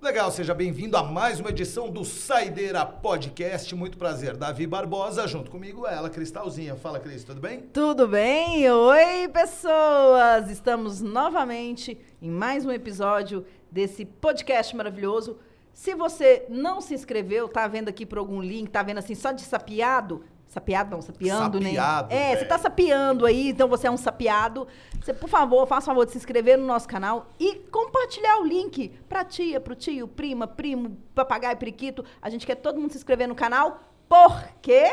Legal, 0.00 0.30
seja 0.30 0.54
bem-vindo 0.54 0.96
a 0.96 1.02
mais 1.02 1.40
uma 1.40 1.50
edição 1.50 1.90
do 1.90 2.04
Saideira 2.04 2.86
Podcast. 2.86 3.74
Muito 3.74 3.98
prazer. 3.98 4.36
Davi 4.36 4.64
Barbosa, 4.64 5.26
junto 5.26 5.50
comigo, 5.50 5.88
ela, 5.88 6.08
Cristalzinha. 6.08 6.76
Fala, 6.76 7.00
Cris, 7.00 7.24
tudo 7.24 7.40
bem? 7.40 7.62
Tudo 7.72 8.06
bem? 8.06 8.70
Oi, 8.70 9.28
pessoas! 9.32 10.48
Estamos 10.52 11.00
novamente 11.00 11.98
em 12.22 12.30
mais 12.30 12.64
um 12.64 12.70
episódio 12.70 13.44
desse 13.72 14.04
podcast 14.04 14.76
maravilhoso. 14.76 15.36
Se 15.72 15.96
você 15.96 16.46
não 16.48 16.80
se 16.80 16.94
inscreveu, 16.94 17.48
tá 17.48 17.66
vendo 17.66 17.88
aqui 17.88 18.06
por 18.06 18.18
algum 18.18 18.40
link, 18.40 18.70
tá 18.70 18.84
vendo 18.84 18.98
assim 18.98 19.16
só 19.16 19.32
de 19.32 19.42
sapiado, 19.42 20.24
Sapiado 20.48 20.90
não, 20.90 21.02
sapiando, 21.02 21.58
Sapiado, 21.62 22.08
né? 22.08 22.32
É, 22.32 22.36
você 22.36 22.44
tá 22.46 22.56
sapiando 22.56 23.26
aí, 23.26 23.50
então 23.50 23.68
você 23.68 23.86
é 23.86 23.90
um 23.90 23.98
sapiado. 23.98 24.66
Você, 24.98 25.12
por 25.12 25.28
favor, 25.28 25.66
faça 25.66 25.84
o 25.84 25.90
favor 25.90 26.06
de 26.06 26.12
se 26.12 26.18
inscrever 26.18 26.56
no 26.56 26.66
nosso 26.66 26.88
canal 26.88 27.26
e 27.38 27.56
compartilhar 27.70 28.38
o 28.38 28.44
link 28.46 28.88
pra 29.08 29.24
tia, 29.24 29.60
pro 29.60 29.74
tio, 29.74 30.08
prima, 30.08 30.46
primo, 30.46 30.96
papagaio, 31.14 31.56
periquito. 31.58 32.02
A 32.22 32.30
gente 32.30 32.46
quer 32.46 32.54
todo 32.54 32.80
mundo 32.80 32.90
se 32.92 32.96
inscrever 32.96 33.28
no 33.28 33.34
canal, 33.34 33.78
porque 34.08 34.90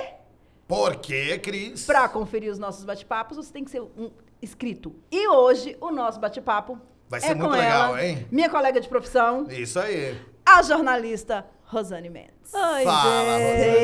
Por 0.67 0.97
quê, 0.97 1.39
Cris? 1.39 1.85
pra 1.85 2.09
conferir 2.09 2.51
os 2.51 2.59
nossos 2.59 2.83
bate-papos, 2.83 3.37
você 3.37 3.53
tem 3.53 3.63
que 3.63 3.71
ser 3.71 3.81
um 3.81 4.11
inscrito. 4.41 4.93
E 5.09 5.25
hoje, 5.29 5.77
o 5.79 5.89
nosso 5.89 6.19
bate-papo 6.19 6.77
Vai 7.07 7.19
é 7.19 7.23
ser 7.23 7.35
muito 7.35 7.49
com 7.49 7.55
legal, 7.55 7.89
ela, 7.95 8.05
hein? 8.05 8.27
Minha 8.29 8.49
colega 8.49 8.81
de 8.81 8.89
profissão, 8.89 9.47
Isso 9.49 9.79
aí. 9.79 10.19
a 10.45 10.61
jornalista 10.63 11.45
Rosane 11.63 12.09
Mendes. 12.09 12.53
Oi, 12.53 12.83
Fala, 12.83 13.39
gente. 13.39 13.75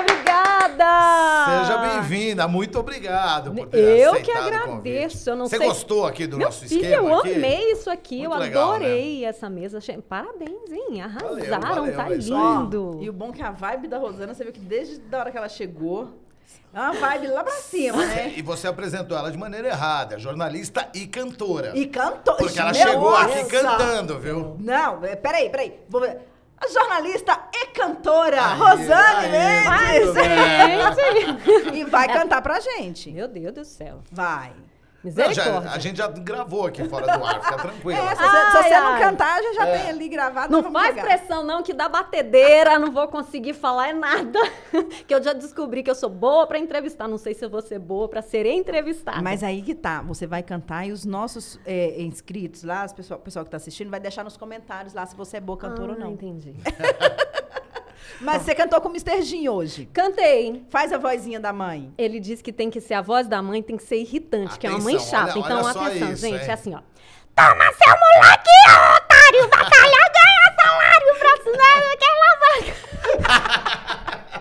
Obrigada! 0.00 1.63
Seja 1.80 1.94
bem-vinda. 2.00 2.48
Muito 2.48 2.78
obrigado 2.78 3.52
por 3.52 3.66
ter 3.66 3.78
Eu 3.78 4.14
que 4.22 4.30
agradeço. 4.30 5.30
Eu 5.30 5.36
não 5.36 5.46
Você 5.46 5.56
sei- 5.58 5.66
gostou 5.66 6.06
aqui 6.06 6.26
do 6.26 6.36
Meu 6.38 6.46
nosso 6.46 6.66
filho, 6.66 6.82
esquema? 6.82 7.08
eu 7.08 7.18
aqui? 7.18 7.34
amei 7.34 7.72
isso 7.72 7.90
aqui. 7.90 8.18
Muito 8.18 8.32
eu 8.34 8.38
legal, 8.38 8.68
né? 8.70 8.86
adorei 8.86 9.24
essa 9.24 9.50
mesa. 9.50 9.78
Parabéns, 10.08 10.70
hein? 10.72 11.02
Arrasaram, 11.02 11.60
valeu, 11.60 11.96
tá 11.96 12.10
é 12.10 12.14
lindo. 12.14 12.98
E 13.02 13.08
o 13.08 13.12
bom 13.12 13.30
é 13.30 13.32
que 13.32 13.42
a 13.42 13.50
vibe 13.50 13.88
da 13.88 13.98
Rosana, 13.98 14.34
você 14.34 14.44
viu 14.44 14.52
que 14.52 14.60
desde 14.60 15.00
a 15.12 15.18
hora 15.18 15.30
que 15.30 15.36
ela 15.38 15.48
chegou, 15.48 16.10
é 16.72 16.80
uma 16.80 16.92
vibe 16.92 17.28
lá 17.28 17.44
pra 17.44 17.52
cima, 17.54 18.04
né? 18.04 18.32
E 18.36 18.42
você 18.42 18.66
apresentou 18.66 19.16
ela 19.16 19.30
de 19.30 19.38
maneira 19.38 19.68
errada, 19.68 20.18
jornalista 20.18 20.88
e 20.94 21.06
cantora. 21.06 21.72
E 21.74 21.86
cantou. 21.86 22.34
Porque 22.36 22.58
ela 22.58 22.72
Meu 22.72 22.86
chegou 22.86 23.14
aqui 23.16 23.44
cantando, 23.44 24.18
viu? 24.18 24.56
Não, 24.58 25.04
é, 25.04 25.14
peraí, 25.16 25.48
peraí. 25.50 25.74
Vou 25.88 26.00
ver. 26.00 26.18
A 26.64 26.68
jornalista 26.68 27.38
e 27.52 27.66
cantora 27.66 28.40
Aí, 28.52 28.58
Rosane 28.58 29.28
Mendes. 29.30 30.14
E 31.74 31.84
vai 31.84 32.08
cantar 32.08 32.40
pra 32.40 32.58
gente. 32.60 33.10
Meu 33.10 33.28
Deus 33.28 33.52
do 33.52 33.64
céu. 33.64 34.00
Vai. 34.10 34.52
Não, 35.04 35.10
já- 35.12 35.28
Misericórdia. 35.28 35.70
a 35.70 35.78
gente 35.78 35.96
já 35.98 36.08
gravou 36.08 36.66
aqui 36.66 36.88
fora 36.88 37.06
do 37.18 37.24
ar, 37.24 37.42
fica 37.42 37.56
tranquila. 37.58 37.98
É, 37.98 38.14
se 38.16 38.22
você, 38.22 38.28
se 38.30 38.56
Ai, 38.56 38.62
você 38.62 38.80
não 38.80 38.86
ai. 38.94 39.02
cantar, 39.02 39.38
a 39.38 39.42
gente 39.42 39.54
já 39.54 39.66
É. 39.68 39.78
tem 39.78 39.90
ali 39.90 40.08
gravado. 40.08 40.50
Não 40.52 40.72
faz 40.72 40.94
pegar. 40.94 41.02
pressão, 41.06 41.42
não, 41.44 41.62
que 41.62 41.74
dá 41.74 41.88
batedeira, 41.88 42.78
não 42.78 42.90
vou 42.90 43.06
conseguir 43.08 43.52
falar 43.52 43.90
é 43.90 43.92
nada. 43.92 44.38
que 45.06 45.14
eu 45.14 45.22
já 45.22 45.32
descobri 45.34 45.82
que 45.82 45.90
eu 45.90 45.94
sou 45.94 46.08
boa 46.08 46.46
pra 46.46 46.58
entrevistar. 46.58 47.06
Não 47.06 47.18
sei 47.18 47.34
se 47.34 47.44
eu 47.44 47.50
vou 47.50 47.60
ser 47.60 47.78
boa 47.78 48.08
pra 48.08 48.22
ser 48.22 48.46
entrevistada. 48.46 49.20
Mas 49.20 49.42
aí 49.42 49.60
que 49.62 49.74
tá, 49.74 50.00
você 50.00 50.26
vai 50.26 50.42
cantar 50.42 50.86
e 50.86 50.92
os 50.92 51.04
nossos 51.04 51.60
é, 51.66 52.00
inscritos 52.02 52.64
lá, 52.64 52.82
as 52.82 52.92
pessoal, 52.92 53.20
o 53.20 53.22
pessoal 53.22 53.44
que 53.44 53.50
tá 53.50 53.58
assistindo, 53.58 53.90
vai 53.90 54.00
deixar 54.00 54.24
nos 54.24 54.36
comentários 54.38 54.94
lá 54.94 55.04
se 55.04 55.14
você 55.14 55.36
é 55.36 55.40
boa 55.40 55.58
cantora 55.58 55.92
Ah, 55.92 55.94
ou 55.96 56.00
não. 56.00 56.12
entendi. 56.12 56.54
Mas 58.20 58.42
você 58.42 58.54
cantou 58.54 58.80
com 58.80 58.88
o 58.88 58.90
Mr. 58.92 59.22
Jean 59.22 59.50
hoje. 59.52 59.88
Cantei, 59.92 60.46
hein? 60.46 60.66
Faz 60.70 60.92
a 60.92 60.98
vozinha 60.98 61.38
da 61.40 61.52
mãe. 61.52 61.92
Ele 61.98 62.20
disse 62.20 62.42
que 62.42 62.52
tem 62.52 62.70
que 62.70 62.80
ser 62.80 62.94
a 62.94 63.02
voz 63.02 63.26
da 63.26 63.42
mãe, 63.42 63.62
tem 63.62 63.76
que 63.76 63.82
ser 63.82 63.96
irritante, 63.96 64.58
que 64.58 64.66
é 64.66 64.70
uma 64.70 64.78
mãe 64.78 64.94
Atenção, 64.96 65.10
chata. 65.26 65.32
olha- 65.32 65.44
então, 65.44 65.58
olha 65.62 65.70
atenção, 65.70 66.12
isso, 66.12 66.22
gente, 66.26 66.42
hein? 66.42 66.48
é 66.48 66.52
assim, 66.52 66.74
ó. 66.74 66.80
Toma 67.36 67.64
seu 67.72 67.94
moleque, 67.98 68.50
otário, 68.96 69.48
bacalhau, 69.48 70.10
ganha 70.14 70.54
salário 70.60 71.14
pra 71.18 71.34
aquela 71.92 72.30
vaga. 72.40 72.74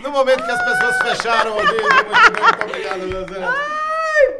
No 0.00 0.10
momento 0.12 0.44
que 0.44 0.50
as 0.50 0.62
pessoas 0.64 0.96
fecharam 1.02 1.56
o 1.56 1.60
vídeo, 1.60 1.82
muito 1.82 2.04
bem, 2.04 2.42
muito 2.42 2.64
obrigado, 2.64 3.00
Rosane. 3.12 3.77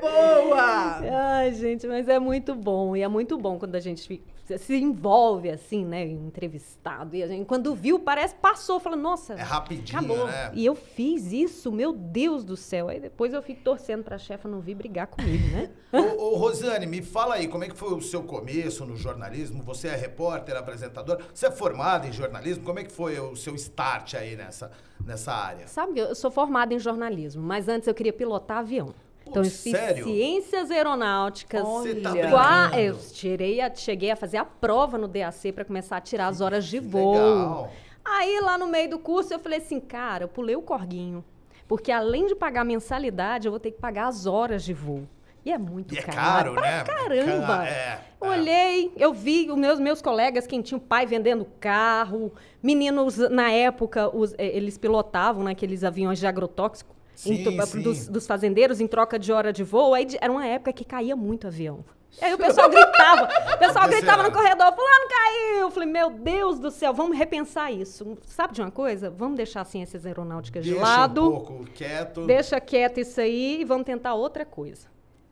Boa! 0.01 1.01
Ai, 1.39 1.53
gente, 1.53 1.87
mas 1.87 2.09
é 2.09 2.19
muito 2.19 2.55
bom. 2.55 2.97
E 2.97 3.03
é 3.03 3.09
muito 3.09 3.37
bom 3.39 3.59
quando 3.59 3.75
a 3.75 3.81
gente 3.81 4.23
se 4.57 4.77
envolve, 4.77 5.51
assim, 5.51 5.85
né, 5.85 6.07
entrevistado. 6.07 7.15
E 7.15 7.23
a 7.23 7.27
gente, 7.27 7.45
quando 7.45 7.75
viu, 7.75 7.99
parece, 7.99 8.35
passou, 8.37 8.81
fala, 8.81 8.97
nossa, 8.97 9.35
É 9.35 9.43
rapidinho, 9.43 9.99
acabou. 9.99 10.27
né? 10.27 10.51
E 10.55 10.65
eu 10.65 10.75
fiz 10.75 11.33
isso, 11.33 11.71
meu 11.71 11.93
Deus 11.93 12.45
do 12.45 12.57
céu. 12.57 12.89
Aí 12.89 12.99
depois 12.99 13.33
eu 13.35 13.43
fico 13.43 13.63
torcendo 13.63 14.03
pra 14.05 14.17
chefa 14.17 14.49
não 14.49 14.61
vir 14.61 14.75
brigar 14.75 15.07
comigo, 15.07 15.49
né? 15.49 15.71
Ô, 16.19 16.35
ô, 16.35 16.37
Rosane, 16.37 16.87
me 16.87 17.03
fala 17.03 17.35
aí, 17.35 17.47
como 17.49 17.65
é 17.65 17.69
que 17.69 17.77
foi 17.77 17.93
o 17.95 18.01
seu 18.01 18.23
começo 18.23 18.85
no 18.87 18.97
jornalismo? 18.97 19.63
Você 19.65 19.89
é 19.89 19.97
repórter, 19.97 20.57
apresentador? 20.57 21.19
Você 21.33 21.47
é 21.47 21.51
formada 21.51 22.07
em 22.07 22.13
jornalismo? 22.13 22.65
Como 22.65 22.79
é 22.79 22.85
que 22.85 22.93
foi 22.93 23.19
o 23.21 23.37
seu 23.37 23.55
start 23.55 24.15
aí 24.15 24.35
nessa, 24.37 24.71
nessa 25.05 25.33
área? 25.33 25.67
Sabe, 25.67 25.99
eu 26.01 26.15
sou 26.15 26.31
formada 26.31 26.73
em 26.73 26.79
jornalismo, 26.79 27.43
mas 27.43 27.69
antes 27.69 27.87
eu 27.89 27.95
queria 27.95 28.13
pilotar 28.13 28.59
avião. 28.59 28.95
Então 29.31 29.43
eu 29.45 29.51
fiz 29.51 29.73
sério? 29.73 30.05
ciências 30.05 30.71
aeronáuticas. 30.71 31.63
Você 31.63 31.95
tá. 31.97 32.11
Qua- 32.31 32.69
brincando? 32.69 32.81
eu 32.83 32.99
tirei 33.13 33.61
a- 33.61 33.75
cheguei 33.75 34.11
a 34.11 34.17
fazer 34.17 34.37
a 34.39 34.45
prova 34.45 34.97
no 34.99 35.07
DAC 35.09 35.53
para 35.53 35.65
começar 35.65 35.97
a 35.97 36.01
tirar 36.01 36.29
as 36.29 36.41
horas 36.41 36.65
de 36.67 36.79
voo. 36.81 37.13
legal. 37.13 37.73
Aí 38.05 38.41
lá 38.41 38.57
no 38.57 38.67
meio 38.67 38.89
do 38.91 38.99
curso 38.99 39.35
eu 39.35 39.39
falei 39.39 39.59
assim, 39.59 39.79
cara, 39.81 40.25
eu 40.25 40.29
pulei 40.29 40.57
o 40.57 40.63
corguinho. 40.63 41.25
Porque 41.67 41.93
além 41.93 42.27
de 42.27 42.35
pagar 42.35 42.65
mensalidade, 42.65 43.47
eu 43.47 43.53
vou 43.53 43.61
ter 43.61 43.71
que 43.73 43.79
pagar 43.79 44.07
as 44.09 44.25
horas 44.25 44.65
de 44.65 44.73
voo. 44.73 45.07
E 45.45 45.53
é 45.53 45.59
muito 45.59 45.95
E 45.95 45.99
é 45.99 46.03
caro. 46.03 46.17
caro, 46.17 46.53
pra 46.55 46.63
né? 46.63 46.85
Caramba! 46.85 47.47
Ca- 47.47 47.67
é, 47.67 47.71
é. 47.71 48.01
Olhei, 48.21 48.93
eu 48.97 49.13
vi 49.15 49.51
os 49.51 49.57
meus, 49.57 49.79
meus 49.79 50.03
colegas, 50.03 50.47
quem 50.47 50.61
tinha 50.63 50.77
o 50.77 50.81
pai 50.81 51.07
vendendo 51.07 51.47
carro, 51.61 52.33
meninos, 52.63 53.17
na 53.19 53.51
época, 53.51 54.15
os- 54.15 54.33
eh, 54.39 54.57
eles 54.57 54.77
pilotavam 54.77 55.45
naqueles 55.45 55.85
aviões 55.85 56.19
de 56.19 56.27
agrotóxico 56.27 56.95
Sim, 57.19 57.43
to- 57.43 57.67
sim. 57.67 57.83
Dos, 57.83 58.09
dos 58.09 58.27
fazendeiros 58.27 58.81
em 58.81 58.87
troca 58.87 59.19
de 59.19 59.33
hora 59.33 59.53
de 59.53 59.65
voo. 59.65 59.93
Aí 59.95 60.05
de- 60.05 60.19
era 60.21 60.31
uma 60.33 60.47
época 60.47 60.73
que 60.73 60.85
caía 60.85 61.17
muito 61.17 61.47
avião. 61.49 61.85
Aí 62.23 62.33
o 62.33 62.39
pessoal 62.39 62.69
gritava, 62.71 63.29
o 63.55 63.59
pessoal 63.59 63.87
gritava 63.89 64.23
no 64.23 64.33
corredor, 64.33 64.67
fulano 64.75 65.09
caiu. 65.09 65.59
Eu 65.61 65.71
falei, 65.71 65.89
meu 65.89 66.11
Deus 66.11 66.59
do 66.59 66.71
céu, 66.71 66.93
vamos 66.95 67.17
repensar 67.19 67.71
isso. 67.71 68.17
Sabe 68.27 68.55
de 68.55 68.61
uma 68.63 68.71
coisa? 68.71 69.11
Vamos 69.11 69.37
deixar 69.37 69.61
as 69.61 69.69
ciências 69.69 70.07
aeronáuticas 70.07 70.65
de 70.65 70.71
Deixa 70.71 70.85
lado. 70.85 71.23
um 71.29 71.31
pouco 71.33 71.65
quieto. 71.75 72.25
Deixa 72.25 72.59
quieto 72.61 72.99
isso 72.99 73.21
aí 73.21 73.61
e 73.61 73.65
vamos 73.65 73.85
tentar 73.85 74.15
outra 74.15 74.45
coisa. 74.45 74.87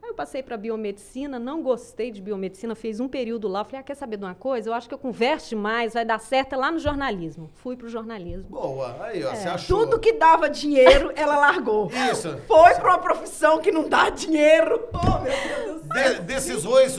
Aí 0.07 0.11
eu 0.11 0.15
passei 0.15 0.41
para 0.41 0.57
biomedicina, 0.57 1.37
não 1.37 1.61
gostei 1.61 2.13
de 2.13 2.23
biomedicina, 2.23 2.77
fiz 2.77 3.01
um 3.01 3.09
período 3.09 3.49
lá. 3.49 3.65
Falei, 3.65 3.81
ah, 3.81 3.83
quer 3.83 3.97
saber 3.97 4.17
de 4.17 4.25
uma 4.25 4.37
coisa? 4.37 4.71
Eu 4.71 4.75
acho 4.75 4.87
que 4.87 4.95
eu 4.95 4.99
converso 4.99 5.49
demais, 5.49 5.95
vai 5.95 6.05
dar 6.05 6.21
certo 6.21 6.53
é 6.53 6.57
lá 6.57 6.71
no 6.71 6.79
jornalismo. 6.79 7.51
Fui 7.55 7.77
pro 7.77 7.89
jornalismo. 7.89 8.45
Boa, 8.49 8.97
aí 9.01 9.21
É. 9.23 9.27
ó, 9.27 9.35
você 9.35 9.49
achou. 9.49 9.81
Tudo 9.81 9.99
que 9.99 10.13
dava 10.13 10.49
dinheiro, 10.49 11.11
ela 11.17 11.37
largou. 11.39 11.91
Isso. 12.13 12.39
Foi 12.47 12.75
pra 12.77 12.91
uma 12.91 12.99
profissão 12.99 13.59
que 13.59 13.73
não 13.73 13.89
dá 13.89 14.09
dinheiro. 14.11 14.89
Oh, 14.95 15.19
meu 15.19 15.33
Deus 15.67 15.83
do 15.83 15.93
céu. 15.93 16.15
De- 16.15 16.21
decisões 16.21 16.97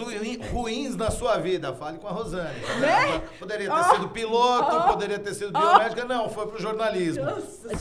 ruins 0.52 0.98
na 0.98 1.10
sua 1.10 1.38
vida, 1.38 1.74
fale 1.74 2.00
com 2.00 2.08
a 2.08 2.12
Rosane. 2.12 2.60
Né? 2.82 3.22
Poderia 3.40 3.68
ter 3.70 3.74
Ó, 3.74 3.84
sido 3.96 4.10
piloto, 4.10 4.76
ó, 4.76 4.82
poderia 4.90 5.18
ter 5.20 5.34
sido 5.34 5.52
biomédica, 5.58 6.04
não, 6.04 6.30
foi 6.30 6.46
pro 6.48 6.60
jornalismo. 6.62 7.24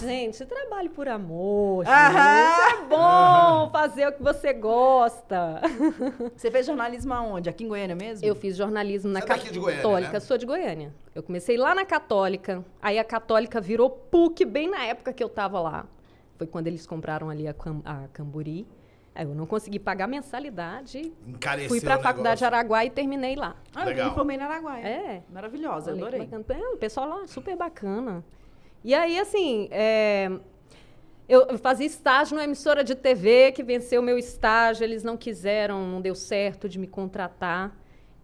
Gente, 0.01 0.47
trabalhe 0.47 0.89
por 0.89 1.09
amor. 1.09 1.85
Aham. 1.85 2.47
É 2.71 2.85
bom 2.89 3.71
fazer 3.73 4.07
o 4.09 4.13
que 4.13 4.23
você 4.23 4.53
gosta. 4.53 5.16
Você 6.37 6.51
fez 6.51 6.67
jornalismo 6.67 7.13
aonde? 7.15 7.49
Aqui 7.49 7.65
em 7.65 7.69
Goiânia 7.69 7.97
mesmo? 7.97 8.27
Eu 8.27 8.35
fiz 8.35 8.57
jornalismo 8.57 9.11
na 9.11 9.21
Você 9.21 9.33
é 9.33 9.37
de 9.53 9.59
Goiânia, 9.59 9.83
Católica. 9.83 10.13
né? 10.13 10.21
Sou 10.21 10.39
de 10.39 10.47
Goiânia. 10.47 10.95
Eu 11.15 11.23
comecei 11.23 11.57
lá 11.57 11.75
na 11.75 11.85
Católica. 11.85 12.65
Aí 12.81 12.99
a 12.99 13.05
Católica 13.05 13.61
virou 13.61 13.89
PUC 13.91 14.45
bem 14.45 14.69
na 14.69 14.85
época 14.85 15.13
que 15.13 15.23
eu 15.23 15.29
tava 15.29 15.61
lá. 15.61 15.87
Foi 16.37 16.47
quando 16.47 16.67
eles 16.67 16.87
compraram 16.87 17.31
ali 17.31 17.49
a, 17.49 17.55
Cam- 17.55 17.83
a 17.85 18.09
Camburi. 18.13 18.67
Aí 19.15 19.25
eu 19.25 19.35
não 19.35 19.47
consegui 19.47 19.79
pagar 19.79 20.07
mensalidade. 20.07 21.11
Encareceu 21.27 21.71
Fui 21.71 21.81
para 21.81 21.95
a 21.95 21.99
Faculdade 21.99 22.39
de. 22.41 22.45
Araguá 22.45 22.85
e 22.85 22.91
terminei 22.91 23.35
lá. 23.35 23.57
Ah, 23.75 23.83
eu 23.85 23.87
Legal. 23.87 24.09
me 24.11 24.15
formei 24.15 24.37
na 24.37 24.45
Araguaia. 24.45 24.87
É. 24.87 25.23
Maravilhosa, 25.33 25.91
eu 25.91 25.95
Olha 25.97 26.07
adorei. 26.07 26.29
É, 26.51 26.69
o 26.75 26.77
pessoal 26.77 27.09
lá 27.09 27.27
super 27.27 27.57
bacana. 27.57 28.23
E 28.85 28.95
aí, 28.95 29.19
assim, 29.19 29.69
é, 29.71 30.31
eu 31.29 31.59
fazia 31.59 31.87
estágio 31.87 32.35
numa 32.37 32.45
emissora 32.45 32.85
de 32.85 32.95
TV 32.95 33.53
que 33.53 33.63
venceu 33.63 34.01
meu 34.01 34.17
estágio, 34.17 34.85
eles 34.85 35.03
não 35.03 35.17
quiseram, 35.17 35.87
não 35.87 36.01
deu 36.01 36.15
certo 36.15 36.69
de 36.69 36.79
me 36.79 36.87
contratar. 36.87 37.77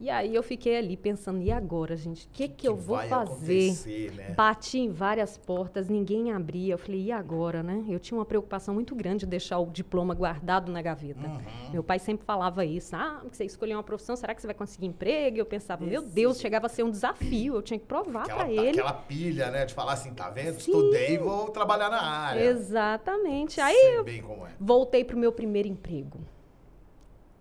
E 0.03 0.11
aí 0.11 0.35
eu 0.35 0.43
fiquei 0.43 0.77
ali 0.79 0.97
pensando, 0.97 1.41
e 1.41 1.53
agora, 1.53 1.95
gente? 1.95 2.27
O 2.27 2.31
que, 2.33 2.49
que, 2.49 2.67
eu 2.67 2.75
vou 2.75 2.99
fazer? 3.03 3.73
né? 4.17 4.35
Bati 4.37 4.81
em 4.81 4.91
várias 4.91 5.39
portas, 5.39 5.89
ninguém 5.89 6.33
abria. 6.33 6.75
Eu 6.75 6.79
falei, 6.79 7.03
e 7.03 7.13
agora, 7.13 7.63
né? 7.63 7.85
Eu 7.89 8.01
tinha 8.01 8.19
uma 8.19 8.25
preocupação 8.25 8.75
muito 8.75 8.97
grande 8.97 9.21
de 9.21 9.27
deixar 9.27 9.61
o 9.61 9.67
diploma 9.67 10.13
guardado 10.13 10.73
na 10.73 10.83
gaveta. 10.83 11.25
Uhum. 11.25 11.71
Meu 11.73 11.85
pai 11.85 12.01
sempre 12.01 12.27
falava 12.27 12.65
isso. 12.65 12.97
Ah, 12.97 13.23
você 13.31 13.45
escolheu 13.45 13.77
uma 13.77 13.85
profissão, 13.85 14.17
será 14.17 14.35
que 14.35 14.41
você 14.41 14.49
vai 14.49 14.55
conseguir 14.55 14.87
emprego? 14.87 15.37
Eu 15.37 15.47
pensava, 15.47 15.87
meu 15.87 16.03
Deus, 16.03 16.41
chegava 16.41 16.67
a 16.67 16.69
ser 16.69 16.83
um 16.83 16.91
desafio. 16.91 17.55
Eu 17.55 17.63
tinha 17.63 17.79
que 17.79 17.87
provar 17.87 18.25
para 18.25 18.51
ele. 18.51 18.81
aquela 18.81 18.95
pilha, 18.95 19.53
né? 19.53 19.65
De 19.67 19.73
falar 19.73 19.93
assim, 19.93 20.13
tá 20.13 20.29
vendo? 20.31 20.59
Estudei 20.59 21.15
e 21.15 21.19
vou 21.19 21.49
trabalhar 21.51 21.89
na 21.89 22.03
área. 22.03 22.41
Exatamente. 22.41 23.61
Aí 23.61 23.73
Sei 23.77 23.99
eu 23.99 24.03
bem 24.03 24.21
como 24.21 24.49
é. 24.49 24.51
voltei 24.59 25.05
pro 25.05 25.17
meu 25.17 25.31
primeiro 25.31 25.69
emprego. 25.69 26.19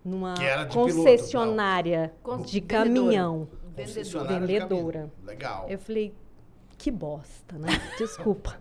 Numa 0.03 0.33
Que 0.33 0.43
era 0.43 0.63
de 0.63 0.69
piloto, 0.73 0.93
concessionária 0.95 2.13
não. 2.25 2.41
de 2.41 2.59
Vendedora. 2.59 2.83
caminhão. 2.85 3.47
Concessionária 3.75 4.39
de 4.39 4.45
Vendedora. 4.47 5.11
Legal. 5.23 5.65
Eu 5.69 5.77
falei, 5.79 6.13
que 6.77 6.89
bosta, 6.89 7.57
né? 7.57 7.67
Desculpa. 7.99 8.57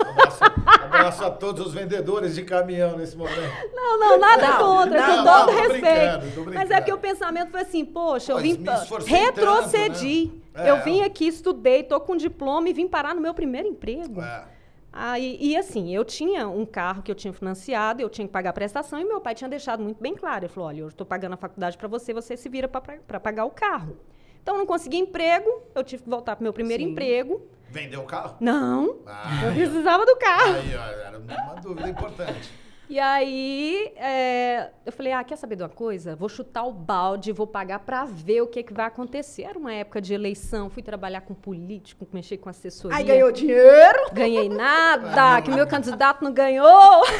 Abraço, 0.00 0.44
abraço 0.82 1.24
a 1.24 1.30
todos 1.30 1.66
os 1.66 1.74
vendedores 1.74 2.34
de 2.34 2.42
caminhão 2.42 2.96
nesse 2.96 3.16
momento. 3.16 3.40
Não, 3.74 3.98
não, 3.98 4.18
nada 4.18 4.48
Não, 4.48 4.58
contra, 4.58 5.00
não, 5.06 5.16
com 5.18 5.22
não, 5.24 5.46
todo 5.46 5.46
tô 5.46 5.52
respeito. 5.62 5.80
brincando, 5.82 6.20
tô 6.34 6.40
Mas 6.44 6.44
brincando. 6.54 6.72
é 6.74 6.80
que 6.80 6.92
o 6.92 6.98
pensamento 6.98 7.50
foi 7.50 7.60
assim, 7.60 7.84
poxa, 7.84 8.32
eu 8.32 8.36
Mas 8.36 8.44
vim. 8.44 8.64
retrocedi. 9.04 10.26
tanto, 10.28 10.42
né? 10.58 10.70
Eu 10.70 10.76
É. 10.76 10.80
vim 10.82 11.02
aqui, 11.02 11.26
estudei, 11.26 11.82
tô 11.82 11.98
com 12.00 12.16
diploma 12.16 12.68
e 12.68 12.72
vim 12.72 12.88
parar 12.88 13.14
no 13.14 13.20
meu 13.20 13.32
primeiro 13.34 13.68
emprego. 13.68 14.20
É. 14.20 14.44
Aí, 14.92 15.38
e 15.40 15.56
assim, 15.56 15.94
eu 15.94 16.04
tinha 16.04 16.46
um 16.46 16.66
carro 16.66 17.02
que 17.02 17.10
eu 17.10 17.14
tinha 17.14 17.32
financiado, 17.32 18.02
eu 18.02 18.10
tinha 18.10 18.26
que 18.26 18.32
pagar 18.32 18.50
a 18.50 18.52
prestação 18.52 19.00
e 19.00 19.04
meu 19.04 19.20
pai 19.22 19.34
tinha 19.34 19.48
deixado 19.48 19.82
muito 19.82 20.02
bem 20.02 20.14
claro. 20.14 20.44
Ele 20.44 20.52
falou: 20.52 20.68
olha, 20.68 20.80
eu 20.80 20.88
estou 20.88 21.06
pagando 21.06 21.32
a 21.32 21.36
faculdade 21.36 21.78
para 21.78 21.88
você, 21.88 22.12
você 22.12 22.36
se 22.36 22.48
vira 22.48 22.68
para 22.68 23.18
pagar 23.18 23.46
o 23.46 23.50
carro. 23.50 23.96
Então, 24.42 24.54
eu 24.56 24.58
não 24.58 24.66
consegui 24.66 24.98
emprego, 24.98 25.48
eu 25.74 25.82
tive 25.82 26.02
que 26.02 26.10
voltar 26.10 26.36
para 26.36 26.42
meu 26.42 26.52
primeiro 26.52 26.82
Sim. 26.82 26.90
emprego. 26.90 27.46
Vendeu 27.70 28.00
o 28.00 28.04
carro? 28.04 28.36
Não, 28.38 28.98
Ah, 29.06 29.46
eu 29.46 29.52
precisava 29.54 30.04
do 30.04 30.16
carro. 30.16 30.56
aí, 30.56 30.76
ó, 30.76 31.06
era 31.06 31.18
uma 31.18 31.54
dúvida 31.54 31.88
importante. 31.88 32.52
E 32.92 33.00
aí, 33.00 33.90
é, 33.96 34.68
eu 34.84 34.92
falei, 34.92 35.14
ah, 35.14 35.24
quer 35.24 35.36
saber 35.36 35.56
de 35.56 35.62
uma 35.62 35.68
coisa? 35.70 36.14
Vou 36.14 36.28
chutar 36.28 36.64
o 36.64 36.72
balde, 36.74 37.32
vou 37.32 37.46
pagar 37.46 37.78
para 37.78 38.04
ver 38.04 38.42
o 38.42 38.46
que, 38.46 38.62
que 38.62 38.74
vai 38.74 38.84
acontecer. 38.84 39.44
Era 39.44 39.58
uma 39.58 39.72
época 39.72 39.98
de 39.98 40.12
eleição, 40.12 40.68
fui 40.68 40.82
trabalhar 40.82 41.22
com 41.22 41.32
político, 41.32 42.06
mexer 42.12 42.36
com 42.36 42.50
assessoria. 42.50 42.98
Aí 42.98 43.02
ganhou 43.02 43.32
dinheiro. 43.32 44.10
Ganhei 44.12 44.46
nada, 44.46 45.40
que 45.40 45.50
meu 45.50 45.66
candidato 45.66 46.22
não 46.22 46.34
ganhou. 46.34 47.02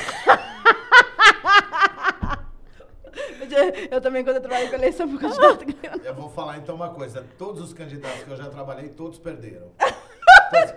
Eu 3.90 4.00
também, 4.00 4.24
quando 4.24 4.36
eu 4.36 4.42
trabalhei 4.42 4.68
com 4.68 4.74
eleição, 4.74 5.08
fui 5.08 5.18
candidato 5.18 5.64
ganhou. 5.80 6.00
Eu 6.04 6.14
vou 6.14 6.28
falar 6.30 6.58
então 6.58 6.74
uma 6.74 6.90
coisa. 6.90 7.26
Todos 7.38 7.62
os 7.62 7.72
candidatos 7.72 8.24
que 8.24 8.30
eu 8.30 8.36
já 8.36 8.48
trabalhei, 8.48 8.88
todos 8.90 9.18
perderam. 9.18 9.72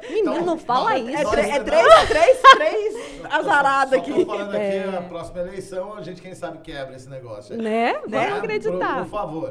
Menino, 0.10 0.46
não 0.46 0.58
fala 0.58 0.92
nós- 0.92 1.10
isso. 1.10 1.36
É, 1.36 1.50
é 1.52 1.60
três, 1.64 2.08
três, 2.08 2.42
três 2.56 3.26
azaradas 3.26 4.00
Só 4.00 4.12
aqui. 4.12 4.14
tô 4.14 4.26
falando 4.26 4.56
aqui, 4.56 4.96
a 4.98 5.02
próxima 5.02 5.40
eleição, 5.42 5.94
a 5.96 6.02
gente, 6.02 6.22
quem 6.22 6.34
sabe, 6.34 6.60
quebra 6.60 6.96
esse 6.96 7.10
negócio. 7.10 7.56
Né? 7.58 7.94
Né? 8.08 8.28
Vamos 8.28 8.40
acreditar. 8.40 8.96
Por, 8.96 9.04
por 9.04 9.10
favor. 9.12 9.50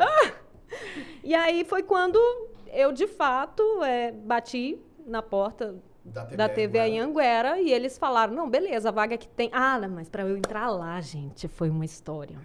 E 1.22 1.34
aí 1.34 1.64
foi 1.64 1.82
quando 1.82 2.18
eu, 2.72 2.92
de 2.92 3.06
fato, 3.06 3.62
é, 3.82 4.10
bati 4.12 4.78
na 5.06 5.22
porta 5.22 5.76
Da 6.04 6.24
TV, 6.24 6.36
da 6.36 6.48
TV 6.48 6.78
Anguera. 6.78 7.04
Anhanguera 7.04 7.60
e 7.60 7.72
eles 7.72 7.96
falaram: 7.98 8.34
não, 8.34 8.48
beleza, 8.48 8.88
a 8.88 8.92
vaga 8.92 9.16
que 9.16 9.28
tem. 9.28 9.50
Ah, 9.52 9.78
mas 9.88 10.08
para 10.08 10.22
eu 10.22 10.36
entrar 10.36 10.70
lá, 10.70 11.00
gente, 11.00 11.46
foi 11.48 11.70
uma 11.70 11.84
história. 11.84 12.38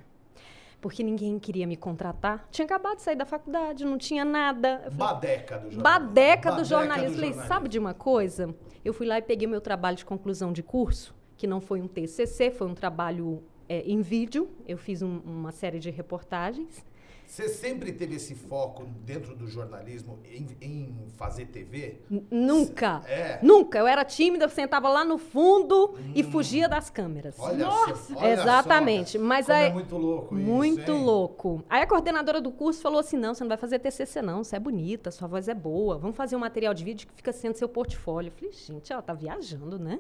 Porque 0.82 1.04
ninguém 1.04 1.38
queria 1.38 1.68
me 1.68 1.76
contratar. 1.76 2.48
Tinha 2.52 2.66
acabado 2.66 2.98
de 2.98 3.02
sair 3.02 3.16
da 3.16 3.26
faculdade, 3.26 3.84
não 3.84 3.98
tinha 3.98 4.24
nada. 4.24 4.80
Falei, 4.84 4.98
Badeca 4.98 5.58
do 5.58 5.72
jornalismo. 5.72 5.84
Badeca 5.84 6.52
do 6.54 6.64
jornalismo. 6.64 7.10
jornalismo. 7.16 7.34
Falei, 7.34 7.48
sabe 7.48 7.68
de 7.70 7.78
uma 7.80 7.94
coisa? 7.94 8.56
Eu 8.84 8.94
fui 8.94 9.06
lá 9.06 9.18
e 9.18 9.22
peguei 9.22 9.48
meu 9.48 9.60
trabalho 9.60 9.98
de 9.98 10.06
conclusão 10.06 10.54
de 10.54 10.64
curso, 10.64 11.14
que 11.36 11.46
não 11.46 11.60
foi 11.60 11.82
um 11.82 11.88
TCC, 11.88 12.50
foi 12.52 12.68
um 12.68 12.74
trabalho 12.74 13.44
é, 13.68 13.82
em 13.82 14.02
vídeo. 14.02 14.50
Eu 14.68 14.78
fiz 14.78 15.02
um- 15.02 15.20
uma 15.26 15.52
série 15.52 15.80
de 15.80 15.90
reportagens. 15.90 16.84
Você 17.30 17.48
sempre 17.48 17.94
teve 17.94 18.16
esse 18.16 18.34
foco 18.34 18.86
dentro 19.06 19.36
do 19.36 19.48
jornalismo 19.48 20.18
em, 20.26 20.48
em 20.60 20.96
fazer 21.16 21.46
TV? 21.46 22.00
Nunca. 22.32 23.04
É. 23.08 23.38
Nunca. 23.44 23.78
Eu 23.78 23.86
era 23.86 24.04
tímida, 24.04 24.46
eu 24.46 24.50
sentava 24.50 24.90
lá 24.90 25.06
no 25.06 25.20
fundo 25.20 25.94
e 26.16 26.24
fugia 26.24 26.68
das 26.68 26.90
câmeras. 26.90 27.36
Olha 27.38 27.68
Nossa! 27.68 27.96
só, 28.14 28.20
olha 28.20 28.34
Exatamente, 28.34 29.20
só, 29.20 29.24
mas 29.24 29.48
aí- 29.48 29.68
é 29.70 29.74
muito 29.74 29.96
louco 29.96 30.36
isso, 30.40 30.50
Muito 30.50 30.92
hein? 30.92 31.04
louco. 31.04 31.64
Aí 31.70 31.84
a 31.84 31.88
coordenadora 31.88 32.42
do 32.42 32.52
curso 32.52 32.82
falou 32.82 33.00
assim: 33.00 33.16
não, 33.16 33.36
você 33.36 33.44
não 33.44 33.50
vai 33.50 33.58
fazer 33.58 33.78
TCC, 33.78 34.24
não. 34.24 34.44
Você 34.44 34.56
é 34.56 34.60
bonita, 34.60 35.12
sua 35.12 35.28
voz 35.28 35.48
é 35.48 35.54
boa. 35.54 36.00
Vamos 36.00 36.18
fazer 36.18 36.36
um 36.36 36.40
material 36.40 36.74
de 36.74 36.84
vídeo 36.84 37.08
que 37.08 37.14
fica 37.14 37.32
sendo 37.32 37.54
seu 37.56 37.70
portfólio. 37.70 38.30
Eu 38.30 38.36
falei, 38.40 38.52
gente, 38.52 38.92
ela 38.92 39.04
tá 39.04 39.14
viajando, 39.14 39.78
né? 39.78 40.00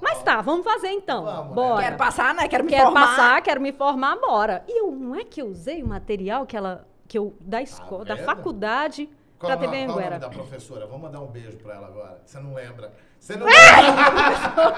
Mas 0.00 0.22
tá, 0.22 0.40
vamos 0.40 0.64
fazer 0.64 0.88
então. 0.88 1.24
Vamos, 1.24 1.48
né? 1.50 1.54
Bora. 1.54 1.82
Quero 1.82 1.96
passar, 1.96 2.34
né? 2.34 2.48
Quero 2.48 2.64
me 2.64 2.70
Quero 2.70 2.84
formar. 2.84 3.06
passar, 3.08 3.42
quero 3.42 3.60
me 3.60 3.72
formar, 3.72 4.16
bora. 4.16 4.64
E 4.68 4.80
eu, 4.80 4.90
não 4.92 5.14
é 5.14 5.24
que 5.24 5.40
eu 5.42 5.46
usei 5.48 5.82
o 5.82 5.86
material 5.86 6.46
que 6.46 6.56
ela, 6.56 6.86
que 7.06 7.18
eu, 7.18 7.34
da 7.40 7.60
escola, 7.60 8.04
da 8.04 8.16
faculdade, 8.16 9.08
Qual, 9.38 9.50
pra 9.50 9.56
o 9.56 9.60
TV 9.70 9.86
nome- 9.86 9.86
qual 9.86 10.00
é 10.00 10.02
o 10.02 10.04
nome 10.04 10.16
Anguera. 10.16 10.18
da 10.18 10.28
professora? 10.30 10.86
Vamos 10.86 11.02
mandar 11.02 11.20
um 11.20 11.26
beijo 11.26 11.56
pra 11.58 11.74
ela 11.74 11.86
agora. 11.88 12.20
Você 12.24 12.38
não 12.40 12.54
lembra? 12.54 12.92
Você 13.18 13.36
não 13.36 13.46
lembra? 13.48 14.76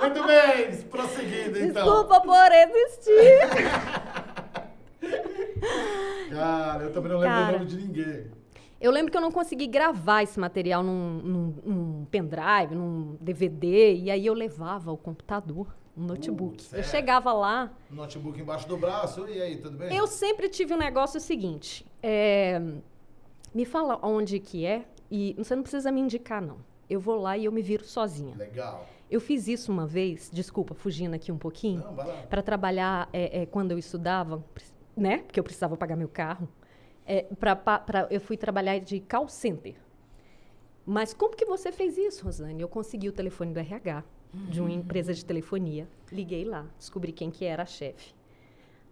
Muito 0.00 0.24
bem, 0.26 0.82
prosseguindo 0.84 1.58
então. 1.58 1.84
Desculpa 1.84 2.20
por 2.22 2.52
existir. 2.52 3.38
Cara, 6.30 6.84
eu 6.84 6.92
também 6.92 7.10
não 7.12 7.18
lembro 7.18 7.36
Cara. 7.36 7.48
o 7.48 7.52
nome 7.58 7.66
de 7.66 7.76
ninguém. 7.76 8.30
Eu 8.80 8.92
lembro 8.92 9.10
que 9.10 9.16
eu 9.16 9.20
não 9.20 9.32
consegui 9.32 9.66
gravar 9.66 10.22
esse 10.22 10.38
material 10.38 10.82
num, 10.82 11.14
num- 11.18 11.54
num 11.64 12.04
pendrive, 12.10 12.74
num 12.74 13.16
DVD, 13.20 13.94
e 13.94 14.10
aí 14.10 14.24
eu 14.24 14.34
levava 14.34 14.92
o 14.92 14.96
computador, 14.96 15.74
um 15.96 16.04
notebook. 16.04 16.52
Putz, 16.58 16.72
eu 16.72 16.80
é. 16.80 16.82
chegava 16.84 17.32
lá. 17.32 17.72
Notebook 17.90 18.40
embaixo 18.40 18.68
do 18.68 18.76
braço, 18.76 19.28
e 19.28 19.42
aí, 19.42 19.56
tudo 19.56 19.76
bem? 19.76 19.94
Eu 19.96 20.06
sempre 20.06 20.48
tive 20.48 20.74
um 20.74 20.78
negócio 20.78 21.18
seguinte: 21.18 21.84
é, 22.00 22.60
me 23.52 23.64
fala 23.64 23.98
onde 24.00 24.38
que 24.38 24.64
é, 24.64 24.84
e 25.10 25.34
você 25.36 25.56
não 25.56 25.62
precisa 25.62 25.90
me 25.90 26.00
indicar, 26.00 26.40
não. 26.40 26.58
Eu 26.88 27.00
vou 27.00 27.16
lá 27.20 27.36
e 27.36 27.46
eu 27.46 27.52
me 27.52 27.60
viro 27.62 27.84
sozinha. 27.84 28.36
Legal. 28.36 28.86
Eu 29.10 29.20
fiz 29.20 29.48
isso 29.48 29.72
uma 29.72 29.86
vez, 29.86 30.30
desculpa, 30.32 30.74
fugindo 30.74 31.14
aqui 31.14 31.32
um 31.32 31.38
pouquinho, 31.38 31.82
para 32.30 32.42
trabalhar 32.42 33.08
é, 33.12 33.42
é, 33.42 33.46
quando 33.46 33.72
eu 33.72 33.78
estudava, 33.78 34.44
né? 34.96 35.18
Porque 35.18 35.40
eu 35.40 35.44
precisava 35.44 35.76
pagar 35.76 35.96
meu 35.96 36.08
carro. 36.08 36.48
É, 37.10 37.22
pra, 37.40 37.56
pra- 37.56 38.06
eu 38.10 38.20
fui 38.20 38.36
trabalhar 38.36 38.78
de 38.78 39.00
call 39.00 39.26
center. 39.28 39.74
Mas 40.84 41.12
como 41.14 41.34
que 41.34 41.44
você 41.46 41.72
fez 41.72 41.96
isso, 41.96 42.24
Rosane? 42.24 42.60
Eu 42.60 42.68
consegui 42.68 43.08
o 43.08 43.12
telefone 43.12 43.52
do 43.52 43.58
RH 43.60 44.04
de 44.32 44.60
uma 44.60 44.70
empresa 44.70 45.14
de 45.14 45.24
telefonia. 45.24 45.88
Liguei 46.12 46.44
lá, 46.44 46.66
descobri 46.78 47.12
quem 47.12 47.30
que 47.30 47.44
era 47.46 47.62
a 47.62 47.66
chefe. 47.66 48.14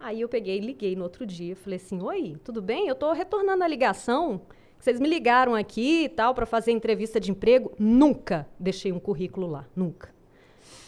Aí 0.00 0.20
eu 0.20 0.28
peguei, 0.28 0.58
liguei 0.60 0.94
no 0.96 1.02
outro 1.04 1.26
dia, 1.26 1.54
falei 1.56 1.76
assim: 1.76 2.00
"Oi, 2.02 2.36
tudo 2.44 2.60
bem? 2.62 2.86
Eu 2.86 2.92
estou 2.94 3.12
retornando 3.12 3.62
a 3.64 3.68
ligação. 3.68 4.40
Vocês 4.78 5.00
me 5.00 5.08
ligaram 5.08 5.54
aqui 5.54 6.04
e 6.04 6.08
tal 6.08 6.34
para 6.34 6.44
fazer 6.46 6.70
entrevista 6.72 7.18
de 7.18 7.30
emprego? 7.30 7.72
Nunca 7.78 8.46
deixei 8.58 8.92
um 8.92 8.98
currículo 9.00 9.46
lá, 9.46 9.66
nunca. 9.74 10.14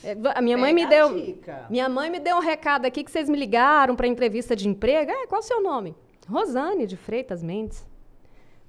É, 0.04 0.14
a 0.34 0.42
minha 0.42 0.56
mãe 0.58 0.72
me 0.74 0.86
deu 0.86 1.14
dica. 1.14 1.66
minha 1.70 1.88
mãe 1.88 2.10
me 2.10 2.20
deu 2.20 2.36
um 2.36 2.40
recado 2.40 2.84
aqui 2.84 3.02
que 3.02 3.10
vocês 3.10 3.28
me 3.28 3.36
ligaram 3.38 3.96
para 3.96 4.06
entrevista 4.06 4.54
de 4.54 4.68
emprego. 4.68 5.10
É, 5.10 5.26
qual 5.26 5.40
o 5.40 5.42
seu 5.42 5.62
nome? 5.62 5.94
Rosane 6.28 6.86
de 6.86 6.96
Freitas 6.96 7.42
Mendes. 7.42 7.86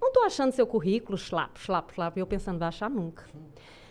Não 0.02 0.12
tô 0.14 0.22
achando 0.24 0.52
seu 0.54 0.66
currículo, 0.66 1.18
slap, 1.18 1.58
slap, 1.58 1.92
slap. 1.92 2.16
E 2.18 2.20
eu 2.22 2.28
pensando, 2.28 2.58
vai 2.58 2.70
achar 2.70 2.90
nunca. 2.90 3.26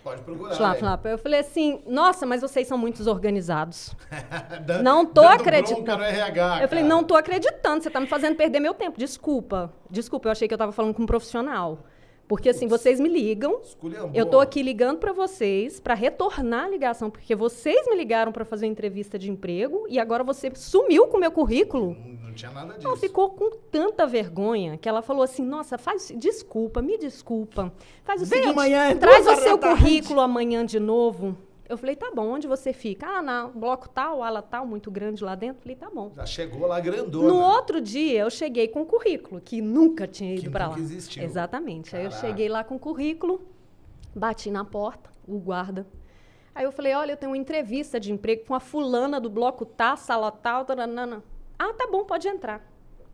Pode 0.03 0.23
procurar. 0.23 0.53
Slap, 0.55 0.73
aí. 0.75 0.79
slap. 0.81 1.05
Eu 1.07 1.19
falei 1.19 1.41
assim, 1.41 1.83
nossa, 1.87 2.25
mas 2.25 2.41
vocês 2.41 2.67
são 2.67 2.79
muito 2.79 2.97
desorganizados. 2.99 3.95
Dan- 4.65 4.83
Não 4.83 5.05
tô 5.05 5.21
acreditando. 5.23 6.03
RH, 6.03 6.63
Eu 6.63 6.69
falei, 6.69 6.83
não 6.85 7.05
tô 7.05 7.15
acreditando, 7.15 7.83
você 7.83 7.91
tá 7.91 8.01
me 8.01 8.07
fazendo 8.07 8.37
perder 8.37 8.59
meu 8.61 8.73
tempo. 8.73 8.99
Desculpa. 8.99 9.71
Desculpa, 9.91 10.29
eu 10.29 10.33
achei 10.33 10.49
que 10.49 10.55
eu 10.55 10.59
tava 10.59 10.73
falando 10.73 10.95
com 10.95 11.03
um 11.03 11.07
profissional. 11.07 11.81
Porque 12.29 12.51
assim, 12.51 12.69
vocês 12.69 13.01
me 13.01 13.09
ligam, 13.09 13.59
Esculhambou. 13.65 14.11
eu 14.13 14.27
tô 14.27 14.39
aqui 14.39 14.63
ligando 14.63 14.99
para 14.99 15.13
vocês 15.15 15.81
para 15.81 15.95
retornar 15.95 16.67
a 16.67 16.69
ligação, 16.69 17.09
porque 17.11 17.35
vocês 17.35 17.87
me 17.89 17.97
ligaram 17.97 18.31
para 18.31 18.45
fazer 18.45 18.67
uma 18.67 18.73
entrevista 18.73 19.19
de 19.19 19.31
emprego 19.31 19.87
e 19.89 19.99
agora 19.99 20.23
você 20.23 20.53
sumiu 20.55 21.07
com 21.07 21.17
o 21.17 21.21
meu 21.21 21.31
currículo. 21.33 21.97
Não, 21.99 22.27
não 22.29 22.35
tinha 22.35 22.51
nada 22.51 22.75
disso. 22.75 22.87
Ela 22.87 22.97
ficou 22.99 23.31
com 23.31 23.51
tanta 23.71 24.07
vergonha 24.07 24.77
que 24.77 24.87
ela 24.89 25.01
falou 25.01 25.23
assim: 25.23 25.43
Nossa, 25.43 25.79
faz 25.79 26.13
desculpa, 26.17 26.83
me 26.83 26.99
desculpa. 26.99 27.73
Faz 28.05 28.21
o 28.21 28.27
Vem 28.27 28.41
seguinte, 28.43 28.53
amanhã, 28.53 28.95
traz 28.97 29.25
duas 29.25 29.39
o 29.39 29.43
seu 29.43 29.57
da 29.57 29.69
tarde." 29.69 29.83
currículo 29.83 30.21
amanhã 30.21 30.67
de 30.67 30.79
novo. 30.79 31.35
Eu 31.69 31.77
falei, 31.77 31.95
tá 31.95 32.11
bom, 32.15 32.27
onde 32.29 32.47
você 32.49 32.73
fica? 32.73 33.07
Ah, 33.07 33.21
na 33.23 33.47
bloco 33.49 33.89
tal, 33.91 34.23
ala 34.23 34.41
tal, 34.41 34.67
muito 34.67 34.91
grande 34.91 35.23
lá 35.23 35.35
dentro. 35.35 35.61
Falei, 35.63 35.77
tá 35.77 35.91
bom. 35.91 36.11
Já 36.17 36.25
chegou 36.25 36.67
lá 36.67 36.81
grandona. 36.81 37.29
No 37.29 37.37
outro 37.41 37.79
dia, 37.81 38.21
eu 38.21 38.31
cheguei 38.31 38.69
com 38.69 38.81
o 38.83 38.87
currículo, 38.87 39.39
que 39.41 39.61
nunca 39.61 40.07
tinha 40.07 40.35
Que 40.37 40.43
ido 40.45 40.51
para 40.51 40.65
lá. 40.69 40.71
nunca 40.71 40.81
existiu. 40.81 41.23
Exatamente. 41.23 41.95
Aí 41.95 42.05
eu 42.05 42.11
Caraca. 42.11 42.27
cheguei 42.27 42.49
lá 42.49 42.65
com 42.65 42.77
o 42.77 42.79
currículo, 42.79 43.43
bati 44.15 44.51
na 44.51 44.65
porta, 44.65 45.11
o 45.27 45.39
guarda. 45.39 45.87
Aí 46.55 46.65
eu 46.65 46.73
falei, 46.73 46.95
olha, 46.95 47.13
eu 47.13 47.17
tenho 47.19 47.33
uma 47.33 47.39
entrevista 47.39 48.01
de 48.01 48.11
emprego 48.13 48.45
com 48.47 48.55
a 48.55 48.61
fulana 48.61 49.21
do 49.21 49.29
bloco 49.29 49.67
tal, 49.67 49.97
sala 49.99 50.31
tal, 50.33 50.65
taranana. 50.65 51.23
Ah, 51.59 51.75
tá 51.75 51.87
bom, 51.87 52.03
pode 52.05 52.27
entrar. 52.29 52.67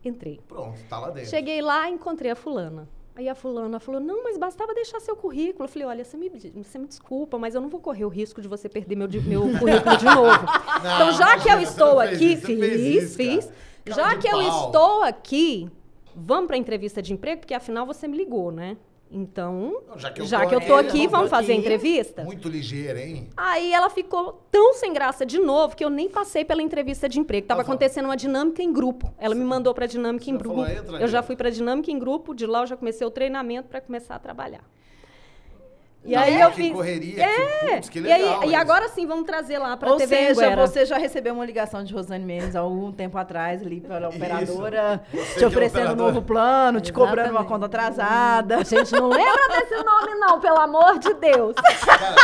Entrei. 0.04 0.40
Pronto, 0.46 0.78
tá 0.88 0.98
lá 1.00 1.10
dentro. 1.10 1.28
Cheguei 1.30 1.60
lá 1.60 1.90
e 1.90 1.94
encontrei 1.94 2.30
a 2.30 2.36
fulana. 2.36 2.88
Aí 3.16 3.28
a 3.28 3.34
fulana 3.34 3.78
falou, 3.78 4.00
não, 4.00 4.24
mas 4.24 4.36
bastava 4.36 4.74
deixar 4.74 4.98
seu 5.00 5.14
currículo. 5.14 5.64
Eu 5.64 5.68
falei, 5.68 5.86
olha, 5.86 6.04
você 6.04 6.16
me, 6.16 6.28
você 6.28 6.78
me 6.78 6.88
desculpa, 6.88 7.38
mas 7.38 7.54
eu 7.54 7.60
não 7.60 7.68
vou 7.68 7.78
correr 7.80 8.04
o 8.04 8.08
risco 8.08 8.42
de 8.42 8.48
você 8.48 8.68
perder 8.68 8.96
meu, 8.96 9.08
meu 9.22 9.42
currículo 9.56 9.96
de 9.96 10.04
novo. 10.04 10.44
então, 10.78 11.12
já 11.12 11.38
que 11.38 11.48
eu 11.48 11.60
estou 11.60 11.94
não 11.94 12.00
aqui, 12.00 12.32
isso, 12.32 12.46
fiz, 12.46 12.80
isso, 12.80 13.16
fiz. 13.16 13.52
cara. 13.84 13.96
Já 13.96 14.18
que 14.18 14.26
eu 14.26 14.38
pau. 14.38 14.66
estou 14.66 15.02
aqui, 15.04 15.70
vamos 16.14 16.48
para 16.48 16.56
a 16.56 16.58
entrevista 16.58 17.00
de 17.00 17.12
emprego, 17.12 17.42
porque 17.42 17.54
afinal 17.54 17.86
você 17.86 18.08
me 18.08 18.16
ligou, 18.16 18.50
né? 18.50 18.76
Então, 19.16 19.80
já 19.96 20.10
que 20.10 20.20
eu 20.22 20.26
já 20.26 20.40
tô 20.40 20.48
que 20.48 20.54
eu 20.54 20.58
aqui, 20.58 20.66
tô 20.66 20.74
aqui, 20.74 21.06
vamos 21.06 21.30
fazer 21.30 21.52
a 21.52 21.54
entrevista? 21.54 22.24
Muito 22.24 22.48
ligeira, 22.48 23.00
hein? 23.00 23.28
Aí 23.36 23.72
ela 23.72 23.88
ficou 23.88 24.42
tão 24.50 24.74
sem 24.74 24.92
graça 24.92 25.24
de 25.24 25.38
novo 25.38 25.76
que 25.76 25.84
eu 25.84 25.88
nem 25.88 26.08
passei 26.10 26.44
pela 26.44 26.60
entrevista 26.60 27.08
de 27.08 27.20
emprego. 27.20 27.46
Tava 27.46 27.62
Tá 27.62 27.70
acontecendo 27.70 28.06
uma 28.06 28.16
dinâmica 28.16 28.60
em 28.60 28.72
grupo. 28.72 29.14
Ela 29.16 29.36
me 29.36 29.44
mandou 29.44 29.72
para 29.72 29.86
dinâmica 29.86 30.28
em 30.28 30.32
Você 30.32 30.38
grupo. 30.38 30.56
falou, 30.56 30.68
"Entra, 30.68 30.94
eu 30.94 30.98
já 30.98 31.04
Angela." 31.04 31.22
fui 31.22 31.36
para 31.36 31.48
dinâmica 31.48 31.92
em 31.92 31.98
grupo, 31.98 32.34
de 32.34 32.44
lá 32.44 32.62
eu 32.62 32.66
já 32.66 32.76
comecei 32.76 33.06
o 33.06 33.10
treinamento 33.10 33.68
para 33.68 33.80
começar 33.80 34.16
a 34.16 34.18
trabalhar. 34.18 34.64
E 36.06 36.14
Não, 36.14 36.22
aí 36.22 36.36
que 36.36 36.42
eu 36.42 36.52
fiz 36.52 36.72
correria, 36.72 37.26
que, 37.26 37.66
putz, 37.74 37.88
que 37.88 37.98
e, 37.98 38.02
legal. 38.02 38.42
aí, 38.42 38.50
e 38.50 38.54
agora 38.54 38.88
sim, 38.90 39.06
vamos 39.06 39.24
trazer 39.24 39.56
lá 39.58 39.74
para 39.74 39.90
Ou 39.90 39.96
TV 39.96 40.14
seja, 40.14 40.46
Anguera. 40.46 40.66
você 40.66 40.84
já 40.84 40.98
recebeu 40.98 41.32
uma 41.32 41.46
ligação 41.46 41.82
de 41.82 41.94
Rosane 41.94 42.24
Mendes 42.24 42.54
há 42.54 42.60
algum 42.60 42.92
tempo 42.92 43.16
atrás 43.16 43.62
ali 43.62 43.80
pela 43.80 44.10
operadora, 44.10 45.02
Você 45.10 45.22
te 45.24 45.38
que 45.38 45.44
é 45.44 45.46
oferecendo 45.46 45.92
um 45.92 45.96
novo 45.96 46.20
plano, 46.20 46.78
te 46.80 46.92
cobrando 46.92 47.30
uma 47.30 47.44
conta 47.46 47.64
atrasada. 47.66 48.58
A 48.58 48.64
gente 48.64 48.92
não 48.92 49.08
lembra 49.08 49.48
desse 49.48 49.82
nome 49.82 50.14
não, 50.16 50.38
pelo 50.40 50.58
amor 50.60 50.98
de 50.98 51.14
Deus. 51.14 51.54
Cara, 51.56 52.14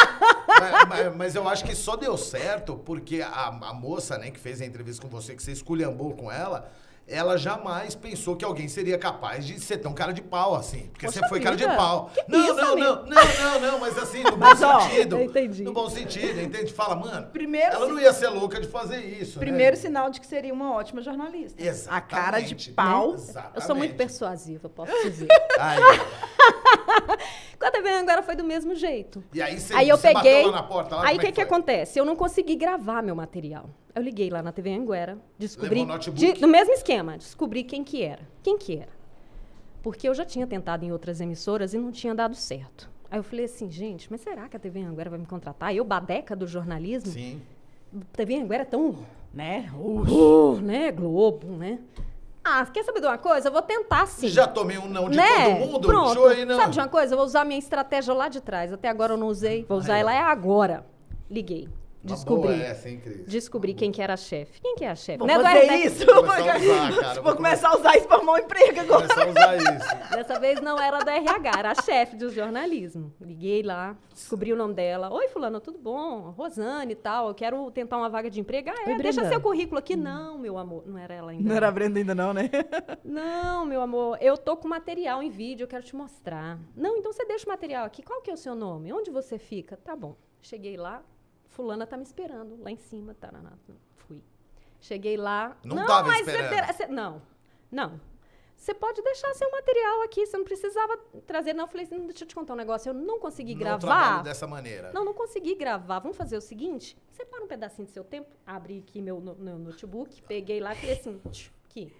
mas, 0.47 0.89
mas- 0.89 1.17
mas 1.17 1.35
eu 1.35 1.49
acho 1.49 1.65
que 1.65 1.75
só 1.75 1.97
deu 1.97 2.19
certo 2.19 2.77
porque 2.85 3.23
a, 3.23 3.47
a 3.47 3.73
moça, 3.73 4.19
né, 4.19 4.31
que 4.31 4.39
fez 4.39 4.61
a 4.61 4.67
entrevista 4.67 5.01
com 5.01 5.09
você, 5.09 5.35
que 5.35 5.43
você 5.43 5.53
esculhambou 5.53 6.13
com 6.15 6.31
ela, 6.31 6.71
ela 7.11 7.37
jamais 7.37 7.95
pensou 7.95 8.37
que 8.37 8.45
alguém 8.45 8.69
seria 8.69 8.97
capaz 8.97 9.45
de 9.45 9.59
ser 9.61 9.79
tão 9.79 9.93
cara 9.93 10.13
de 10.13 10.23
pau 10.23 10.55
assim. 10.55 10.89
Porque 10.93 11.07
Poxa 11.07 11.21
você 11.21 11.29
foi 11.29 11.41
cara 11.41 11.57
de 11.57 11.65
vida, 11.65 11.77
pau. 11.77 12.11
que 12.15 12.25
Não, 12.31 12.45
isso, 12.45 12.55
não, 12.55 12.73
amigo? 12.73 12.87
não, 12.87 13.05
não, 13.05 13.61
não, 13.61 13.73
não, 13.73 13.79
mas 13.81 13.99
assim, 13.99 14.23
no 14.23 14.31
bom 14.33 14.39
Mas, 14.39 14.63
ó, 14.63 14.81
sentido. 14.81 15.17
eu 15.17 15.25
entendi. 15.25 15.63
No 15.63 15.73
bom 15.73 15.91
sentido, 15.91 16.41
entende? 16.41 16.73
Fala, 16.73 16.95
mano, 16.97 17.27
Primeiro 17.29 17.75
ela 17.75 17.87
não 17.89 17.99
ia 18.01 18.13
ser 18.13 18.29
louca 18.29 18.61
de 18.61 18.69
fazer 18.69 19.01
isso. 19.05 19.39
Primeiro 19.39 19.77
né? 19.77 19.83
sinal 19.83 20.11
de 20.11 20.21
que 20.21 20.27
seria 20.27 20.53
uma 20.55 20.73
ótima 20.75 21.03
jornalista. 21.03 21.61
A 21.89 22.01
cara 22.01 22.39
de 22.41 22.55
Exatamente. 22.55 22.71
pau. 22.73 23.15
Exatamente. 23.15 23.57
Eu 23.57 23.61
sou 23.63 23.75
muito 23.77 23.95
persuasiva, 23.97 24.69
posso 24.69 24.93
dizer. 25.03 25.29
Aí, 25.59 25.81
Com 27.59 27.67
a 27.67 27.71
TV 27.71 27.91
Anguera 27.91 28.23
foi 28.23 28.35
do 28.35 28.45
mesmo 28.45 28.75
jeito. 28.75 29.23
e 29.35 29.43
aí 29.43 29.61
você, 29.61 29.75
aí 29.75 29.89
eu 29.89 29.97
você 29.97 30.15
peguei. 30.15 30.45
porta. 30.69 31.01
Aí 31.03 31.17
o 31.17 31.21
é 31.21 31.25
que, 31.25 31.33
que 31.33 31.35
foi? 31.35 31.45
acontece? 31.45 31.99
Eu 31.99 32.05
não 32.05 32.17
consegui 32.17 32.57
gravar 32.57 33.03
meu 33.03 33.15
material. 33.15 33.69
Eu 33.95 34.03
liguei 34.03 34.31
lá 34.31 34.43
na 34.43 34.53
TV 34.53 34.73
Anguera, 34.73 35.19
descobri. 35.39 35.85
De- 36.13 36.41
no 36.41 36.49
mesmo 36.49 36.73
esquema, 36.73 37.19
descobri 37.19 37.65
quem 37.65 37.83
que 37.83 38.03
era. 38.03 38.23
Quem 38.43 38.57
que 38.57 38.77
era? 38.77 39.01
Porque 39.83 40.09
eu 40.09 40.15
já 40.15 40.25
tinha 40.25 40.47
tentado 40.47 40.85
em 40.85 40.93
outras 40.93 41.21
emissoras 41.21 41.75
e 41.75 41.79
não 41.79 41.91
tinha 41.91 42.15
dado 42.15 42.35
certo. 42.35 42.89
Aí 43.11 43.19
eu 43.19 43.25
falei 43.25 43.47
assim, 43.47 43.69
gente, 43.69 44.09
mas 44.11 44.21
será 44.21 44.49
que 44.49 44.57
a 44.57 44.61
TV 44.61 44.81
Anguera 44.81 45.11
vai 45.11 45.19
me 45.19 45.27
contratar? 45.27 45.75
Eu, 45.75 45.85
badeca 45.85 46.37
do 46.37 46.47
jornalismo? 46.47 47.11
Sim. 47.11 47.43
TV 48.13 48.37
Anguera 48.37 48.63
é 48.63 48.67
tão. 48.67 48.99
Né? 49.33 49.71
Uh, 49.77 50.61
né? 50.61 50.93
Globo, 50.93 51.47
né? 51.49 51.81
Ah, 52.43 52.65
quer 52.67 52.85
saber 52.85 53.01
de 53.01 53.07
uma 53.07 53.19
coisa? 53.19 53.49
Eu 53.49 53.53
vou 53.53 53.63
tentar 53.63 54.07
sim. 54.07 54.29
Já 54.29 54.47
tomei 54.47 54.79
um 54.79 54.89
não 54.89 55.11
de 55.11 55.17
né? 55.17 55.57
todo 55.57 55.67
mundo. 55.67 55.89
Pronto. 55.89 56.15
Show 56.15 56.29
aí, 56.29 56.45
não. 56.45 56.57
Sabe 56.57 56.73
de 56.73 56.79
uma 56.79 56.89
coisa? 56.89 57.15
Eu 57.15 57.19
vou 57.19 57.27
usar 57.27 57.45
minha 57.45 57.59
estratégia 57.59 58.15
lá 58.15 58.29
de 58.29 58.41
trás. 58.41 58.73
Até 58.73 58.89
agora 58.89 59.15
eu 59.15 59.19
não 59.19 59.29
usei. 59.29 59.65
Vou 59.69 59.79
usar 59.79 59.95
ó. 59.95 59.97
ela 59.97 60.15
é 60.15 60.19
agora. 60.19 60.87
Liguei. 61.31 61.69
Uma 62.03 62.15
Descobri. 62.15 62.49
boa 62.55 62.63
essa, 62.63 62.89
hein, 62.89 62.99
Cris? 62.99 63.27
Descobri 63.27 63.75
quem 63.75 63.93
que 63.93 64.01
era 64.01 64.15
a 64.15 64.17
chefe. 64.17 64.59
Quem 64.61 64.75
que 64.75 64.85
é 64.85 64.91
a 64.91 64.95
chefe? 64.95 65.19
Vou 65.19 65.27
Não 65.29 65.35
é 65.35 65.43
fazer 65.43 65.67
RD? 65.67 65.87
isso. 65.87 66.07
Vou 66.07 66.23
começar 66.25 66.55
a 66.55 66.57
usar, 66.57 67.01
cara. 67.01 67.23
Vou 67.23 67.37
começar 67.37 67.69
a 67.69 67.77
usar 67.77 67.97
isso 67.97 68.07
pra 68.09 68.17
arrumar 68.17 68.33
um 68.33 68.39
emprego 68.39 68.81
agora. 68.81 69.07
Começar 69.09 69.25
a 69.25 69.29
usar 69.31 69.57
isso. 69.57 70.09
Dessa 70.17 70.41
vez 70.41 70.61
não 70.63 70.79
era 70.81 71.01
da 71.01 71.13
RH, 71.15 71.53
era 71.59 71.71
a 71.73 71.75
chefe 71.75 72.17
do 72.17 72.31
jornalismo. 72.31 73.13
Liguei 73.21 73.63
lá, 73.63 73.95
descobri 74.15 74.51
o 74.51 74.57
nome 74.57 74.73
dela. 74.73 75.13
Oi, 75.13 75.29
fulano, 75.29 75.61
tudo 75.61 75.79
bom? 75.79 76.31
Rosane 76.31 76.93
e 76.93 76.97
tal, 76.97 77.29
eu 77.29 77.35
quero 77.35 77.71
tentar 77.71 77.99
uma 77.99 78.09
vaga 78.09 78.31
de 78.31 78.41
emprego. 78.41 78.71
Ah, 78.71 78.91
é, 78.91 78.95
Oi, 78.95 79.03
deixa 79.03 79.29
seu 79.29 79.41
currículo 79.41 79.79
aqui. 79.79 79.95
Não, 79.95 80.39
meu 80.39 80.57
amor. 80.57 80.85
Não 80.87 80.97
era 80.97 81.13
ela 81.13 81.33
ainda. 81.33 81.49
Não 81.51 81.55
era 81.55 81.69
a 81.69 81.71
Brenda 81.71 81.99
ainda 81.99 82.15
não, 82.15 82.33
né? 82.33 82.49
Não, 83.05 83.67
meu 83.67 83.83
amor, 83.83 84.17
eu 84.21 84.39
tô 84.39 84.57
com 84.57 84.67
material 84.69 85.23
em 85.23 85.29
vídeo, 85.31 85.65
eu 85.65 85.69
quero 85.69 85.85
te 85.85 85.95
mostrar. 85.95 86.59
Não, 86.75 86.97
então 86.97 87.13
você 87.13 87.25
deixa 87.27 87.45
o 87.45 87.49
material 87.49 87.85
aqui. 87.85 88.03
Qual 88.03 88.23
que 88.23 88.31
é 88.31 88.35
o 88.35 88.37
seu 88.37 88.55
nome? 88.55 88.93
Onde 88.93 89.11
você 89.11 89.39
fica? 89.39 89.77
Tá 89.77 89.95
bom. 89.95 90.17
Cheguei 90.41 90.77
lá, 90.77 91.03
fulana 91.51 91.87
tá 91.87 91.97
me 91.97 92.03
esperando 92.03 92.61
lá 92.63 92.71
em 92.71 92.77
cima. 92.77 93.15
Taraná. 93.15 93.53
Fui. 93.97 94.23
Cheguei 94.81 95.17
lá. 95.17 95.57
Não 95.65 95.85
tava 95.87 96.09
mas 96.09 96.27
esperando. 96.27 96.67
Você 96.67 96.73
você- 96.73 96.87
não, 96.87 97.23
não. 97.71 98.01
Você 98.57 98.75
pode 98.75 99.01
deixar 99.01 99.33
seu 99.33 99.51
material 99.51 100.03
aqui, 100.03 100.27
você 100.27 100.37
não 100.37 100.45
precisava 100.45 100.95
trazer. 101.27 101.55
Não, 101.55 101.65
eu 101.65 101.69
falei 101.69 101.87
assim, 101.87 102.07
deixa 102.07 102.25
eu 102.25 102.29
te 102.29 102.35
contar 102.35 102.53
um 102.53 102.57
negócio, 102.57 102.91
eu 102.91 102.95
não 102.95 103.19
consegui 103.19 103.55
Não 103.55 103.61
gravar. 103.61 104.23
dessa 104.23 104.47
maneira. 104.47 104.93
Não, 104.93 105.03
não 105.03 105.15
consegui 105.15 105.55
gravar. 105.55 105.99
Vamos 106.01 106.15
fazer 106.17 106.37
o 106.37 106.43
seguinte: 106.43 106.95
separa 107.11 107.43
um 107.43 107.47
pedacinho 107.49 107.87
do 107.87 107.91
seu 107.91 108.05
tempo, 108.05 108.29
abri 108.47 108.81
aqui 108.87 109.01
meu, 109.01 109.19
no- 109.19 109.35
meu 109.35 109.59
notebook, 109.59 110.21
peguei 110.25 110.61
lá 110.61 110.73
e 110.75 110.77
falei 110.77 110.93
assim: 110.99 111.19
"Tch, 111.31 111.51
aqui, 111.65 111.91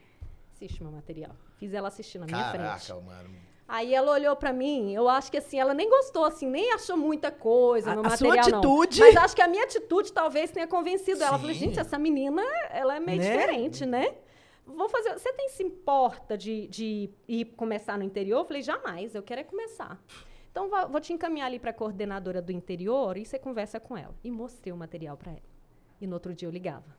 assiste 0.53 0.83
meu 0.83 0.93
material. 0.93 1.35
Fiz 1.57 1.73
ela 1.73 1.89
assistir 1.89 2.19
na 2.19 2.27
minha 2.27 2.51
frente. 2.51 2.63
Caraca, 2.89 2.95
mano. 3.07 3.31
Aí 3.73 3.95
ela 3.95 4.11
olhou 4.11 4.35
pra 4.35 4.53
mim, 4.53 4.93
eu 4.93 5.09
acho 5.09 5.31
que 5.31 5.37
assim, 5.39 5.61
ela 5.61 5.73
nem 5.73 5.89
gostou, 5.89 6.25
assim, 6.25 6.45
nem 6.47 6.73
achou 6.73 6.97
muita 6.97 7.31
coisa 7.31 7.93
A- 7.93 7.95
no 7.95 8.05
a 8.05 8.17
sua 8.17 8.29
material, 8.35 8.51
não. 8.51 8.59
atitude- 8.83 8.99
Mas 9.01 9.17
acho 9.17 9.37
que 9.37 9.43
a 9.43 9.47
minha 9.47 9.63
atitude 9.63 10.13
talvez 10.13 10.51
tenha 10.51 10.67
convencido 10.67 11.23
ela. 11.23 11.37
Eu 11.37 11.39
Falei, 11.41 11.55
Sim. 11.55 11.67
gente, 11.67 11.79
essa 11.79 11.97
menina, 11.97 12.43
ela 12.71 12.97
é 12.97 13.01
meio 13.01 13.19
Né? 13.21 13.31
diferente, 13.31 13.87
né? 13.87 14.15
Vou 14.67 14.89
fazer. 14.89 15.13
Você 15.13 15.33
tem 15.35 15.49
se 15.51 15.63
importa 15.63 16.37
de, 16.37 16.67
de 16.67 17.11
ir 17.29 17.45
começar 17.57 17.97
no 17.97 18.03
interior? 18.05 18.41
Eu 18.41 18.45
falei, 18.45 18.63
jamais, 18.63 19.15
eu 19.15 19.23
quero 19.23 19.41
é 19.41 19.45
começar. 19.45 20.01
Então, 20.51 20.69
vou, 20.69 20.89
vou 20.89 21.01
te 21.01 21.13
encaminhar 21.13 21.47
ali 21.47 21.61
pra 21.61 21.73
coordenadora 21.73 22.43
do 22.43 22.51
interior 22.51 23.17
e 23.17 23.25
você 23.25 23.39
conversa 23.39 23.79
com 23.79 23.97
ela. 23.97 24.15
E 24.25 24.31
mostrei 24.33 24.73
o 24.73 24.77
material 24.77 25.17
pra 25.17 25.31
ela. 25.31 25.41
E 26.01 26.07
no 26.09 26.15
outro 26.15 26.35
dia 26.35 26.49
eu 26.49 26.53
ligava. 26.53 26.97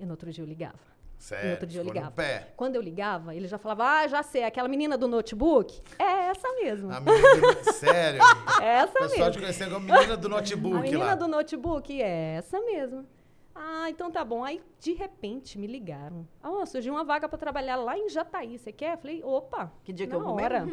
E 0.00 0.06
no 0.06 0.12
outro 0.12 0.30
dia 0.32 0.42
eu 0.42 0.48
ligava. 0.48 0.93
Sério. 1.24 1.48
E 1.48 1.50
outro 1.52 1.66
dia 1.66 1.80
eu 1.80 1.84
no 1.84 1.90
ligava. 1.92 2.10
pé. 2.10 2.52
Quando 2.54 2.76
eu 2.76 2.82
ligava, 2.82 3.34
ele 3.34 3.48
já 3.48 3.56
falava, 3.56 3.84
ah, 4.00 4.06
já 4.06 4.22
sei, 4.22 4.44
aquela 4.44 4.68
menina 4.68 4.98
do 4.98 5.08
notebook? 5.08 5.80
É 5.98 6.26
essa 6.28 6.52
mesmo. 6.52 6.92
A 6.92 7.00
menina 7.00 7.54
do- 7.64 7.72
Sério. 7.72 8.20
É 8.60 8.66
essa 8.66 8.90
O 8.90 8.92
pessoal 8.92 9.08
mesmo. 9.18 9.30
te 9.32 9.38
conhecendo 9.38 9.74
como 9.74 9.86
menina 9.90 10.16
do 10.18 10.28
notebook 10.28 10.76
A 10.76 10.80
menina 10.82 11.04
lá. 11.06 11.14
do 11.14 11.26
notebook 11.26 12.00
é 12.02 12.34
essa 12.36 12.60
mesmo. 12.60 13.06
Ah, 13.54 13.88
então 13.88 14.10
tá 14.10 14.22
bom. 14.22 14.44
Aí, 14.44 14.60
de 14.78 14.92
repente, 14.92 15.58
me 15.58 15.66
ligaram. 15.66 16.28
Ah, 16.42 16.66
surgiu 16.66 16.92
uma 16.92 17.04
vaga 17.04 17.26
para 17.26 17.38
trabalhar 17.38 17.76
lá 17.76 17.96
em 17.96 18.08
Jataí. 18.10 18.58
Você 18.58 18.70
quer? 18.70 18.98
Falei, 18.98 19.22
opa. 19.24 19.72
Que 19.82 19.92
dia 19.94 20.06
que 20.06 20.14
eu 20.14 20.20
vou 20.22 20.34
hora. 20.34 20.66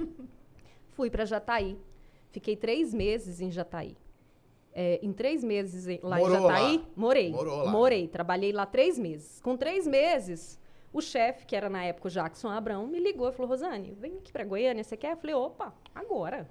Fui 0.92 1.10
para 1.10 1.24
Jataí. 1.24 1.78
Fiquei 2.32 2.58
três 2.58 2.94
meses 2.94 3.40
em 3.40 3.50
Jataí. 3.52 3.96
É, 4.74 5.00
em 5.04 5.12
três 5.12 5.44
meses 5.44 5.86
lá 6.02 6.18
Morou 6.18 6.38
em 6.38 6.42
Jataí, 6.42 6.78
lá? 6.78 6.86
morei. 6.96 7.32
Morou 7.32 7.64
lá. 7.64 7.72
Morei. 7.72 8.08
Trabalhei 8.08 8.52
lá 8.52 8.66
três 8.66 8.98
meses. 8.98 9.40
Com 9.42 9.58
três 9.58 9.86
meses, 9.86 10.60
o 10.94 11.02
chefe, 11.02 11.46
que 11.46 11.56
era 11.56 11.70
na 11.70 11.84
época 11.84 12.08
o 12.08 12.12
Jackson 12.12 12.50
Abrão, 12.50 12.88
me 12.88 13.00
ligou 13.00 13.30
e 13.30 13.32
falou: 13.32 13.50
Rosane, 13.50 13.94
vem 14.00 14.18
aqui 14.18 14.32
para 14.32 14.44
Goiânia, 14.46 14.84
você 14.84 14.96
quer? 14.96 15.12
Eu 15.14 15.18
falei: 15.18 15.36
opa, 15.36 15.74
agora. 15.94 16.50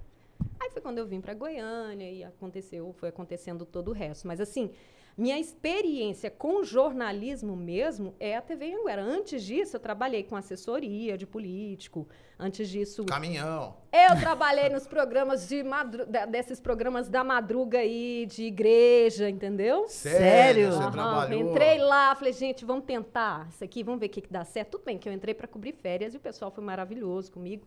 Aí 0.58 0.70
foi 0.70 0.82
quando 0.82 0.98
eu 0.98 1.06
vim 1.06 1.20
para 1.20 1.32
Goiânia 1.32 2.10
e 2.10 2.22
aconteceu, 2.22 2.92
foi 2.92 3.08
acontecendo 3.08 3.64
todo 3.64 3.88
o 3.88 3.92
resto. 3.92 4.26
Mas 4.26 4.40
assim, 4.40 4.70
minha 5.16 5.38
experiência 5.38 6.30
com 6.30 6.62
jornalismo 6.62 7.54
mesmo 7.56 8.14
é 8.18 8.36
a 8.36 8.40
TV 8.40 8.74
Anguera. 8.74 9.02
Antes 9.02 9.44
disso, 9.44 9.76
eu 9.76 9.80
trabalhei 9.80 10.22
com 10.22 10.36
assessoria 10.36 11.18
de 11.18 11.26
político. 11.26 12.08
Antes 12.38 12.70
disso, 12.70 13.04
Caminhão. 13.04 13.76
eu 13.92 14.18
trabalhei 14.18 14.70
nos 14.70 14.86
programas 14.86 15.46
de 15.46 15.62
madru 15.62 16.06
desses 16.30 16.58
programas 16.58 17.06
da 17.08 17.22
madruga 17.22 17.80
aí 17.80 18.24
de 18.26 18.44
igreja, 18.44 19.28
entendeu? 19.28 19.86
Sério? 19.88 20.72
Você 20.72 20.78
Aham, 20.78 20.90
trabalhou? 20.90 21.50
Entrei 21.50 21.78
lá, 21.78 22.14
falei, 22.14 22.32
gente, 22.32 22.64
vamos 22.64 22.84
tentar 22.86 23.46
isso 23.50 23.62
aqui, 23.62 23.82
vamos 23.82 24.00
ver 24.00 24.06
o 24.06 24.08
que, 24.08 24.22
que 24.22 24.32
dá 24.32 24.42
certo. 24.42 24.70
Tudo 24.78 24.84
bem 24.84 24.96
que 24.96 25.06
eu 25.06 25.12
entrei 25.12 25.34
para 25.34 25.46
cobrir 25.46 25.72
férias 25.72 26.14
e 26.14 26.16
o 26.16 26.20
pessoal 26.20 26.50
foi 26.50 26.64
maravilhoso 26.64 27.30
comigo. 27.30 27.66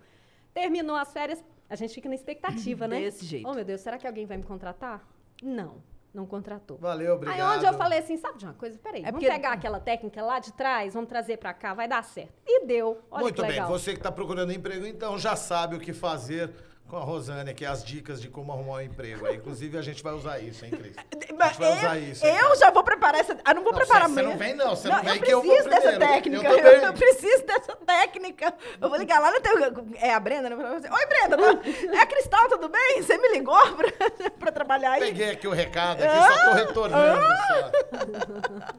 Terminou 0.56 0.96
as 0.96 1.14
férias, 1.14 1.44
a 1.70 1.76
gente 1.76 1.94
fica 1.94 2.10
na 2.10 2.16
expectativa, 2.16 2.88
né? 2.88 3.00
Desse 3.02 3.26
jeito. 3.26 3.48
Oh, 3.48 3.54
meu 3.54 3.64
Deus, 3.64 3.82
será 3.82 4.00
que 4.00 4.08
alguém 4.08 4.26
vai 4.26 4.38
me 4.38 4.44
contratar? 4.44 5.08
Não, 5.42 5.84
não 6.14 6.26
contratou. 6.26 6.78
Valeu, 6.78 7.16
obrigado. 7.16 7.40
Aí 7.40 7.58
onde 7.58 7.66
eu 7.66 7.74
falei 7.74 8.00
assim, 8.00 8.18
sabe 8.18 8.38
de 8.38 8.46
uma 8.46 8.54
coisa? 8.54 8.78
Peraí, 8.78 9.02
É 9.02 9.06
vamos 9.06 9.20
porque- 9.22 9.32
pegar 9.34 9.52
aquela 9.54 9.80
técnica 9.80 10.22
lá 10.24 10.40
de 10.40 10.54
trás, 10.54 10.94
vamos 10.94 11.10
trazer 11.10 11.38
pra 11.38 11.54
cá, 11.54 11.74
vai 11.74 11.88
dar 11.88 12.04
certo. 12.04 12.34
E 12.46 12.66
deu. 12.66 13.02
Olha 13.10 13.24
Muito 13.24 13.42
que 13.42 13.48
bem, 13.48 13.62
você 13.64 13.92
que 13.94 13.98
está 14.00 14.12
procurando 14.12 14.52
emprego, 14.54 14.86
então 14.86 15.18
já 15.18 15.36
sabe 15.36 15.76
o 15.76 15.80
que 15.80 15.92
fazer 15.92 16.52
com 16.94 17.00
a 17.00 17.04
Rosane, 17.04 17.56
que 17.56 17.66
é 17.66 17.68
as 17.68 17.84
dicas 17.84 18.22
de 18.22 18.30
como 18.30 18.52
arrumar 18.52 18.74
um 18.74 18.82
emprego. 18.82 19.26
Aí, 19.26 19.38
inclusive, 19.38 19.76
a 19.80 19.82
gente 19.82 20.04
vai 20.04 20.14
usar 20.14 20.38
isso, 20.40 20.64
hein, 20.64 20.70
Cris? 20.72 20.96
A 21.44 21.48
gente 21.48 21.58
vai 21.60 21.78
usar 21.78 21.98
isso. 21.98 22.26
hein, 22.26 22.36
Eu 22.38 22.56
já 22.56 22.70
vou 22.70 22.84
preparar 22.84 23.20
essa. 23.20 23.36
Ah, 23.44 23.54
não 23.54 23.64
vou 23.64 23.72
Não, 23.72 23.80
preparar 23.80 24.08
você- 24.08 24.14
você 24.16 24.22
não 24.22 24.38
vem, 24.38 24.54
não. 24.54 24.76
Você 24.76 24.88
não 24.88 25.02
vem 25.02 25.16
eu 25.16 25.22
que 25.24 25.32
eu 25.34 25.42
vou 25.42 25.52
preciso 25.52 25.70
dessa 25.70 25.98
técnica. 26.00 26.48
Eu 26.48 26.58
também. 26.58 26.74
Eu, 26.84 26.94
preciso 26.94 27.46
dessa 27.46 27.76
técnica. 27.76 28.54
Eu 28.80 28.90
vou 28.90 28.98
ligar 29.00 29.20
lá 29.20 29.32
no 29.32 29.42
teu. 29.42 29.96
É 30.00 30.14
a 30.14 30.20
Brenda, 30.20 30.50
né? 30.50 30.56
Eu 30.56 30.60
falar 30.62 30.76
assim, 30.78 30.90
Oi, 30.90 31.06
Brenda. 31.08 31.38
tá- 31.38 31.98
É 32.02 32.06
Cristal, 32.06 32.48
tudo 32.50 32.70
bem? 32.70 33.02
Você 33.02 33.18
me 33.18 33.30
ligou 33.30 33.58
pra, 33.76 34.30
pra 34.32 34.52
trabalhar 34.52 34.92
aí? 34.92 35.00
Peguei 35.02 35.32
aqui 35.32 35.48
o 35.48 35.52
recado, 35.52 36.04
aqui 36.04 36.16
só 36.16 36.50
tô 36.50 36.54
retornando. 36.56 37.26
Ah! 37.26 37.72
só. 37.92 38.74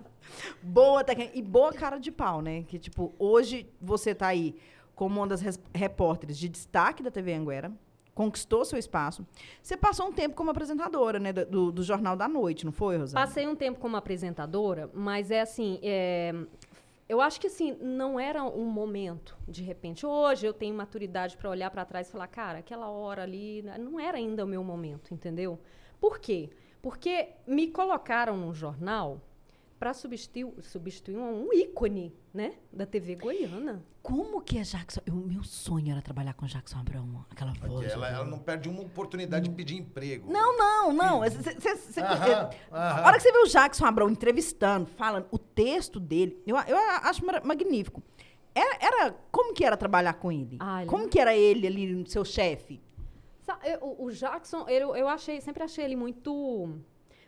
Boa 0.63 1.03
técnica. 1.05 1.33
E 1.37 1.43
boa 1.43 1.73
cara 1.73 1.99
de 1.99 2.11
pau, 2.13 2.41
né? 2.41 2.63
Que, 2.69 2.79
tipo, 2.79 3.13
hoje 3.19 3.69
você 3.81 4.15
tá 4.15 4.29
aí 4.29 4.55
como 4.95 5.21
uma 5.21 5.27
das 5.27 5.41
res- 5.41 5.61
repórteres 5.75 6.39
de 6.39 6.49
destaque 6.49 7.03
da 7.03 7.11
TV 7.11 7.35
Anguera. 7.35 7.73
Conquistou 8.15 8.65
seu 8.65 8.79
espaço. 8.79 9.27
Você 9.61 9.77
passou 9.77 10.07
um 10.07 10.13
tempo 10.13 10.37
como 10.37 10.51
apresentadora, 10.51 11.19
né? 11.19 11.33
Do, 11.33 11.73
do 11.73 11.83
Jornal 11.83 12.17
da 12.17 12.29
Noite, 12.29 12.65
não 12.65 12.73
foi, 12.73 12.97
Rosana? 12.97 13.27
Passei 13.27 13.47
um 13.47 13.57
tempo 13.57 13.81
como 13.81 13.97
apresentadora, 13.97 14.89
mas 14.95 15.31
é 15.31 15.41
assim, 15.41 15.81
é, 15.83 16.33
eu 17.09 17.21
acho 17.21 17.41
que 17.41 17.49
assim, 17.49 17.77
não 17.81 18.19
era 18.19 18.43
um 18.43 18.65
momento, 18.65 19.37
de 19.47 19.63
repente. 19.63 20.07
Hoje 20.07 20.47
eu 20.47 20.53
tenho 20.53 20.75
maturidade 20.75 21.37
para 21.37 21.51
olhar 21.51 21.71
para 21.71 21.85
trás 21.85 22.09
e 22.09 22.11
falar, 22.11 22.29
cara, 22.29 22.59
aquela 22.61 22.89
hora 22.89 23.23
ali 23.23 23.63
né, 23.63 23.77
não 23.79 24.01
era 24.01 24.17
ainda 24.17 24.45
o 24.45 24.49
meu 24.49 24.65
momento, 24.65 25.13
entendeu? 25.13 25.59
Por 26.01 26.19
quê? 26.19 26.51
Porque 26.81 27.31
me 27.47 27.69
colocaram 27.69 28.37
num 28.37 28.55
jornal 28.55 29.21
para 29.79 29.93
substituir, 29.93 30.47
substituir 30.63 31.17
um, 31.17 31.49
um 31.49 31.53
ícone, 31.53 32.15
né, 32.33 32.55
da 32.73 32.87
TV 32.87 33.17
goiana. 33.17 33.85
Como 34.03 34.41
que 34.41 34.59
é 34.59 34.63
Jackson? 34.63 35.01
O 35.11 35.15
meu 35.15 35.43
sonho 35.43 35.91
era 35.93 36.03
trabalhar 36.03 36.35
com 36.35 36.47
Jackson 36.47 36.79
Abrão, 36.79 37.25
aquela 37.31 37.53
voz. 37.55 37.91
Ela, 37.93 38.09
ela 38.09 38.25
não 38.25 38.39
perde 38.39 38.69
uma 38.69 38.83
oportunidade 38.83 39.49
de 39.49 39.55
pedir 39.55 39.77
emprego. 39.77 40.31
Não, 40.31 40.57
não, 40.57 40.93
não. 40.93 41.23
Cê, 41.31 41.59
cê, 41.61 41.77
cê, 41.77 42.01
Aham, 42.01 42.51
aham. 42.73 43.03
A 43.03 43.07
hora 43.07 43.17
que 43.17 43.23
você 43.23 43.33
vê 43.33 43.39
o 43.39 43.47
Jackson 43.47 43.87
Abrão 43.87 44.11
entrevistando, 44.11 44.87
falando, 44.87 45.27
o 45.31 45.39
texto 45.39 45.99
dele, 45.99 46.41
eu, 46.47 46.57
eu 46.57 46.77
acho 47.03 47.23
magnífico. 47.45 48.03
Era, 48.55 48.79
era- 48.81 49.17
como 49.33 49.53
que 49.55 49.65
era 49.65 49.77
trabalhar 49.77 50.15
com 50.15 50.31
ele? 50.31 50.59
Ah, 50.61 50.83
ele- 50.83 50.91
Como 50.91 51.09
que 51.09 51.19
era 51.19 51.35
ele 51.35 51.67
ali, 51.67 52.05
seu 52.09 52.25
chefe? 52.25 52.81
O 53.81 54.11
Jackson, 54.11 54.67
eu, 54.69 54.97
eu 54.97 55.07
achei, 55.09 55.41
sempre 55.41 55.63
achei 55.63 55.85
ele 55.85 55.97
muito, 55.97 56.79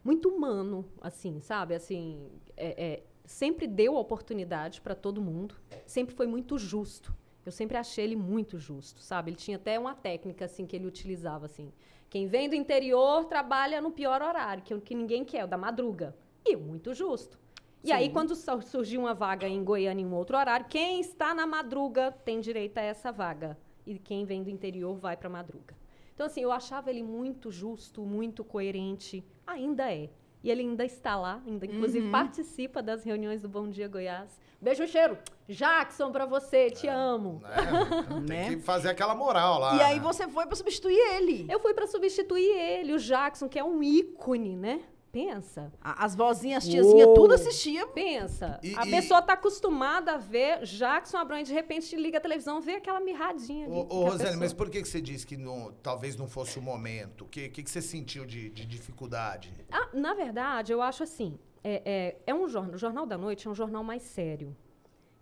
muito 0.07 0.29
humano, 0.29 0.85
assim, 1.01 1.41
sabe? 1.41 1.75
Assim, 1.75 2.31
é- 2.57 2.85
é, 2.87 3.03
sempre 3.25 3.67
deu 3.67 3.97
oportunidade 3.97 4.81
para 4.81 4.95
todo 4.95 5.21
mundo, 5.21 5.57
sempre 5.85 6.15
foi 6.15 6.27
muito 6.29 6.57
justo. 6.59 7.13
Eu 7.45 7.51
sempre 7.53 7.77
achei 7.77 8.05
ele 8.05 8.17
muito 8.17 8.59
justo, 8.59 9.01
sabe? 9.01 9.31
Ele 9.31 9.37
tinha 9.37 9.57
até 9.57 9.79
uma 9.79 9.95
técnica 9.95 10.45
assim 10.45 10.65
que 10.67 10.75
ele 10.77 10.87
utilizava 10.87 11.47
assim. 11.47 11.73
Quem 12.09 12.27
vem 12.29 12.49
do 12.49 12.55
interior 12.55 13.25
trabalha 13.25 13.81
no 13.81 13.91
pior 13.91 14.23
horário, 14.23 14.63
que, 14.63 14.73
é 14.73 14.79
que 14.81 14.95
ninguém 14.95 15.25
quer, 15.25 15.45
o 15.45 15.49
da 15.49 15.59
madruga. 15.59 16.15
E 16.45 16.55
muito 16.57 16.95
justo. 16.95 17.37
E 17.85 17.91
aí, 17.93 18.09
quando 18.11 18.35
su- 18.35 18.63
surgiu 18.63 19.01
uma 19.01 19.15
vaga 19.15 19.49
em 19.49 19.63
Goiânia 19.63 20.03
em 20.03 20.07
um 20.07 20.15
outro 20.15 20.37
horário, 20.37 20.67
quem 20.69 21.01
está 21.01 21.35
na 21.35 21.47
madruga 21.47 22.11
tem 22.25 22.41
direito 22.41 22.79
a 22.79 22.83
essa 22.83 23.11
vaga. 23.13 23.57
E 23.85 23.97
quem 23.99 24.25
vem 24.25 24.43
do 24.43 24.51
interior 24.51 24.97
vai 24.97 25.17
para 25.17 25.29
madruga. 25.29 25.75
Então, 26.17 26.25
assim, 26.25 26.41
eu 26.41 26.51
achava 26.51 26.89
ele 26.89 27.03
muito 27.03 27.53
justo, 27.53 28.01
muito 28.01 28.43
coerente. 28.43 29.23
Ainda 29.47 29.93
é. 29.93 30.09
E 30.43 30.51
ele 30.51 30.63
ainda 30.63 30.83
está 30.83 31.15
lá, 31.15 31.43
ainda 31.47 31.67
inclusive 31.67 32.09
participa 32.11 32.83
das 32.83 33.05
reuniões 33.05 33.43
do 33.43 33.51
Bom 33.51 33.69
Dia 33.69 33.87
Goiás. 33.87 34.41
Beijo 34.59 34.85
e 34.85 34.89
cheiro. 34.89 35.19
Jackson, 35.47 36.11
pra 36.11 36.25
você, 36.25 36.71
te 36.71 36.89
amo. 36.89 37.43
Né? 37.43 38.21
Né? 38.27 38.49
Tem 38.49 38.59
que 38.59 38.65
fazer 38.65 38.89
aquela 38.89 39.15
moral 39.15 39.59
lá. 39.61 39.77
e 39.77 39.83
aí 39.83 39.97
né? 39.97 40.03
você 40.03 40.27
foi 40.27 40.47
pra 40.47 40.57
substituir 40.57 40.97
ele. 40.97 41.47
Eu 41.51 41.61
fui 41.61 41.75
para 41.75 41.87
substituir 41.87 42.51
ele, 42.51 42.95
o 42.95 42.99
Jackson, 42.99 43.47
que 43.47 43.59
é 43.59 43.65
um 43.65 43.83
ícone, 43.83 44.57
né? 44.57 44.85
Pensa. 45.17 45.73
A- 45.81 46.05
As 46.05 46.15
vozinhas, 46.15 46.63
as 46.65 46.71
tiazinhas, 46.71 47.09
tudo 47.15 47.33
assistia. 47.33 47.87
Pensa. 47.87 48.61
E- 48.63 48.75
a 48.77 48.87
e- 48.87 48.91
pessoa 48.91 49.23
tá 49.23 49.33
acostumada 49.33 50.13
a 50.13 50.19
ver 50.19 50.63
Jackson 50.65 51.17
Abrão 51.17 51.39
e 51.39 51.43
de 51.43 51.55
repente 51.55 51.97
liga 51.97 52.19
a 52.19 52.21
televisão 52.21 52.61
vê 52.61 52.73
aquela 52.75 53.01
mirradinha 53.01 53.65
ali. 53.65 53.75
Ô, 53.75 53.79
ô 53.89 54.07
a 54.07 54.11
Rosane, 54.11 54.19
pessoa- 54.25 54.37
mas 54.37 54.53
por 54.53 54.69
que, 54.69 54.83
que 54.83 54.89
você 54.89 55.01
disse 55.01 55.27
que 55.27 55.39
não- 55.39 55.73
talvez 55.83 56.17
não 56.17 56.29
fosse 56.29 56.59
o 56.59 56.63
momento? 56.63 57.25
O 57.25 57.29
que, 57.29 57.49
que, 57.49 57.63
que 57.63 57.71
você 57.71 57.81
sentiu 57.81 58.27
de, 58.27 58.51
de 58.51 58.67
dificuldade? 58.67 59.55
Ah, 59.73 59.89
na 59.95 60.13
verdade, 60.13 60.71
eu 60.71 60.83
acho 60.83 61.03
assim, 61.03 61.39
é, 61.65 61.83
é, 61.87 62.17
é 62.27 62.35
um 62.35 62.47
jornal, 62.47 62.75
o 62.75 62.79
Jornal 62.79 63.07
da 63.07 63.17
Noite 63.17 63.49
é 63.49 63.51
um 63.51 63.55
jornal 63.55 63.83
mais 63.83 64.03
sério. 64.03 64.55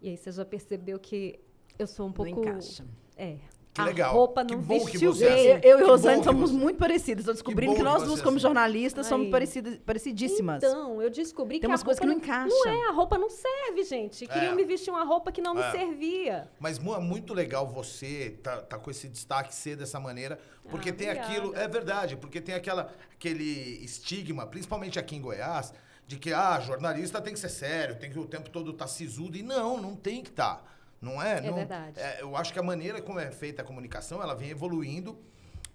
E 0.02 0.08
aí 0.08 0.16
você 0.16 0.32
já 0.32 0.44
percebeu 0.44 0.98
que 0.98 1.38
eu 1.78 1.86
sou 1.86 2.06
um 2.06 2.08
Não 2.08 2.14
pouco... 2.14 2.40
encaixa. 2.40 2.84
É. 3.16 3.36
Que 3.74 3.80
a 3.80 3.84
legal. 3.86 4.14
roupa 4.14 4.44
Que 4.44 4.54
não 4.54 4.62
bom 4.62 4.78
que 4.78 4.92
vestiu 4.92 5.12
você 5.12 5.24
é 5.26 5.28
bem. 5.34 5.52
assim. 5.52 5.66
Eu, 5.66 5.70
eu 5.72 5.78
e 5.78 5.82
Que 5.82 5.88
Rosane 5.90 6.14
bom 6.16 6.20
que 6.22 6.28
somos 6.28 6.50
você- 6.52 6.56
muito 6.56 6.78
parecidas. 6.78 7.20
Estou 7.22 7.34
descobrindo 7.34 7.72
bom 7.72 7.76
que 7.76 7.82
que 7.82 7.84
nós 7.84 8.04
duas, 8.04 8.20
é 8.20 8.22
como 8.22 8.36
assim. 8.36 8.42
jornalistas, 8.42 9.06
somos 9.08 9.30
parecidas, 9.30 9.78
parecidíssimas. 9.84 10.62
Então, 10.62 11.02
eu 11.02 11.10
descobri 11.10 11.54
Tem 11.54 11.62
que 11.62 11.66
umas 11.66 11.82
a 11.82 11.84
coisas 11.84 12.00
roupa 12.04 12.20
que 12.20 12.28
não 12.30 12.36
Não 12.46 12.56
encaixa. 12.56 12.68
é, 12.70 12.88
a 12.88 12.92
roupa 12.92 13.18
não 13.18 13.28
serve, 13.28 13.82
gente. 13.82 14.26
Queriam 14.28 14.52
É. 14.52 14.54
me 14.54 14.64
vestir 14.64 14.90
uma 14.92 15.02
roupa 15.04 15.32
que 15.32 15.40
não 15.42 15.54
me 15.54 15.60
É. 15.60 15.70
servia. 15.72 16.48
Mas 16.60 16.78
é 16.78 16.98
muito 17.00 17.34
legal 17.34 17.66
você 17.66 18.38
tá, 18.42 18.58
tá 18.62 18.78
com 18.78 18.90
esse 18.92 19.08
destaque 19.08 19.52
ser 19.52 19.74
dessa 19.76 19.98
maneira, 19.98 20.38
porque 20.70 20.90
Ah, 20.90 20.92
tem 20.92 21.08
obrigada. 21.08 21.32
aquilo, 21.32 21.56
é 21.56 21.66
verdade, 21.66 22.16
porque 22.16 22.40
tem 22.40 22.54
aquela, 22.54 22.92
aquele 23.12 23.82
estigma, 23.84 24.46
principalmente 24.46 25.00
aqui 25.00 25.16
em 25.16 25.20
Goiás, 25.20 25.74
de 26.06 26.16
que 26.16 26.32
ah, 26.32 26.60
jornalista 26.60 27.20
tem 27.20 27.32
que 27.32 27.40
ser 27.40 27.48
sério, 27.48 27.96
tem 27.96 28.08
que 28.10 28.18
o 28.20 28.26
tempo 28.26 28.50
todo 28.50 28.70
estar 28.70 28.86
sisudo, 28.86 29.36
e 29.36 29.42
não, 29.42 29.80
não 29.80 29.96
tem 29.96 30.22
que 30.22 30.30
estar. 30.30 30.62
Não 31.04 31.20
é? 31.22 31.38
É 31.38 31.40
Não- 31.42 31.54
verdade. 31.54 32.00
é, 32.00 32.22
eu 32.22 32.34
acho 32.34 32.52
que 32.52 32.58
a 32.58 32.62
maneira 32.62 33.00
como 33.02 33.18
é 33.20 33.30
feita 33.30 33.62
a 33.62 33.64
comunicação, 33.64 34.22
ela 34.22 34.34
vem 34.34 34.50
evoluindo 34.50 35.18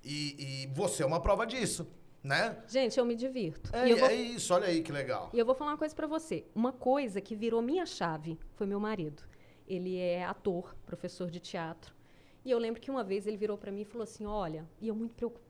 e, 0.04 0.64
e 0.64 0.68
você 0.74 1.04
é 1.04 1.06
uma 1.06 1.22
prova 1.22 1.46
disso, 1.46 1.88
né? 2.24 2.58
Gente, 2.68 2.98
eu 3.00 3.06
me 3.06 3.16
divirto. 3.16 3.70
É, 3.76 3.88
e 3.88 3.92
eu 3.92 3.98
vou 3.98 4.10
é 4.10 4.16
isso, 4.16 4.54
olha 4.54 4.68
aí 4.68 4.82
que 4.82 4.92
legal. 4.92 5.30
E 5.34 5.38
eu 5.40 5.46
vou 5.46 5.54
falar 5.56 5.72
uma 5.72 5.78
coisa 5.78 5.94
pra 5.96 6.08
você. 6.08 6.46
Uma 6.56 6.74
coisa 6.74 7.22
que 7.22 7.36
virou 7.36 7.62
minha 7.62 7.86
chave 7.86 8.40
foi 8.56 8.66
meu 8.66 8.80
marido. 8.80 9.24
Ele 9.68 9.98
é 9.98 10.26
ator, 10.26 10.76
professor 10.86 11.30
de 11.30 11.40
teatro. 11.40 11.94
E 12.44 12.50
eu 12.50 12.58
lembro 12.58 12.82
que 12.82 12.90
uma 12.90 13.04
vez 13.04 13.28
ele 13.28 13.38
virou 13.38 13.58
pra 13.58 13.72
mim 13.72 13.82
e 13.82 13.86
falou 13.86 14.04
assim: 14.04 14.26
Olha, 14.26 14.68
e 14.82 14.88
eu 14.88 14.96
muito 14.96 15.14
preocupada, 15.14 15.49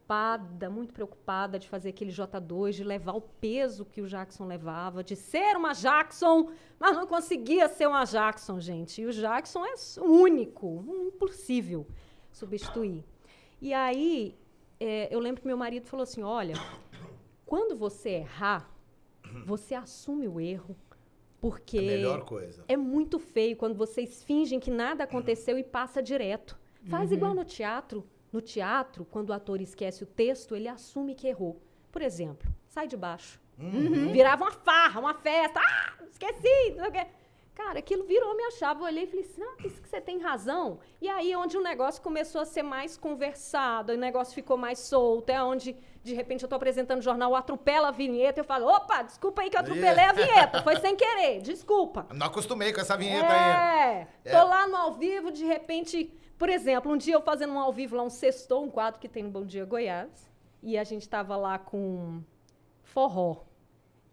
muito 0.71 0.93
preocupada 0.93 1.59
de 1.59 1.69
fazer 1.69 1.89
aquele 1.89 2.11
J2, 2.11 2.71
de 2.71 2.83
levar 2.83 3.13
o 3.13 3.21
peso 3.21 3.85
que 3.85 4.01
o 4.01 4.07
Jackson 4.07 4.45
levava, 4.47 5.03
de 5.03 5.15
ser 5.15 5.55
uma 5.55 5.73
Jackson, 5.73 6.49
mas 6.79 6.95
não 6.97 7.05
conseguia 7.05 7.67
ser 7.67 7.87
uma 7.87 8.05
Jackson, 8.05 8.59
gente. 8.59 9.01
E 9.01 9.05
o 9.05 9.11
Jackson 9.11 9.63
é 9.65 9.75
único, 10.01 10.83
impossível 11.07 11.85
substituir. 12.31 13.05
E 13.61 13.73
aí, 13.73 14.35
é, 14.79 15.13
eu 15.13 15.19
lembro 15.19 15.41
que 15.41 15.47
meu 15.47 15.57
marido 15.57 15.85
falou 15.85 16.03
assim: 16.03 16.23
Olha, 16.23 16.55
quando 17.45 17.75
você 17.75 18.09
errar, 18.09 18.69
você 19.45 19.75
assume 19.75 20.27
o 20.27 20.39
erro, 20.39 20.75
porque 21.39 21.77
É 21.77 21.81
a 21.81 21.83
melhor 21.83 22.25
coisa. 22.25 22.63
é 22.67 22.75
muito 22.75 23.19
feio 23.19 23.55
quando 23.55 23.75
vocês 23.75 24.23
fingem 24.23 24.59
que 24.59 24.71
nada 24.71 25.03
aconteceu 25.03 25.57
e 25.57 25.63
passa 25.63 26.01
direto. 26.01 26.57
Faz 26.89 27.11
igual 27.11 27.33
no 27.35 27.43
teatro. 27.43 28.03
No 28.31 28.41
teatro, 28.41 29.05
quando 29.05 29.29
o 29.29 29.33
ator 29.33 29.61
esquece 29.61 30.03
o 30.03 30.07
texto, 30.07 30.55
ele 30.55 30.67
assume 30.67 31.15
que 31.15 31.27
errou. 31.27 31.61
Por 31.91 32.01
exemplo, 32.01 32.51
sai 32.67 32.87
de 32.87 32.95
baixo. 32.95 33.39
Virava 34.11 34.45
uma 34.45 34.51
farra, 34.51 34.99
uma 34.99 35.13
festa. 35.13 35.59
Ah, 35.59 35.93
esqueci! 36.09 36.71
não 36.75 36.83
sei 36.83 36.89
o 36.89 36.91
quê. 36.91 37.07
Cara, 37.59 37.79
aquilo 37.79 38.05
virou 38.05 38.33
minha 38.37 38.51
chave. 38.51 38.79
Eu 38.79 38.85
olhei 38.85 39.03
e 39.03 39.07
falei 39.07 39.25
assim, 39.25 39.43
ah, 39.43 39.67
isso 39.67 39.81
que 39.81 39.89
você 39.89 39.99
tem 39.99 40.17
razão. 40.17 40.79
E 41.01 41.09
aí, 41.09 41.35
onde 41.35 41.57
o 41.57 41.61
negócio 41.61 42.01
começou 42.01 42.39
a 42.39 42.45
ser 42.45 42.63
mais 42.63 42.95
conversado, 42.95 43.91
o 43.91 43.97
negócio 43.97 44.33
ficou 44.33 44.55
mais 44.55 44.79
solto, 44.79 45.29
é 45.29 45.43
onde, 45.43 45.75
de 46.01 46.13
repente, 46.13 46.41
eu 46.41 46.47
tô 46.47 46.55
apresentando 46.55 46.99
o 46.99 47.01
jornal, 47.01 47.35
atropela 47.35 47.89
a 47.89 47.91
vinheta, 47.91 48.39
eu 48.39 48.45
falo, 48.45 48.65
opa, 48.65 49.01
desculpa 49.01 49.41
aí 49.41 49.49
que 49.49 49.57
eu 49.57 49.59
atropelei 49.59 50.05
a 50.05 50.13
vinheta, 50.13 50.63
foi 50.63 50.77
sem 50.77 50.95
querer, 50.95 51.41
desculpa. 51.41 52.07
Não 52.13 52.27
acostumei 52.27 52.71
com 52.71 52.79
essa 52.79 52.95
vinheta 52.95 53.27
aí. 53.29 54.07
É, 54.23 54.31
tô 54.31 54.47
lá 54.47 54.65
no 54.65 54.77
ao 54.77 54.93
vivo, 54.93 55.29
de 55.29 55.43
repente, 55.43 56.17
por 56.37 56.47
exemplo, 56.47 56.89
um 56.89 56.97
dia 56.97 57.15
eu 57.15 57.21
fazendo 57.21 57.51
um 57.51 57.59
ao 57.59 57.73
vivo 57.73 57.97
lá, 57.97 58.03
um 58.03 58.09
sextou, 58.09 58.63
um 58.63 58.69
quadro 58.69 59.01
que 59.01 59.09
tem 59.09 59.23
no 59.23 59.31
Bom 59.31 59.43
Dia 59.45 59.65
Goiás, 59.65 60.31
e 60.63 60.77
a 60.77 60.85
gente 60.85 61.09
tava 61.09 61.35
lá 61.35 61.59
com 61.59 62.23
forró. 62.83 63.43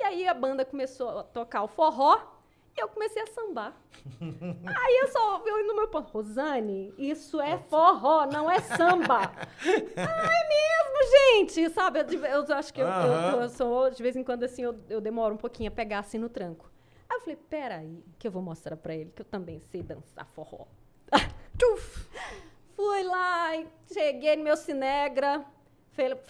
E 0.00 0.02
aí 0.02 0.26
a 0.26 0.34
banda 0.34 0.64
começou 0.64 1.20
a 1.20 1.22
tocar 1.22 1.62
o 1.62 1.68
forró, 1.68 2.34
e 2.76 2.80
eu 2.80 2.88
comecei 2.88 3.22
a 3.22 3.26
sambar. 3.26 3.74
aí 4.20 4.98
eu 5.02 5.08
só 5.08 5.34
ouvi 5.38 5.50
no 5.64 5.74
meu 5.74 5.88
ponto, 5.88 6.10
Rosane, 6.12 6.92
isso 6.98 7.40
é 7.40 7.56
forró, 7.58 8.26
não 8.26 8.50
é 8.50 8.60
samba. 8.60 9.32
Ai, 9.66 10.48
mesmo, 10.48 11.10
gente, 11.10 11.70
sabe? 11.70 12.00
Eu, 12.00 12.44
eu 12.44 12.54
acho 12.54 12.72
que 12.72 12.80
eu, 12.82 12.86
eu- 12.86 13.40
eu 13.42 13.48
sou, 13.48 13.90
de 13.90 14.02
vez 14.02 14.14
em 14.16 14.22
quando, 14.24 14.44
assim, 14.44 14.62
eu, 14.62 14.78
eu 14.88 15.00
demoro 15.00 15.34
um 15.34 15.38
pouquinho 15.38 15.68
a 15.70 15.74
pegar 15.74 16.00
assim 16.00 16.18
no 16.18 16.28
tranco. 16.28 16.70
Aí 17.08 17.16
eu 17.16 17.20
falei, 17.20 17.36
peraí, 17.36 18.04
que 18.18 18.26
eu 18.26 18.32
vou 18.32 18.42
mostrar 18.42 18.76
pra 18.76 18.94
ele 18.94 19.10
que 19.14 19.22
eu 19.22 19.26
também 19.26 19.60
sei 19.60 19.82
dançar 19.82 20.26
forró. 20.26 20.66
Tchuf! 21.58 22.08
Fui 22.74 23.02
lá, 23.04 23.52
cheguei 23.90 24.36
no 24.36 24.44
meu 24.44 24.56
Cinegra. 24.56 25.44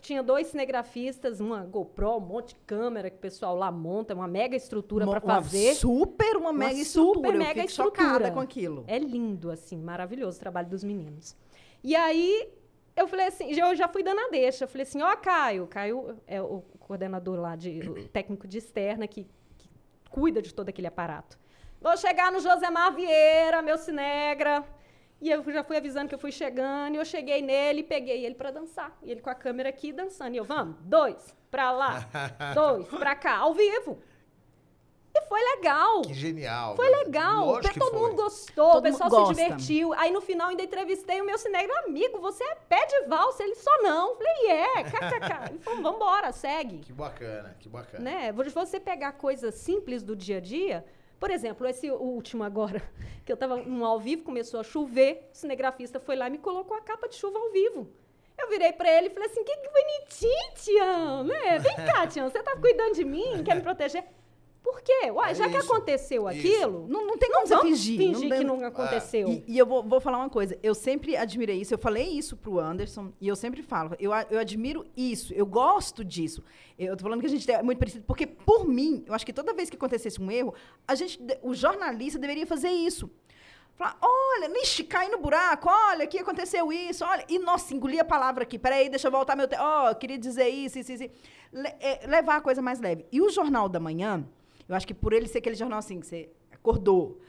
Tinha 0.01 0.23
dois 0.23 0.49
cinegrafistas, 0.49 1.41
uma 1.41 1.65
GoPro, 1.65 2.17
um 2.17 2.21
monte 2.21 2.49
de 2.51 2.57
câmera 2.67 3.11
que 3.11 3.17
o 3.17 3.21
pessoal 3.21 3.57
lá 3.57 3.71
monta, 3.71 4.15
uma 4.15 4.29
mega 4.29 4.57
estrutura 4.57 5.07
pra 5.07 5.21
fazer. 5.21 5.71
Uma 5.71 5.75
super, 5.75 6.37
uma, 6.37 6.51
Uma 6.51 6.53
mega 6.53 6.75
super 6.75 6.83
estrutura. 6.83 7.29
Eu 7.29 7.39
mega 7.39 7.65
estrutura. 7.65 8.31
com 8.31 8.41
aquilo. 8.41 8.85
É 8.87 8.99
lindo, 8.99 9.51
assim, 9.51 9.77
maravilhoso 9.77 10.37
o 10.37 10.41
trabalho 10.41 10.69
dos 10.69 10.85
meninos. 10.85 11.37
E 11.83 11.95
aí, 11.95 12.49
eu 12.97 13.07
falei 13.07 13.27
assim, 13.27 13.53
eu 13.53 13.75
já 13.75 13.89
fui 13.89 14.03
dando 14.03 14.21
a 14.21 14.29
deixa. 14.29 14.65
Eu 14.65 14.69
falei 14.69 14.83
assim, 14.83 15.03
ó, 15.03 15.15
Caio, 15.17 15.67
Caio 15.67 16.17
é 16.27 16.41
o 16.41 16.63
coordenador 16.79 17.39
lá, 17.39 17.57
de, 17.57 17.81
o 17.81 18.07
técnico 18.09 18.47
de 18.49 18.59
externa, 18.59 19.07
que, 19.07 19.27
que 19.59 19.69
cuida 20.11 20.41
de 20.41 20.55
todo 20.55 20.69
aquele 20.69 20.87
aparato. 20.87 21.39
Vou 21.81 21.97
chegar 21.97 22.33
no 22.33 22.41
Josemar 22.41 22.95
Vieira, 22.95 23.61
meu 23.63 23.77
cinegra. 23.77 24.65
E 25.21 25.31
eu 25.31 25.43
já 25.51 25.65
fui 25.65 25.77
avisando 25.77 26.09
que 26.09 26.15
eu 26.15 26.19
fui 26.19 26.31
chegando, 26.31 26.95
e 26.95 26.99
eu 26.99 27.05
cheguei 27.05 27.41
nele 27.41 27.81
e 27.81 27.85
peguei 27.85 28.25
ele 28.25 28.35
pra 28.35 28.51
dançar. 28.51 28.97
E 29.03 29.11
ele 29.11 29.21
com 29.21 29.31
a 29.31 29.35
câmera 29.35 29.71
aqui 29.71 29.93
dançando. 29.93 30.35
E 30.35 30.37
eu, 30.37 30.45
vamos, 30.45 30.77
dois, 30.81 31.35
pra 31.51 31.71
lá, 31.73 32.07
dois, 32.55 32.87
pra 32.89 33.15
cá, 33.15 33.39
ao 33.39 33.55
vivo. 33.55 33.99
E 35.17 35.23
foi 35.23 35.41
legal. 35.57 36.03
Que 36.03 36.13
genial. 36.13 36.77
Foi 36.77 36.89
legal. 36.91 37.47
Lógico 37.47 37.73
que 37.73 37.81
todo 37.81 37.93
foi. 37.93 38.01
mundo 38.01 38.17
gostou, 38.17 38.73
Todo 38.73 38.81
o 38.81 38.83
pessoal 38.83 39.11
mundo 39.11 39.27
se 39.29 39.35
divertiu. 39.35 39.93
Aí 39.95 40.13
no 40.13 40.21
final 40.21 40.51
ainda 40.51 40.63
entrevistei 40.63 41.23
o 41.23 41.25
meu 41.25 41.39
cinegra 41.39 41.73
amigo. 41.87 42.21
Você 42.21 42.45
é 42.45 42.55
pé 42.69 42.85
de 42.85 43.07
valsa, 43.07 43.43
ele 43.43 43.55
só 43.55 43.83
não. 43.83 44.15
Falei, 44.17 44.51
é, 44.51 44.85
kkk. 44.85 45.51
Ele 45.51 45.59
falou, 45.61 45.83
vambora, 45.83 46.33
segue. 46.33 46.79
Que 46.81 46.93
bacana, 46.93 47.57
que 47.59 47.69
bacana. 47.69 48.05
Né? 48.05 48.33
Você 48.33 48.79
pegar 48.79 49.13
coisas 49.13 49.55
simples 49.55 50.03
do 50.03 50.15
dia 50.15 50.37
a 50.37 50.41
dia, 50.41 50.85
Por 51.19 51.31
exemplo, 51.31 51.67
esse 51.67 51.91
último 51.91 52.45
agora, 52.45 52.83
que 53.25 53.33
eu 53.33 53.35
estava 53.35 53.57
no 53.57 53.85
ao 53.85 53.99
vivo, 53.99 54.23
começou 54.23 54.61
a 54.61 54.65
chover, 54.65 55.31
o 55.33 55.37
cinegrafista 55.37 55.99
foi 55.99 56.17
lá 56.17 56.29
e 56.29 56.31
me 56.31 56.39
colocou 56.39 56.77
a 56.77 56.81
capa 56.81 57.09
de 57.09 57.15
chuva 57.15 57.39
ao 57.39 57.51
vivo. 57.51 57.89
Eu 58.39 58.49
virei 58.51 58.73
para 58.73 58.91
ele 58.93 59.07
e 59.07 59.11
falei 59.11 59.29
assim: 59.29 59.43
que, 59.43 59.57
bonitinho, 59.57 60.55
Tião, 60.57 61.25
né? 61.25 61.59
Vem 61.59 61.77
cá, 61.77 62.07
Tião, 62.07 62.29
você 62.29 62.43
tá 62.43 62.55
cuidando 62.57 62.95
de 62.95 63.05
mim, 63.05 63.43
quer 63.43 63.55
me 63.55 63.63
proteger? 63.63 64.05
Por 64.69 64.83
quê? 64.83 65.13
Uai, 65.13 65.31
É 65.31 65.35
já 65.35 65.49
que 65.49 65.57
isso, 65.57 65.73
aconteceu 65.73 66.29
isso. 66.29 66.39
aquilo, 66.41 66.89
Não, 66.89 67.07
não 67.07 67.17
tem 67.17 67.31
como 67.31 67.47
você 67.47 67.55
vamos 67.55 67.71
fingir. 67.71 67.99
fingir 67.99 68.29
tem- 68.29 68.39
que 68.41 68.45
não 68.45 68.65
aconteceu. 68.65 69.29
E, 69.29 69.45
e 69.47 69.57
eu 69.57 69.65
vou, 69.65 69.81
vou 69.85 70.01
falar 70.01 70.19
uma 70.19 70.29
coisa. 70.29 70.59
Eu 70.61 70.75
sempre 70.75 71.17
admirei 71.17 71.61
isso. 71.61 71.73
Eu 71.73 71.79
falei 71.79 72.09
isso 72.09 72.37
pro 72.37 72.59
Anderson 72.59 73.13
e 73.21 73.29
eu 73.29 73.37
sempre 73.37 73.63
falo. 73.63 73.95
Eu, 74.01 74.11
eu 74.29 74.41
admiro 74.41 74.85
isso. 74.97 75.33
Eu 75.33 75.47
gosto 75.47 76.05
disso. 76.05 76.43
Eu 76.77 76.97
tô 76.97 77.05
falando 77.05 77.21
que 77.21 77.27
a 77.27 77.31
gente 77.31 77.49
é 77.49 77.63
muito 77.63 77.79
parecido. 77.79 78.03
Porque, 78.09 78.27
por 78.27 78.67
mim, 78.67 79.05
eu 79.07 79.15
acho 79.15 79.25
que 79.25 79.33
toda 79.33 79.55
vez 79.55 79.71
que 79.71 79.77
acontecesse 79.77 80.21
um 80.21 80.29
erro, 80.33 80.53
a 80.87 80.97
gente, 80.97 81.17
o 81.43 81.55
jornalista 81.55 82.19
deveria 82.19 82.45
fazer 82.45 82.71
isso. 82.71 83.09
Falar, 83.77 83.97
olha, 84.03 84.51
ixi, 84.63 84.83
cai 84.83 85.09
no 85.11 85.19
buraco, 85.19 85.69
olha, 85.71 86.05
aqui 86.05 86.19
aconteceu 86.19 86.73
isso, 86.73 87.05
olha. 87.05 87.25
E, 87.29 87.39
nossa, 87.39 87.73
engoli 87.73 88.01
a 88.01 88.05
palavra 88.05 88.43
aqui. 88.43 88.59
Peraí, 88.59 88.89
deixa 88.89 89.07
eu 89.07 89.13
voltar 89.13 89.37
meu... 89.37 89.47
Te... 89.47 89.55
Ó, 89.57 89.91
eu 89.91 89.95
queria 89.95 90.19
dizer 90.19 90.49
isso, 90.49 90.79
isso, 90.79 90.93
isso. 90.93 91.05
Le- 91.53 91.75
é, 91.79 92.05
levar 92.09 92.37
a 92.37 92.41
coisa 92.41 92.61
mais 92.61 92.81
leve. 92.81 93.07
E 93.13 93.21
o 93.21 93.29
Jornal 93.31 93.69
da 93.69 93.79
Manhã, 93.79 94.27
eu 94.69 94.75
acho 94.75 94.87
que 94.87 94.95
por 94.95 95.13
ele 95.13 95.29
ser 95.29 95.39
aquele 95.39 95.55
jornal 95.55 95.79
assim, 95.79 96.01
que 96.01 96.07
você 96.07 96.31
acordou, 96.53 97.21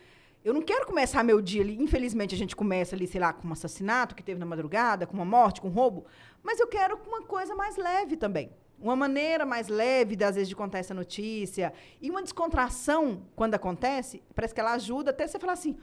eu 0.44 0.54
não 0.54 0.62
quero 0.62 0.86
começar 0.86 1.24
meu 1.24 1.42
dia 1.42 1.62
ali. 1.62 1.76
Infelizmente, 1.82 2.34
a 2.34 2.38
gente 2.38 2.56
começa 2.56 2.96
ali, 2.96 3.06
sei 3.06 3.20
lá, 3.20 3.34
com 3.34 3.48
um 3.48 3.52
assassinato 3.52 4.16
que 4.16 4.24
teve 4.24 4.40
na 4.40 4.46
madrugada, 4.46 5.06
com 5.06 5.14
uma 5.14 5.26
morte, 5.26 5.60
com 5.60 5.68
um 5.68 5.72
roubo. 5.72 6.06
Mas 6.42 6.60
eu 6.60 6.68
quero 6.68 6.98
uma 7.06 7.22
coisa 7.24 7.54
mais 7.54 7.76
leve 7.76 8.16
também. 8.16 8.50
Uma 8.80 8.96
maneira 8.96 9.46
mais 9.46 9.68
leve, 9.68 10.16
às 10.24 10.36
vezes, 10.36 10.48
de 10.48 10.56
contar 10.56 10.80
essa 10.80 10.94
notícia. 10.94 11.74
E 12.02 12.10
uma 12.10 12.22
descontração, 12.22 13.24
quando 13.36 13.56
acontece, 13.56 14.24
parece 14.34 14.54
que 14.54 14.62
ela 14.62 14.74
ajuda 14.74 15.10
até 15.10 15.28
você 15.28 15.38
falar 15.38 15.54
assim: 15.54 15.76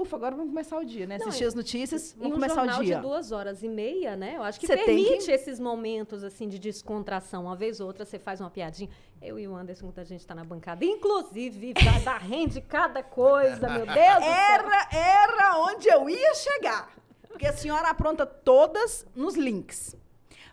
ufa, 0.00 0.16
agora 0.16 0.34
vamos 0.34 0.50
começar 0.50 0.78
o 0.78 0.84
dia, 0.84 1.06
né? 1.06 1.18
Não, 1.18 1.28
Assistir 1.28 1.44
as 1.44 1.54
notícias, 1.54 2.14
vamos 2.16 2.32
um 2.32 2.40
começar 2.40 2.62
o 2.64 2.82
dia. 2.84 2.96
de 2.96 3.02
duas 3.02 3.32
horas 3.32 3.62
e 3.62 3.68
meia, 3.68 4.16
né? 4.16 4.34
Eu 4.36 4.42
acho 4.42 4.58
que 4.60 4.66
Você 4.66 4.76
permite 4.76 5.26
que- 5.26 5.32
esses 5.32 5.58
momentos 5.60 6.22
assim 6.24 6.48
de 6.48 6.58
descontração. 6.58 7.44
Uma 7.44 7.56
vez 7.56 7.80
ou 7.80 7.86
outra 7.86 8.04
você 8.04 8.18
faz 8.18 8.40
uma 8.40 8.50
piadinha. 8.50 8.88
Eu 9.20 9.38
e 9.38 9.46
o 9.46 9.54
Anderson, 9.54 9.84
muita 9.86 10.04
gente 10.04 10.20
está 10.20 10.34
na 10.34 10.44
bancada. 10.44 10.84
Inclusive, 10.84 11.74
vai 11.84 12.00
dar 12.00 12.18
rende 12.18 12.60
cada 12.60 13.02
coisa, 13.02 13.68
meu 13.68 13.84
Deus 13.86 13.88
do 13.88 13.94
céu. 13.94 14.22
Era, 14.22 14.88
era 14.92 15.58
onde 15.58 15.88
eu 15.88 16.08
ia 16.08 16.34
chegar. 16.34 16.90
Porque 17.28 17.46
a 17.46 17.52
senhora 17.52 17.88
apronta 17.90 18.26
todas 18.26 19.06
nos 19.14 19.34
links. 19.36 19.96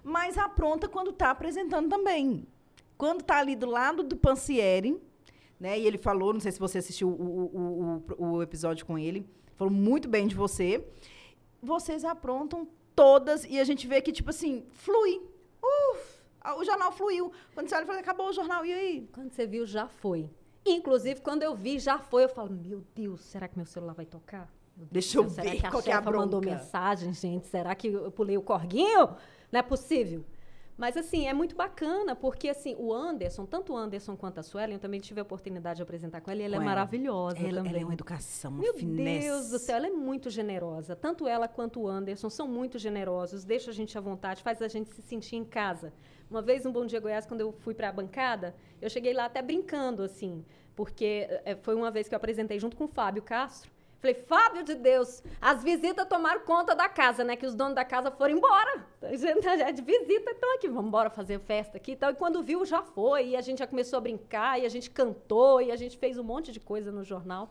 Mas 0.04 0.38
apronta 0.38 0.88
quando 0.88 1.10
está 1.10 1.32
apresentando 1.32 1.90
também. 1.90 2.48
Quando 2.98 3.22
está 3.22 3.38
ali 3.40 3.56
do 3.56 3.66
lado 3.68 4.04
do 4.04 4.16
Pansieri, 4.16 5.00
né? 5.60 5.78
E 5.78 5.86
ele 5.86 5.98
falou, 5.98 6.34
não 6.34 6.40
sei 6.40 6.52
se 6.52 6.60
você 6.60 6.78
assistiu 6.78 7.10
o, 7.10 7.12
o, 7.12 8.04
o, 8.18 8.32
o 8.34 8.44
episódio 8.44 8.86
com 8.86 8.98
ele, 8.98 9.28
falou 9.56 9.74
muito 9.74 10.08
bem 10.08 10.28
de 10.28 10.36
você. 10.36 10.86
Vocês 11.62 12.06
aprontam 12.06 12.68
todas 12.96 13.46
e 13.46 13.60
a 13.60 13.64
gente 13.64 13.88
vê 13.88 14.02
que, 14.02 14.12
tipo 14.12 14.30
assim, 14.30 14.66
flui. 14.72 15.22
Uf, 15.62 16.24
o 16.58 16.64
jornal 16.64 16.92
fluiu. 16.92 17.32
Quando 17.54 17.70
você 17.70 17.76
olha 17.76 17.86
fala, 17.86 18.00
acabou 18.00 18.30
o 18.30 18.34
jornal, 18.34 18.66
e 18.66 18.74
aí? 18.74 19.10
Quando 19.12 19.32
você 19.32 19.46
viu, 19.46 19.66
já 19.66 19.88
foi. 19.88 20.30
Inclusive, 20.66 21.22
quando 21.22 21.44
eu 21.44 21.56
vi, 21.56 21.80
já 21.80 21.98
foi. 21.98 22.26
Eu 22.26 22.30
falo, 22.30 22.52
meu 22.52 22.84
Deus, 22.94 23.22
será 23.22 23.48
que 23.48 23.58
meu 23.58 23.66
celular 23.66 23.94
vai 23.94 24.06
tocar? 24.06 24.52
Deus 24.76 24.90
Deixa 24.92 25.18
eu 25.18 25.30
será 25.30 25.44
ver 25.50 25.60
que 25.60 25.66
a 25.66 25.72
qual 25.72 25.82
que 25.82 25.90
é 25.90 25.94
a 25.94 26.02
mandou 26.02 26.42
mensagem, 26.42 27.12
gente? 27.14 27.48
Será 27.48 27.74
que 27.74 27.88
eu 27.88 28.12
pulei 28.12 28.38
o 28.38 28.42
corguinho? 28.42 29.16
Não 29.52 29.60
é 29.60 29.64
possível. 29.64 30.24
Mas, 30.78 30.96
assim, 30.96 31.28
é 31.28 31.34
muito 31.34 31.56
bacana, 31.56 32.16
porque, 32.16 32.48
assim, 32.50 32.76
o 32.78 32.94
Anderson, 32.94 33.46
tanto 33.48 33.74
o 33.74 33.78
Anderson 33.78 34.16
quanto 34.16 34.40
a 34.40 34.44
Suelen, 34.44 34.76
eu 34.76 34.80
também 34.80 35.00
tive 35.00 35.20
a 35.20 35.24
oportunidade 35.24 35.78
de 35.78 35.84
apresentar 35.84 36.22
com 36.22 36.30
ela, 36.30 36.40
e 36.40 36.44
ela 36.44 36.58
Com 36.58 36.62
é 36.62 36.66
ela. 36.66 36.76
maravilhosa 36.76 37.40
Ela, 37.40 37.58
também. 37.58 37.72
ela 37.72 37.82
é 37.82 37.84
uma 37.84 37.94
educação, 37.96 38.52
uma 38.52 38.62
Meu 38.62 38.76
finesse. 38.76 39.28
Deus 39.28 39.50
do 39.50 39.58
céu, 39.58 39.78
ela 39.78 39.88
é 39.88 39.90
muito 39.90 40.30
generosa. 40.30 40.96
Tanto 40.96 41.28
ela 41.28 41.48
quanto 41.48 41.82
o 41.82 41.88
Anderson 41.88 42.30
são 42.30 42.48
muito 42.48 42.78
generosos, 42.78 43.44
deixa 43.44 43.72
a 43.72 43.74
gente 43.74 43.98
à 43.98 44.02
vontade, 44.02 44.44
faz 44.44 44.62
a 44.62 44.68
gente 44.68 44.90
se 44.92 45.02
sentir 45.02 45.36
em 45.36 45.44
casa. 45.44 45.92
Uma 46.30 46.44
vez, 46.44 46.64
um 46.66 46.72
Bom 46.72 46.86
Dia 46.86 47.00
Goiás, 47.00 47.26
quando 47.26 47.42
eu 47.42 47.52
fui 47.52 47.74
para 47.74 47.90
a 47.90 47.92
bancada, 47.92 48.56
eu 48.80 48.90
cheguei 48.90 49.14
lá 49.14 49.26
até 49.26 49.42
brincando, 49.42 50.04
assim, 50.04 50.46
porque 50.76 51.28
eh, 51.44 51.56
foi 51.64 51.74
uma 51.74 51.90
vez 51.90 52.08
que 52.08 52.14
eu 52.14 52.18
apresentei 52.18 52.60
junto 52.60 52.78
com 52.78 52.84
o 52.84 52.88
Fábio 52.88 53.24
Castro. 53.24 53.72
Falei, 54.00 54.14
Fábio 54.14 54.64
de 54.64 54.76
Deus, 54.76 55.24
as 55.42 55.64
visitas 55.64 56.08
tomaram 56.08 56.42
conta 56.42 56.76
da 56.76 56.88
casa, 56.88 57.24
né? 57.24 57.36
Que 57.36 57.46
os 57.46 57.56
donos 57.56 57.74
da 57.74 57.84
casa 57.84 58.12
foram 58.12 58.38
embora. 58.38 58.86
A 59.02 59.16
gente 59.16 59.42
já 59.44 59.68
é 59.68 59.72
de 59.72 59.82
visita, 59.82 60.32
então 60.32 60.56
aqui, 60.56 60.68
vamos 60.68 60.88
embora 60.88 61.10
fazer 61.10 61.40
festa 61.40 61.78
aqui 61.78 61.94
e 61.94 61.96
tal. 61.96 62.12
E 62.12 62.16
quando 62.16 62.44
viu, 62.44 62.64
já 62.64 62.84
foi. 62.84 63.30
E 63.30 63.36
a 63.36 63.42
gente 63.42 63.60
já 63.60 63.68
começou 63.68 63.98
a 63.98 64.02
brincar, 64.02 64.60
e 64.60 64.66
a 64.66 64.70
gente 64.70 64.92
cantou, 64.92 65.62
e 65.62 65.72
a 65.72 65.76
gente 65.76 65.98
fez 65.98 66.18
um 66.18 66.24
monte 66.24 66.52
de 66.52 66.60
coisa 66.60 66.92
no 66.92 67.04
jornal. 67.04 67.50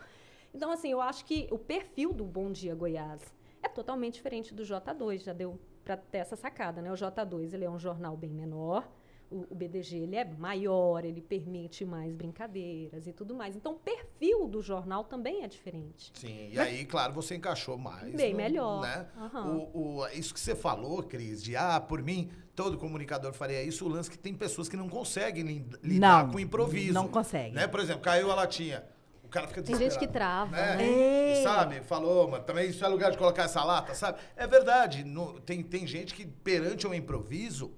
Então, 0.55 0.71
assim, 0.71 0.91
eu 0.91 1.01
acho 1.01 1.25
que 1.25 1.49
o 1.51 1.59
perfil 1.59 2.13
do 2.13 2.25
Bom 2.25 2.53
Dia 2.53 2.75
Goiás 2.75 3.21
é 3.61 3.69
totalmente 3.69 4.15
diferente 4.15 4.55
do 4.55 4.63
J2. 4.63 5.25
Já 5.25 5.33
deu 5.33 5.59
para 5.85 5.97
ter 5.97 6.19
essa 6.19 6.37
sacada, 6.37 6.81
né? 6.81 6.93
O 6.93 6.95
J2 6.95 7.55
ele 7.55 7.65
é 7.65 7.71
um 7.71 7.79
jornal 7.79 8.17
bem 8.17 8.31
menor. 8.31 8.89
O, 9.31 9.45
o 9.51 9.55
BDG 9.57 9.97
ele 9.99 10.15
é 10.17 10.25
maior, 10.25 11.05
ele 11.05 11.21
permite 11.21 11.85
mais 11.85 12.15
brincadeiras 12.15 13.07
e 13.09 13.13
tudo 13.13 13.35
mais. 13.35 13.57
Então, 13.57 13.73
o 13.73 13.77
perfil 13.77 14.47
do 14.47 14.63
jornal 14.63 15.03
também 15.05 15.43
é 15.43 15.49
diferente. 15.49 16.13
Sim, 16.15 16.51
e 16.53 16.59
aí, 16.59 16.85
claro, 16.85 17.13
você 17.13 17.35
encaixou 17.35 17.77
mais. 17.77 18.15
Bem 18.15 18.31
no- 18.33 18.37
melhor. 18.37 18.83
Né? 18.83 19.07
Aham. 19.19 19.57
O, 19.75 19.99
o- 20.01 20.09
isso 20.09 20.33
que 20.33 20.39
você 20.39 20.55
falou, 20.55 21.03
Cris, 21.03 21.43
de 21.43 21.57
ah, 21.57 21.81
por 21.81 22.01
mim, 22.03 22.31
todo 22.55 22.79
comunicador 22.79 23.33
faria 23.33 23.63
isso, 23.65 23.85
o 23.85 23.89
lance 23.89 24.09
que 24.11 24.17
tem 24.19 24.33
pessoas 24.33 24.69
que 24.69 24.77
não 24.77 24.89
conseguem 24.89 25.43
li- 25.45 25.67
lidar 25.83 26.25
Não, 26.27 26.33
com 26.33 26.39
improviso. 26.39 26.93
não 26.95 27.09
consegue. 27.09 27.55
Né? 27.55 27.67
Por 27.67 27.81
exemplo, 27.81 28.03
caiu 28.03 28.31
a 28.31 28.35
latinha. 28.37 28.85
O 29.25 29.29
cara 29.29 29.49
fica 29.49 29.61
Tem 29.61 29.75
gente 29.77 29.99
que 29.99 30.07
trava, 30.07 30.53
né? 30.53 30.77
né? 30.77 30.89
É. 30.89 31.41
E 31.41 31.43
Sabe? 31.43 31.81
Falou, 31.81 32.29
mas 32.29 32.45
também 32.45 32.71
isso 32.71 32.85
é 32.85 32.87
lugar 32.89 33.11
de 33.11 33.19
colocar 33.19 33.43
essa 33.43 33.65
lata, 33.65 33.93
sabe? 33.93 34.21
É 34.37 34.47
verdade. 34.47 35.03
no- 35.03 35.41
tem, 35.41 35.65
tem 35.65 35.85
gente 35.85 36.15
que, 36.15 36.25
perante 36.25 36.87
um 36.87 36.95
improviso, 36.95 37.73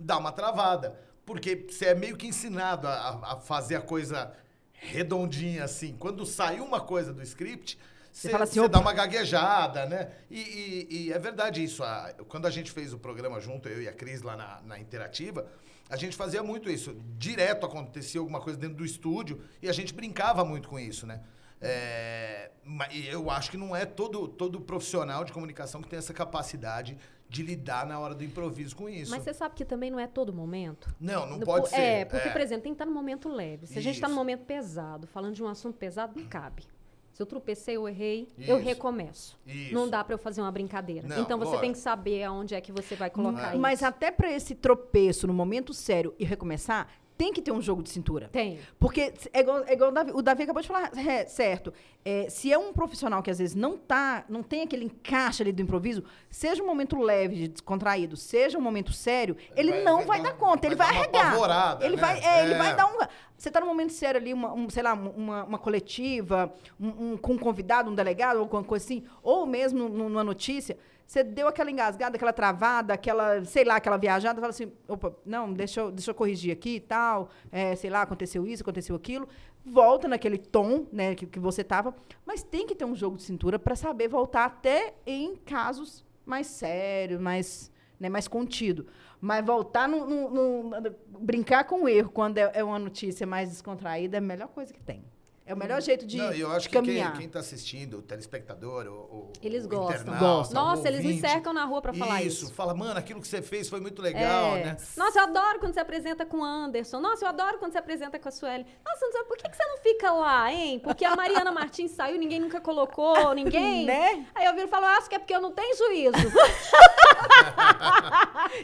dá 0.00 0.18
uma 0.18 0.32
travada. 0.32 0.98
Porque 1.24 1.66
você 1.68 1.86
é 1.86 1.94
meio 1.94 2.16
que 2.16 2.26
ensinado 2.26 2.88
a, 2.88 3.32
a- 3.34 3.40
fazer 3.40 3.76
a 3.76 3.80
coisa 3.80 4.32
redondinha 4.72 5.64
assim. 5.64 5.94
Quando 5.96 6.24
sai 6.26 6.60
uma 6.60 6.80
coisa 6.80 7.12
do 7.12 7.22
script, 7.22 7.78
você, 8.12 8.28
assim, 8.42 8.54
você 8.60 8.68
dá 8.68 8.80
uma 8.80 8.92
gaguejada, 8.92 9.86
né? 9.86 10.10
E, 10.30 10.40
e- 10.40 10.86
e 11.06 11.12
é 11.12 11.18
verdade 11.18 11.62
isso. 11.62 11.84
a- 11.84 12.12
quando 12.28 12.46
a 12.46 12.50
gente 12.50 12.72
fez 12.72 12.92
o 12.92 12.98
programa 12.98 13.38
junto, 13.40 13.68
eu 13.68 13.80
e 13.82 13.88
a 13.88 13.92
Cris 13.92 14.22
lá 14.22 14.36
na, 14.36 14.60
na 14.62 14.78
Interativa, 14.78 15.46
a 15.88 15.96
gente 15.96 16.16
fazia 16.16 16.42
muito 16.42 16.68
isso. 16.70 16.96
Direto 17.18 17.66
acontecia 17.66 18.20
alguma 18.20 18.40
coisa 18.40 18.58
dentro 18.58 18.76
do 18.76 18.84
estúdio 18.84 19.40
e 19.62 19.68
a 19.68 19.72
gente 19.72 19.92
brincava 19.94 20.44
muito 20.44 20.68
com 20.68 20.78
isso, 20.78 21.06
né? 21.06 21.20
É, 21.60 22.50
ma- 22.64 22.88
e 22.90 23.06
eu 23.06 23.30
acho 23.30 23.50
que 23.50 23.56
não 23.56 23.76
é 23.76 23.84
todo, 23.84 24.26
todo 24.26 24.60
profissional 24.60 25.24
de 25.24 25.32
comunicação 25.32 25.82
que 25.82 25.88
tem 25.88 25.98
essa 25.98 26.14
capacidade 26.14 26.96
de 27.30 27.42
lidar 27.44 27.86
na 27.86 27.98
hora 28.00 28.12
do 28.14 28.24
improviso 28.24 28.74
com 28.74 28.88
isso. 28.88 29.10
Mas 29.12 29.22
você 29.22 29.32
sabe 29.32 29.54
que 29.54 29.64
também 29.64 29.88
não 29.90 30.00
é 30.00 30.08
todo 30.08 30.32
momento. 30.32 30.92
Não, 31.00 31.26
não 31.26 31.38
No- 31.38 31.46
pode 31.46 31.68
ser. 31.68 31.76
É, 31.80 32.04
porque, 32.04 32.28
por 32.28 32.40
exemplo, 32.40 32.64
tem 32.64 32.72
que 32.72 32.74
estar 32.74 32.84
no 32.86 32.92
momento 32.92 33.28
leve. 33.28 33.68
Se 33.68 33.78
a 33.78 33.82
gente 33.82 33.94
está 33.94 34.08
Isso. 34.08 34.14
no 34.16 34.20
momento 34.20 34.44
pesado, 34.44 35.06
falando 35.06 35.34
de 35.36 35.42
um 35.42 35.46
assunto 35.46 35.76
pesado, 35.78 36.18
não 36.20 36.26
cabe. 36.26 36.64
Se 37.12 37.22
eu 37.22 37.26
tropecei, 37.26 37.76
eu 37.76 37.88
errei, 37.88 38.28
eu 38.38 38.56
Isso. 38.56 38.64
recomeço. 38.66 39.38
Isso. 39.46 39.72
Não 39.74 39.88
dá 39.88 40.02
para 40.02 40.14
eu 40.14 40.18
fazer 40.18 40.40
uma 40.40 40.50
brincadeira. 40.50 41.06
Não, 41.06 41.20
então 41.22 41.38
você 41.38 41.44
lógico. 41.46 41.60
tem 41.62 41.72
que 41.72 41.78
saber 41.78 42.24
aonde 42.24 42.54
é 42.54 42.60
que 42.60 42.72
você 42.72 42.96
vai 42.96 43.10
colocar 43.10 43.50
isso. 43.50 43.58
Mas 43.60 43.82
até 43.84 44.10
para 44.10 44.32
esse 44.32 44.54
tropeço 44.56 45.26
no 45.28 45.32
momento 45.34 45.72
sério 45.72 46.12
e 46.18 46.24
recomeçar, 46.24 46.88
tem 47.20 47.34
que 47.34 47.42
ter 47.42 47.52
um 47.52 47.60
jogo 47.60 47.82
de 47.82 47.90
cintura. 47.90 48.30
Tem. 48.32 48.58
Porque 48.78 49.12
é 49.34 49.40
igual, 49.40 49.62
é 49.66 49.72
igual 49.74 49.90
o, 49.90 49.92
Davi, 49.92 50.10
o 50.14 50.22
Davi 50.22 50.42
acabou 50.44 50.62
de 50.62 50.68
falar, 50.68 50.90
é, 50.96 51.26
certo. 51.26 51.70
É, 52.02 52.30
se 52.30 52.50
é 52.50 52.56
um 52.56 52.72
profissional 52.72 53.22
que 53.22 53.30
às 53.30 53.38
vezes 53.38 53.54
não 53.54 53.76
tá, 53.76 54.24
não 54.26 54.42
tem 54.42 54.62
aquele 54.62 54.86
encaixe 54.86 55.42
ali 55.42 55.52
do 55.52 55.60
improviso, 55.60 56.02
seja 56.30 56.62
um 56.62 56.66
momento 56.66 56.98
leve, 56.98 57.46
descontraído, 57.48 58.16
seja 58.16 58.56
um 58.56 58.62
momento 58.62 58.90
sério, 58.90 59.36
ele 59.54 59.70
vai- 59.70 59.82
não 59.84 59.96
vai 59.98 60.06
vai, 60.06 60.22
dar- 60.22 60.30
dar 60.30 60.36
conta, 60.38 60.66
ele 60.66 60.74
vai 60.76 60.86
vai 60.94 61.08
dar 61.10 61.18
uma 61.36 61.46
arregar. 61.46 61.82
ele 61.82 61.96
né? 61.96 62.00
vai, 62.00 62.18
é, 62.24 62.42
ele 62.44 62.54
É. 62.54 62.58
vai 62.58 62.74
dar 62.74 62.86
um. 62.86 62.98
Você 63.36 63.50
tá 63.50 63.60
num 63.60 63.66
momento 63.66 63.92
sério 63.92 64.18
ali, 64.18 64.32
uma, 64.32 64.54
um, 64.54 64.70
sei 64.70 64.82
lá, 64.82 64.94
uma, 64.94 65.44
uma 65.44 65.58
coletiva, 65.58 66.54
um, 66.80 66.88
um- 67.12 67.16
com 67.18 67.34
um 67.34 67.38
convidado, 67.38 67.90
um 67.90 67.94
delegado, 67.94 68.36
ou 68.36 68.42
alguma 68.44 68.64
coisa 68.64 68.82
assim, 68.84 69.04
ou 69.22 69.44
mesmo 69.46 69.88
num- 69.90 70.08
numa 70.08 70.24
notícia, 70.24 70.78
você 71.10 71.24
deu 71.24 71.48
aquela 71.48 71.68
engasgada, 71.72 72.14
aquela 72.14 72.32
travada, 72.32 72.94
aquela, 72.94 73.44
sei 73.44 73.64
lá, 73.64 73.74
aquela 73.74 73.96
viajada, 73.96 74.40
fala 74.40 74.50
assim, 74.50 74.70
opa, 74.86 75.12
não, 75.26 75.52
deixa 75.52 75.80
eu, 75.80 75.90
deixa 75.90 76.12
eu 76.12 76.14
corrigir 76.14 76.52
aqui 76.52 76.76
e 76.76 76.80
tal, 76.80 77.30
é, 77.50 77.74
sei 77.74 77.90
lá, 77.90 78.02
aconteceu 78.02 78.46
isso, 78.46 78.62
aconteceu 78.62 78.94
aquilo, 78.94 79.28
volta 79.66 80.06
naquele 80.06 80.38
tom, 80.38 80.86
né, 80.92 81.16
que, 81.16 81.26
que 81.26 81.40
você 81.40 81.64
tava, 81.64 81.92
mas 82.24 82.44
tem 82.44 82.64
que 82.64 82.76
ter 82.76 82.84
um 82.84 82.94
jogo 82.94 83.16
de 83.16 83.24
cintura 83.24 83.58
para 83.58 83.74
saber 83.74 84.06
voltar 84.06 84.44
até 84.44 84.94
em 85.04 85.34
casos 85.34 86.06
mais 86.24 86.46
sérios, 86.46 87.20
mais, 87.20 87.72
né, 87.98 88.08
mais 88.08 88.28
contido. 88.28 88.86
Mas 89.20 89.44
voltar 89.44 89.88
no, 89.88 90.06
no- 90.06 90.30
no- 90.30 90.94
brincar 91.18 91.64
com 91.64 91.82
o 91.82 91.88
erro 91.88 92.10
quando 92.10 92.38
é, 92.38 92.52
é 92.54 92.62
uma 92.62 92.78
notícia 92.78 93.26
mais 93.26 93.48
descontraída 93.48 94.16
é 94.16 94.18
a 94.18 94.20
melhor 94.20 94.46
coisa 94.46 94.72
que 94.72 94.80
tem. 94.80 95.04
É 95.50 95.54
o 95.54 95.56
melhor 95.56 95.82
jeito 95.82 96.06
de, 96.06 96.16
Não, 96.16 96.30
eu 96.32 96.48
acho 96.52 96.68
que 96.68 96.76
quem, 96.76 96.80
caminhar. 96.84 97.12
quem 97.18 97.28
tá 97.28 97.40
assistindo, 97.40 97.98
o 97.98 98.02
telespectador, 98.02 98.86
o, 98.86 98.92
o 98.92 99.32
Eles 99.42 99.64
o 99.64 99.68
gostam. 99.68 100.02
internauta, 100.02 100.24
Gostam. 100.24 100.64
Nossa, 100.64 100.86
eles 100.86 101.04
me 101.04 101.18
cercam 101.18 101.52
na 101.52 101.64
rua 101.64 101.82
pra 101.82 101.92
falar 101.92 102.22
isso. 102.22 102.52
fala, 102.54 102.72
mano, 102.72 102.96
aquilo 103.00 103.20
que 103.20 103.26
você 103.26 103.42
fez 103.42 103.68
foi 103.68 103.80
muito 103.80 104.00
legal, 104.00 104.54
É. 104.58 104.64
né? 104.66 104.76
Nossa, 104.96 105.18
eu 105.18 105.24
adoro 105.24 105.58
quando 105.58 105.74
você 105.74 105.80
apresenta 105.80 106.24
com 106.24 106.36
o 106.38 106.44
Anderson. 106.44 107.00
Nossa, 107.00 107.24
eu 107.24 107.28
adoro 107.30 107.58
quando 107.58 107.72
você 107.72 107.78
apresenta 107.78 108.16
com 108.16 108.28
a 108.28 108.30
Sueli. 108.30 108.64
Nossa, 108.86 109.04
não 109.06 109.10
sei, 109.12 109.24
por 109.24 109.36
que, 109.38 109.48
que 109.50 109.56
você 109.56 109.64
não 109.64 109.78
fica 109.78 110.12
lá, 110.12 110.52
hein? 110.52 110.78
Porque 110.78 111.04
a 111.04 111.16
Mariana 111.16 111.50
Martins 111.50 111.90
saiu, 111.90 112.16
ninguém 112.16 112.38
nunca 112.38 112.60
colocou, 112.60 113.16
ninguém. 113.34 113.86
Né? 113.86 114.24
Aí 114.36 114.44
eu 114.46 114.54
viro 114.54 114.68
e 114.68 114.70
falo, 114.70 114.86
acho 114.86 115.08
que 115.08 115.16
é 115.16 115.18
porque 115.18 115.34
eu 115.34 115.40
não 115.40 115.50
tenho 115.50 115.76
juízo. 115.76 116.12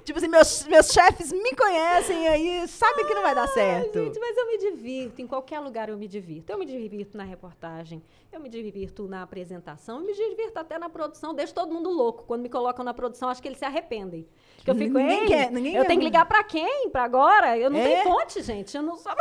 Tipo 0.04 0.18
assim, 0.18 0.28
meus, 0.28 0.64
meus 0.66 0.92
chefes 0.92 1.32
me 1.32 1.54
conhecem 1.56 2.28
aí, 2.28 2.68
sabem 2.68 3.06
que 3.06 3.14
não 3.14 3.22
vai 3.22 3.34
dar 3.34 3.46
certo. 3.48 3.98
Gente, 3.98 4.18
mas 4.20 4.36
eu 4.36 4.46
me 4.46 4.58
divirto. 4.58 5.22
Em 5.22 5.26
qualquer 5.26 5.58
lugar 5.60 5.88
eu 5.88 5.96
me 5.96 6.06
divirto. 6.06 6.52
Eu 6.52 6.58
me 6.58 6.66
divirto 6.66 6.75
na 7.14 7.24
reportagem, 7.24 8.02
eu 8.32 8.40
me 8.40 8.48
divirto 8.48 9.06
na 9.08 9.22
apresentação, 9.22 9.98
eu 10.00 10.04
me 10.04 10.12
divirto 10.12 10.58
até 10.58 10.78
na 10.78 10.88
produção. 10.88 11.34
Deixo 11.34 11.54
todo 11.54 11.72
mundo 11.72 11.90
louco. 11.90 12.24
Quando 12.24 12.42
me 12.42 12.48
colocam 12.48 12.84
na 12.84 12.94
produção, 12.94 13.28
acho 13.28 13.40
que 13.42 13.48
eles 13.48 13.58
se 13.58 13.64
arrependem. 13.64 14.26
Que 14.58 14.70
eu 14.70 14.74
fico, 14.74 14.98
Ninguém 14.98 15.20
"Ei, 15.20 15.26
quer- 15.26 15.50
ninguém 15.52 15.74
eu 15.74 15.82
quer- 15.82 15.88
tenho 15.88 16.00
que 16.00 16.04
ligar 16.06 16.26
pra 16.26 16.42
quem? 16.44 16.88
Pra 16.90 17.04
agora? 17.04 17.56
Eu 17.58 17.70
não 17.70 17.78
É? 17.78 17.82
tenho 17.84 18.02
fonte, 18.04 18.42
gente. 18.42 18.76
Eu 18.76 18.82
não 18.82 18.96
sou. 18.96 19.12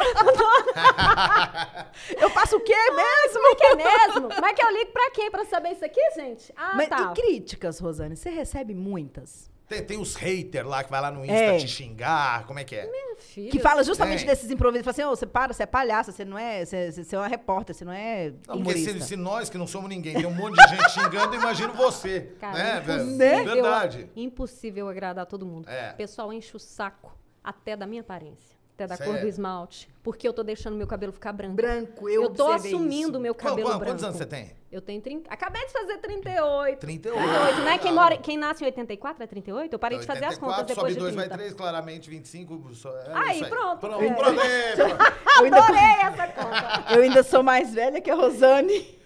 Eu 2.17 2.29
faço 2.29 2.57
o 2.57 2.61
quê 2.61 2.73
mesmo? 2.91 3.33
Como 3.33 3.47
é 3.47 3.55
que 3.55 3.65
é 3.65 3.75
mesmo? 3.75 4.29
Como 4.29 4.45
é 4.45 4.53
que 4.53 4.63
eu 4.63 4.71
ligo 4.71 4.91
pra 4.91 5.11
quem 5.11 5.31
pra 5.31 5.45
saber 5.45 5.71
isso 5.71 5.85
aqui, 5.85 6.01
gente? 6.15 6.53
Ah, 6.55 6.73
Mas 6.75 6.89
tá. 6.89 7.11
e 7.11 7.21
críticas, 7.21 7.79
Rosane? 7.79 8.15
Você 8.15 8.29
recebe 8.29 8.73
muitas? 8.73 9.49
Tem, 9.67 9.83
tem 9.83 9.97
os 9.99 10.15
haters 10.15 10.67
lá 10.67 10.83
que 10.83 10.91
vai 10.91 11.01
lá 11.01 11.09
no 11.09 11.25
Insta 11.25 11.33
É. 11.33 11.57
te 11.57 11.67
xingar, 11.67 12.45
como 12.45 12.59
é 12.59 12.63
que 12.63 12.75
é? 12.75 12.85
Minha 12.89 13.15
filha, 13.17 13.49
Que 13.51 13.59
fala 13.59 13.83
justamente 13.83 14.23
É. 14.23 14.27
desses 14.27 14.51
improvisos. 14.51 14.83
Fala 14.85 14.91
assim, 14.91 15.03
ô, 15.03 15.09
você 15.15 15.25
para, 15.25 15.53
você 15.53 15.63
é 15.63 15.65
palhaça, 15.65 16.11
você 16.11 16.23
não 16.23 16.37
é. 16.37 16.63
Você, 16.63 16.91
você- 16.91 17.15
é 17.15 17.19
uma 17.19 17.27
repórter, 17.27 17.75
você 17.75 17.83
não 17.83 17.91
é 17.93 18.31
Não, 18.47 18.61
porque 18.61 18.77
se, 18.77 19.01
se 19.01 19.15
nós 19.15 19.49
que 19.49 19.57
não 19.57 19.65
somos 19.65 19.89
ninguém, 19.89 20.13
tem 20.15 20.25
um 20.25 20.31
monte 20.35 20.55
de 20.55 20.67
gente 20.69 20.91
xingando, 20.91 21.33
eu 21.35 21.39
imagino 21.41 21.73
você. 21.73 22.33
Cara, 22.39 22.53
né, 22.57 22.79
velho? 22.81 23.01
impossível, 23.03 23.53
Verdade. 23.53 24.09
impossível 24.15 24.87
agradar 24.89 25.25
todo 25.25 25.45
mundo. 25.45 25.67
É. 25.67 25.91
O 25.93 25.95
pessoal 25.95 26.31
enche 26.31 26.55
o 26.55 26.59
saco 26.59 27.17
até 27.43 27.75
da 27.75 27.87
minha 27.87 28.01
aparência, 28.01 28.54
até 28.75 28.85
da 28.87 28.97
cor 28.97 29.05
Sério? 29.07 29.21
do 29.21 29.27
esmalte, 29.27 29.89
porque 30.03 30.27
eu 30.27 30.33
tô 30.33 30.43
deixando 30.43 30.75
meu 30.75 30.85
cabelo 30.85 31.13
ficar 31.13 31.31
branco. 31.31 31.55
Branco, 31.55 32.09
eu 32.09 32.23
Eu 32.23 32.29
tô 32.29 32.47
assumindo 32.51 33.11
isso. 33.11 33.19
meu 33.21 33.33
Qual- 33.33 33.51
cabelo 33.51 33.69
qual- 33.69 33.79
branco. 33.79 33.91
quantos 33.93 34.03
anos 34.03 34.17
você 34.17 34.25
tem? 34.25 34.51
Eu 34.69 34.81
tenho 34.81 35.01
30. 35.01 35.33
Acabei 35.33 35.65
de 35.65 35.71
fazer 35.71 35.97
38. 35.99 36.79
38. 36.79 37.17
38, 37.23 37.59
né? 37.61 37.77
Quem, 37.77 37.91
Legal. 37.91 38.03
mora, 38.03 38.17
quem 38.17 38.37
nasce 38.37 38.63
em 38.63 38.67
84 38.67 39.23
é 39.23 39.27
38? 39.27 39.71
Eu 39.73 39.79
parei 39.79 39.97
de 39.99 40.05
fazer 40.05 40.25
as 40.25 40.37
contas 40.37 40.57
84, 40.59 40.75
depois 40.75 40.93
sobe 40.93 40.93
de 40.93 40.99
2, 40.99 41.15
30. 41.15 41.29
vai 41.29 41.37
3, 41.37 41.53
claramente 41.53 42.09
25. 42.09 42.75
só- 42.75 42.89
é 42.97 43.11
Aí, 43.13 43.39
isso 43.39 43.49
pronto. 43.49 43.79
Pronto, 43.79 44.03
É. 44.03 44.13
pronto, 44.13 44.41
é, 44.41 44.73
ainda, 45.41 45.57
Adorei 45.57 46.01
essa 46.03 46.27
conta. 46.33 46.93
eu 46.93 47.01
ainda 47.01 47.23
sou 47.23 47.41
mais 47.41 47.73
velha 47.73 48.01
que 48.01 48.11
a 48.11 48.15
Rosane. 48.15 48.99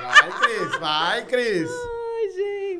Vai, 0.00 0.40
Cris, 0.40 0.80
vai, 0.80 1.26
Cris. 1.26 1.70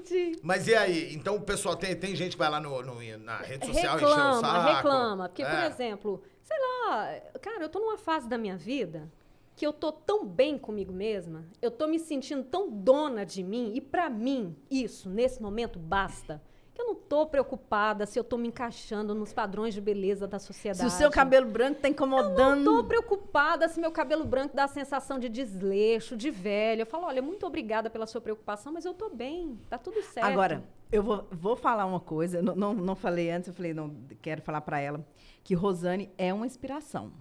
Gente. 0.09 0.39
Mas 0.43 0.67
e 0.67 0.75
aí? 0.75 1.15
Então 1.15 1.37
o 1.37 1.41
pessoal, 1.43 1.77
tem, 1.77 1.95
tem 1.97 2.15
gente 2.17 2.33
que 2.33 2.39
vai 2.39 2.51
lá 2.51 2.61
no, 2.61 2.83
no- 2.83 3.19
na 3.19 3.39
rede 3.39 3.67
social 3.67 3.97
encher 3.97 4.07
o 4.07 4.09
reclama, 4.09 4.41
saco? 4.41 4.75
reclama. 4.77 5.29
Porque, 5.29 5.45
por 5.45 5.55
É. 5.59 5.67
exemplo, 5.67 6.23
sei 6.43 6.57
lá, 6.59 7.21
cara, 7.41 7.63
eu 7.65 7.69
tô 7.69 7.79
numa 7.79 7.99
fase 7.99 8.29
da 8.29 8.37
minha 8.39 8.57
vida 8.57 9.11
que 9.57 9.67
eu 9.67 9.73
tô 9.75 9.93
tão 9.93 10.25
bem 10.25 10.57
comigo 10.57 10.91
mesma, 10.93 11.45
eu 11.61 11.71
tô 11.71 11.87
me 11.87 11.99
sentindo 11.99 12.43
tão 12.45 12.71
dona 12.71 13.27
de 13.27 13.43
mim, 13.43 13.73
e 13.75 13.81
pra 13.81 14.09
mim, 14.09 14.57
isso, 14.71 15.11
nesse 15.11 15.43
momento, 15.43 15.79
basta. 15.79 16.41
Eu 16.81 16.87
não 16.87 16.95
tô 16.95 17.27
preocupada 17.27 18.07
se 18.07 18.19
eu 18.19 18.25
tô 18.25 18.38
me 18.38 18.49
encaixando 18.49 19.14
nos 19.14 19.35
padrões 19.35 19.75
de 19.75 19.81
beleza 19.83 20.27
da 20.27 20.38
Se 20.38 20.47
sociedade. 20.47 20.87
o 20.87 20.90
seu 20.90 21.11
cabelo 21.11 21.51
branco 21.51 21.81
tá 21.81 21.88
incomodando. 21.88 22.64
Tô 22.64 22.85
preocupada 22.85 23.69
se 23.69 23.79
meu 23.79 23.93
cabelo 23.93 24.25
branco 24.25 24.57
dá 24.57 24.64
a 24.64 24.69
sensação 24.69 25.19
de 25.19 25.29
desleixo, 25.29 26.16
de 26.16 26.31
velho. 26.31 26.83
Eu 26.83 26.87
falo, 26.87 27.05
olha, 27.05 27.21
muito 27.21 27.45
obrigada 27.47 27.90
pela 27.90 28.07
sua 28.07 28.21
preocupação, 28.21 28.73
mas 28.73 28.87
eu 28.87 28.95
tô 28.95 29.11
bem, 29.11 29.59
tá 29.69 29.77
tudo 29.77 30.01
certo. 30.03 30.27
Agora, 30.27 30.64
eu 30.90 31.03
vou, 31.03 31.29
vou 31.31 31.55
falar 31.55 31.85
uma 31.85 32.01
coisa, 32.01 32.38
eu 32.38 32.43
não, 32.43 32.55
não, 32.55 32.75
não 32.75 32.97
falei 32.97 33.31
antes, 33.31 33.49
eu 33.49 33.55
falei, 33.55 33.75
não, 33.75 33.95
quero 34.23 34.40
falar 34.40 34.62
pra 34.62 34.81
ela, 34.81 35.05
que 35.45 35.55
Rosane 35.55 36.11
é 36.16 36.33
uma 36.33 36.47
inspiração. 36.47 37.12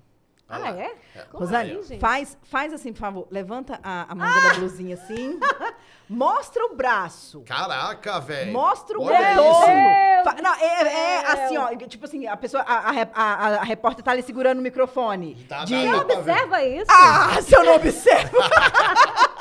Ah, 0.52 0.58
lá. 0.58 0.70
é? 0.80 0.92
Como 1.32 1.44
Rosane, 1.46 1.72
assim, 1.74 1.84
gente? 1.90 2.00
faz, 2.00 2.38
faz 2.44 2.74
assim, 2.74 2.92
por 2.92 3.00
favor, 3.00 3.28
levanta 3.30 3.80
a, 3.84 4.12
a 4.12 4.16
manga 4.16 4.42
da 4.50 4.54
blusinha 4.56 4.96
assim, 4.96 5.40
mostra 6.10 6.66
o 6.66 6.76
braço. 6.76 7.42
Caraca, 7.46 8.20
velho. 8.20 8.52
Mostra 8.52 8.98
o. 9.00 9.06
Fa- 9.06 10.36
Não, 10.42 10.56
é, 10.56 10.82
é 10.82 11.22
céu. 11.22 11.32
assim, 11.46 11.58
ó. 11.58 11.68
Tipo 11.88 12.06
assim, 12.06 12.26
a 12.26 12.36
pessoa, 12.36 12.64
a, 12.64 12.90
a, 12.90 13.08
a, 13.14 13.48
a- 13.60 13.64
repórter 13.64 14.04
tá 14.04 14.12
ali 14.12 14.24
segurando 14.24 14.58
o 14.58 14.62
microfone. 14.62 15.36
Tá, 15.48 15.64
de... 15.66 15.76
tá, 15.76 15.82
Você 15.82 16.06
tá, 16.06 16.14
observa 16.20 16.64
isso? 16.64 16.86
Ah, 16.90 17.42
se 17.42 17.56
eu 17.56 17.64
não 17.64 17.76
observo! 17.76 18.38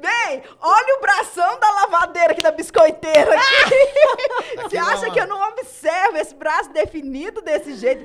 Bem, 0.00 0.42
olha 0.60 0.98
o 0.98 1.00
bração 1.00 1.58
da 1.60 1.70
lavadeira 1.70 2.32
aqui, 2.32 2.42
da 2.42 2.50
biscoiteira 2.50 3.34
aqui. 3.36 4.58
Você 4.62 4.76
acha 4.78 5.10
que 5.10 5.18
eu 5.20 5.26
não 5.26 5.48
observo 5.50 6.16
esse 6.16 6.34
braço 6.34 6.70
definido 6.72 7.40
desse 7.42 7.74
jeito? 7.76 8.04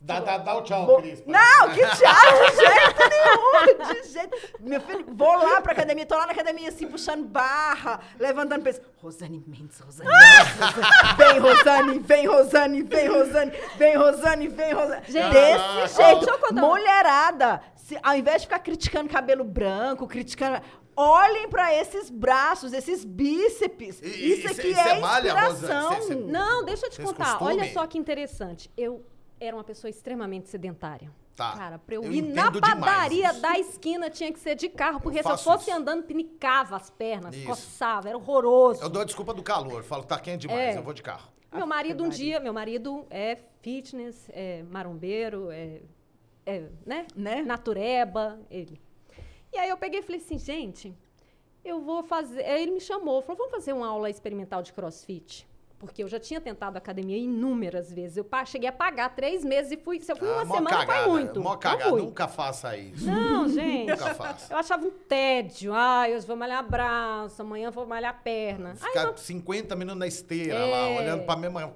Dá, 0.00 0.20
dá, 0.20 0.38
dá 0.38 0.56
o 0.56 0.62
tchau, 0.62 0.86
Vou- 0.86 1.02
Cris. 1.02 1.22
Não, 1.26 1.70
que 1.74 1.80
tchau, 1.80 2.50
de 2.50 2.56
jeito 2.56 3.02
nenhum, 3.10 3.92
de 3.92 4.08
jeito. 4.08 4.36
Meu 4.60 4.80
filho, 4.80 5.04
vou 5.08 5.36
lá 5.36 5.60
pra 5.60 5.72
academia, 5.72 6.06
tô 6.06 6.14
lá 6.16 6.24
na 6.26 6.32
academia 6.32 6.68
assim, 6.68 6.86
puxando 6.86 7.26
barra, 7.26 8.00
levantando 8.18 8.62
peso. 8.62 8.80
Rosane 9.02 9.42
Mendes, 9.46 9.78
Rosane 9.80 10.08
Mendes, 10.08 10.60
Rosane. 10.60 11.16
Vem, 11.16 11.38
Rosane, 11.40 11.98
vem, 11.98 12.26
Rosane, 12.26 12.82
vem, 12.82 13.08
Rosane, 13.08 13.52
vem, 13.76 13.96
Rosane, 13.96 14.48
vem, 14.48 14.72
Rosane. 14.72 15.02
Gente, 15.08 15.32
Desse 15.32 15.64
ah, 15.64 15.86
jeito, 15.86 16.18
deixa 16.20 16.30
eu 16.34 16.38
contar 16.38 16.52
uma- 16.62 16.68
mulherada, 16.68 17.62
se- 17.74 17.98
ao 18.02 18.14
invés 18.14 18.42
de 18.42 18.46
ficar 18.46 18.60
criticando 18.60 19.08
cabelo 19.10 19.42
branco, 19.44 20.06
criticando... 20.06 20.60
Olhem 21.00 21.48
pra 21.48 21.72
esses 21.72 22.10
braços, 22.10 22.72
esses 22.72 23.04
bíceps. 23.04 24.00
E- 24.02 24.32
Isso 24.32 24.42
cê- 24.54 24.60
aqui 24.60 24.74
cê 24.74 24.80
é 24.80 24.98
malha, 24.98 25.32
Rosane? 25.32 25.52
inspiração. 25.54 25.92
Cê- 26.02 26.08
cê- 26.08 26.14
Não, 26.16 26.64
deixa 26.64 26.86
eu 26.86 26.90
te 26.90 27.00
contar. 27.02 27.24
costumem? 27.38 27.60
Olha 27.60 27.72
só 27.72 27.86
que 27.86 27.96
interessante. 27.98 28.68
Eu 28.76 29.04
era 29.40 29.56
uma 29.56 29.64
pessoa 29.64 29.88
extremamente 29.90 30.48
sedentária. 30.48 31.10
Tá. 31.36 31.52
Cara, 31.56 31.78
pra 31.78 31.94
eu, 31.94 32.02
Eu 32.02 32.12
ir 32.12 32.22
na 32.22 32.50
padaria 32.50 33.32
da 33.34 33.56
esquina 33.58 34.10
tinha 34.10 34.32
que 34.32 34.40
ser 34.40 34.56
de 34.56 34.68
carro, 34.68 35.00
porque 35.00 35.22
se 35.22 35.30
eu 35.30 35.38
fosse 35.38 35.70
isso. 35.70 35.78
andando, 35.78 36.02
pinicava 36.02 36.74
as 36.74 36.90
pernas, 36.90 37.34
Isso. 37.36 37.46
coçava, 37.46 38.08
era 38.08 38.18
horroroso. 38.18 38.82
Eu 38.82 38.88
dou 38.88 39.02
a 39.02 39.04
desculpa 39.04 39.32
do 39.32 39.42
calor. 39.42 39.84
Falo, 39.84 40.02
tá 40.02 40.18
quente 40.18 40.42
demais, 40.48 40.74
É. 40.74 40.78
eu 40.78 40.82
vou 40.82 40.92
de 40.92 41.02
carro. 41.02 41.28
Meu 41.52 41.66
marido 41.66 42.02
um 42.04 42.08
dia, 42.08 42.40
meu 42.40 42.52
marido 42.52 43.06
é 43.08 43.38
fitness, 43.62 44.28
é 44.30 44.64
marombeiro, 44.64 45.50
é, 45.50 45.80
é, 46.44 46.64
né? 46.84 47.06
Né? 47.14 47.42
Natureba, 47.42 48.40
ele. 48.50 48.80
E 49.52 49.58
aí 49.58 49.68
eu 49.68 49.76
peguei 49.78 50.00
e 50.00 50.02
falei 50.02 50.20
assim, 50.20 50.38
gente, 50.38 50.92
eu 51.64 51.80
vou 51.80 52.02
fazer. 52.02 52.44
Aí 52.44 52.62
ele 52.62 52.72
me 52.72 52.80
chamou, 52.80 53.22
falou, 53.22 53.38
vamos 53.38 53.52
fazer 53.52 53.72
uma 53.72 53.86
aula 53.86 54.10
experimental 54.10 54.60
de 54.62 54.72
crossfit. 54.72 55.47
Porque 55.78 56.02
eu 56.02 56.08
já 56.08 56.18
tinha 56.18 56.40
tentado 56.40 56.76
academia 56.76 57.16
inúmeras 57.16 57.92
vezes. 57.92 58.16
Eu 58.16 58.26
cheguei 58.44 58.68
a 58.68 58.72
pagar 58.72 59.14
três 59.14 59.44
meses 59.44 59.70
e 59.70 59.76
fui. 59.76 60.00
Se 60.00 60.10
eu 60.10 60.16
fui 60.16 60.26
uma 60.28 60.40
Ah, 60.40 60.44
mó 60.44 60.56
semana, 60.56 60.76
cagada, 60.76 61.04
foi 61.04 61.12
muito. 61.12 61.40
Mó 61.40 61.50
Não 61.52 61.58
cagada. 61.58 61.96
Nunca 61.96 62.26
faça 62.26 62.76
isso. 62.76 63.06
Não, 63.06 63.48
gente. 63.48 63.90
Nunca 63.90 64.14
faça. 64.14 64.52
Eu 64.52 64.58
achava 64.58 64.84
um 64.84 64.90
tédio. 64.90 65.72
Ai, 65.72 66.16
hoje 66.16 66.26
vou 66.26 66.36
malhar 66.36 66.68
braço, 66.68 67.40
amanhã 67.42 67.70
vou 67.70 67.86
malhar 67.86 68.20
perna. 68.24 68.74
Ficar 68.74 69.04
não 69.06 69.16
50 69.16 69.76
minutos 69.76 70.00
na 70.00 70.06
esteira 70.08 70.54
É. 70.54 70.70
lá, 70.70 71.00
olhando 71.00 71.24
pra 71.24 71.36
mesma 71.36 71.72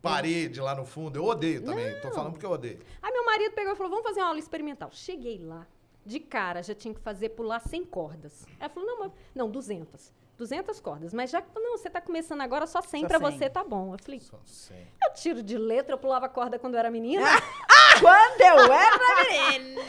parede 0.00 0.60
lá 0.60 0.74
no 0.74 0.86
fundo. 0.86 1.18
Eu 1.18 1.24
odeio 1.24 1.62
também. 1.62 2.00
Tô 2.00 2.10
falando 2.10 2.32
porque 2.32 2.46
eu 2.46 2.50
odeio. 2.52 2.78
Aí 3.02 3.12
meu 3.12 3.24
marido 3.26 3.52
pegou 3.54 3.74
e 3.74 3.76
falou: 3.76 3.90
vamos 3.90 4.06
fazer 4.06 4.20
uma 4.20 4.28
aula 4.28 4.38
experimental. 4.38 4.88
Cheguei 4.92 5.38
lá, 5.44 5.66
de 6.04 6.20
cara, 6.20 6.62
já 6.62 6.74
tinha 6.74 6.94
que 6.94 7.00
fazer 7.00 7.30
pular 7.30 7.60
100 7.60 7.84
cordas. 7.84 8.46
Ela 8.58 8.70
falou: 8.70 8.88
não, 8.88 8.98
mas, 9.00 9.12
não, 9.34 9.50
200. 9.50 10.10
200 10.40 10.80
cordas. 10.80 11.12
Mas 11.12 11.30
já 11.30 11.42
que 11.42 11.48
não, 11.54 11.76
você 11.76 11.90
tá 11.90 12.00
começando 12.00 12.40
agora, 12.40 12.66
só 12.66 12.80
100 12.80 13.02
Só 13.02 13.06
pra 13.08 13.18
100. 13.18 13.38
você 13.38 13.50
tá 13.50 13.62
bom. 13.62 13.92
Eu 13.92 13.98
falei: 14.02 14.20
eu 15.04 15.12
tiro 15.14 15.42
de 15.42 15.58
letra, 15.58 15.94
eu 15.94 15.98
pulava 15.98 16.28
corda 16.30 16.58
quando 16.58 16.74
eu 16.74 16.80
era 16.80 16.90
menina. 16.90 17.24
Quando 18.00 18.40
eu 18.40 18.72
era 18.72 19.28
menina. 19.58 19.82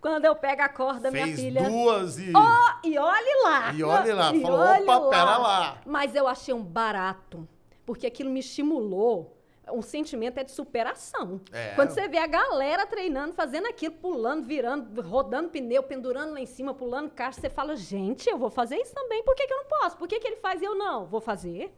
quando 0.00 0.24
eu 0.24 0.34
pego 0.34 0.62
a 0.62 0.68
corda, 0.68 1.10
minha 1.10 1.26
Fez 1.26 1.38
filha. 1.40 1.62
duas 1.62 2.18
e... 2.18 2.32
Ó, 2.34 2.74
e 2.84 2.98
olhe 2.98 3.42
lá. 3.44 3.72
E 3.72 3.84
olhe 3.84 4.12
lá, 4.12 4.34
E 4.34 4.42
falou, 4.42 4.58
olhe 4.58 4.82
opa, 4.82 5.08
pera 5.10 5.38
lá. 5.38 5.78
Mas 5.86 6.14
eu 6.16 6.26
achei 6.26 6.52
um 6.52 6.62
barato, 6.64 7.48
porque 7.86 8.06
aquilo 8.06 8.28
me 8.30 8.40
estimulou. 8.40 9.38
Um 9.72 9.82
sentimento 9.82 10.38
é 10.38 10.44
de 10.44 10.52
superação. 10.52 11.40
É. 11.52 11.74
Quando 11.74 11.90
você 11.90 12.06
vê 12.08 12.18
a 12.18 12.26
galera 12.26 12.86
treinando, 12.86 13.32
fazendo 13.32 13.66
aquilo, 13.66 13.94
pulando, 13.94 14.44
virando, 14.44 15.00
rodando 15.02 15.48
pneu, 15.48 15.82
pendurando 15.82 16.32
lá 16.32 16.40
em 16.40 16.46
cima, 16.46 16.74
pulando 16.74 17.10
caixa, 17.10 17.40
você 17.40 17.50
fala, 17.50 17.74
gente, 17.74 18.28
eu 18.28 18.38
vou 18.38 18.50
fazer 18.50 18.76
isso 18.76 18.94
também, 18.94 19.22
por 19.24 19.34
que, 19.34 19.46
que 19.46 19.52
eu 19.52 19.58
não 19.58 19.66
posso? 19.66 19.96
Por 19.96 20.06
que, 20.06 20.20
que 20.20 20.26
ele 20.28 20.36
faz 20.36 20.60
e 20.60 20.64
eu 20.64 20.74
não? 20.74 21.06
Vou 21.06 21.20
fazer. 21.20 21.72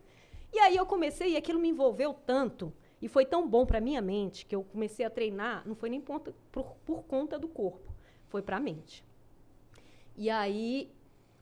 E 0.52 0.58
aí 0.58 0.76
eu 0.76 0.86
comecei, 0.86 1.32
e 1.32 1.36
aquilo 1.36 1.58
me 1.58 1.68
envolveu 1.68 2.14
tanto, 2.14 2.72
e 3.02 3.08
foi 3.08 3.26
tão 3.26 3.48
bom 3.48 3.66
pra 3.66 3.80
minha 3.80 4.00
mente, 4.00 4.46
que 4.46 4.54
eu 4.54 4.62
comecei 4.62 5.04
a 5.04 5.10
treinar, 5.10 5.62
não 5.66 5.74
foi 5.74 5.90
nem 5.90 6.00
por, 6.00 6.20
por 6.86 7.02
conta 7.04 7.38
do 7.38 7.48
corpo, 7.48 7.92
foi 8.28 8.40
pra 8.40 8.60
mente. 8.60 9.04
E 10.16 10.30
aí, 10.30 10.92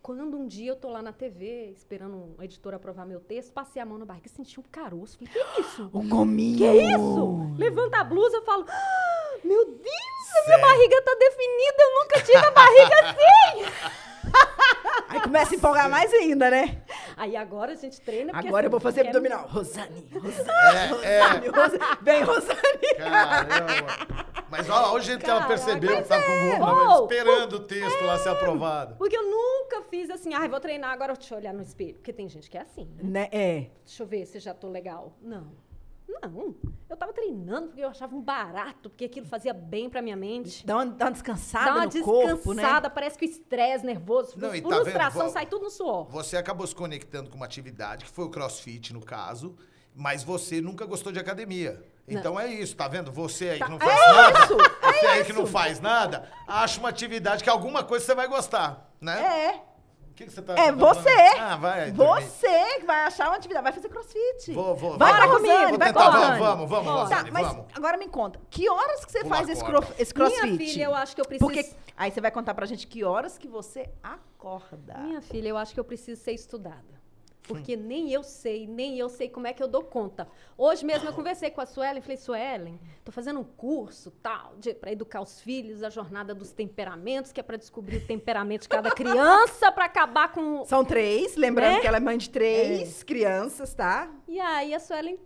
quando 0.03 0.37
um 0.37 0.47
dia 0.47 0.71
eu 0.73 0.77
tô 0.77 0.89
lá 0.91 1.01
na 1.01 1.13
TV, 1.13 1.73
esperando 1.77 2.17
um 2.17 2.43
editor 2.43 2.75
aprovar 2.75 3.07
meu 3.07 3.21
texto, 3.21 3.53
passei 3.53 3.81
a 3.81 3.87
mão 3.87 3.99
na 3.99 4.05
barriga 4.05 4.27
e 4.27 4.31
senti 4.31 4.59
um 4.59 4.63
caroço. 4.65 5.17
Falei, 5.19 5.33
que 5.33 5.61
isso? 5.61 5.89
O 5.93 6.03
gominho. 6.09 6.59
Que 6.59 6.83
isso? 6.93 7.55
Levanta 7.57 7.99
a 7.99 8.05
blusa, 8.05 8.37
eu 8.37 8.43
falo, 8.43 8.67
"Ah, 8.69 9.35
meu 9.45 9.65
Deus! 9.65 10.47
Minha 10.47 10.59
barriga 10.59 11.03
tá 11.03 11.15
definida, 11.21 11.77
eu 11.79 11.95
nunca 12.01 12.21
tive 12.23 12.39
a 12.39 12.51
barriga 12.51 12.95
assim. 13.05 13.93
Aí 15.09 15.21
começa 15.21 15.53
a 15.55 15.57
empolgar 15.57 15.91
mais 15.91 16.11
ainda, 16.15 16.51
né? 16.51 16.83
Aí 17.17 17.37
agora 17.37 17.73
a 17.73 17.75
gente 17.75 18.01
treina. 18.01 18.33
Agora 18.35 18.51
eu 18.51 18.59
assim, 18.61 18.69
vou 18.71 18.81
fazer 18.81 19.05
quero- 19.05 19.19
abdominal. 19.19 19.47
Rosane, 19.47 20.09
Rosane, 20.11 21.05
É, 21.05 21.19
é. 21.19 21.49
Rosane. 21.51 21.79
Vem, 22.01 22.23
Rosane. 22.23 22.95
Caramba. 22.97 24.22
Mas 24.53 24.69
olha 24.69 24.81
lá, 24.83 24.93
o 24.93 25.01
jeito 25.01 25.25
que 25.25 25.31
ela 25.31 25.41
Caraca, 25.41 25.65
percebeu 25.65 26.03
que 26.03 26.09
tá 26.09 26.23
com 26.23 26.31
é. 26.31 26.59
goma, 26.59 26.99
Oh, 27.01 27.05
esperando 27.05 27.53
o 27.55 27.61
texto 27.61 28.05
lá 28.05 28.19
ser 28.19 28.29
aprovado. 28.29 28.97
Porque 28.97 29.17
eu 29.17 29.23
nunca 29.23 29.81
fiz 29.89 30.11
assim, 30.11 30.35
ai, 30.35 30.47
vou 30.47 30.61
treinar, 30.61 30.91
agora 30.93 31.15
deixa 31.15 31.33
eu 31.33 31.39
olhar 31.39 31.55
no 31.55 31.63
espelho. 31.63 31.95
Porque 31.95 32.13
tem 32.13 32.29
gente 32.29 32.51
que 32.51 32.59
é 32.59 32.61
assim, 32.61 32.85
né? 32.97 33.03
Né? 33.03 33.29
É. 33.33 33.71
Deixa 33.83 34.03
eu 34.03 34.07
ver 34.07 34.27
se 34.27 34.39
já 34.39 34.53
tô 34.53 34.69
legal. 34.69 35.17
Não. 35.23 35.53
Não. 36.07 36.55
Eu 36.87 36.97
tava 36.99 37.15
treinando 37.15 37.69
porque 37.69 37.83
eu 37.83 37.89
achava 37.89 38.15
um 38.15 38.21
barato, 38.21 38.91
porque 38.91 39.07
aquilo 39.07 39.25
fazia 39.25 39.55
bem 39.55 39.89
pra 39.89 40.03
minha 40.03 40.17
mente. 40.17 40.67
Dá 40.67 40.77
uma, 40.77 40.85
dá 40.85 41.07
uma 41.07 41.13
descansada 41.13 41.65
Dá 41.65 41.73
uma 41.75 41.85
no 41.85 41.91
descansada, 41.91 42.33
corpo, 42.35 42.55
né? 42.55 42.91
parece 42.91 43.17
que 43.17 43.25
o 43.25 43.29
estresse 43.31 43.87
nervoso, 43.87 44.39
Não, 44.39 44.51
tá 44.51 44.61
frustração, 44.83 45.23
vendo? 45.23 45.33
sai 45.33 45.47
tudo 45.47 45.63
no 45.63 45.71
suor. 45.71 46.11
Você 46.11 46.37
acabou 46.37 46.67
se 46.67 46.75
conectando 46.75 47.31
com 47.31 47.37
uma 47.37 47.47
atividade, 47.47 48.05
que 48.05 48.11
foi 48.11 48.27
o 48.27 48.29
crossfit 48.29 48.93
no 48.93 49.01
caso, 49.01 49.57
mas 49.95 50.23
você 50.23 50.61
nunca 50.61 50.85
gostou 50.85 51.11
de 51.11 51.19
academia. 51.19 51.83
Então 52.07 52.39
é 52.39 52.47
isso, 52.49 52.75
tá 52.77 52.89
vendo? 52.89 53.13
Você 53.13 53.51
aí 53.51 53.61
que 53.61 53.71
não 53.71 53.79
faz 53.79 54.01
é 54.01 54.13
nada, 54.13 54.39
isso, 54.45 54.57
você 55.01 55.07
aí 55.07 55.25
que 55.25 55.33
não 55.33 55.47
faz 55.47 55.81
nada, 55.81 56.29
acha 56.47 56.79
uma 56.81 56.89
atividade 56.89 57.45
que 57.45 57.49
alguma 57.51 57.85
coisa 57.85 58.05
você 58.05 58.15
vai 58.15 58.27
gostar, 58.29 58.91
né? 59.01 59.21
É. 59.59 59.73
O 60.11 60.15
que, 60.15 60.27
que 60.27 60.31
você 60.33 60.43
tá 60.43 60.53
É 60.53 60.67
tá 60.67 60.73
você. 60.73 61.09
Ah, 61.39 61.57
vai. 61.57 61.91
Você 61.91 62.79
que 62.81 62.85
vai 62.85 63.07
achar 63.07 63.29
uma 63.29 63.37
atividade. 63.37 63.65
Vai 63.65 63.73
fazer 63.73 63.89
crossfit. 63.89 64.53
Vou, 64.53 64.77
vou. 64.77 64.99
Vai 64.99 65.11
lá 65.11 65.27
comigo, 65.27 65.69
Vou 65.71 65.79
vai 65.79 65.89
tentar, 65.91 66.11
vamos, 66.11 66.39
vamos, 66.39 66.69
vamos. 66.69 66.93
Rosane, 66.93 67.25
Tá, 67.25 67.33
mas 67.33 67.47
vamos. 67.49 67.65
agora 67.73 67.97
me 67.97 68.09
conta. 68.09 68.39
Que 68.51 68.69
horas 68.69 69.07
que 69.07 69.11
você 69.13 69.21
Pular 69.23 69.37
faz 69.37 69.49
esse, 69.49 69.65
cro- 69.65 69.85
esse 69.99 70.13
crossfit? 70.13 70.43
Minha 70.47 70.59
filha, 70.59 70.85
eu 70.85 70.95
acho 70.95 71.15
que 71.15 71.21
eu 71.23 71.25
preciso... 71.25 71.47
Porque 71.51 71.75
aí 71.97 72.11
você 72.11 72.21
vai 72.21 72.31
contar 72.31 72.53
pra 72.53 72.67
gente 72.67 72.87
que 72.87 73.03
horas 73.03 73.39
que 73.39 73.49
você 73.49 73.89
acorda. 74.03 74.99
Minha 74.99 75.23
filha, 75.23 75.49
eu 75.49 75.57
acho 75.57 75.73
que 75.73 75.81
eu 75.81 75.85
preciso 75.85 76.21
ser 76.21 76.33
estudada. 76.33 77.01
Porque 77.53 77.77
nem 77.77 78.11
eu 78.13 78.23
sei, 78.23 78.67
nem 78.67 78.99
eu 78.99 79.09
sei 79.09 79.29
como 79.29 79.47
é 79.47 79.53
que 79.53 79.63
eu 79.63 79.69
dou 79.69 79.83
conta. 79.83 80.29
Hoje 80.57 80.85
mesmo 80.85 81.09
eu 81.09 81.13
conversei 81.13 81.51
com 81.51 81.61
a 81.61 81.67
Suelen, 81.67 82.01
falei, 82.03 82.17
Suelen, 82.17 82.81
tô 83.05 83.11
fazendo 83.13 83.41
um 83.41 83.45
curso 83.45 84.11
tal, 84.23 84.55
para 84.81 84.93
educar 84.93 85.21
os 85.21 85.41
filhos, 85.41 85.83
a 85.83 85.91
jornada 85.91 86.35
dos 86.35 86.53
temperamentos, 86.53 87.33
que 87.33 87.41
é 87.41 87.43
para 87.43 87.57
descobrir 87.57 87.97
o 87.99 88.07
temperamento 88.07 88.63
de 88.63 88.69
cada 88.69 88.91
criança, 88.95 89.71
para 89.73 89.85
acabar 89.85 90.33
com. 90.33 90.65
São 90.65 90.85
três, 90.85 91.37
lembrando 91.37 91.75
Né? 91.75 91.81
que 91.81 91.87
ela 91.87 91.97
é 91.97 92.01
mãe 92.01 92.19
de 92.19 92.31
três 92.31 93.03
crianças, 93.03 93.75
tá? 93.75 94.11
E 94.29 94.39
aí 94.41 94.75
a 94.75 94.81
Suelen, 94.81 95.19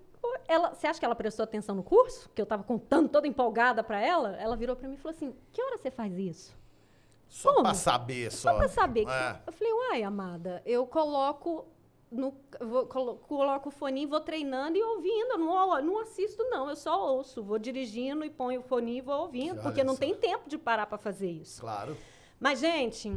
ela, 0.49 0.75
você 0.75 0.87
acha 0.87 0.99
que 0.99 1.05
ela 1.05 1.15
prestou 1.15 1.45
atenção 1.45 1.75
no 1.75 1.83
curso? 1.83 2.29
Que 2.35 2.43
eu 2.43 2.47
tava 2.47 2.63
contando 2.65 3.09
toda 3.09 3.27
empolgada 3.29 3.85
para 3.85 4.01
ela? 4.01 4.37
Ela 4.37 4.57
virou 4.57 4.75
para 4.75 4.89
mim 4.89 4.95
e 4.95 4.99
falou 4.99 5.15
assim: 5.17 5.35
que 5.53 5.63
hora 5.63 5.79
você 5.79 5.91
faz 5.91 6.17
isso? 6.19 6.57
Só 7.29 7.61
pra 7.63 7.75
saber, 7.75 8.31
só. 8.31 8.51
Só 8.53 8.57
pra 8.57 8.69
saber. 8.69 9.07
É. 9.09 9.41
Eu 9.47 9.53
falei, 9.53 9.73
uai, 9.73 10.03
amada, 10.05 10.63
eu 10.65 10.87
coloco 10.87 11.67
no, 12.11 12.35
vou, 12.61 12.87
colo- 12.87 13.17
coloco 13.17 13.69
o 13.69 13.73
fone, 13.73 14.07
vou 14.07 14.21
treinando 14.21 14.77
e 14.79 14.83
ouvindo. 14.83 15.37
Não, 15.39 15.83
não 15.83 15.99
assisto, 16.01 16.43
não. 16.45 16.69
Eu 16.69 16.77
só 16.77 17.15
ouço. 17.15 17.43
Vou 17.43 17.59
dirigindo 17.59 18.25
e 18.25 18.31
ponho 18.31 18.61
o 18.61 18.63
fone 18.63 18.99
e 18.99 19.01
vou 19.01 19.23
ouvindo. 19.23 19.61
Porque 19.63 19.83
não 19.85 19.95
só. 19.95 20.01
tem 20.01 20.15
tempo 20.15 20.49
de 20.49 20.57
parar 20.57 20.87
pra 20.87 20.99
fazer 20.99 21.31
isso. 21.31 21.61
Claro. 21.61 21.97
Mas, 22.39 22.61
gente, 22.61 23.13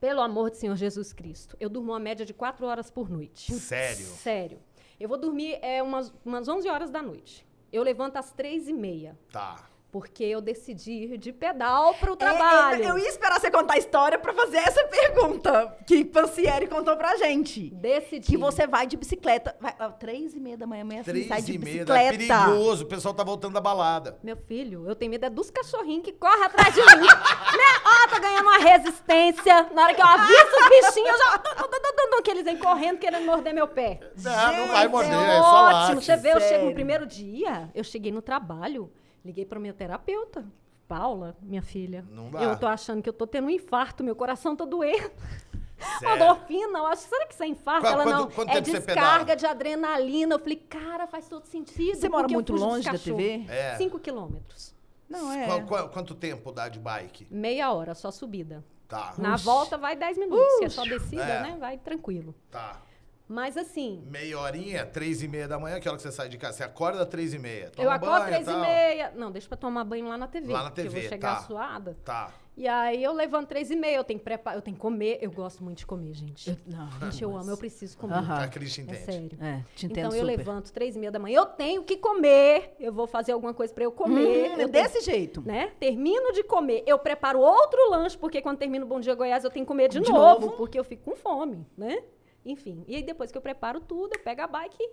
pelo 0.00 0.20
amor 0.20 0.50
do 0.50 0.56
Senhor 0.56 0.76
Jesus 0.76 1.12
Cristo, 1.12 1.56
eu 1.58 1.68
durmo 1.68 1.92
uma 1.92 1.98
média 1.98 2.24
de 2.26 2.32
quatro 2.34 2.66
horas 2.66 2.90
por 2.90 3.08
noite. 3.08 3.52
Sério? 3.54 4.04
Sério. 4.06 4.58
Eu 5.00 5.08
vou 5.08 5.18
dormir 5.18 5.58
é, 5.60 5.82
umas, 5.82 6.12
umas 6.24 6.46
11 6.46 6.68
horas 6.68 6.90
da 6.90 7.02
noite. 7.02 7.46
Eu 7.72 7.82
levanto 7.82 8.16
às 8.16 8.30
três 8.32 8.68
e 8.68 8.72
meia. 8.72 9.18
Tá. 9.32 9.68
Porque 9.94 10.24
eu 10.24 10.40
decidi 10.40 10.90
ir 11.04 11.18
de 11.18 11.32
pedal 11.32 11.94
pro 11.94 12.14
É, 12.14 12.16
trabalho. 12.16 12.82
eu, 12.82 12.88
eu 12.88 12.98
ia 12.98 13.08
esperar 13.08 13.38
você 13.40 13.48
contar 13.48 13.74
a 13.74 13.78
história 13.78 14.18
pra 14.18 14.32
fazer 14.34 14.56
essa 14.56 14.82
pergunta 14.90 15.72
que 15.86 16.04
Pancieri 16.04 16.66
contou 16.66 16.96
pra 16.96 17.16
gente. 17.16 17.70
Decidi. 17.70 18.26
Que 18.26 18.36
você 18.36 18.66
vai 18.66 18.88
de 18.88 18.96
bicicleta. 18.96 19.54
Vai, 19.60 19.72
ó, 19.78 19.90
três 19.90 20.34
e 20.34 20.40
meia 20.40 20.56
da 20.56 20.66
manhã, 20.66 20.82
amanhã 20.82 21.04
Três 21.04 21.22
você 21.22 21.28
sai 21.28 21.42
de 21.42 21.52
e 21.54 21.58
meia, 21.58 21.84
da- 21.84 21.96
é 22.02 22.10
bicicleta. 22.10 22.44
perigoso, 22.44 22.82
o 22.82 22.88
pessoal 22.88 23.14
tá 23.14 23.22
voltando 23.22 23.54
da 23.54 23.60
balada. 23.60 24.18
Meu 24.20 24.36
filho, 24.36 24.84
eu 24.88 24.96
tenho 24.96 25.12
medo 25.12 25.26
é 25.26 25.30
dos 25.30 25.48
cachorrinhos 25.48 26.02
que 26.02 26.12
correm 26.12 26.42
atrás 26.42 26.74
de 26.74 26.80
mim. 26.80 26.86
né? 27.06 27.70
Ó, 27.86 28.08
tô 28.12 28.20
ganhando 28.20 28.42
uma 28.48 28.58
resistência. 28.58 29.62
Na 29.72 29.84
hora 29.84 29.94
que 29.94 30.02
eu 30.02 30.06
aviso 30.06 30.42
os 30.60 30.68
bichinhos, 30.88 31.08
eu 31.10 31.18
já... 31.18 32.22
que 32.24 32.30
eles 32.32 32.42
vêm 32.44 32.56
correndo 32.58 32.98
querendo 32.98 33.26
morder 33.26 33.54
meu 33.54 33.68
pé. 33.68 34.00
Não, 34.20 34.32
não 34.56 34.66
vai 34.68 34.82
Gente, 34.82 34.90
morder, 34.90 35.12
é 35.12 35.36
é 35.36 35.38
só 35.40 35.64
ótimo. 35.66 35.94
late. 35.94 36.04
Você 36.04 36.16
vê, 36.16 36.28
eu 36.30 36.40
chego 36.40 36.48
Sério. 36.48 36.66
no 36.66 36.74
primeiro 36.74 37.06
dia, 37.06 37.70
eu 37.74 37.84
cheguei 37.84 38.10
no 38.10 38.22
trabalho, 38.22 38.90
liguei 39.24 39.44
pra 39.44 39.58
minha 39.58 39.72
terapeuta. 39.74 40.44
Paula, 40.86 41.34
minha 41.40 41.62
filha, 41.62 42.04
Não 42.10 42.30
dá. 42.30 42.42
eu 42.42 42.58
tô 42.58 42.66
achando 42.66 43.02
que 43.02 43.08
eu 43.08 43.12
tô 43.12 43.26
tendo 43.26 43.46
um 43.46 43.50
infarto, 43.50 44.04
meu 44.04 44.14
coração 44.14 44.54
tá 44.54 44.66
doendo. 44.66 45.10
Endorfina, 46.02 46.78
eu 46.78 46.86
acho, 46.86 47.02
será 47.08 47.26
que 47.26 47.34
isso 47.34 47.42
é 47.42 47.46
infarto? 47.46 47.82
Qua- 47.82 47.90
Ela 47.92 48.04
quanto- 48.04 48.18
não, 48.18 48.30
quanto 48.30 48.50
é 48.50 48.60
descarga 48.60 49.34
de 49.36 49.46
adrenalina. 49.46 50.34
Eu 50.34 50.38
falei, 50.38 50.56
cara, 50.56 51.06
faz 51.06 51.28
todo 51.28 51.46
sentido. 51.46 51.96
Você 51.96 52.08
mora 52.08 52.28
muito 52.28 52.52
longe 52.54 52.90
da. 52.90 52.98
TV? 52.98 53.44
É. 53.48 53.76
Cinco 53.76 53.98
quilômetros. 53.98 54.74
Não, 55.08 55.32
é. 55.32 55.46
Qua- 55.46 55.62
qua- 55.62 55.88
quanto 55.88 56.14
tempo 56.14 56.52
dá 56.52 56.68
de 56.68 56.78
bike? 56.78 57.26
Meia 57.30 57.72
hora, 57.72 57.94
só 57.94 58.10
subida. 58.10 58.64
Tá. 58.88 59.14
Na 59.18 59.34
Uxi. 59.34 59.44
volta 59.44 59.78
vai 59.78 59.96
10 59.96 60.18
minutos, 60.18 60.58
que 60.58 60.64
é 60.66 60.68
só 60.68 60.82
descida, 60.84 61.22
É. 61.24 61.42
né? 61.42 61.56
Vai 61.58 61.78
tranquilo. 61.78 62.34
Tá. 62.50 62.80
Mas 63.26 63.56
assim, 63.56 64.02
Meia 64.06 64.38
horinha, 64.38 64.84
três 64.84 65.22
e 65.22 65.28
meia 65.28 65.48
da 65.48 65.58
manhã, 65.58 65.80
que 65.80 65.88
hora 65.88 65.96
que 65.96 66.02
você 66.02 66.12
sai 66.12 66.28
de 66.28 66.36
casa? 66.36 66.58
Você 66.58 66.62
acorda 66.64 67.06
três 67.06 67.32
e 67.32 67.38
meia. 67.38 67.72
eu 67.78 67.90
acordo 67.90 68.12
banho, 68.24 68.26
três 68.26 68.46
e 68.48 68.56
meia. 68.56 69.12
Não, 69.16 69.30
deixa 69.30 69.48
pra 69.48 69.56
tomar 69.56 69.82
banho 69.84 70.06
lá 70.08 70.18
na 70.18 70.26
TV. 70.28 70.52
Lá 70.52 70.64
na 70.64 70.70
porque 70.70 70.82
TV, 70.82 70.98
eu 70.98 71.00
vou 71.02 71.08
chegar 71.10 71.36
tá. 71.36 71.42
suada. 71.42 71.96
Tá. 72.04 72.34
E 72.56 72.68
aí 72.68 73.02
eu 73.02 73.12
levanto 73.12 73.48
três 73.48 73.68
e 73.70 73.74
meia, 73.74 73.96
eu 73.96 74.04
tenho 74.04 74.18
que 74.20 74.24
preparar, 74.24 74.56
eu 74.58 74.62
tenho 74.62 74.76
que 74.76 74.80
comer. 74.80 75.18
Eu 75.22 75.30
gosto 75.32 75.64
muito 75.64 75.78
de 75.78 75.86
comer, 75.86 76.12
gente. 76.14 76.50
Eu- 76.50 76.56
não, 76.66 76.88
gente, 77.00 77.24
eu 77.24 77.36
amo, 77.36 77.50
eu 77.50 77.56
preciso 77.56 77.96
comer. 77.96 78.14
Aham. 78.14 78.44
A 78.44 78.46
Cris 78.48 78.72
te 78.74 78.80
É 78.82 78.84
entende. 78.84 79.04
sério. 79.04 79.38
É, 79.40 79.64
te 79.74 79.86
entendo 79.86 79.98
Então 80.06 80.12
eu 80.16 80.20
super. 80.24 80.36
levanto 80.36 80.70
três 80.72 80.94
e 80.94 80.98
meia 80.98 81.10
da 81.10 81.18
manhã, 81.18 81.38
eu 81.40 81.46
tenho 81.46 81.82
que 81.82 81.96
comer. 81.96 82.76
Eu 82.78 82.92
vou 82.92 83.06
fazer 83.08 83.32
alguma 83.32 83.52
coisa 83.54 83.72
pra 83.74 83.82
eu 83.84 83.90
comer. 83.90 84.50
Hum, 84.50 84.52
eu 84.52 84.56
tenho- 84.56 84.68
desse 84.70 85.00
jeito. 85.00 85.42
né? 85.44 85.72
Termino 85.80 86.30
de 86.32 86.44
comer, 86.44 86.84
eu 86.86 86.96
preparo 86.98 87.40
outro 87.40 87.90
lanche, 87.90 88.16
porque 88.18 88.40
quando 88.42 88.58
termino 88.58 88.84
o 88.84 88.88
Bom 88.88 89.00
Dia 89.00 89.14
Goiás 89.14 89.42
eu 89.42 89.50
tenho 89.50 89.64
que 89.64 89.68
comer 89.68 89.88
de, 89.88 89.98
De 89.98 90.12
novo, 90.12 90.42
novo. 90.46 90.56
porque 90.58 90.78
eu 90.78 90.84
fico 90.84 91.10
com 91.10 91.16
fome, 91.16 91.66
né? 91.76 92.02
Enfim, 92.44 92.84
e 92.86 92.96
aí 92.96 93.02
depois 93.02 93.32
que 93.32 93.38
eu 93.38 93.42
preparo 93.42 93.80
tudo, 93.80 94.14
eu 94.14 94.20
pego 94.22 94.42
a 94.42 94.46
bike 94.46 94.76
e 94.82 94.90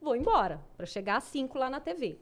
vou 0.00 0.16
embora, 0.16 0.60
pra 0.76 0.84
chegar 0.86 1.16
às 1.18 1.24
5 1.24 1.56
lá 1.58 1.70
na 1.70 1.78
TV. 1.80 2.18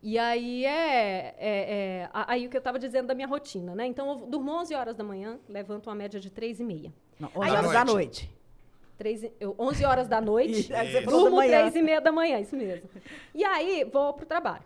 E 0.00 0.16
aí 0.16 0.64
é, 0.64 1.34
é- 1.36 1.70
é- 2.06 2.10
aí 2.12 2.46
o 2.46 2.50
que 2.50 2.56
eu 2.56 2.60
tava 2.60 2.78
dizendo 2.78 3.08
da 3.08 3.14
minha 3.14 3.26
rotina, 3.26 3.74
né? 3.74 3.84
Então 3.86 4.08
eu 4.10 4.26
durmo 4.26 4.52
11 4.52 4.72
horas 4.74 4.94
da 4.94 5.02
manhã, 5.02 5.40
levanto 5.48 5.88
uma 5.88 5.94
média 5.96 6.20
de 6.20 6.30
3 6.30 6.60
e 6.60 6.64
meia. 6.64 6.92
Não, 7.18 7.28
Aí 7.34 7.50
11 7.50 7.56
horas 7.56 7.72
da 7.72 7.84
noite. 7.84 7.94
noite. 8.22 8.38
Três, 8.96 9.22
e- 9.24 9.32
eu, 9.40 9.54
11 9.58 9.84
horas 9.84 10.06
da 10.08 10.20
noite, 10.20 10.68
durmo 11.04 11.36
manhã. 11.36 11.60
3 11.62 11.74
e 11.76 11.82
meia 11.82 12.00
da 12.00 12.12
manhã, 12.12 12.38
isso 12.38 12.56
mesmo. 12.56 12.88
E 13.34 13.44
aí 13.44 13.82
vou 13.84 14.12
pro 14.14 14.24
trabalho. 14.26 14.64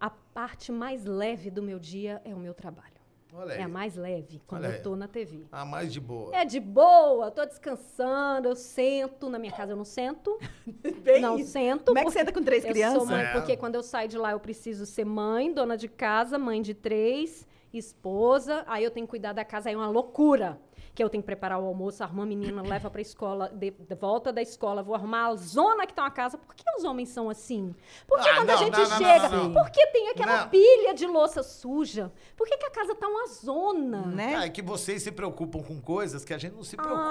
A 0.00 0.10
parte 0.10 0.72
mais 0.72 1.04
leve 1.04 1.50
do 1.50 1.62
meu 1.62 1.78
dia 1.78 2.20
é 2.24 2.34
o 2.34 2.38
meu 2.38 2.52
trabalho. 2.52 2.93
Olha 3.36 3.54
aí. 3.54 3.60
É 3.60 3.62
a 3.64 3.68
mais 3.68 3.96
leve, 3.96 4.40
quando 4.46 4.64
eu 4.64 4.80
tô 4.82 4.94
na 4.94 5.08
TV. 5.08 5.44
A 5.50 5.64
mais 5.64 5.92
de 5.92 6.00
boa. 6.00 6.34
É 6.36 6.44
de 6.44 6.60
boa, 6.60 7.30
tô 7.32 7.44
descansando, 7.44 8.48
eu 8.48 8.54
sento. 8.54 9.28
Na 9.28 9.38
minha 9.38 9.52
casa 9.52 9.72
eu 9.72 9.76
não 9.76 9.84
sento. 9.84 10.38
Bem 11.02 11.20
não 11.20 11.36
isso. 11.38 11.50
sento. 11.50 11.86
Como 11.86 11.98
é 11.98 12.04
que 12.04 12.18
anda 12.20 12.32
com 12.32 12.42
três 12.42 12.64
eu 12.64 12.70
crianças? 12.70 12.98
Sou 12.98 13.06
mãe, 13.06 13.24
É. 13.24 13.32
porque 13.32 13.56
quando 13.56 13.74
eu 13.74 13.82
saio 13.82 14.08
de 14.08 14.16
lá 14.16 14.30
eu 14.32 14.40
preciso 14.40 14.86
ser 14.86 15.04
mãe, 15.04 15.52
dona 15.52 15.76
de 15.76 15.88
casa, 15.88 16.38
mãe 16.38 16.62
de 16.62 16.74
três, 16.74 17.44
esposa. 17.72 18.62
Aí 18.68 18.84
eu 18.84 18.90
tenho 18.90 19.06
que 19.06 19.10
cuidar 19.10 19.32
da 19.32 19.44
casa, 19.44 19.68
aí 19.68 19.74
é 19.74 19.78
uma 19.78 19.88
loucura. 19.88 20.58
Que 20.94 21.02
eu 21.02 21.10
tenho 21.10 21.22
que 21.22 21.26
preparar 21.26 21.58
o 21.58 21.66
almoço, 21.66 22.04
arrumar 22.04 22.22
a 22.22 22.26
menina, 22.26 22.62
leva 22.62 22.88
pra 22.88 23.00
escola, 23.00 23.48
de, 23.52 23.72
de 23.72 23.94
volta 23.96 24.32
da 24.32 24.40
escola, 24.40 24.80
vou 24.80 24.94
arrumar 24.94 25.26
a 25.26 25.34
zona 25.36 25.86
que 25.86 25.92
tá 25.92 26.02
uma 26.02 26.10
casa. 26.10 26.38
Por 26.38 26.54
que 26.54 26.62
os 26.78 26.84
homens 26.84 27.08
são 27.08 27.28
assim? 27.28 27.74
Por 28.06 28.20
que 28.20 28.28
Ah, 28.28 28.36
quando 28.36 28.50
a 28.50 28.52
não, 28.52 28.58
gente 28.60 28.78
não, 28.78 28.88
não, 28.88 28.96
chega, 28.98 29.28
não, 29.28 29.44
não. 29.44 29.52
por 29.52 29.70
que 29.70 29.84
tem 29.88 30.10
aquela 30.10 30.42
Não. 30.42 30.48
pilha 30.50 30.94
de 30.94 31.04
louça 31.06 31.42
suja? 31.42 32.12
Por 32.36 32.46
que, 32.46 32.56
que 32.56 32.66
a 32.66 32.70
casa 32.70 32.94
tá 32.94 33.08
uma 33.08 33.26
zona? 33.26 34.02
Né? 34.06 34.34
Ah, 34.36 34.46
é 34.46 34.48
que 34.50 34.62
vocês 34.62 35.02
se 35.02 35.10
preocupam 35.10 35.62
com 35.64 35.80
coisas 35.80 36.24
que 36.24 36.32
a 36.32 36.38
gente 36.38 36.54
não 36.54 36.62
se 36.62 36.76
preocupa. 36.76 37.08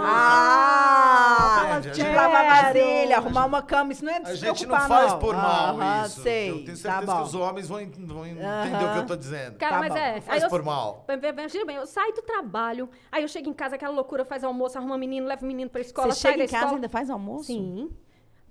Ah? 0.58 1.76
A 1.76 1.80
de 1.80 1.94
gente- 1.94 2.16
lavar 2.16 2.64
vasilha, 2.74 3.18
arrumar 3.18 3.46
uma 3.46 3.62
cama, 3.62 3.92
isso 3.92 4.06
não 4.06 4.14
é 4.14 4.20
de 4.22 4.32
A 4.32 4.36
gente 4.36 4.66
não 4.66 4.80
faz 4.80 5.14
por 5.16 5.36
mal 5.36 5.76
Aham, 5.80 6.06
isso. 6.06 6.22
sei, 6.22 6.50
eu 6.50 6.56
tenho 6.64 6.68
tá 6.68 6.76
certeza 6.76 7.06
bom. 7.06 7.18
que 7.18 7.24
os 7.24 7.36
homens 7.36 7.68
vão, 7.68 7.80
vão 8.08 8.26
entender 8.26 8.86
o 8.86 8.94
que 8.94 9.00
eu 9.00 9.06
tô 9.06 9.16
dizendo. 9.16 9.58
Cara, 9.58 9.74
Tá 9.74 9.80
mas 9.80 9.90
bom. 9.94 9.98
é. 10.00 10.22
faz 10.22 10.38
aí 10.42 10.48
eu- 10.48 10.50
por 10.50 10.64
mal. 10.64 11.06
Veja 11.08 11.66
bem, 11.66 11.76
eu 11.76 11.86
saio 11.86 12.14
do 12.14 12.22
trabalho, 12.22 12.90
aí 13.12 13.24
eu 13.24 13.28
chego 13.28 13.50
em 13.50 13.54
casa, 13.54 13.73
aquela 13.76 13.94
loucura, 13.94 14.24
faz 14.26 14.44
almoço, 14.44 14.78
arruma 14.78 14.98
menino, 14.98 15.28
leva 15.28 15.44
o 15.44 15.48
menino 15.48 15.70
pra 15.70 15.82
escola, 15.82 16.12
Você 16.14 16.20
sai 16.22 16.32
chega 16.34 16.44
da 16.44 16.46
em 16.46 16.48
casa 16.48 16.58
e 16.58 16.66
escola. 16.66 16.78
ainda 16.78 16.90
faz 16.90 17.10
almoço? 17.10 17.46
Sim. 17.46 17.90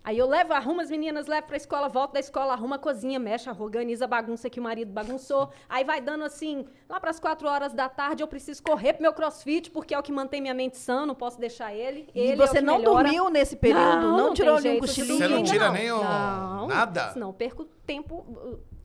Aí 0.04 0.18
eu 0.18 0.26
levo, 0.26 0.52
arrumo 0.52 0.80
as 0.80 0.90
meninas, 0.90 1.28
levo 1.28 1.46
pra 1.46 1.56
escola, 1.56 1.88
volto 1.88 2.14
da 2.14 2.18
escola, 2.18 2.54
arrumo 2.54 2.74
a 2.74 2.78
cozinha, 2.78 3.20
mexe, 3.20 3.48
organiza 3.48 4.04
a 4.04 4.08
bagunça 4.08 4.50
que 4.50 4.58
o 4.58 4.62
marido 4.62 4.90
bagunçou. 4.92 5.50
Aí 5.68 5.84
vai 5.84 6.00
dando 6.00 6.24
assim, 6.24 6.66
lá 6.88 6.98
pras 6.98 7.20
quatro 7.20 7.46
horas 7.48 7.72
da 7.72 7.88
tarde, 7.88 8.20
eu 8.20 8.26
preciso 8.26 8.60
correr 8.64 8.94
pro 8.94 9.02
meu 9.02 9.12
crossfit, 9.12 9.70
porque 9.70 9.94
é 9.94 9.98
o 10.00 10.02
que 10.02 10.10
mantém 10.10 10.40
minha 10.40 10.54
mente 10.54 10.76
sã, 10.76 11.06
não 11.06 11.14
posso 11.14 11.38
deixar 11.38 11.72
ele. 11.72 12.08
E 12.12 12.18
ele 12.18 12.32
é 12.32 12.34
o 12.44 12.48
você 12.48 12.58
que 12.58 12.64
não 12.64 12.78
melhora. 12.78 13.04
dormiu 13.04 13.30
nesse 13.30 13.54
período? 13.54 13.80
Não, 14.00 14.00
Não, 14.10 14.18
não 14.26 14.34
tirou 14.34 14.60
nenhum 14.60 14.80
cochilinho? 14.80 15.18
Você 15.18 15.28
não 15.28 15.44
tira 15.44 15.66
não. 15.66 15.72
nem 15.72 15.92
o- 15.92 16.02
Não, 16.02 16.66
nada? 16.66 17.10
Senão 17.12 17.32
perco 17.32 17.64
tempo 17.86 18.26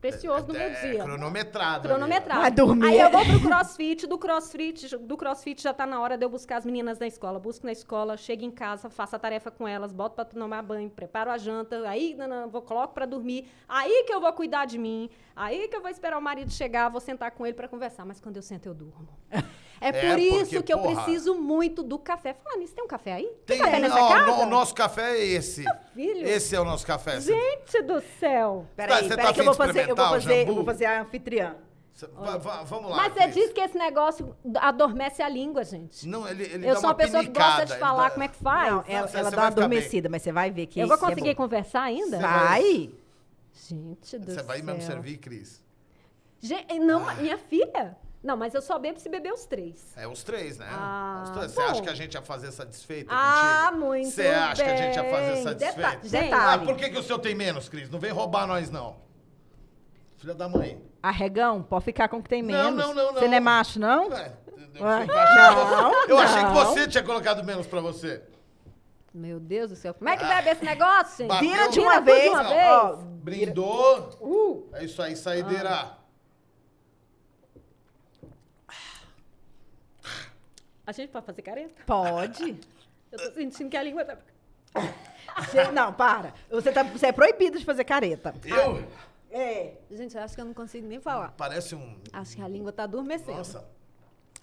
precioso 0.00 0.46
no 0.46 0.52
meu 0.54 0.62
É, 0.62 0.80
dia. 0.90 1.02
cronometrado. 1.04 1.86
ali, 1.86 1.88
Cronometrado. 1.88 2.40
Vai 2.40 2.50
dormir. 2.50 2.86
Aí 2.88 3.00
eu 3.00 3.10
vou 3.10 3.24
pro 3.24 3.40
crossfit, 3.40 4.06
do 4.06 4.16
crossfit, 4.18 4.96
do 4.96 5.16
crossfit 5.16 5.62
já 5.62 5.72
tá 5.74 5.86
na 5.86 6.00
hora 6.00 6.16
de 6.16 6.24
eu 6.24 6.28
buscar 6.30 6.56
as 6.58 6.64
meninas 6.64 6.98
na 6.98 7.06
escola. 7.06 7.38
Busco 7.38 7.66
na 7.66 7.72
escola, 7.72 8.16
chego 8.16 8.44
em 8.44 8.50
casa, 8.50 8.88
faço 8.88 9.16
a 9.16 9.18
tarefa 9.18 9.50
com 9.50 9.66
elas, 9.66 9.92
boto 9.92 10.14
pra 10.14 10.24
tomar 10.24 10.62
banho, 10.62 10.88
preparo 10.90 11.30
a 11.30 11.38
janta, 11.38 11.88
aí 11.88 12.16
vou, 12.50 12.62
coloco 12.62 12.94
pra 12.94 13.06
dormir. 13.06 13.48
Aí 13.68 14.04
que 14.04 14.12
eu 14.12 14.20
vou 14.20 14.32
cuidar 14.32 14.64
de 14.66 14.78
mim, 14.78 15.10
aí 15.34 15.68
que 15.68 15.76
eu 15.76 15.80
vou 15.80 15.90
esperar 15.90 16.18
o 16.18 16.22
marido 16.22 16.50
chegar, 16.52 16.88
vou 16.88 17.00
sentar 17.00 17.30
com 17.32 17.44
ele 17.46 17.54
pra 17.54 17.68
conversar. 17.68 18.04
Mas 18.04 18.20
quando 18.20 18.36
eu 18.36 18.42
sento, 18.42 18.66
eu 18.66 18.74
durmo. 18.74 19.08
É 19.80 19.92
por 19.92 20.00
porque, 20.00 20.22
isso 20.22 20.62
que 20.62 20.72
eu 20.72 20.78
porra. 20.78 21.02
preciso 21.04 21.34
muito 21.34 21.82
do 21.82 21.98
café. 21.98 22.34
Fala 22.34 22.56
nisso, 22.56 22.74
tem 22.74 22.84
um 22.84 22.88
café 22.88 23.12
aí? 23.14 23.30
Tem, 23.46 23.58
café 23.58 23.78
nessa 23.78 24.02
ó, 24.02 24.08
casa? 24.08 24.32
o 24.32 24.46
nosso 24.46 24.74
café 24.74 25.16
é 25.18 25.24
esse. 25.24 25.64
filho. 25.94 26.26
Esse 26.28 26.56
é 26.56 26.60
o 26.60 26.64
nosso 26.64 26.86
café. 26.86 27.20
Você- 27.20 27.32
Gente 27.32 27.82
do 27.82 28.00
céu. 28.18 28.66
Peraí, 28.74 29.02
Você 29.04 29.08
tá 29.10 29.16
peraí 29.16 29.34
que 29.34 29.40
eu 29.40 29.44
vou 29.44 29.54
fazer, 29.54 29.88
eu 29.88 29.94
vou 29.96 30.06
fazer, 30.08 30.48
eu 30.48 30.54
vou 30.54 30.64
fazer 30.64 30.84
a 30.86 31.00
anfitriã. 31.02 31.56
Vamos 32.64 32.90
lá. 32.90 32.96
Mas 32.96 33.12
você 33.12 33.22
Cris. 33.22 33.34
disse 33.34 33.52
que 33.52 33.60
esse 33.60 33.76
negócio 33.76 34.36
adormece 34.60 35.20
a 35.20 35.28
língua, 35.28 35.64
gente. 35.64 36.06
Não, 36.06 36.28
ele, 36.28 36.44
ele 36.44 36.64
Eu 36.68 36.74
dá 36.74 36.80
sou 36.80 36.88
uma 36.90 36.94
pessoa 36.94 37.24
que 37.24 37.30
gosta 37.30 37.66
de 37.66 37.76
falar 37.76 38.04
dá- 38.04 38.10
como 38.10 38.22
é 38.22 38.28
que 38.28 38.36
faz. 38.36 38.70
Não, 38.72 38.84
ela, 38.86 38.86
você- 38.86 38.94
ela 38.96 39.06
você 39.08 39.14
dá 39.16 39.20
vai 39.20 39.24
uma 39.24 39.30
ficar 39.30 39.50
bem. 39.50 39.50
adormecida, 39.78 40.08
mas 40.08 40.22
você 40.22 40.30
vai 40.32 40.50
ver 40.50 40.66
que 40.66 40.78
eu 40.78 40.86
vou 40.86 40.96
é 40.96 41.00
conseguir 41.00 41.30
bom. 41.34 41.42
conversar 41.42 41.82
ainda? 41.82 42.16
Você 42.18 42.22
Vai. 42.22 42.90
Gente 43.68 44.18
do 44.18 44.32
Você 44.32 44.42
vai 44.42 44.62
mesmo 44.62 44.80
céu. 44.80 44.92
servir, 44.92 45.18
Cris? 45.18 45.60
Gente, 46.40 46.78
não, 46.78 47.00
minha 47.16 47.36
filha. 47.36 47.96
Não, 48.22 48.36
mas 48.36 48.52
eu 48.52 48.60
só 48.60 48.78
bebo 48.78 48.98
se 48.98 49.08
beber 49.08 49.32
os 49.32 49.46
três. 49.46 49.92
É 49.96 50.06
os 50.06 50.24
três, 50.24 50.58
né? 50.58 50.66
Ah, 50.70 51.22
Os 51.24 51.30
três. 51.30 51.52
Você 51.52 51.60
acha 51.62 51.82
que 51.82 51.88
a 51.88 51.94
gente 51.94 52.14
ia 52.14 52.22
fazer 52.22 52.48
essa 52.48 52.66
desfeita 52.66 53.10
Ah, 53.14 53.66
contigo? 53.70 53.86
muito 53.86 54.10
Você 54.10 54.26
acha 54.28 54.64
que 54.64 54.70
a 54.70 54.76
gente 54.76 54.96
ia 54.96 55.04
fazer 55.04 55.32
essa 55.38 55.54
bem. 55.54 55.58
desfeita? 55.58 56.08
Detalhe. 56.08 56.62
Ah, 56.62 56.66
por 56.66 56.76
que, 56.76 56.90
que 56.90 56.98
o 56.98 57.02
seu 57.02 57.18
tem 57.18 57.34
menos, 57.34 57.68
Cris? 57.68 57.88
Não 57.88 58.00
vem 58.00 58.10
roubar 58.10 58.46
nós, 58.46 58.70
não. 58.70 58.96
Filha 60.16 60.34
da 60.34 60.48
mãe. 60.48 60.82
Arregão, 61.00 61.62
pode 61.62 61.84
ficar 61.84 62.08
com 62.08 62.16
o 62.16 62.22
que 62.22 62.28
tem 62.28 62.42
menos. 62.42 62.74
Não, 62.74 62.92
não, 62.92 62.94
não, 62.94 63.12
Você 63.14 63.20
não. 63.20 63.28
não 63.28 63.36
é 63.36 63.40
macho, 63.40 63.78
não? 63.78 64.08
Ué, 64.08 64.32
eu, 64.74 64.84
Ué, 64.84 65.06
eu 65.06 65.18
achei 65.18 65.46
que 65.46 65.54
você- 65.54 65.76
não, 65.76 65.92
eu 66.08 66.18
achei 66.18 66.38
que 66.38 66.42
não. 66.44 66.54
você 66.54 66.88
tinha 66.88 67.04
colocado 67.04 67.44
menos 67.44 67.66
pra 67.68 67.80
você. 67.80 68.22
Meu 69.14 69.38
Deus 69.38 69.70
do 69.70 69.76
céu. 69.76 69.94
Como 69.94 70.08
é 70.10 70.16
que 70.16 70.24
bebe 70.24 70.50
esse 70.50 70.64
negócio, 70.64 71.26
gente? 71.28 71.38
Vira 71.40 71.68
de 71.68 71.78
uma 71.80 72.00
vez. 72.00 72.22
de 72.24 72.28
uma 72.28 72.42
vez. 72.42 72.66
ó, 72.68 72.96
Brindou. 72.96 74.10
Uh, 74.20 74.68
É 74.74 74.84
isso 74.84 75.00
aí, 75.00 75.14
saideira. 75.16 75.96
A 80.88 80.92
gente 80.92 81.10
pode 81.10 81.26
fazer 81.26 81.42
careta? 81.42 81.82
Pode. 81.84 82.58
Eu 83.12 83.18
tô 83.18 83.34
sentindo 83.34 83.68
que 83.70 83.76
a 83.76 83.82
língua 83.82 84.04
tá... 84.06 84.16
Você- 85.38 85.70
não, 85.70 85.92
para. 85.92 86.32
Você, 86.50 86.72
tá, 86.72 86.82
você 86.82 87.06
é 87.06 87.12
proibido 87.12 87.58
de 87.58 87.64
fazer 87.64 87.84
careta. 87.84 88.34
Eu? 88.44 88.86
É. 89.30 89.74
Gente, 89.90 90.16
eu 90.16 90.22
acho 90.22 90.34
que 90.34 90.40
eu 90.40 90.44
não 90.44 90.52
consigo 90.54 90.86
nem 90.86 91.00
falar. 91.00 91.32
Parece 91.36 91.74
um... 91.74 91.98
Acho 92.12 92.36
que 92.36 92.42
a 92.42 92.48
língua 92.48 92.72
tá 92.72 92.84
adormecendo. 92.84 93.38
Nossa. 93.38 93.66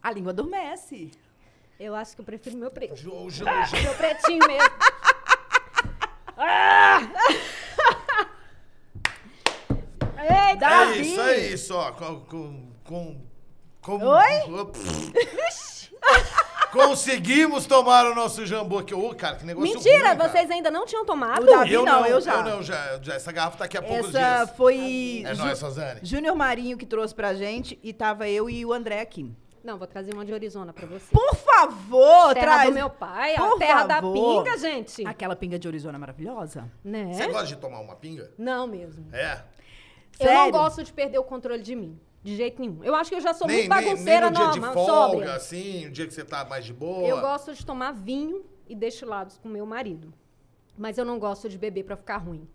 A 0.01 0.11
língua 0.11 0.31
adormece. 0.31 1.11
Eu 1.79 1.95
acho 1.95 2.15
que 2.15 2.21
eu 2.21 2.25
prefiro 2.25 2.57
meu 2.57 2.71
preto. 2.71 2.95
Jo, 2.95 3.29
jo, 3.29 3.45
jo. 3.45 3.83
Meu 3.83 3.95
pretinho 3.95 4.47
mesmo. 4.47 4.69
Eita! 10.17 10.55
Davi! 10.55 10.99
É 10.99 11.01
isso, 11.01 11.21
é 11.21 11.37
isso, 11.37 11.75
ó. 11.75 11.91
Com. 11.91 12.21
com, 12.21 12.71
com, 12.83 13.21
com 13.81 13.97
Oi? 14.05 14.59
Ops. 14.59 15.11
Conseguimos 16.71 17.65
tomar 17.65 18.05
o 18.05 18.13
nosso 18.13 18.45
jambu 18.45 18.79
aqui. 18.79 18.93
Ô, 18.93 19.15
cara, 19.15 19.37
que 19.37 19.45
negócio 19.45 19.73
Mentira, 19.73 20.09
ruim, 20.09 20.17
cara. 20.17 20.29
vocês 20.29 20.51
ainda 20.51 20.69
não 20.69 20.85
tinham 20.85 21.05
tomado? 21.05 21.43
O 21.43 21.45
Davi 21.45 21.71
Eu 21.73 21.85
não, 21.85 22.01
não, 22.01 22.05
eu 22.05 22.19
já. 22.19 22.33
Eu 22.35 22.43
não, 22.43 22.61
já, 22.63 22.99
já. 23.01 23.13
Essa 23.13 23.31
garrafa 23.31 23.57
tá 23.57 23.63
aqui 23.65 23.77
há 23.77 23.81
poucos 23.81 24.13
Essa 24.13 24.45
dias. 24.45 24.57
foi 24.57 25.23
É 25.25 25.33
Ju- 25.33 25.45
nóis, 25.45 25.57
Suzane. 25.57 25.99
Júnior 26.03 26.35
Marinho 26.35 26.77
que 26.77 26.85
trouxe 26.85 27.15
pra 27.15 27.33
gente 27.33 27.79
e 27.81 27.93
tava 27.93 28.27
eu 28.27 28.49
e 28.49 28.65
o 28.65 28.73
André 28.73 28.99
aqui. 28.99 29.31
Não, 29.63 29.77
vou 29.77 29.87
trazer 29.87 30.13
uma 30.13 30.25
de 30.25 30.33
Arizona 30.33 30.73
pra 30.73 30.85
você. 30.85 31.05
Por 31.11 31.33
favor, 31.35 32.33
terra 32.33 32.45
traz. 32.45 32.69
do 32.69 32.75
meu 32.75 32.89
pai, 32.89 33.35
a 33.35 33.41
Por 33.41 33.57
terra 33.57 33.83
da 33.85 33.95
favor. 33.95 34.43
pinga, 34.43 34.57
gente. 34.57 35.07
Aquela 35.07 35.35
pinga 35.35 35.57
de 35.57 35.67
Arizona 35.67 35.97
maravilhosa. 35.97 36.69
Né? 36.83 37.09
Você 37.13 37.27
gosta 37.27 37.47
de 37.47 37.55
tomar 37.55 37.79
uma 37.79 37.95
pinga? 37.95 38.31
Não 38.37 38.67
mesmo. 38.67 39.07
É. 39.13 39.39
Eu 40.19 40.25
não 40.27 40.33
Sério? 40.35 40.51
gosto 40.51 40.83
de 40.83 40.93
perder 40.93 41.17
o 41.19 41.23
controle 41.23 41.63
de 41.63 41.75
mim. 41.75 41.99
De 42.25 42.35
jeito 42.35 42.59
nenhum. 42.59 42.83
Eu 42.83 42.95
acho 42.95 43.11
que 43.11 43.15
eu 43.15 43.21
já 43.21 43.35
sou 43.35 43.47
nem, 43.47 43.57
muito 43.69 43.69
nem, 43.75 43.81
nem 43.81 43.93
bagunceira, 43.93 44.29
no 44.31 44.35
dia 44.35 44.47
de 44.49 44.59
não, 44.59 44.73
folga, 44.73 44.91
sóbria. 44.91 45.33
assim, 45.35 45.85
o 45.85 45.91
dia 45.91 46.07
que 46.07 46.13
você 46.13 46.25
tá 46.25 46.43
mais 46.43 46.65
de 46.65 46.73
boa. 46.73 47.07
Eu 47.07 47.21
gosto 47.21 47.53
de 47.53 47.63
tomar 47.63 47.91
vinho 47.91 48.43
e 48.67 48.73
destilados 48.75 49.37
com 49.37 49.47
meu 49.47 49.63
marido. 49.65 50.11
Mas 50.75 50.97
eu 50.97 51.05
não 51.05 51.19
gosto 51.19 51.47
de 51.47 51.55
beber 51.57 51.83
pra 51.85 51.95
ficar 51.95 52.17
ruim. 52.17 52.47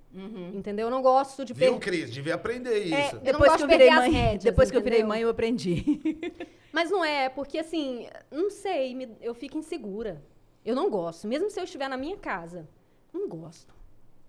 Entendeu? 0.52 0.88
Eu 0.88 0.90
não 0.90 1.00
gosto 1.00 1.44
de 1.44 1.52
Viu, 1.54 1.78
perder. 1.78 1.80
Cris? 1.84 2.10
Devia 2.12 2.34
aprender 2.34 2.78
isso. 2.80 2.94
É, 2.94 3.08
Eu 3.10 3.14
não 3.14 3.22
Depois 3.22 3.50
gosto 3.52 3.56
que 3.58 3.62
eu 3.62 3.68
de 3.68 3.72
virei 3.76 3.90
mãe, 3.94 4.10
rédeas, 4.10 4.42
depois 4.44 4.70
que 4.72 4.76
eu 4.76 4.82
virei 4.82 4.98
entendeu? 4.98 5.08
mãe, 5.08 5.20
eu 5.22 5.28
aprendi. 5.28 6.00
Mas 6.72 6.90
não 6.90 7.04
é, 7.04 7.28
porque 7.28 7.58
assim, 7.58 8.08
não 8.30 8.50
sei, 8.50 8.94
me- 8.96 9.16
eu 9.20 9.34
fico 9.34 9.56
insegura. 9.56 10.20
Eu 10.64 10.74
não 10.74 10.90
gosto. 10.90 11.28
Mesmo 11.28 11.48
se 11.48 11.60
eu 11.60 11.64
estiver 11.64 11.88
na 11.88 11.96
minha 11.96 12.16
casa, 12.16 12.68
não 13.14 13.28
gosto. 13.28 13.72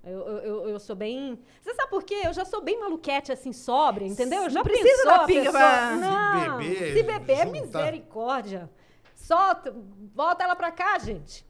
Eu, 0.04 0.20
eu, 0.40 0.70
eu- 0.70 0.80
sou 0.80 0.96
bem. 0.96 1.38
Você 1.62 1.74
sabe 1.76 1.90
por 1.92 2.04
quê? 2.04 2.22
Eu 2.26 2.34
já 2.34 2.44
sou 2.44 2.62
bem 2.62 2.80
maluquete, 2.80 3.32
assim, 3.32 3.54
sóbria, 3.54 4.06
entendeu? 4.08 4.44
Eu 4.44 4.50
já 4.50 4.60
Não 4.60 4.64
precisa 4.64 5.04
sou 5.04 5.12
da 5.12 5.26
pinga 5.26 5.52
pessoa- 5.52 5.60
pra- 5.60 5.96
Não, 5.96 6.60
Se 6.62 6.64
beber, 6.64 6.94
se 6.98 7.04
beber 7.04 7.38
é 7.40 7.46
misericórdia. 7.46 8.70
Solta, 9.16 9.76
volta 10.16 10.44
ela 10.44 10.56
pra 10.56 10.72
cá, 10.72 10.98
gente. 10.98 11.46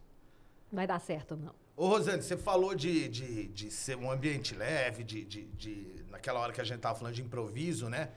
Vai 0.71 0.85
dar 0.85 0.99
certo, 0.99 1.37
não. 1.37 1.53
Ô, 1.77 1.87
Rosane, 1.87 2.21
você 2.21 2.35
falou 2.35 2.75
de, 2.75 3.07
de, 3.07 3.47
de 3.47 3.71
ser 3.71 3.95
um 3.97 4.11
ambiente 4.11 4.53
leve, 4.53 5.03
de, 5.03 5.23
de, 5.23 5.45
de- 5.45 6.05
naquela 6.09 6.39
hora 6.41 6.51
que 6.51 6.59
a 6.59 6.63
gente 6.65 6.79
tava 6.79 6.95
falando 6.99 7.13
de 7.15 7.21
improviso, 7.21 7.87
né? 7.89 8.09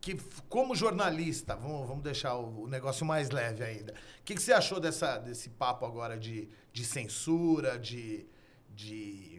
Que 0.00 0.16
como 0.48 0.74
jornalista, 0.74 1.54
vamos, 1.54 1.86
vamos 1.86 2.02
deixar 2.02 2.34
o, 2.36 2.62
o 2.64 2.66
negócio 2.66 3.04
mais 3.06 3.30
leve 3.30 3.62
ainda. 3.62 3.92
O 4.20 4.24
que, 4.24 4.34
que 4.34 4.40
você 4.42 4.52
achou 4.52 4.80
dessa, 4.80 5.18
desse 5.18 5.50
papo 5.50 5.84
agora 5.86 6.16
de, 6.18 6.48
de 6.72 6.84
censura, 6.84 7.78
de, 7.78 8.26
de 8.70 9.33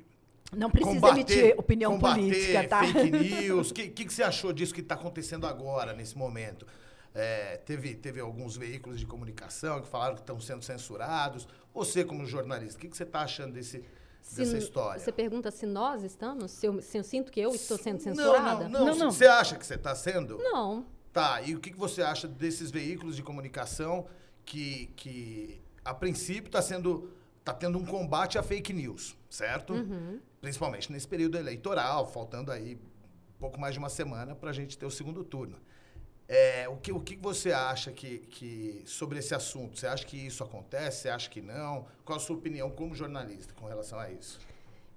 Não 0.54 0.70
precisa 0.70 0.96
combater, 0.96 1.34
emitir 1.34 1.60
opinião 1.60 1.92
combater 1.94 2.22
política, 2.22 2.68
tá? 2.68 2.84
fake 2.84 3.12
news? 3.42 3.72
O 3.72 3.74
que, 3.74 3.88
que, 3.90 4.06
que 4.06 4.14
você 4.14 4.24
achou 4.24 4.54
disso 4.54 4.74
que 4.74 4.82
está 4.82 4.96
acontecendo 4.96 5.46
agora, 5.48 5.94
nesse 5.94 6.18
momento? 6.18 6.66
É, 7.14 7.58
teve, 7.58 7.96
teve 7.96 8.20
alguns 8.20 8.58
veículos 8.58 9.00
de 9.00 9.06
comunicação 9.06 9.82
que 9.82 9.88
falaram 9.88 10.16
que 10.16 10.22
estão 10.22 10.40
sendo 10.40 10.64
censurados. 10.64 11.48
Você, 11.74 12.04
como 12.04 12.26
jornalista, 12.26 12.78
o 12.78 12.82
que, 12.82 12.90
que 12.90 12.98
você 12.98 13.04
está 13.04 13.22
achando 13.22 13.54
desse, 13.54 13.84
Se 14.22 14.36
dessa 14.38 14.58
história? 14.58 15.00
Você 15.00 15.12
pergunta 15.12 15.50
se 15.50 15.66
nós 15.66 16.04
estamos? 16.04 16.52
Se 16.52 16.68
eu, 16.68 16.82
se 16.82 16.98
eu 16.98 17.04
sinto 17.04 17.32
que 17.32 17.40
eu 17.40 17.52
estou 17.56 17.78
sendo 17.78 18.04
Não, 18.06 18.16
censurada? 18.16 18.70
não, 18.70 18.80
não, 18.80 18.86
Não, 18.88 18.96
não. 18.96 19.12
Você 19.12 19.26
acha 19.26 19.56
que 19.58 19.66
você 19.66 19.76
está 19.76 19.96
sendo? 19.96 20.38
Não. 20.38 20.86
Tá, 21.12 21.42
e 21.42 21.56
o 21.56 21.60
que, 21.60 21.72
que 21.72 21.78
você 21.78 22.02
acha 22.02 22.28
desses 22.28 22.70
veículos 22.70 23.16
de 23.16 23.24
comunicação 23.24 24.06
que, 24.46 24.92
que 24.98 25.62
a 25.84 25.94
princípio 25.94 26.48
está 26.48 26.62
sendo. 26.62 27.10
tá 27.46 27.54
tendo 27.54 27.78
um 27.78 27.86
combate 27.86 28.38
a 28.38 28.44
fake 28.44 28.74
news, 28.74 29.16
certo? 29.36 29.74
Uhum. 29.74 30.20
Principalmente 30.42 30.92
nesse 30.92 31.08
período 31.08 31.38
eleitoral, 31.38 32.08
faltando 32.08 32.52
aí 32.52 32.80
pouco 33.40 33.60
mais 33.60 33.74
de 33.74 33.80
uma 33.80 33.90
semana 33.90 34.34
para 34.34 34.50
a 34.50 34.54
gente 34.54 34.78
ter 34.78 34.86
o 34.86 34.92
segundo 34.92 35.24
turno. 35.24 35.58
É, 36.28 36.68
o, 36.68 36.78
que, 36.78 36.92
o 36.92 37.00
que 37.00 37.16
você 37.16 37.52
acha 37.52 37.92
que, 37.92 38.20
que 38.20 38.82
sobre 38.86 39.20
esse 39.20 39.36
assunto? 39.36 39.78
Você 39.78 39.86
acha 39.86 40.06
que 40.06 40.18
isso 40.18 40.44
acontece? 40.44 41.02
Você 41.02 41.10
acha 41.10 41.30
que 41.30 41.42
não? 41.42 41.86
Qual 42.04 42.18
a 42.18 42.20
sua 42.20 42.36
opinião 42.36 42.72
como 42.72 42.96
jornalista 42.96 43.54
com 43.54 43.68
relação 43.68 44.00
a 44.00 44.10
isso? 44.10 44.40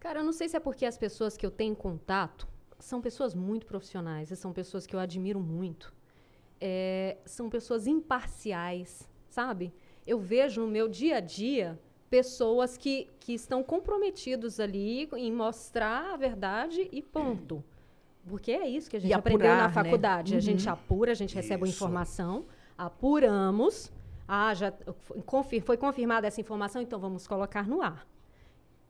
Cara, 0.01 0.21
eu 0.21 0.25
não 0.25 0.33
sei 0.33 0.49
se 0.49 0.57
é 0.57 0.61
porque 0.61 0.87
as 0.87 0.97
pessoas 0.97 1.37
que 1.37 1.45
eu 1.45 1.51
tenho 1.51 1.77
contato 1.77 2.49
são 2.79 3.03
pessoas 3.03 3.35
muito 3.35 3.67
profissionais 3.67 4.31
e 4.31 4.37
são 4.37 4.53
pessoas 4.53 4.87
que 4.87 4.95
eu 4.95 5.01
admiro 5.01 5.41
muito. 5.41 5.93
É, 6.61 7.19
são 7.27 7.51
pessoas 7.51 7.87
imparciais, 7.87 9.07
sabe? 9.29 9.75
Eu 10.07 10.19
vejo 10.19 10.63
no 10.63 10.69
meu 10.69 10.89
dia 10.89 11.17
a 11.17 11.21
dia 11.21 11.79
pessoas 12.11 12.77
que, 12.77 13.09
que 13.21 13.33
estão 13.35 13.63
comprometidos 13.63 14.59
ali 14.61 15.09
em 15.17 15.33
mostrar 15.33 16.15
a 16.15 16.17
verdade 16.17 16.89
e 16.91 17.03
ponto. 17.03 17.63
Porque 18.27 18.53
é 18.53 18.67
isso 18.67 18.91
que 18.91 18.97
a 18.97 19.01
gente 19.01 19.11
E 19.11 19.15
aprendeu 19.15 19.47
apurar, 19.51 19.63
na 19.63 19.69
né? 19.69 19.73
faculdade. 19.75 20.33
A 20.35 20.37
Uhum. 20.37 20.41
gente 20.41 20.69
apura, 20.69 21.13
a 21.13 21.15
gente 21.15 21.35
recebe 21.35 21.63
uma 21.63 21.69
Isso. 21.69 21.77
informação, 21.77 22.45
apuramos. 22.77 23.91
Ah, 24.27 24.53
já 24.55 24.71
confir- 25.25 25.63
foi 25.63 25.77
confirmada 25.77 26.27
essa 26.27 26.41
informação, 26.41 26.83
então 26.83 26.99
vamos 26.99 27.27
colocar 27.27 27.67
no 27.67 27.81
ar. 27.81 28.07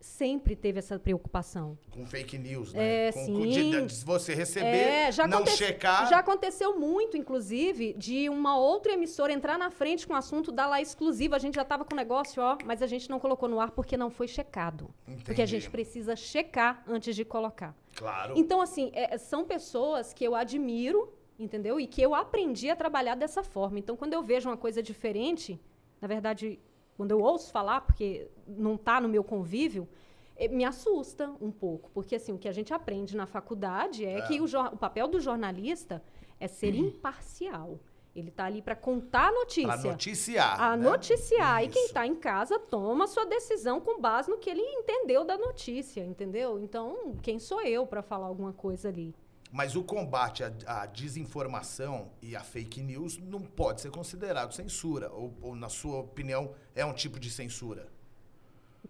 Sempre 0.01 0.55
teve 0.55 0.79
essa 0.79 0.97
preocupação. 0.97 1.77
Com 1.91 2.07
fake 2.07 2.39
news, 2.39 2.73
né? 2.73 3.09
É, 3.09 3.13
com, 3.13 3.25
sim. 3.25 3.49
de, 3.49 3.87
de 3.87 4.05
você 4.05 4.33
receber, 4.33 4.67
É, 4.67 5.11
já, 5.13 5.27
não 5.27 5.39
aconte- 5.39 5.57
checar. 5.57 6.09
já 6.09 6.19
aconteceu 6.21 6.79
muito, 6.79 7.17
inclusive, 7.17 7.95
de 7.95 8.29
uma 8.29 8.57
outra 8.57 8.93
emissora 8.93 9.33
entrar 9.33 9.59
na 9.59 9.71
frente 9.71 10.07
com 10.07 10.13
o 10.13 10.17
assunto 10.17 10.53
da 10.53 10.69
lá 10.69 10.81
exclusiva. 10.81 11.35
A 11.35 11.39
gente 11.41 11.57
já 11.57 11.63
estava 11.63 11.85
com 11.85 11.95
o 11.95 11.97
negócio, 11.97 12.41
ó, 12.41 12.57
mas 12.65 12.81
a 12.81 12.87
gente 12.87 13.11
não 13.11 13.19
colocou 13.19 13.49
no 13.49 13.59
ar 13.61 13.73
porque 13.73 13.97
não 13.97 14.09
foi 14.09 14.29
checado. 14.29 14.89
Porque 15.25 15.31
a 15.43 15.45
Entendi. 15.45 15.47
gente 15.47 15.69
precisa 15.71 16.15
checar 16.15 16.83
antes 16.87 17.17
de 17.17 17.25
colocar. 17.25 17.75
Claro. 17.97 18.35
Então, 18.37 18.61
assim, 18.61 18.93
é, 18.95 19.19
são 19.19 19.45
pessoas 19.45 20.13
que 20.15 20.23
eu 20.25 20.37
admiro, 20.37 21.13
entendeu? 21.37 21.81
E 21.81 21.89
que 21.89 22.01
eu 22.01 22.15
aprendi 22.15 22.71
a 22.71 22.77
trabalhar 22.77 23.17
dessa 23.17 23.43
forma. 23.43 23.81
Então, 23.81 23.97
quando 23.97 24.13
eu 24.13 24.23
vejo 24.23 24.49
uma 24.49 24.57
coisa 24.57 24.81
diferente, 24.81 25.61
na 26.01 26.07
verdade, 26.07 26.61
quando 26.99 27.13
eu 27.13 27.21
ouço 27.21 27.53
falar, 27.53 27.83
porque 27.83 28.29
não 28.45 28.75
está 28.75 29.01
no 29.01 29.09
meu 29.09 29.23
convívio, 29.23 29.89
eh, 30.37 30.49
me 30.49 30.65
assusta 30.65 31.33
um 31.41 31.53
pouco, 31.53 31.89
porque 31.95 32.17
assim, 32.17 32.33
o 32.33 32.39
que 32.39 32.49
a 32.49 32.53
gente 32.53 32.75
aprende 32.75 33.17
na 33.17 33.25
faculdade 33.25 34.05
é, 34.05 34.21
que 34.23 34.41
o, 34.41 34.45
o 34.45 34.77
papel 34.77 35.07
do 35.07 35.21
jornalista 35.21 36.03
é 36.41 36.49
ser 36.49 36.75
imparcial. 36.75 37.79
Ele 38.17 38.31
está 38.31 38.47
ali 38.47 38.61
para 38.61 38.75
contar 38.75 39.29
a 39.29 39.33
notícia. 39.33 39.79
Pra 39.81 39.91
noticiar. 39.93 40.61
A 40.61 40.77
né? 40.77 40.91
noticiar. 40.91 41.63
E 41.63 41.69
quem 41.69 41.83
Isso. 41.83 41.91
está 41.91 42.05
em 42.05 42.17
casa 42.17 42.59
toma 42.59 43.05
a 43.05 43.07
sua 43.07 43.25
decisão 43.27 43.81
com 43.81 44.01
base 44.01 44.29
no 44.29 44.39
que 44.39 44.51
ele 44.51 44.61
entendeu 44.61 45.25
da 45.25 45.39
notícia, 45.39 46.05
entendeu? 46.05 46.59
Então, 46.59 47.15
quem 47.23 47.39
sou 47.39 47.63
eu 47.63 47.87
para 47.87 48.03
falar 48.03 48.27
alguma 48.27 48.53
coisa 48.53 48.89
ali? 48.89 49.15
Mas 49.51 49.75
o 49.77 49.83
combate 49.83 50.45
à, 50.45 50.53
à 50.67 50.87
desinformação 50.87 52.11
e 52.21 52.37
à 52.37 52.41
fake 52.41 52.83
news 52.83 53.17
não 53.19 53.41
pode 53.41 53.81
ser 53.81 53.91
considerado 53.91 54.53
censura. 54.53 55.11
Ou, 55.11 55.33
ou, 55.41 55.55
na 55.55 55.69
sua 55.69 55.99
opinião, 56.01 56.55
é 56.75 56.85
um 56.85 56.93
tipo 56.93 57.19
de 57.19 57.31
censura? 57.31 57.89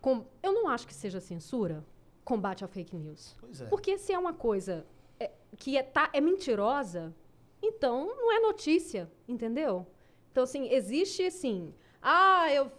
Com- 0.00 0.24
eu 0.42 0.52
não 0.52 0.68
acho 0.68 0.86
que 0.86 0.94
seja 0.94 1.20
censura 1.20 1.84
combate 2.24 2.64
à 2.64 2.68
fake 2.68 2.96
news. 2.96 3.36
Pois 3.40 3.60
é. 3.60 3.66
Porque 3.66 3.96
se 3.98 4.12
é 4.12 4.18
uma 4.18 4.32
coisa 4.34 4.84
é, 5.18 5.30
que 5.56 5.76
é, 5.78 5.82
tá, 5.82 6.10
é 6.12 6.20
mentirosa, 6.20 7.14
então 7.62 8.06
não 8.16 8.32
é 8.32 8.40
notícia, 8.40 9.10
entendeu? 9.26 9.86
Então, 10.30 10.42
assim, 10.44 10.68
existe 10.70 11.22
assim. 11.24 11.72
Ah, 12.02 12.52
eu. 12.52 12.70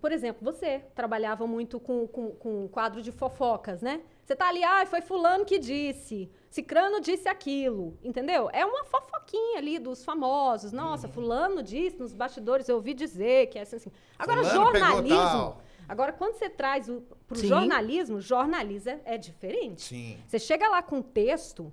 Por 0.00 0.12
exemplo, 0.12 0.44
você 0.44 0.80
trabalhava 0.94 1.46
muito 1.46 1.78
com, 1.78 2.06
com, 2.08 2.30
com 2.32 2.68
quadro 2.68 3.02
de 3.02 3.12
fofocas, 3.12 3.82
né? 3.82 4.02
Você 4.28 4.36
tá 4.36 4.46
ali, 4.46 4.62
ah, 4.62 4.84
foi 4.84 5.00
fulano 5.00 5.42
que 5.46 5.58
disse, 5.58 6.30
cicrano 6.50 7.00
disse 7.00 7.26
aquilo, 7.26 7.96
entendeu? 8.04 8.50
É 8.52 8.62
uma 8.62 8.84
fofoquinha 8.84 9.56
ali 9.56 9.78
dos 9.78 10.04
famosos. 10.04 10.70
Nossa, 10.70 11.06
Uhum. 11.06 11.12
fulano 11.14 11.62
disse 11.62 11.98
nos 11.98 12.12
bastidores, 12.12 12.68
eu 12.68 12.76
ouvi 12.76 12.92
dizer 12.92 13.46
que 13.46 13.58
é 13.58 13.62
assim. 13.62 13.76
assim. 13.76 13.90
Agora, 14.18 14.44
Fulano 14.44 14.70
jornalismo. 14.70 15.56
Agora, 15.88 16.12
quando 16.12 16.34
você 16.34 16.50
traz 16.50 16.90
para 17.26 17.38
o 17.38 17.40
jornalismo, 17.40 18.20
jornalismo 18.20 18.90
é, 18.90 19.14
é 19.14 19.16
diferente. 19.16 19.80
Sim. 19.80 20.18
Você 20.26 20.38
chega 20.38 20.68
lá 20.68 20.82
com 20.82 21.00
texto, 21.00 21.72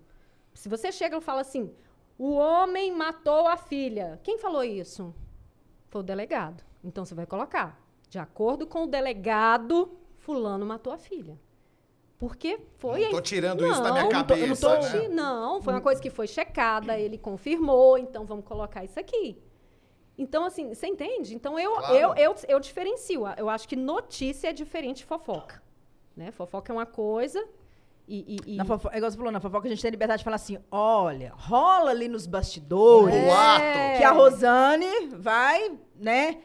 se 0.53 0.69
você 0.69 0.93
chega 0.93 1.17
e 1.17 1.21
fala 1.21 1.41
assim, 1.41 1.69
o 2.17 2.35
homem 2.35 2.89
matou 2.89 3.49
a 3.49 3.57
filha. 3.57 4.17
Quem 4.23 4.37
falou 4.37 4.63
isso? 4.63 5.13
Foi 5.89 5.99
o 5.99 6.03
delegado. 6.05 6.63
Então 6.81 7.03
você 7.03 7.13
vai 7.13 7.25
colocar, 7.25 7.77
de 8.07 8.17
acordo 8.17 8.65
com 8.65 8.85
o 8.85 8.87
delegado, 8.87 9.91
fulano 10.19 10.65
matou 10.65 10.93
a 10.93 10.97
filha. 10.97 11.37
Porque 12.17 12.59
foi... 12.77 13.01
Não 13.05 13.11
tô 13.11 13.21
tirando 13.21 13.65
isso 13.67 13.81
da 13.83 13.91
minha 13.91 14.03
Não, 14.05 14.11
não 14.11 14.23
tô- 14.25 14.35
não 14.35 14.41
cabeça, 14.47 14.79
tô- 14.79 14.97
né? 14.99 15.07
Não, 15.09 15.61
foi 15.61 15.73
uma 15.73 15.81
coisa 15.81 16.01
que 16.01 16.09
foi 16.09 16.27
checada, 16.27 16.97
ele 16.97 17.17
confirmou, 17.17 17.97
então 17.97 18.25
vamos 18.25 18.45
colocar 18.45 18.83
isso 18.85 18.99
aqui. 18.99 19.37
Então, 20.17 20.45
assim, 20.45 20.73
você 20.73 20.87
entende? 20.87 21.35
Então, 21.35 21.59
eu, 21.59 21.73
Claro. 21.73 21.93
eu, 21.93 22.15
eu, 22.15 22.35
eu 22.47 22.59
diferencio. 22.59 23.23
Eu 23.35 23.49
acho 23.49 23.67
que 23.67 23.75
notícia 23.75 24.47
é 24.49 24.53
diferente 24.53 24.97
de 24.99 25.05
fofoca. 25.05 25.61
Né? 26.15 26.31
Fofoca 26.31 26.71
é 26.71 26.73
uma 26.75 26.85
coisa 26.85 27.45
e... 28.07 28.37
e- 28.47 28.53
e- 28.53 28.55
Na 28.55 28.63
fofo... 28.63 28.87
É 28.93 28.97
igual 28.97 29.11
você 29.11 29.17
falou, 29.17 29.29
na 29.31 29.41
fofoca 29.41 29.67
a 29.67 29.69
gente 29.69 29.81
tem 29.81 29.91
liberdade 29.91 30.19
de 30.19 30.23
falar 30.23 30.37
assim: 30.37 30.57
olha, 30.71 31.33
rola 31.35 31.89
ali 31.91 32.07
nos 32.07 32.25
bastidores. 32.25 33.13
É. 33.13 33.97
que 33.97 34.03
a 34.05 34.11
Rosane 34.11 35.07
vai, 35.17 35.77
né, 35.97 36.37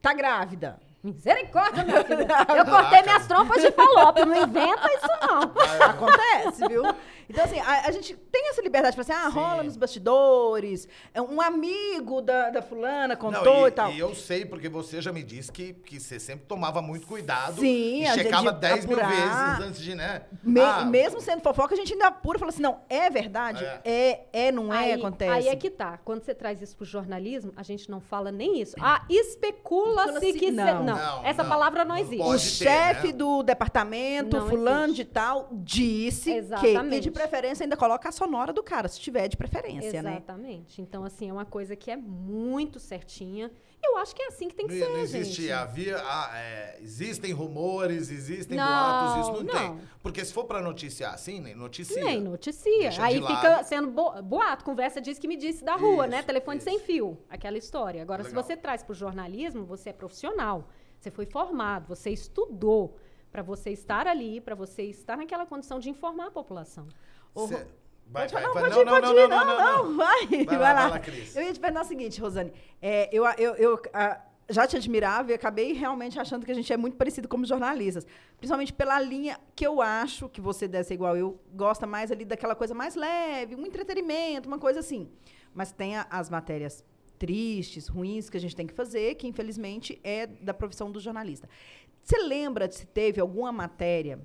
tá 0.00 0.12
grávida. 0.12 0.80
Misericórdia, 1.02 1.84
minha 1.84 2.04
filha. 2.04 2.26
Eu 2.56 2.64
cortei 2.64 3.02
minhas 3.02 3.26
trompas 3.26 3.60
de 3.60 3.72
falópio. 3.72 4.24
Não 4.24 4.36
inventa 4.36 4.88
isso, 4.94 5.08
não. 5.20 5.52
Acontece, 5.88 6.68
viu? 6.68 6.84
Então, 7.28 7.44
assim, 7.44 7.58
a, 7.60 7.86
a 7.86 7.90
gente 7.90 8.14
tem 8.16 8.48
essa 8.50 8.60
liberdade 8.62 8.96
de 8.96 9.02
falar 9.02 9.18
assim, 9.18 9.26
ah, 9.26 9.30
rola 9.30 9.60
Sim. 9.60 9.66
nos 9.66 9.76
bastidores, 9.76 10.88
é 11.14 11.20
um 11.22 11.40
amigo 11.40 12.20
da, 12.20 12.50
da 12.50 12.62
fulana 12.62 13.16
contou 13.16 13.44
Não, 13.60 13.68
e, 13.68 13.70
tal. 13.70 13.92
E 13.92 13.98
eu 13.98 14.14
sei, 14.14 14.44
porque 14.44 14.68
você 14.68 15.00
já 15.00 15.12
me 15.12 15.22
disse 15.22 15.50
que, 15.52 15.72
que 15.72 15.98
você 16.00 16.18
sempre 16.18 16.46
tomava 16.46 16.80
muito 16.82 17.06
cuidado. 17.06 17.60
Sim, 17.60 18.02
e 18.02 18.06
checava 18.14 18.52
10 18.52 18.86
mil 18.86 18.96
vezes 18.96 19.60
antes 19.66 19.80
de, 19.80 19.94
né? 19.94 20.22
Me- 20.42 20.60
Ah, 20.60 20.84
mesmo 20.84 21.20
sendo 21.20 21.42
fofoca, 21.42 21.74
a 21.74 21.76
gente 21.76 21.92
ainda 21.92 22.06
apura 22.08 22.38
e 22.38 22.40
fala 22.40 22.50
assim, 22.50 22.62
não, 22.62 22.80
é 22.88 23.08
verdade? 23.10 23.64
É, 23.84 24.20
é, 24.32 24.52
não 24.52 24.72
é, 24.72 24.78
aí, 24.78 24.92
acontece. 24.92 25.30
Aí 25.32 25.48
é 25.48 25.56
que 25.56 25.70
tá. 25.70 25.98
Quando 26.04 26.24
você 26.24 26.34
traz 26.34 26.60
isso 26.62 26.76
pro 26.76 26.84
jornalismo, 26.84 27.52
a 27.56 27.62
gente 27.62 27.90
não 27.90 28.00
fala 28.00 28.30
nem 28.32 28.60
isso. 28.60 28.74
Ah, 28.80 29.04
especula-se 29.08 30.32
que... 30.34 30.50
não. 30.50 30.82
Não, 30.82 30.96
Não, 30.96 31.24
essa 31.24 31.42
não. 31.42 31.50
palavra 31.50 31.84
não 31.84 31.94
Não 31.94 32.00
existe. 32.00 32.22
O 32.22 32.32
ter, 32.32 32.38
chefe 32.38 33.06
né? 33.08 33.12
do 33.12 33.42
departamento, 33.42 34.36
Não 34.38 34.48
fulano 34.48 34.84
existe. 34.84 35.04
de 35.04 35.10
tal, 35.10 35.48
disse 35.52 36.24
que, 36.24 36.30
e 36.30 36.38
Exatamente. 36.38 37.00
de 37.02 37.10
preferência 37.12 37.64
ainda 37.64 37.76
coloca 37.76 38.08
a 38.08 38.12
sonora 38.12 38.52
do 38.52 38.62
cara, 38.62 38.88
se 38.88 38.98
tiver 39.00 39.28
de 39.28 39.36
preferência, 39.36 40.02
né? 40.02 40.12
Exatamente. 40.12 40.80
Então, 40.82 41.04
assim, 41.04 41.28
é 41.28 41.32
uma 41.32 41.44
coisa 41.44 41.76
que 41.76 41.90
é 41.90 41.96
muito 41.96 42.78
certinha. 42.80 43.50
Eu 43.84 43.96
acho 43.96 44.14
que 44.14 44.22
é 44.22 44.28
assim 44.28 44.48
que 44.48 44.54
tem 44.54 44.66
que 44.68 44.74
Não, 44.78 44.86
ser, 44.86 44.92
não 44.92 45.00
existe, 45.00 45.42
gente. 45.42 45.52
havia, 45.52 45.96
ah, 45.98 46.30
é, 46.36 46.78
existem 46.80 47.32
rumores, 47.32 48.10
existem 48.10 48.56
Não, 48.56 48.64
boatos, 48.64 49.20
isso 49.28 49.44
não, 49.44 49.52
não. 49.54 49.76
tem. 49.78 49.88
Porque 50.00 50.24
se 50.24 50.32
for 50.32 50.44
pra 50.44 50.62
noticiar 50.62 51.14
assim, 51.14 51.40
nem 51.40 51.54
noticia. 51.54 52.02
Nem 52.04 52.20
noticia. 52.20 52.78
Deixa 52.78 53.02
Aí 53.02 53.14
fica 53.14 53.48
lado. 53.48 53.64
sendo 53.66 53.88
bo- 53.90 54.22
boato, 54.22 54.64
conversa 54.64 55.00
diz 55.00 55.18
que 55.18 55.26
me 55.26 55.36
disse 55.36 55.64
da 55.64 55.74
rua, 55.74 56.06
né? 56.06 56.18
Isso, 56.18 56.26
Telefone 56.26 56.58
isso. 56.58 56.64
sem 56.70 56.78
fio, 56.78 57.18
aquela 57.28 57.58
história. 57.58 58.00
Agora, 58.02 58.22
Legal. 58.22 58.42
se 58.42 58.48
você 58.48 58.56
traz 58.56 58.84
para 58.84 58.92
o 58.92 58.94
jornalismo, 58.94 59.64
você 59.64 59.90
é 59.90 59.92
profissional, 59.92 60.68
você 61.00 61.10
foi 61.10 61.26
formado, 61.26 61.88
você 61.88 62.10
estudou 62.10 62.96
para 63.32 63.42
você 63.42 63.70
estar 63.70 64.06
ali, 64.06 64.40
para 64.40 64.54
você 64.54 64.82
estar 64.84 65.16
naquela 65.16 65.46
condição 65.46 65.78
de 65.78 65.88
informar 65.90 66.26
a 66.26 66.30
população. 66.30 66.86
Cê- 67.48 67.66
Vai, 68.04 68.28
Pode 68.28 68.34
vai, 68.34 68.42
falar, 68.42 68.52
vai. 68.52 68.62
pode 68.64 68.74
Não, 68.76 68.84
não, 68.84 68.92
pode 69.00 69.06
não, 69.14 69.28
não, 69.28 69.46
não, 69.46 69.84
não. 69.88 69.96
vai, 69.96 70.26
Vai 70.26 70.44
vai, 70.44 70.58
lá, 70.58 70.88
vai 70.88 71.00
lá. 71.00 71.06
Eu 71.34 71.42
ia 71.44 71.52
te 71.52 71.58
perguntar 71.60 71.82
o 71.82 71.88
seguinte, 71.88 72.20
Rosane, 72.20 72.52
é, 72.82 73.08
eu, 73.10 73.24
eu, 73.38 73.54
eu 73.54 73.82
ah, 73.94 74.20
já 74.50 74.66
te 74.66 74.76
admirava 74.76 75.30
e 75.30 75.34
acabei 75.34 75.72
realmente 75.72 76.18
achando 76.20 76.44
que 76.44 76.52
a 76.52 76.54
gente 76.54 76.70
é 76.70 76.76
muito 76.76 76.96
parecido 76.98 77.26
como 77.26 77.46
jornalistas, 77.46 78.06
principalmente 78.36 78.72
pela 78.72 79.00
linha 79.00 79.40
que 79.56 79.66
eu 79.66 79.80
acho 79.80 80.28
que 80.28 80.42
você 80.42 80.68
deve 80.68 80.84
ser 80.84 80.94
igual 80.94 81.16
eu, 81.16 81.40
gosta 81.54 81.86
mais 81.86 82.12
ali 82.12 82.26
daquela 82.26 82.54
coisa 82.54 82.74
mais 82.74 82.94
leve, 82.96 83.54
um 83.54 83.64
entretenimento, 83.64 84.46
uma 84.46 84.58
coisa 84.58 84.80
assim. 84.80 85.08
Mas 85.54 85.72
tem 85.72 85.96
a- 85.96 86.06
as 86.10 86.28
matérias 86.28 86.84
tristes, 87.18 87.86
ruins 87.86 88.28
que 88.28 88.36
a 88.36 88.40
gente 88.40 88.54
tem 88.56 88.66
que 88.66 88.74
fazer, 88.74 89.14
que 89.14 89.28
infelizmente 89.28 89.98
é 90.02 90.26
da 90.26 90.52
profissão 90.52 90.90
do 90.90 90.98
jornalista. 90.98 91.48
Você 92.02 92.18
lembra 92.18 92.70
se 92.70 92.86
teve 92.86 93.20
alguma 93.20 93.52
matéria 93.52 94.20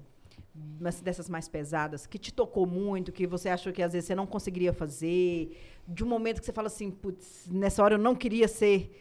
mas 0.79 1.01
dessas 1.01 1.29
mais 1.29 1.47
pesadas, 1.47 2.05
que 2.05 2.17
te 2.17 2.33
tocou 2.33 2.65
muito, 2.65 3.11
que 3.11 3.27
você 3.27 3.49
achou 3.49 3.71
que 3.71 3.81
às 3.81 3.93
vezes 3.93 4.07
você 4.07 4.15
não 4.15 4.25
conseguiria 4.25 4.73
fazer, 4.73 5.55
de 5.87 6.03
um 6.03 6.07
momento 6.07 6.39
que 6.39 6.45
você 6.45 6.51
fala 6.51 6.67
assim, 6.67 6.89
putz, 6.89 7.47
nessa 7.49 7.83
hora 7.83 7.95
eu 7.95 7.99
não 7.99 8.15
queria 8.15 8.47
ser 8.47 8.91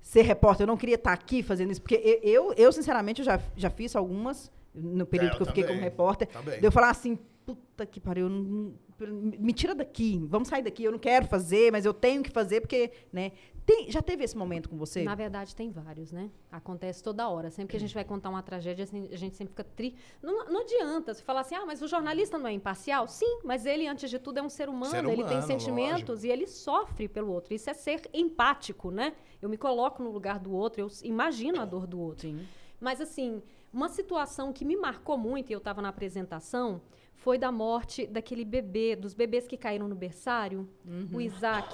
ser 0.00 0.22
repórter, 0.22 0.64
eu 0.64 0.66
não 0.66 0.76
queria 0.76 0.96
estar 0.96 1.12
aqui 1.12 1.44
fazendo 1.44 1.70
isso, 1.70 1.80
porque 1.80 2.20
eu, 2.24 2.52
eu 2.54 2.72
sinceramente, 2.72 3.20
eu 3.20 3.24
já, 3.24 3.40
já 3.54 3.70
fiz 3.70 3.94
algumas 3.94 4.50
no 4.74 5.06
período 5.06 5.30
É, 5.30 5.34
eu 5.34 5.36
que 5.36 5.42
eu 5.42 5.46
fiquei 5.46 5.62
também, 5.62 5.76
como 5.76 5.84
repórter, 5.84 6.28
também. 6.28 6.58
de 6.58 6.66
eu 6.66 6.72
falar 6.72 6.90
assim, 6.90 7.16
puta 7.44 7.84
que 7.86 8.00
pariu, 8.00 8.26
eu 8.26 8.30
não- 8.30 8.74
me 9.10 9.52
tira 9.52 9.74
daqui, 9.74 10.20
vamos 10.28 10.48
sair 10.48 10.62
daqui, 10.62 10.84
eu 10.84 10.92
não 10.92 10.98
quero 10.98 11.26
fazer, 11.26 11.72
mas 11.72 11.84
eu 11.84 11.92
tenho 11.92 12.22
que 12.22 12.30
fazer, 12.30 12.60
porque, 12.60 12.92
né, 13.12 13.32
tem, 13.66 13.90
já 13.90 14.00
teve 14.02 14.22
esse 14.24 14.36
momento 14.36 14.68
com 14.68 14.76
você? 14.76 15.02
Na 15.04 15.14
verdade, 15.14 15.54
tem 15.54 15.70
vários, 15.70 16.10
né? 16.12 16.30
Acontece 16.50 17.02
toda 17.02 17.28
hora. 17.28 17.50
Sempre 17.50 17.72
que 17.72 17.76
a 17.76 17.80
gente 17.80 17.94
vai 17.94 18.04
contar 18.04 18.28
uma 18.28 18.42
tragédia, 18.42 18.82
assim, 18.84 19.08
a 19.12 19.16
gente 19.16 19.36
sempre 19.36 19.52
fica 19.52 19.62
tri. 19.64 19.94
Não, 20.20 20.46
não 20.46 20.62
adianta 20.62 21.14
você 21.14 21.22
falar 21.22 21.40
assim, 21.40 21.54
ah, 21.54 21.64
mas 21.64 21.80
o 21.80 21.86
jornalista 21.86 22.38
não 22.38 22.48
é 22.48 22.52
imparcial? 22.52 23.06
Sim, 23.06 23.40
mas 23.44 23.64
ele, 23.66 23.86
antes 23.86 24.10
de 24.10 24.18
tudo, 24.18 24.38
é 24.38 24.42
um 24.42 24.48
ser 24.48 24.68
humano, 24.68 24.90
Ser 24.90 25.04
ele 25.04 25.22
tem 25.24 25.38
humano, 25.38 25.42
sentimentos 25.42 26.24
e 26.24 26.28
ele 26.28 26.46
sofre 26.46 27.08
pelo 27.08 27.32
outro. 27.32 27.54
Isso 27.54 27.70
é 27.70 27.74
ser 27.74 28.02
empático, 28.12 28.90
né? 28.90 29.14
Eu 29.40 29.48
me 29.48 29.56
coloco 29.56 30.02
no 30.02 30.10
lugar 30.10 30.38
do 30.40 30.52
outro, 30.52 30.80
eu 30.80 30.88
imagino 31.04 31.60
a 31.60 31.64
dor 31.64 31.86
do 31.86 32.00
outro. 32.00 32.28
Sim. 32.28 32.44
Mas, 32.80 33.00
assim, 33.00 33.40
uma 33.72 33.88
situação 33.88 34.52
que 34.52 34.64
me 34.64 34.76
marcou 34.76 35.16
muito, 35.16 35.50
e 35.50 35.52
eu 35.52 35.58
estava 35.58 35.80
na 35.80 35.88
apresentação, 35.90 36.80
foi 37.22 37.38
da 37.38 37.52
morte 37.52 38.04
daquele 38.06 38.44
bebê, 38.44 38.96
dos 38.96 39.14
bebês 39.14 39.46
que 39.46 39.56
caíram 39.56 39.86
no 39.86 39.94
berçário, 39.94 40.68
o 41.12 41.20
Isaac, 41.20 41.72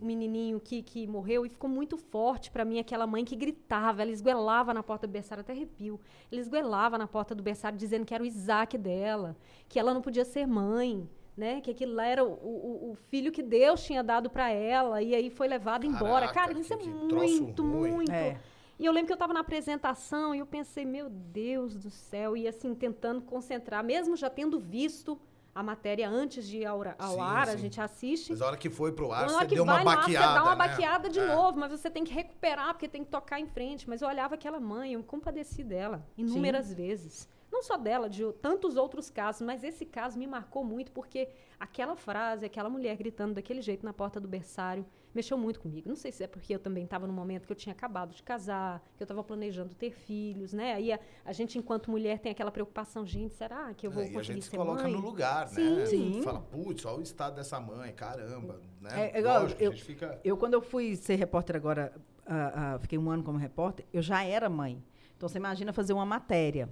o 0.00 0.04
menininho 0.04 0.58
que, 0.58 0.82
que 0.82 1.06
morreu, 1.06 1.46
e 1.46 1.48
ficou 1.48 1.70
muito 1.70 1.96
forte 1.96 2.50
para 2.50 2.64
mim 2.64 2.80
aquela 2.80 3.06
mãe 3.06 3.24
que 3.24 3.36
gritava, 3.36 4.02
ela 4.02 4.10
esguelava 4.10 4.74
na 4.74 4.82
porta 4.82 5.06
do 5.06 5.12
berçário, 5.12 5.42
até 5.42 5.52
arrepio, 5.52 6.00
ela 6.32 6.40
esguelava 6.40 6.98
na 6.98 7.06
porta 7.06 7.32
do 7.32 7.42
berçário 7.44 7.78
dizendo 7.78 8.04
que 8.04 8.12
era 8.12 8.24
o 8.24 8.26
Isaac 8.26 8.76
dela, 8.76 9.36
que 9.68 9.78
ela 9.78 9.94
não 9.94 10.02
podia 10.02 10.24
ser 10.24 10.46
mãe, 10.46 11.08
né? 11.36 11.60
Que 11.60 11.70
aquilo 11.70 11.94
lá 11.94 12.04
era 12.04 12.24
o, 12.24 12.32
o, 12.32 12.90
o 12.90 12.94
filho 13.08 13.30
que 13.30 13.42
Deus 13.42 13.84
tinha 13.84 14.02
dado 14.02 14.28
para 14.28 14.50
ela, 14.50 15.00
e 15.00 15.14
aí 15.14 15.30
foi 15.30 15.46
levado 15.46 15.86
embora. 15.86 16.26
Caraca, 16.26 16.48
Cara, 16.48 16.58
isso 16.58 16.74
é 16.74 16.76
muito, 16.76 17.62
muito. 17.62 18.10
É. 18.10 18.36
E 18.78 18.84
eu 18.86 18.92
lembro 18.92 19.06
que 19.06 19.12
eu 19.12 19.16
estava 19.16 19.32
na 19.34 19.40
apresentação 19.40 20.34
e 20.34 20.38
eu 20.38 20.46
pensei, 20.46 20.84
meu 20.84 21.10
Deus 21.10 21.76
do 21.76 21.90
céu, 21.90 22.36
e 22.36 22.46
assim, 22.46 22.74
tentando 22.74 23.20
concentrar, 23.22 23.82
mesmo 23.82 24.16
já 24.16 24.30
tendo 24.30 24.58
visto 24.60 25.20
a 25.52 25.62
matéria 25.62 26.08
antes 26.08 26.46
de 26.46 26.58
ir 26.58 26.66
ao, 26.66 26.80
ao 26.96 27.14
Sim, 27.14 27.20
ar, 27.20 27.48
a 27.48 27.52
sim. 27.52 27.58
gente 27.58 27.80
assiste. 27.80 28.30
Mas 28.30 28.40
a 28.40 28.46
hora 28.46 28.56
que 28.56 28.70
foi 28.70 28.92
pro 28.92 29.10
ar, 29.10 29.28
você 29.28 29.44
deu 29.46 29.64
uma 29.64 29.78
ar, 29.78 29.84
baqueada. 29.84 30.28
você 30.28 30.34
dá 30.34 30.42
uma 30.44 30.50
né? 30.54 30.56
baqueada 30.68 31.08
de 31.08 31.18
É. 31.18 31.26
novo, 31.34 31.58
mas 31.58 31.72
você 31.72 31.90
tem 31.90 32.04
que 32.04 32.12
recuperar, 32.14 32.68
porque 32.74 32.86
tem 32.86 33.02
que 33.02 33.10
tocar 33.10 33.40
em 33.40 33.46
frente. 33.46 33.88
Mas 33.88 34.00
eu 34.00 34.06
olhava 34.06 34.36
aquela 34.36 34.60
mãe, 34.60 34.92
eu 34.92 35.00
me 35.00 35.04
compadeci 35.04 35.64
dela 35.64 36.06
inúmeras 36.16 36.72
vezes. 36.72 37.28
Não 37.50 37.60
só 37.62 37.76
dela, 37.76 38.08
de 38.08 38.22
tantos 38.34 38.76
outros 38.76 39.10
casos, 39.10 39.42
mas 39.42 39.64
esse 39.64 39.84
caso 39.84 40.16
me 40.16 40.28
marcou 40.28 40.62
muito, 40.62 40.92
porque 40.92 41.28
aquela 41.58 41.96
frase, 41.96 42.46
aquela 42.46 42.68
mulher 42.70 42.96
gritando 42.96 43.34
daquele 43.34 43.60
jeito 43.62 43.84
na 43.84 43.92
porta 43.92 44.20
do 44.20 44.28
berçário, 44.28 44.86
mexeu 45.18 45.36
muito 45.36 45.60
comigo. 45.60 45.88
Não 45.88 45.96
sei 45.96 46.12
se 46.12 46.22
é 46.22 46.26
porque 46.28 46.54
eu 46.54 46.58
também 46.60 46.84
estava 46.84 47.06
no 47.06 47.12
momento 47.12 47.46
que 47.46 47.52
eu 47.52 47.56
tinha 47.56 47.72
acabado 47.72 48.14
de 48.14 48.22
casar, 48.22 48.80
que 48.96 49.02
eu 49.02 49.04
estava 49.04 49.22
planejando 49.24 49.74
ter 49.74 49.90
filhos, 49.90 50.52
né? 50.52 50.74
Aí 50.74 50.92
a, 50.92 51.00
a, 51.24 51.32
gente, 51.32 51.58
enquanto 51.58 51.90
mulher, 51.90 52.20
tem 52.20 52.30
aquela 52.30 52.50
preocupação, 52.50 53.04
gente, 53.04 53.34
será 53.34 53.74
que 53.74 53.86
eu 53.86 53.90
vou 53.90 54.02
é, 54.02 54.08
conseguir 54.08 54.22
ser 54.22 54.24
mãe? 54.24 54.30
a 54.30 54.34
gente 54.34 54.44
se 54.44 54.56
coloca 54.56 54.82
mãe? 54.84 54.92
no 54.92 55.00
lugar, 55.00 55.48
sim, 55.48 55.76
né? 55.76 55.86
Sim. 55.86 56.22
Fala, 56.22 56.40
putz, 56.40 56.84
olha 56.84 56.98
o 56.98 57.02
estado 57.02 57.34
dessa 57.34 57.58
mãe, 57.58 57.92
caramba, 57.92 58.60
né? 58.80 59.10
É, 59.10 59.16
é 59.16 59.18
igual, 59.18 59.42
Lógico, 59.42 59.62
eu, 59.62 59.70
a 59.70 59.74
gente 59.74 59.84
fica... 59.84 60.20
eu, 60.22 60.36
quando 60.36 60.54
eu 60.54 60.62
fui 60.62 60.94
ser 60.94 61.16
repórter 61.16 61.56
agora, 61.56 61.92
uh, 62.26 62.76
uh, 62.76 62.78
fiquei 62.78 62.98
um 62.98 63.10
ano 63.10 63.24
como 63.24 63.38
repórter, 63.38 63.84
eu 63.92 64.00
já 64.00 64.22
era 64.22 64.48
mãe. 64.48 64.82
Então, 65.16 65.28
você 65.28 65.38
imagina 65.38 65.72
fazer 65.72 65.92
uma 65.92 66.06
matéria 66.06 66.68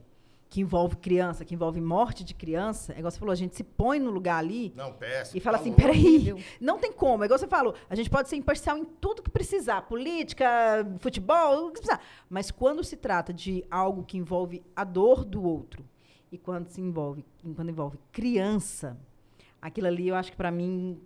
que 0.49 0.61
envolve 0.61 0.97
criança, 0.97 1.44
que 1.44 1.55
envolve 1.55 1.80
morte 1.80 2.22
de 2.22 2.34
criança, 2.34 2.92
é 2.92 2.99
igual 2.99 3.11
você 3.11 3.18
falou, 3.18 3.32
a 3.32 3.36
gente 3.36 3.57
se 3.57 3.64
põe 3.64 3.99
no 3.99 4.11
lugar 4.11 4.38
ali 4.38 4.72
não, 4.76 4.92
péssimo, 4.92 5.36
e 5.36 5.40
fala 5.40 5.59
tá 5.59 5.62
assim, 5.62 5.70
louco. 5.70 5.82
peraí, 5.82 6.44
não 6.61 6.78
tem 6.78 6.92
como. 6.92 7.24
É 7.24 7.26
igual 7.26 7.38
você 7.38 7.49
falou, 7.49 7.74
a 7.90 7.94
gente 7.94 8.09
pode 8.09 8.28
ser 8.28 8.36
imparcial 8.36 8.78
em 8.78 8.84
tudo 8.84 9.22
que 9.22 9.30
precisar, 9.30 9.82
política, 9.82 10.47
futebol, 10.99 11.66
o 11.66 11.72
que 11.72 11.80
precisar. 11.80 12.01
Mas 12.30 12.51
quando 12.51 12.84
se 12.84 12.97
trata 12.97 13.32
de 13.32 13.64
algo 13.70 14.05
que 14.05 14.16
envolve 14.16 14.62
a 14.74 14.84
dor 14.84 15.24
do 15.24 15.42
outro, 15.42 15.84
e 16.30 16.38
quando 16.38 16.68
se 16.68 16.80
envolve, 16.80 17.24
quando 17.55 17.70
envolve 17.70 17.99
criança, 18.12 18.97
aquilo 19.61 19.86
ali 19.86 20.09
eu 20.09 20.14
acho 20.14 20.30
que 20.30 20.36
para 20.36 20.51
mim 20.51 21.01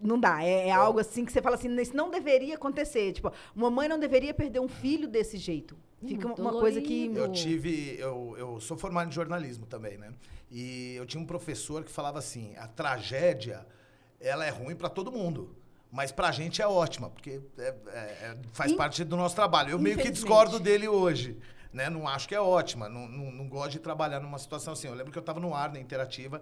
não 0.00 0.18
dá. 0.18 0.42
É, 0.42 0.68
é, 0.68 0.70
algo 0.70 0.98
assim 0.98 1.24
que 1.24 1.32
você 1.32 1.40
fala 1.40 1.56
assim, 1.56 1.74
isso 1.80 1.96
não 1.96 2.10
deveria 2.10 2.54
acontecer. 2.54 3.12
Tipo, 3.12 3.32
uma 3.54 3.70
mãe 3.70 3.88
não 3.88 3.98
deveria 3.98 4.34
perder 4.34 4.60
um 4.60 4.68
filho 4.68 5.06
desse 5.06 5.36
jeito. 5.36 5.76
Fica 6.06 6.26
Muito 6.28 6.42
uma 6.42 6.52
coisa 6.52 6.80
que. 6.80 7.06
Eu 7.14 7.30
tive. 7.30 7.96
Eu, 7.98 8.34
eu 8.38 8.60
sou 8.60 8.76
formado 8.76 9.08
em 9.08 9.12
jornalismo 9.12 9.66
também, 9.66 9.96
né? 9.98 10.12
E 10.50 10.94
eu 10.96 11.06
tinha 11.06 11.22
um 11.22 11.26
professor 11.26 11.84
que 11.84 11.90
falava 11.90 12.18
assim: 12.18 12.54
a 12.56 12.66
tragédia 12.66 13.66
ela 14.20 14.44
é 14.44 14.50
ruim 14.50 14.74
para 14.74 14.88
todo 14.88 15.10
mundo. 15.12 15.56
Mas 15.90 16.10
pra 16.10 16.30
gente 16.32 16.62
é 16.62 16.66
ótima, 16.66 17.10
porque 17.10 17.40
é- 17.58 17.62
é- 17.62 17.74
é- 17.92 18.36
faz 18.52 18.72
In- 18.72 18.76
parte 18.76 19.04
do 19.04 19.16
nosso 19.16 19.34
trabalho. 19.34 19.70
Eu 19.70 19.78
meio 19.78 19.98
que 19.98 20.10
discordo 20.10 20.58
dele 20.58 20.88
hoje. 20.88 21.36
Né? 21.72 21.88
Não 21.90 22.06
acho 22.08 22.26
que 22.28 22.34
é 22.34 22.40
ótima. 22.40 22.88
Não, 22.88 23.06
não, 23.08 23.30
não 23.30 23.48
gosto 23.48 23.72
de 23.72 23.78
trabalhar 23.78 24.20
numa 24.20 24.38
situação 24.38 24.72
assim. 24.72 24.88
Eu 24.88 24.94
lembro 24.94 25.12
que 25.12 25.18
eu 25.18 25.22
estava 25.22 25.38
no 25.40 25.54
ar, 25.54 25.70
na 25.72 25.78
Interativa, 25.80 26.40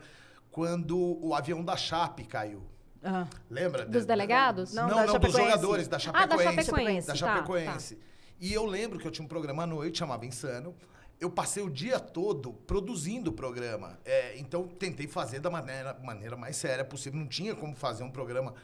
quando 0.51 0.97
o 1.25 1.35
avião 1.35 1.65
da 1.65 1.77
Chape 1.77 2.25
caiu. 2.25 2.63
Ah, 3.03 3.27
Lembra? 3.49 3.87
Dos 3.87 4.03
De- 4.03 4.09
delegados? 4.09 4.73
Não, 4.75 4.83
Não, 4.89 4.97
não, 4.97 5.03
dos 5.05 5.13
Chapecoense. 5.13 5.39
jogadores, 5.51 5.89
da 5.89 5.97
Ah, 5.97 5.99
da 5.99 6.37
Chapecoense. 6.37 6.67
Chapecoense. 6.67 7.07
Da 7.07 7.13
Tá, 7.13 7.19
Chapecoense. 7.19 7.99
E 8.41 8.55
eu 8.55 8.65
lembro 8.65 8.99
que 8.99 9.07
eu 9.07 9.11
tinha 9.11 9.25
um 9.25 9.29
programa 9.29 9.65
à 9.65 9.67
noite, 9.67 9.99
chamava 9.99 10.25
Insano. 10.25 10.75
Eu 11.21 11.31
passei 11.31 11.63
o 11.63 11.69
dia 11.69 12.01
todo 12.01 12.55
produzindo 12.55 13.29
o 13.29 13.33
programa. 13.35 14.01
É, 14.03 14.39
então, 14.39 14.67
tentei 14.67 15.07
fazer 15.07 15.41
da 15.41 15.51
maneira, 15.51 15.93
maneira 16.03 16.37
mais 16.37 16.57
séria 16.57 16.83
possível. 16.83 17.21
Não 17.21 17.27
tinha 17.27 17.55
como 17.55 17.77
fazer 17.77 18.03
um 18.03 18.11
programa 18.11 18.55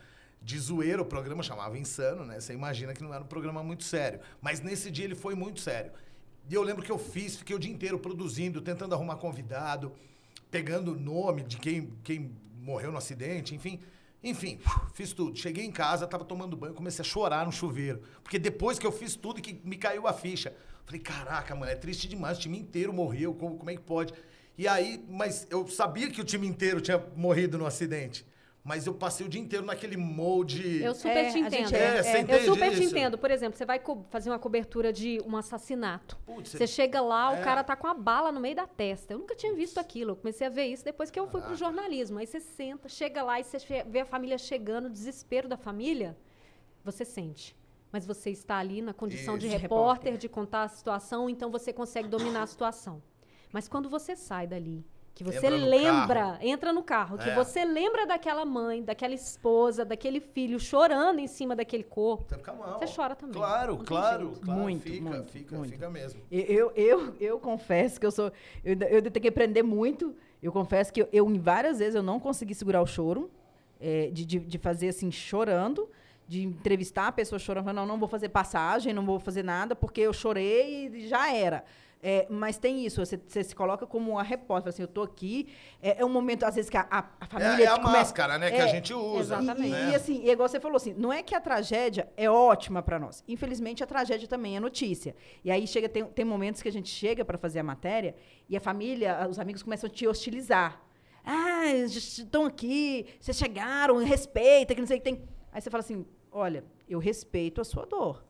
de 0.41 0.59
zoeira. 0.59 1.03
O 1.03 1.05
programa 1.05 1.43
chamava 1.43 1.77
Insano, 1.77 2.25
né? 2.25 2.41
Você 2.41 2.55
imagina 2.55 2.95
que 2.95 3.03
não 3.03 3.13
era 3.13 3.23
um 3.23 3.27
programa 3.27 3.63
muito 3.63 3.85
sério. 3.85 4.21
Mas 4.41 4.61
nesse 4.61 4.91
dia 4.91 5.05
ele 5.05 5.15
foi 5.15 5.35
muito 5.35 5.61
sério. 5.61 5.93
E 6.49 6.55
eu 6.55 6.63
lembro 6.63 6.83
que 6.83 6.91
eu 6.91 6.99
fiz, 6.99 7.37
fiquei 7.37 7.55
o 7.55 7.59
dia 7.59 7.71
inteiro 7.71 7.99
produzindo, 7.99 8.63
tentando 8.63 8.95
arrumar 8.95 9.17
convidado, 9.17 9.93
pegando 10.51 10.93
o 10.93 10.99
nome 10.99 11.43
de 11.43 11.59
quem, 11.59 11.93
quem 12.03 12.35
morreu 12.63 12.91
no 12.91 12.97
acidente, 12.97 13.55
enfim. 13.55 13.79
Enfim, 14.23 14.59
fiz 14.95 15.13
tudo. 15.13 15.37
Cheguei 15.37 15.65
em 15.65 15.71
casa, 15.71 16.07
tava 16.07 16.25
tomando 16.25 16.57
banho, 16.57 16.75
comecei 16.75 17.03
a 17.03 17.05
chorar 17.05 17.47
no 17.47 17.53
chuveiro. 17.53 18.03
Porque 18.23 18.39
depois 18.39 18.79
que 18.79 18.87
eu 18.87 18.93
fiz 18.93 19.15
tudo 19.15 19.41
que 19.41 19.61
me 19.65 19.77
caiu 19.77 20.07
a 20.07 20.13
ficha. 20.13 20.55
Falei, 20.85 21.01
caraca, 21.01 21.55
mano, 21.55 21.71
é 21.71 21.75
triste 21.75 22.09
demais, 22.09 22.39
o 22.39 22.41
time 22.41 22.59
inteiro 22.59 22.93
morreu, 22.93 23.35
como, 23.35 23.57
como 23.57 23.71
é 23.71 23.75
que 23.75 23.83
pode? 23.83 24.15
E 24.57 24.67
aí, 24.67 25.05
mas 25.09 25.47
eu 25.51 25.67
sabia 25.67 26.11
que 26.11 26.21
o 26.21 26.25
time 26.25 26.47
inteiro 26.47 26.81
tinha 26.81 27.05
morrido 27.15 27.59
no 27.59 27.67
acidente. 27.67 28.25
Mas 28.69 28.85
eu 28.85 28.93
passei 28.95 29.25
o 29.25 29.29
dia 29.29 29.41
inteiro 29.41 29.65
naquele 29.65 29.97
molde. 29.97 30.83
Eu 30.83 30.93
super 30.93 31.17
É, 31.17 31.31
te 31.31 31.39
entendo. 31.39 31.73
é- 31.73 31.99
É, 31.99 32.03
você 32.03 32.35
Eu 32.35 32.41
super 32.53 32.69
te 32.71 32.83
isso? 32.83 32.91
entendo. 32.93 33.17
Por 33.17 33.31
exemplo, 33.31 33.57
você 33.57 33.65
vai 33.65 33.81
fazer 34.11 34.29
uma 34.29 34.41
cobertura 34.41 34.93
de 34.93 35.23
um 35.25 35.37
assassinato. 35.37 36.17
Putz, 36.27 36.51
Você 36.51 36.67
chega 36.67 37.01
lá, 37.01 37.33
É. 37.37 37.41
o 37.41 37.45
cara 37.45 37.63
tá 37.63 37.77
com 37.77 37.87
a 37.87 37.95
bala 37.95 38.33
no 38.33 38.41
meio 38.41 38.57
da 38.57 38.67
testa. 38.67 39.13
Eu 39.15 39.21
nunca 39.21 39.37
tinha 39.37 39.55
visto 39.55 39.79
aquilo. 39.79 40.11
Eu 40.11 40.17
comecei 40.17 40.49
a 40.49 40.51
ver 40.51 40.65
isso 40.67 40.85
depois 40.85 41.13
que 41.13 41.21
eu 41.21 41.29
fui 41.29 41.41
pro 41.43 41.55
jornalismo. 41.55 42.19
Aí 42.19 42.27
você 42.27 42.41
senta, 42.41 42.89
chega 42.89 43.23
lá 43.23 43.39
e 43.39 43.45
você 43.45 43.59
vê 43.87 44.01
a 44.01 44.05
família 44.05 44.37
chegando, 44.37 44.87
o 44.87 44.91
desespero 44.91 45.47
da 45.47 45.57
família, 45.57 46.17
você 46.85 47.05
sente. 47.05 47.55
Mas 47.93 48.05
você 48.05 48.31
está 48.31 48.57
ali 48.57 48.83
na 48.83 48.93
condição 48.93 49.39
de 49.39 49.47
Isso. 49.47 49.55
De 49.57 49.63
repórter, 49.63 50.07
repórter. 50.07 50.19
de 50.19 50.29
contar 50.29 50.65
a 50.65 50.69
situação, 50.69 51.31
então 51.31 51.53
você 51.53 51.73
consegue 51.73 52.09
dominar 52.09 52.43
a 52.43 52.47
situação. 52.49 53.01
Mas 53.53 53.69
quando 53.69 53.89
você 53.89 54.17
sai 54.17 54.45
dali, 54.49 54.85
que 55.17 55.25
você 55.25 55.49
lembra, 55.49 56.39
entra 56.43 56.73
no 56.75 56.83
carro, 56.83 57.17
que 57.17 57.31
É. 57.31 57.35
você 57.35 57.65
lembra 57.65 58.07
daquela 58.07 58.45
mãe, 58.45 58.83
daquela 58.83 59.15
esposa, 59.15 59.83
daquele 59.83 60.21
filho 60.21 60.61
chorando 60.61 61.19
em 61.21 61.27
cima 61.27 61.57
daquele 61.57 61.83
corpo. 61.85 62.27
Você 62.29 62.37
fica 62.37 62.53
mal. 62.53 62.79
Você 62.79 62.87
chora 62.95 63.17
também. 63.17 63.35
Claro, 63.35 63.79
claro, 63.79 64.33
claro. 64.43 64.61
Muito, 64.61 64.83
fica, 64.83 65.01
muito, 65.11 65.33
fica, 65.33 65.57
muito. 65.57 65.71
fica 65.73 65.89
mesmo. 65.89 66.21
Eu, 66.31 66.71
eu, 66.77 67.15
eu 67.19 67.41
confesso 67.41 67.99
que 67.99 68.05
eu 68.05 68.11
sou. 68.11 68.31
Eu, 68.63 68.75
eu 68.91 69.03
tenho 69.11 69.23
que 69.23 69.29
aprender 69.29 69.63
muito. 69.63 70.15
Eu 70.43 70.53
confesso 70.53 70.93
que 70.93 71.01
eu, 71.01 71.09
eu, 71.11 71.27
em 71.31 71.39
várias 71.39 71.79
vezes, 71.79 71.95
eu 71.95 72.03
não 72.03 72.21
consegui 72.21 72.55
segurar 72.55 72.83
o 72.83 72.87
choro. 72.87 73.31
é, 73.81 74.09
de, 74.13 74.25
de, 74.25 74.39
de 74.39 74.59
fazer 74.59 74.89
assim, 74.91 75.11
chorando. 75.11 75.89
De 76.29 76.43
entrevistar 76.43 77.07
a 77.07 77.13
pessoa 77.13 77.39
chorando. 77.39 77.65
falando, 77.65 77.79
Não, 77.87 77.87
não 77.95 77.99
vou 77.99 78.09
fazer 78.09 78.29
passagem, 78.29 78.93
não 78.93 79.07
vou 79.07 79.19
fazer 79.19 79.43
nada, 79.45 79.75
porque 79.77 80.01
eu 80.03 80.13
chorei 80.13 80.89
e 80.89 81.09
já 81.09 81.33
era. 81.33 81.65
É, 82.03 82.27
mas 82.31 82.57
tem 82.59 82.85
isso, 82.87 83.05
você, 83.05 83.17
você 83.27 83.43
se 83.43 83.55
coloca 83.55 83.85
como 83.87 84.13
uma 84.13 84.23
repórter, 84.23 84.69
assim, 84.69 84.83
eu 84.83 84.87
tô 84.89 85.03
aqui. 85.03 85.49
É, 85.83 86.03
é 86.03 86.05
um 86.05 86.09
momento, 86.09 86.45
às 86.45 86.55
vezes, 86.55 86.71
que 86.71 86.77
a, 86.77 86.87
a, 86.91 87.05
a 87.21 87.27
família. 87.27 87.63
É, 87.63 87.63
é 87.65 87.67
a 87.69 87.77
começa- 87.77 87.91
máscara, 87.99 88.39
né, 88.39 88.51
que 88.51 88.57
a 88.61 88.65
É, 88.67 88.69
gente 88.69 88.95
usa. 88.95 89.37
exatamente. 89.37 89.67
e, 89.69 89.71
né? 89.71 89.91
e, 89.91 89.95
assim, 89.95 90.21
e 90.23 90.31
igual 90.31 90.49
você 90.49 90.61
falou 90.61 90.77
assim, 90.77 90.95
não 90.97 91.13
é 91.13 91.23
que 91.23 91.35
a 91.35 91.41
tragédia 91.41 92.09
é 92.17 92.31
ótima 92.31 92.83
para 92.83 92.99
nós. 92.99 93.25
Infelizmente, 93.27 93.83
a 93.83 93.87
tragédia 93.87 94.29
também 94.29 94.57
é 94.57 94.61
notícia. 94.61 95.17
E 95.45 95.51
aí 95.51 95.67
chega, 95.67 95.89
tem, 95.89 96.05
tem 96.05 96.25
momentos 96.25 96.63
que 96.63 96.69
a 96.69 96.73
gente 96.73 96.89
chega 96.89 97.25
para 97.25 97.39
fazer 97.39 97.59
a 97.61 97.65
matéria 97.65 98.15
e 98.49 98.57
a 98.57 98.61
família, 98.61 99.27
os 99.29 99.39
amigos 99.39 99.63
começam 99.63 99.89
a 99.89 99.91
te 99.93 100.07
hostilizar. 100.07 100.81
Ah, 101.25 101.67
estão 101.75 102.45
aqui, 102.45 103.07
vocês 103.19 103.37
chegaram, 103.37 103.97
respeita, 103.97 104.75
que 104.75 104.81
não 104.81 104.87
sei 104.87 104.99
o 104.99 105.01
que 105.01 105.05
tem. 105.11 105.23
Aí 105.51 105.61
você 105.61 105.69
fala 105.71 105.81
assim: 105.83 106.07
olha, 106.31 106.63
eu 106.89 107.01
respeito 107.01 107.61
a 107.61 107.65
sua 107.65 107.85
dor. 107.85 108.25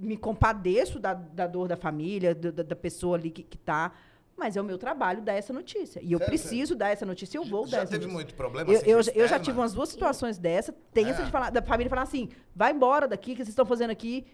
Me 0.00 0.16
compadeço 0.16 0.98
da, 0.98 1.14
da 1.14 1.46
dor 1.46 1.68
da 1.68 1.76
família, 1.76 2.34
do- 2.34 2.50
da, 2.52 2.62
da 2.62 2.76
pessoa 2.76 3.16
ali 3.16 3.30
que, 3.30 3.42
que 3.42 3.58
tá. 3.58 3.92
Mas 4.36 4.56
é 4.56 4.60
o 4.60 4.64
meu 4.64 4.78
trabalho 4.78 5.20
dar 5.20 5.34
essa 5.34 5.52
notícia. 5.52 6.00
E 6.02 6.12
eu 6.12 6.18
Certo. 6.18 6.30
preciso 6.30 6.74
dar 6.74 6.88
essa 6.88 7.04
notícia, 7.04 7.36
eu 7.36 7.44
vou 7.44 7.64
dar 7.64 7.70
Já 7.72 7.76
essa 7.82 7.86
teve 7.92 8.04
notícia. 8.06 8.14
muito 8.14 8.34
problema 8.34 8.70
Eu, 8.72 8.78
assim, 8.78 8.90
eu, 8.90 9.00
de 9.02 9.12
eu 9.14 9.28
já 9.28 9.38
tive 9.38 9.58
umas 9.58 9.74
duas 9.74 9.90
situações 9.90 10.38
dessa, 10.38 10.72
tensa 10.94 11.20
É. 11.20 11.24
de 11.26 11.30
falar, 11.30 11.50
da 11.50 11.60
família 11.60 11.90
falar 11.90 12.02
assim, 12.02 12.30
vai 12.56 12.72
embora 12.72 13.06
daqui, 13.06 13.32
o 13.32 13.34
que 13.34 13.38
vocês 13.40 13.48
estão 13.50 13.66
fazendo 13.66 13.90
aqui? 13.90 14.26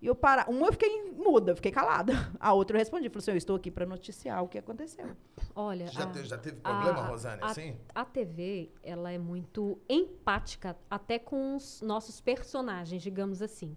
E 0.00 0.06
eu 0.06 0.14
parar. 0.14 0.48
Uma 0.50 0.66
eu 0.68 0.72
fiquei 0.72 1.12
muda, 1.12 1.54
fiquei 1.56 1.70
calada. 1.72 2.12
A 2.40 2.52
outra 2.54 2.76
eu 2.76 2.78
respondi, 2.78 3.08
falei 3.08 3.18
assim, 3.20 3.30
eu 3.32 3.36
estou 3.36 3.56
aqui 3.56 3.70
para 3.70 3.84
noticiar 3.86 4.42
o 4.42 4.48
que 4.48 4.56
aconteceu. 4.58 5.06
Olha, 5.54 5.86
Já, 5.88 6.04
a- 6.04 6.06
teve, 6.06 6.26
já 6.26 6.38
teve 6.38 6.60
problema, 6.60 7.00
a- 7.00 7.06
Rosane, 7.08 7.42
a, 7.42 7.46
assim? 7.46 7.76
A 7.94 8.04
TV, 8.04 8.70
ela 8.82 9.12
é 9.12 9.18
muito 9.18 9.78
empática 9.88 10.74
até 10.90 11.18
com 11.18 11.56
os 11.56 11.82
nossos 11.82 12.18
personagens, 12.20 13.02
digamos 13.02 13.42
assim. 13.42 13.76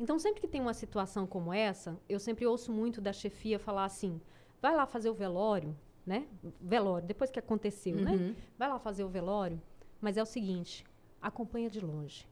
Então, 0.00 0.18
sempre 0.18 0.40
que 0.40 0.48
tem 0.48 0.60
uma 0.60 0.74
situação 0.74 1.26
como 1.26 1.52
essa, 1.52 1.98
eu 2.08 2.18
sempre 2.20 2.46
ouço 2.46 2.72
muito 2.72 3.00
da 3.00 3.12
chefia 3.12 3.58
falar 3.58 3.84
assim: 3.84 4.20
vai 4.62 4.74
lá 4.76 4.86
fazer 4.86 5.10
o 5.10 5.14
velório, 5.14 5.76
né? 6.06 6.26
Velório, 6.60 7.06
depois 7.06 7.30
que 7.30 7.38
aconteceu, 7.38 7.96
Uhum. 7.96 8.04
né? 8.04 8.36
Vai 8.56 8.68
lá 8.68 8.78
fazer 8.78 9.04
o 9.04 9.08
velório, 9.08 9.60
mas 10.00 10.16
é 10.16 10.22
o 10.22 10.26
seguinte: 10.26 10.84
acompanha 11.20 11.68
de 11.68 11.80
longe. 11.80 12.28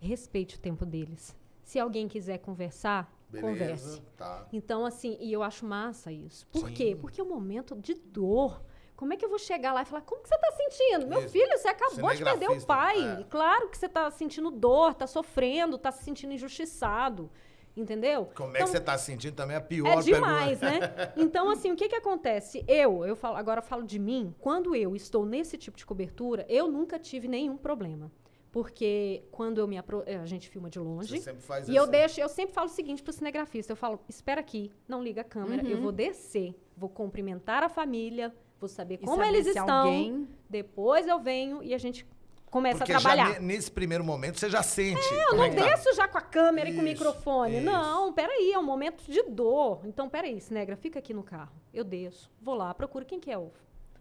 Respeite 0.00 0.56
o 0.56 0.60
tempo 0.60 0.84
deles. 0.84 1.34
Se 1.62 1.78
alguém 1.78 2.06
quiser 2.06 2.38
conversar, 2.38 3.10
converse. 3.40 3.84
Beleza, 4.00 4.02
tá. 4.16 4.46
Então, 4.52 4.84
assim, 4.84 5.16
e 5.20 5.32
eu 5.32 5.42
acho 5.42 5.64
massa 5.66 6.12
isso. 6.12 6.46
Por 6.48 6.68
Sim. 6.68 6.74
quê? 6.74 6.96
Porque 7.00 7.20
é 7.20 7.24
um 7.24 7.28
momento 7.28 7.74
de 7.74 7.94
dor. 7.94 8.62
Como 8.96 9.12
é 9.12 9.16
que 9.16 9.24
eu 9.24 9.28
vou 9.28 9.38
chegar 9.38 9.72
lá 9.74 9.82
e 9.82 9.84
falar, 9.84 10.00
como 10.02 10.22
que 10.22 10.28
você 10.28 10.38
tá 10.38 10.50
sentindo? 10.52 11.06
Meu 11.06 11.20
Isso. 11.20 11.28
filho, 11.28 11.58
você 11.58 11.68
acabou 11.68 12.14
de 12.14 12.24
perder 12.24 12.50
o 12.50 12.64
pai. 12.66 13.20
é. 13.20 13.24
Claro 13.28 13.68
que 13.68 13.76
você 13.76 13.88
tá 13.88 14.10
sentindo 14.10 14.50
dor, 14.50 14.94
tá 14.94 15.06
sofrendo, 15.06 15.76
tá 15.76 15.92
se 15.92 16.02
sentindo 16.02 16.32
injustiçado. 16.32 17.30
Entendeu? 17.76 18.30
Como 18.34 18.48
é 18.56 18.60
Então, 18.60 18.64
que 18.66 18.70
você 18.72 18.80
tá 18.80 18.96
sentindo 18.96 19.34
também 19.34 19.54
é 19.54 19.58
a 19.58 19.60
pior 19.60 19.98
é 19.98 20.02
demais, 20.02 20.58
pergunta. 20.60 20.86
né? 20.96 21.12
Então, 21.14 21.50
assim, 21.50 21.70
o 21.72 21.76
que 21.76 21.90
que 21.90 21.94
acontece? 21.94 22.64
Eu, 22.66 23.04
eu 23.04 23.14
falo, 23.14 23.36
agora 23.36 23.58
eu 23.58 23.62
falo 23.62 23.82
de 23.82 23.98
mim, 23.98 24.34
quando 24.40 24.74
eu 24.74 24.96
estou 24.96 25.26
nesse 25.26 25.58
tipo 25.58 25.76
de 25.76 25.84
cobertura, 25.84 26.46
eu 26.48 26.68
nunca 26.68 26.98
tive 26.98 27.28
nenhum 27.28 27.54
problema. 27.58 28.10
Porque 28.50 29.24
quando 29.30 29.58
eu 29.58 29.68
me 29.68 29.76
apro... 29.76 30.02
eh, 30.06 30.16
a 30.16 30.24
gente 30.24 30.48
filma 30.48 30.70
de 30.70 30.78
longe. 30.78 31.18
Você 31.18 31.22
sempre 31.24 31.42
faz 31.42 31.68
E 31.68 31.76
eu 31.76 31.82
assim. 31.82 31.92
deixo, 31.92 32.18
eu 32.22 32.28
sempre 32.30 32.54
falo 32.54 32.68
o 32.68 32.70
seguinte 32.70 33.02
pro 33.02 33.12
cinegrafista, 33.12 33.72
eu 33.72 33.76
falo, 33.76 34.00
espera 34.08 34.40
aqui, 34.40 34.72
não 34.88 35.02
liga 35.02 35.20
a 35.20 35.24
câmera, 35.24 35.62
Uhum. 35.62 35.68
eu 35.68 35.80
vou 35.82 35.92
descer, 35.92 36.54
vou 36.74 36.88
cumprimentar 36.88 37.62
a 37.62 37.68
família, 37.68 38.34
vou 38.60 38.68
saber 38.68 38.94
E 38.94 38.98
como 38.98 39.16
saber 39.16 39.28
eles 39.28 39.46
estão. 39.46 39.68
alguém- 39.68 40.28
Depois 40.48 41.06
eu 41.06 41.18
venho 41.20 41.62
e 41.62 41.74
a 41.74 41.78
gente 41.78 42.06
começa 42.50 42.78
Porque 42.78 42.92
a 42.92 42.98
trabalhar. 43.00 43.34
já 43.34 43.40
ne- 43.40 43.46
nesse 43.54 43.70
primeiro 43.70 44.02
momento 44.04 44.38
você 44.38 44.48
já 44.48 44.62
sente. 44.62 45.00
Eu 45.12 45.26
como 45.30 45.36
não 45.38 45.44
é 45.44 45.50
tá. 45.50 45.64
desço 45.64 45.94
já 45.94 46.08
com 46.08 46.16
a 46.18 46.20
câmera 46.22 46.68
e 46.70 46.72
com 46.74 46.80
o 46.80 46.84
Isso, 46.84 46.92
microfone. 47.04 47.56
isso. 47.56 47.66
Não, 47.66 48.12
peraí, 48.12 48.52
é 48.52 48.58
um 48.58 48.62
momento 48.64 49.02
de 49.10 49.22
dor. 49.24 49.80
Então, 49.84 50.08
peraí, 50.08 50.40
Cinegra, 50.40 50.76
fica 50.76 50.98
aqui 50.98 51.12
no 51.12 51.22
carro. 51.22 51.52
Eu 51.74 51.84
desço, 51.84 52.30
vou 52.40 52.54
lá, 52.54 52.72
procuro 52.72 53.04
quem 53.04 53.18
que 53.20 53.30
é 53.30 53.36
o 53.38 53.50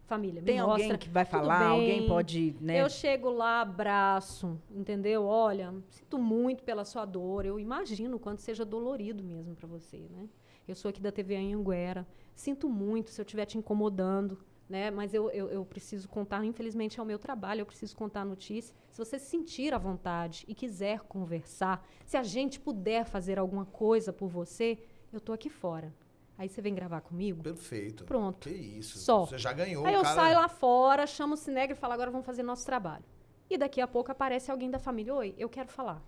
família, 0.08 0.40
me 0.40 0.46
Tem 0.46 0.62
mostra. 0.62 0.84
alguém 0.84 0.98
que 1.00 1.10
vai 1.10 1.26
falar, 1.26 1.60
bem. 1.60 1.68
alguém 1.68 2.08
pode, 2.08 2.56
né? 2.62 2.80
Eu 2.80 2.88
chego 2.92 3.28
lá, 3.32 3.62
abraço, 3.62 4.56
entendeu? 4.70 5.26
Olha, 5.26 5.74
sinto 5.90 6.20
muito 6.20 6.64
pela 6.64 6.86
sua 6.86 7.06
dor. 7.06 7.44
Eu 7.44 7.60
imagino 7.60 8.18
o 8.18 8.20
quanto 8.20 8.40
seja 8.44 8.64
dolorido 8.64 9.24
mesmo 9.24 9.56
para 9.56 9.68
você, 9.68 9.98
né? 10.12 10.30
Eu 10.68 10.76
sou 10.76 10.90
aqui 10.90 11.02
da 11.02 11.12
TV 11.12 11.36
Anhanguera. 11.36 12.06
Sinto 12.36 12.70
muito 12.70 13.10
se 13.10 13.20
eu 13.20 13.24
estiver 13.24 13.46
te 13.46 13.58
incomodando, 13.58 14.38
né? 14.70 14.92
Mas 14.92 15.14
eu, 15.14 15.32
eu, 15.32 15.50
eu 15.50 15.66
preciso 15.66 16.08
contar, 16.10 16.44
infelizmente 16.44 17.00
é 17.00 17.04
o 17.04 17.06
meu 17.06 17.18
trabalho, 17.18 17.62
eu 17.62 17.66
preciso 17.66 17.96
contar 17.96 18.22
a 18.22 18.26
notícia. 18.26 18.76
Se 18.92 18.98
você 18.98 19.18
se 19.18 19.28
sentir 19.28 19.74
à 19.74 19.78
vontade 19.78 20.44
e 20.48 20.54
quiser 20.54 21.00
conversar, 21.02 21.86
se 22.06 22.18
a 22.18 22.24
gente 22.24 22.60
puder 22.60 23.06
fazer 23.06 23.40
alguma 23.40 23.66
coisa 23.66 24.12
por 24.12 24.28
você, 24.28 24.78
eu 25.14 25.20
tô 25.20 25.32
aqui 25.34 25.50
fora. 25.50 25.94
Aí 26.38 26.50
você 26.50 26.62
vem 26.62 26.76
gravar 26.76 27.00
comigo? 27.02 27.42
Perfeito. 27.42 28.04
Pronto. 28.04 28.50
Que 28.50 28.54
isso. 28.54 28.98
Só. 28.98 29.26
Você 29.26 29.38
já 29.38 29.54
ganhou, 29.54 29.86
Aí 29.86 29.94
eu 29.94 30.02
cara. 30.02 30.16
saio 30.16 30.36
lá 30.36 30.50
fora, 30.50 31.08
chamo 31.08 31.36
o 31.36 31.38
Cinegre 31.38 31.74
e 31.74 31.80
falo, 31.80 31.94
agora 31.94 32.12
vamos 32.12 32.26
fazer 32.26 32.44
nosso 32.44 32.66
trabalho. 32.66 33.06
E 33.50 33.58
daqui 33.58 33.80
a 33.80 33.88
pouco 33.88 34.12
aparece 34.12 34.52
alguém 34.52 34.70
da 34.70 34.80
família, 34.80 35.14
oi, 35.16 35.34
eu 35.38 35.48
quero 35.48 35.70
falar. 35.70 36.04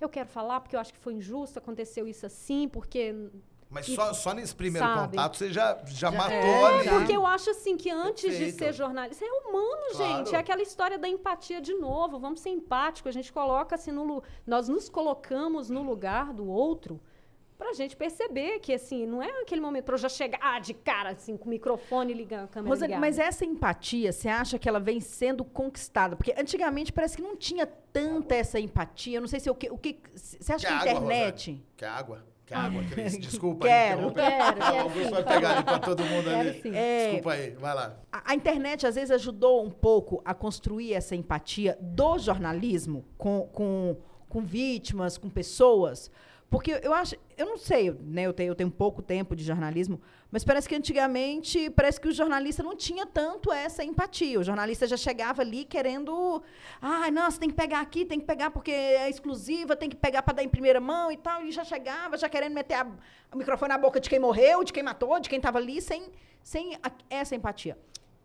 Eu 0.00 0.08
quero 0.08 0.28
falar 0.28 0.60
porque 0.60 0.74
eu 0.74 0.80
acho 0.80 0.92
que 0.92 0.98
foi 0.98 1.14
injusto, 1.14 1.58
aconteceu 1.58 2.08
isso 2.08 2.26
assim, 2.26 2.68
porque... 2.68 3.30
Mas 3.70 3.86
E- 3.86 3.94
só, 3.94 4.14
só 4.14 4.32
nesse 4.32 4.54
primeiro 4.54 4.86
sabe? 4.86 5.16
contato 5.16 5.36
você 5.36 5.52
já, 5.52 5.78
já, 5.86 6.10
matou 6.10 6.32
é, 6.34 6.64
ali. 6.76 6.84
já. 6.84 6.98
Porque 6.98 7.12
eu 7.16 7.26
acho 7.26 7.50
assim 7.50 7.76
que 7.76 7.90
antes 7.90 8.22
de 8.22 8.44
Perfeito. 8.44 8.58
ser 8.58 8.72
jornalista, 8.72 9.24
é 9.24 9.28
humano, 9.30 9.82
Claro. 9.92 10.16
gente. 10.24 10.34
É 10.34 10.38
aquela 10.38 10.62
história 10.62 10.98
da 10.98 11.06
empatia 11.08 11.60
de 11.60 11.74
novo. 11.74 12.18
Vamos 12.18 12.40
ser 12.40 12.48
empáticos. 12.48 13.10
A 13.10 13.12
gente 13.12 13.30
coloca 13.32 13.74
assim 13.74 13.90
no 13.92 14.22
nós 14.46 14.68
nos 14.68 14.88
colocamos 14.88 15.68
no 15.68 15.82
lugar 15.82 16.32
do 16.32 16.48
outro 16.48 16.98
pra 17.58 17.72
gente 17.74 17.94
perceber 17.96 18.60
que 18.60 18.72
assim, 18.72 19.04
não 19.04 19.20
é 19.22 19.42
aquele 19.42 19.60
momento 19.60 19.84
pra 19.84 19.94
eu 19.94 19.98
já 19.98 20.08
chegar 20.08 20.38
ah, 20.40 20.60
de 20.60 20.72
cara 20.72 21.10
assim 21.10 21.36
com 21.36 21.46
o 21.46 21.48
microfone 21.48 22.14
ligando, 22.14 22.44
a 22.44 22.48
câmera 22.48 22.70
Rosane, 22.72 22.86
ligada. 22.94 23.00
mas 23.00 23.18
essa 23.18 23.44
empatia, 23.44 24.12
você 24.12 24.28
acha 24.28 24.58
que 24.58 24.66
ela 24.68 24.78
vem 24.80 25.00
sendo 25.00 25.44
conquistada? 25.44 26.14
Porque 26.16 26.32
antigamente 26.38 26.90
parece 26.92 27.16
que 27.16 27.22
não 27.22 27.36
tinha 27.36 27.66
tanta 27.66 28.34
essa 28.34 28.58
empatia. 28.58 29.18
Eu 29.18 29.20
não 29.22 29.28
sei 29.28 29.40
se 29.40 29.50
o 29.50 29.54
que. 29.54 29.68
O 29.70 29.76
que 29.76 30.00
você 30.14 30.52
acha 30.54 30.66
que 30.68 30.72
a 30.72 30.76
água, 30.78 30.90
internet. 30.92 31.50
Rosane? 31.50 31.66
Quer 31.76 31.86
água? 31.88 32.24
Água, 32.50 32.82
Cris? 32.90 33.18
Desculpa. 33.20 33.66
Quero, 33.66 34.08
interromper. 34.08 34.22
quero, 34.22 34.56
O 34.56 34.60
quero 34.60 34.78
Augusto 34.80 35.10
vai 35.10 35.24
pegar 35.24 35.50
ali 35.56 35.64
pra 35.64 35.78
todo 35.78 36.04
mundo 36.04 36.24
Quero 36.24 36.40
ali. 36.48 36.62
sim. 36.62 36.72
Desculpa 36.72 37.32
aí, 37.32 37.50
vai 37.50 37.74
lá. 37.74 37.96
A, 38.12 38.32
a 38.32 38.34
internet, 38.34 38.86
às 38.86 38.94
vezes, 38.94 39.10
ajudou 39.10 39.64
um 39.64 39.70
pouco 39.70 40.22
a 40.24 40.34
construir 40.34 40.94
essa 40.94 41.14
empatia 41.14 41.76
do 41.80 42.18
jornalismo 42.18 43.04
com, 43.16 43.42
com, 43.52 43.96
com 44.28 44.40
vítimas, 44.42 45.18
com 45.18 45.28
pessoas. 45.28 46.10
Porque 46.50 46.80
eu 46.82 46.94
acho, 46.94 47.14
eu 47.36 47.44
não 47.44 47.58
sei, 47.58 47.90
né? 48.00 48.22
Eu 48.22 48.32
tenho, 48.32 48.50
eu 48.50 48.54
tenho 48.54 48.70
pouco 48.70 49.02
tempo 49.02 49.36
de 49.36 49.44
jornalismo, 49.44 50.00
mas 50.30 50.44
parece 50.44 50.66
que 50.66 50.74
antigamente 50.74 51.68
parece 51.70 52.00
que 52.00 52.08
o 52.08 52.12
jornalista 52.12 52.62
não 52.62 52.74
tinha 52.74 53.04
tanto 53.04 53.52
essa 53.52 53.84
empatia. 53.84 54.40
O 54.40 54.42
jornalista 54.42 54.86
já 54.86 54.96
chegava 54.96 55.42
ali 55.42 55.64
querendo. 55.66 56.42
Ah, 56.80 57.10
nossa, 57.10 57.38
tem 57.38 57.50
que 57.50 57.54
pegar 57.54 57.80
aqui, 57.80 58.06
tem 58.06 58.18
que 58.18 58.24
pegar 58.24 58.50
porque 58.50 58.70
é 58.70 59.10
exclusiva, 59.10 59.76
tem 59.76 59.90
que 59.90 59.96
pegar 59.96 60.22
para 60.22 60.36
dar 60.36 60.42
em 60.42 60.48
primeira 60.48 60.80
mão 60.80 61.12
e 61.12 61.18
tal. 61.18 61.42
E 61.42 61.52
já 61.52 61.64
chegava, 61.64 62.16
já 62.16 62.30
querendo 62.30 62.54
meter 62.54 62.74
a- 62.74 62.86
o 63.30 63.36
microfone 63.36 63.68
na 63.68 63.78
boca 63.78 64.00
de 64.00 64.08
quem 64.08 64.18
morreu, 64.18 64.64
de 64.64 64.72
quem 64.72 64.82
matou, 64.82 65.20
de 65.20 65.28
quem 65.28 65.36
estava 65.36 65.58
ali, 65.58 65.82
sem, 65.82 66.04
sem 66.42 66.76
a- 66.76 66.90
essa 67.10 67.36
empatia. 67.36 67.76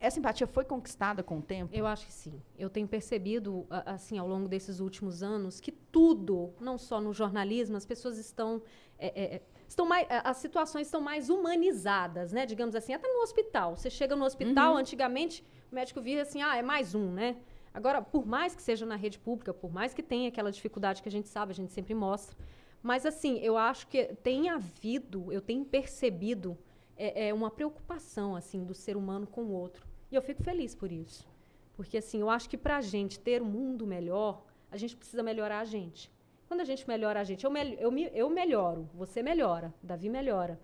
Essa 0.03 0.19
empatia 0.19 0.45
foi 0.45 0.65
conquistada 0.65 1.23
com 1.23 1.37
o 1.37 1.41
tempo? 1.41 1.73
Eu 1.73 1.87
acho 1.87 2.05
que 2.05 2.11
sim. 2.11 2.33
Eu 2.59 2.69
tenho 2.69 2.85
percebido, 2.85 3.65
assim, 3.69 4.17
ao 4.17 4.27
longo 4.27 4.49
desses 4.49 4.81
últimos 4.81 5.23
anos, 5.23 5.61
que 5.61 5.71
tudo, 5.71 6.53
não 6.59 6.77
só 6.77 6.99
no 6.99 7.13
jornalismo, 7.13 7.77
as 7.77 7.85
pessoas 7.85 8.17
estão. 8.17 8.61
é, 8.99 9.07
é, 9.07 9.35
é, 9.35 9.41
estão 9.65 9.85
mais, 9.85 10.05
as 10.09 10.35
situações 10.35 10.87
estão 10.87 10.99
mais 10.99 11.29
humanizadas, 11.29 12.33
né? 12.33 12.45
Digamos 12.45 12.75
assim, 12.75 12.93
até 12.93 13.07
no 13.07 13.21
hospital. 13.21 13.77
Você 13.77 13.89
chega 13.89 14.13
no 14.13 14.25
hospital, 14.25 14.75
antigamente, 14.75 15.41
o 15.71 15.75
médico 15.75 16.01
via 16.01 16.21
assim, 16.21 16.41
ah, 16.41 16.57
é 16.57 16.61
mais 16.61 16.93
um, 16.93 17.09
né? 17.09 17.37
Agora, 17.73 18.01
por 18.01 18.25
mais 18.25 18.53
que 18.53 18.61
seja 18.61 18.85
na 18.85 18.97
rede 18.97 19.17
pública, 19.17 19.53
por 19.53 19.71
mais 19.71 19.93
que 19.93 20.03
tenha 20.03 20.27
aquela 20.27 20.51
dificuldade 20.51 21.01
que 21.01 21.07
a 21.07 21.11
gente 21.11 21.29
sabe, 21.29 21.53
a 21.53 21.55
gente 21.55 21.71
sempre 21.71 21.95
mostra. 21.95 22.35
Mas, 22.81 23.05
assim, 23.05 23.39
eu 23.39 23.55
acho 23.55 23.87
que 23.87 24.13
tem 24.15 24.49
havido, 24.49 25.31
eu 25.31 25.39
tenho 25.39 25.63
percebido 25.63 26.57
é, 26.97 27.29
é 27.29 27.33
uma 27.33 27.49
preocupação, 27.49 28.35
assim, 28.35 28.65
do 28.65 28.73
ser 28.73 28.97
humano 28.97 29.25
com 29.25 29.43
o 29.43 29.51
outro. 29.51 29.92
E 30.13 30.15
eu 30.15 30.21
fico 30.21 30.43
feliz 30.43 30.75
por 30.75 30.91
isso. 30.91 31.27
Porque, 31.75 31.97
assim, 31.97 32.21
eu 32.21 32.29
acho 32.29 32.47
que 32.47 32.55
para 32.55 32.77
a 32.77 32.81
gente 32.81 33.19
ter 33.19 33.41
um 33.41 33.45
mundo 33.45 33.87
melhor, 33.87 34.43
a 34.71 34.77
gente 34.77 34.95
precisa 34.95 35.23
melhorar 35.23 35.59
a 35.61 35.65
gente. 35.65 36.11
Quando 36.47 36.61
a 36.61 36.63
gente 36.63 36.87
melhora 36.87 37.19
a 37.19 37.23
gente, 37.23 37.43
eu, 37.43 37.49
mel 37.49 37.65
eu, 37.85 37.91
me- 37.91 38.11
eu 38.13 38.29
melhoro, 38.29 38.87
você 38.93 39.23
melhora, 39.23 39.73
Davi 39.81 40.09
melhora. 40.09 40.59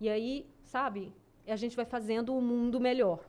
E 0.00 0.08
aí, 0.08 0.46
sabe, 0.62 1.12
a 1.48 1.56
gente 1.56 1.74
vai 1.74 1.84
fazendo 1.84 2.32
o 2.32 2.40
mundo 2.40 2.78
melhor. 2.78 3.28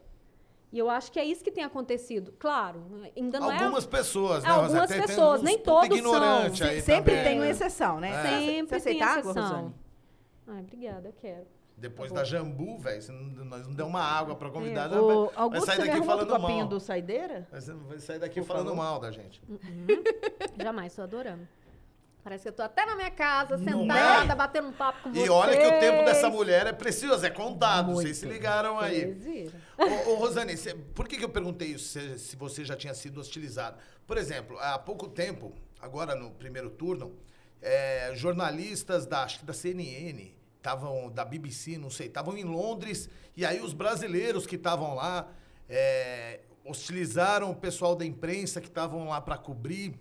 E 0.71 0.77
eu 0.77 0.91
acho 0.91 1.11
que 1.11 1.19
é 1.19 1.25
isso 1.25 1.43
que 1.43 1.51
tem 1.51 1.63
acontecido. 1.63 2.35
Claro, 2.37 2.83
ainda 3.17 3.39
não 3.39 3.51
Algumas 3.51 3.85
é... 3.85 3.87
pessoas, 3.87 4.43
né? 4.43 4.49
Algumas 4.51 4.91
pessoas, 4.91 5.41
nem 5.41 5.57
todos 5.57 5.99
são. 5.99 6.53
Sempre 6.53 7.15
também, 7.15 7.23
tem 7.23 7.35
uma 7.39 7.45
né? 7.45 7.49
exceção, 7.49 7.99
né? 7.99 8.09
É. 8.09 8.45
Sempre 8.45 8.67
Você 8.67 8.75
aceita 8.75 8.99
tem 8.99 9.01
água, 9.01 9.31
exceção. 9.31 9.43
Rosane? 9.43 9.75
Ai, 10.47 10.61
obrigada, 10.61 11.07
eu 11.09 11.13
quero. 11.13 11.47
Depois 11.75 12.11
Tá 12.11 12.19
da. 12.19 12.23
Jambu, 12.23 12.77
velho, 12.77 13.01
nós 13.45 13.67
não 13.67 13.73
deu 13.73 13.87
uma 13.87 14.01
água 14.01 14.35
pra 14.35 14.49
convidada. 14.49 15.01
O 15.01 15.25
vai, 15.31 15.49
vai 15.49 15.61
sair 15.61 15.79
daqui 15.87 16.05
falando 16.05 16.39
mal. 16.39 16.67
do 16.67 16.79
Saideira? 16.79 17.47
Vai 17.51 17.99
sair 17.99 18.19
daqui 18.19 18.39
Por 18.41 18.47
falando 18.47 18.67
favor. 18.69 18.77
mal 18.77 18.99
da 18.99 19.11
gente. 19.11 19.41
Jamais, 20.61 20.91
estou 20.91 21.03
adorando. 21.03 21.47
Parece 22.23 22.43
que 22.43 22.49
eu 22.49 22.53
tô 22.53 22.61
até 22.63 22.85
na 22.85 22.95
minha 22.95 23.11
casa, 23.11 23.57
Não 23.57 23.81
sentada, 23.81 24.31
é? 24.31 24.35
batendo 24.35 24.69
um 24.69 24.71
papo 24.71 25.03
com 25.03 25.09
E 25.09 25.13
vocês. 25.13 25.29
olha 25.29 25.57
que 25.57 25.67
o 25.67 25.79
tempo 25.81 26.05
dessa 26.05 26.29
mulher 26.29 26.65
é 26.67 26.71
precioso, 26.71 27.25
é 27.25 27.29
contado. 27.29 27.87
Muito. 27.87 28.01
Vocês 28.03 28.15
se 28.15 28.25
ligaram 28.25 28.79
aí. 28.79 29.17
Ô, 29.77 30.11
ô, 30.11 30.15
Rosane, 30.15 30.55
cê- 30.55 30.73
por 30.73 31.05
que, 31.05 31.17
que 31.17 31.25
eu 31.25 31.29
perguntei 31.29 31.69
isso, 31.69 31.89
se, 31.99 32.17
se 32.19 32.35
você 32.37 32.63
já 32.63 32.77
tinha 32.77 32.93
sido 32.93 33.19
hostilizado? 33.19 33.77
Por 34.07 34.17
exemplo, 34.17 34.57
há 34.59 34.79
pouco 34.79 35.09
tempo, 35.09 35.51
agora 35.81 36.15
no 36.15 36.31
primeiro 36.31 36.69
turno, 36.69 37.13
é, 37.61 38.13
jornalistas 38.15 39.05
da, 39.05 39.23
acho 39.23 39.39
que 39.39 39.45
da 39.45 39.51
CNN, 39.53 40.31
estavam 40.63 41.11
da 41.11 41.25
BBC, 41.25 41.77
não 41.77 41.89
sei, 41.89 42.07
estavam 42.07 42.37
em 42.37 42.45
Londres, 42.45 43.09
e 43.35 43.45
aí 43.45 43.59
os 43.59 43.73
brasileiros 43.73 44.47
que 44.47 44.55
estavam 44.55 44.95
lá 44.95 45.27
é, 45.69 46.39
hostilizaram 46.63 47.51
o 47.51 47.55
pessoal 47.55 47.95
da 47.97 48.05
imprensa 48.05 48.61
que 48.61 48.67
estavam 48.69 49.09
lá 49.09 49.19
para 49.19 49.37
cobrir. 49.37 49.93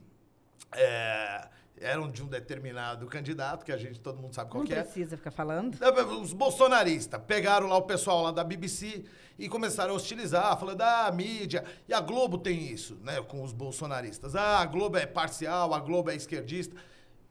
é, 0.75 1.49
eram 1.81 2.09
de 2.09 2.23
um 2.23 2.27
determinado 2.29 3.07
candidato, 3.07 3.65
que 3.65 3.73
a 3.73 3.77
gente, 3.77 3.99
todo 3.99 4.17
mundo 4.21 4.33
sabe 4.33 4.49
qual 4.51 4.63
Não 4.63 4.69
que 4.69 4.73
é. 4.73 4.85
precisa 4.85 5.17
ficar 5.17 5.33
falando. 5.33 5.77
Os 6.23 6.33
bolsonaristas 6.33 7.21
pegaram 7.27 7.67
lá 7.67 7.77
o 7.77 7.83
pessoal 7.83 8.23
lá 8.23 8.31
da 8.31 8.45
BBC 8.45 9.05
e 9.37 9.49
começaram 9.49 9.93
a 9.93 9.97
hostilizar, 9.97 10.57
falando, 10.61 10.81
ah, 10.83 11.07
a 11.09 11.13
mídia. 11.13 11.65
E 11.89 11.93
a 11.93 12.01
Globo 12.01 12.39
tem 12.39 12.71
isso, 12.71 12.97
né, 13.03 13.21
com 13.23 13.43
os 13.43 13.53
bolsonaristas. 13.53 14.37
Ah, 14.37 14.61
a 14.61 14.65
Globo 14.65 14.97
é 14.97 15.07
parcial, 15.07 15.75
a 15.75 15.81
Globo 15.81 16.09
é 16.09 16.15
esquerdista. 16.15 16.77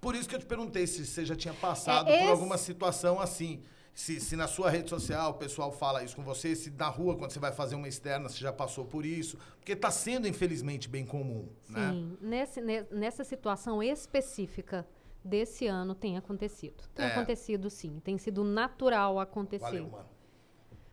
Por 0.02 0.16
isso 0.16 0.28
que 0.28 0.34
eu 0.36 0.40
te 0.40 0.46
perguntei 0.46 0.88
se 0.88 1.06
você 1.06 1.24
já 1.24 1.36
tinha 1.36 1.54
passado 1.54 2.10
É, 2.10 2.18
por 2.18 2.24
esse- 2.24 2.32
alguma 2.32 2.58
situação 2.58 3.20
assim. 3.20 3.62
Se, 3.94 4.20
se 4.22 4.36
na 4.38 4.48
sua 4.48 4.70
rede 4.70 4.90
social 4.90 5.32
o 5.32 5.34
pessoal 5.34 5.70
fala 5.72 6.02
isso 6.04 6.16
com 6.16 6.24
você, 6.24 6.56
se 6.56 6.72
na 6.72 6.88
rua, 6.88 7.16
quando 7.18 7.32
você 7.32 7.40
vai 7.40 7.52
fazer 7.52 7.76
uma 7.76 7.88
externa, 7.90 8.30
você 8.30 8.40
já 8.40 8.52
passou 8.52 8.86
por 8.86 9.06
isso. 9.06 9.38
Porque 9.58 9.74
está 9.74 9.92
sendo, 9.92 10.28
infelizmente, 10.28 10.88
bem 10.90 11.06
comum, 11.06 11.50
né? 11.70 11.92
Sim, 11.92 12.18
nesse, 12.22 12.62
ne- 12.62 12.86
nessa 12.90 13.24
situação 13.26 13.84
específica 13.84 14.88
desse 15.24 15.68
ano 15.68 15.94
tem 15.94 16.18
acontecido. 16.18 16.84
Tem 16.96 17.06
É. 17.06 17.10
acontecido, 17.10 17.70
sim. 17.70 18.00
Tem 18.04 18.18
sido 18.18 18.44
natural 18.46 19.20
acontecer. 19.20 19.66
Valeu, 19.66 19.88
mano. 19.90 20.10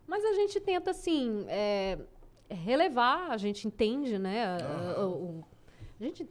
Mas 0.05 0.23
a 0.25 0.33
gente 0.33 0.59
tenta, 0.59 0.91
assim, 0.91 1.45
é, 1.47 1.97
relevar, 2.49 3.31
a 3.31 3.37
gente 3.37 3.65
entende, 3.65 4.19
né? 4.19 4.43
a- 4.45 4.57
Aham. 4.57 5.05
o- 5.05 5.11
o- 5.39 5.45
a, 5.99 6.03
gente, 6.03 6.27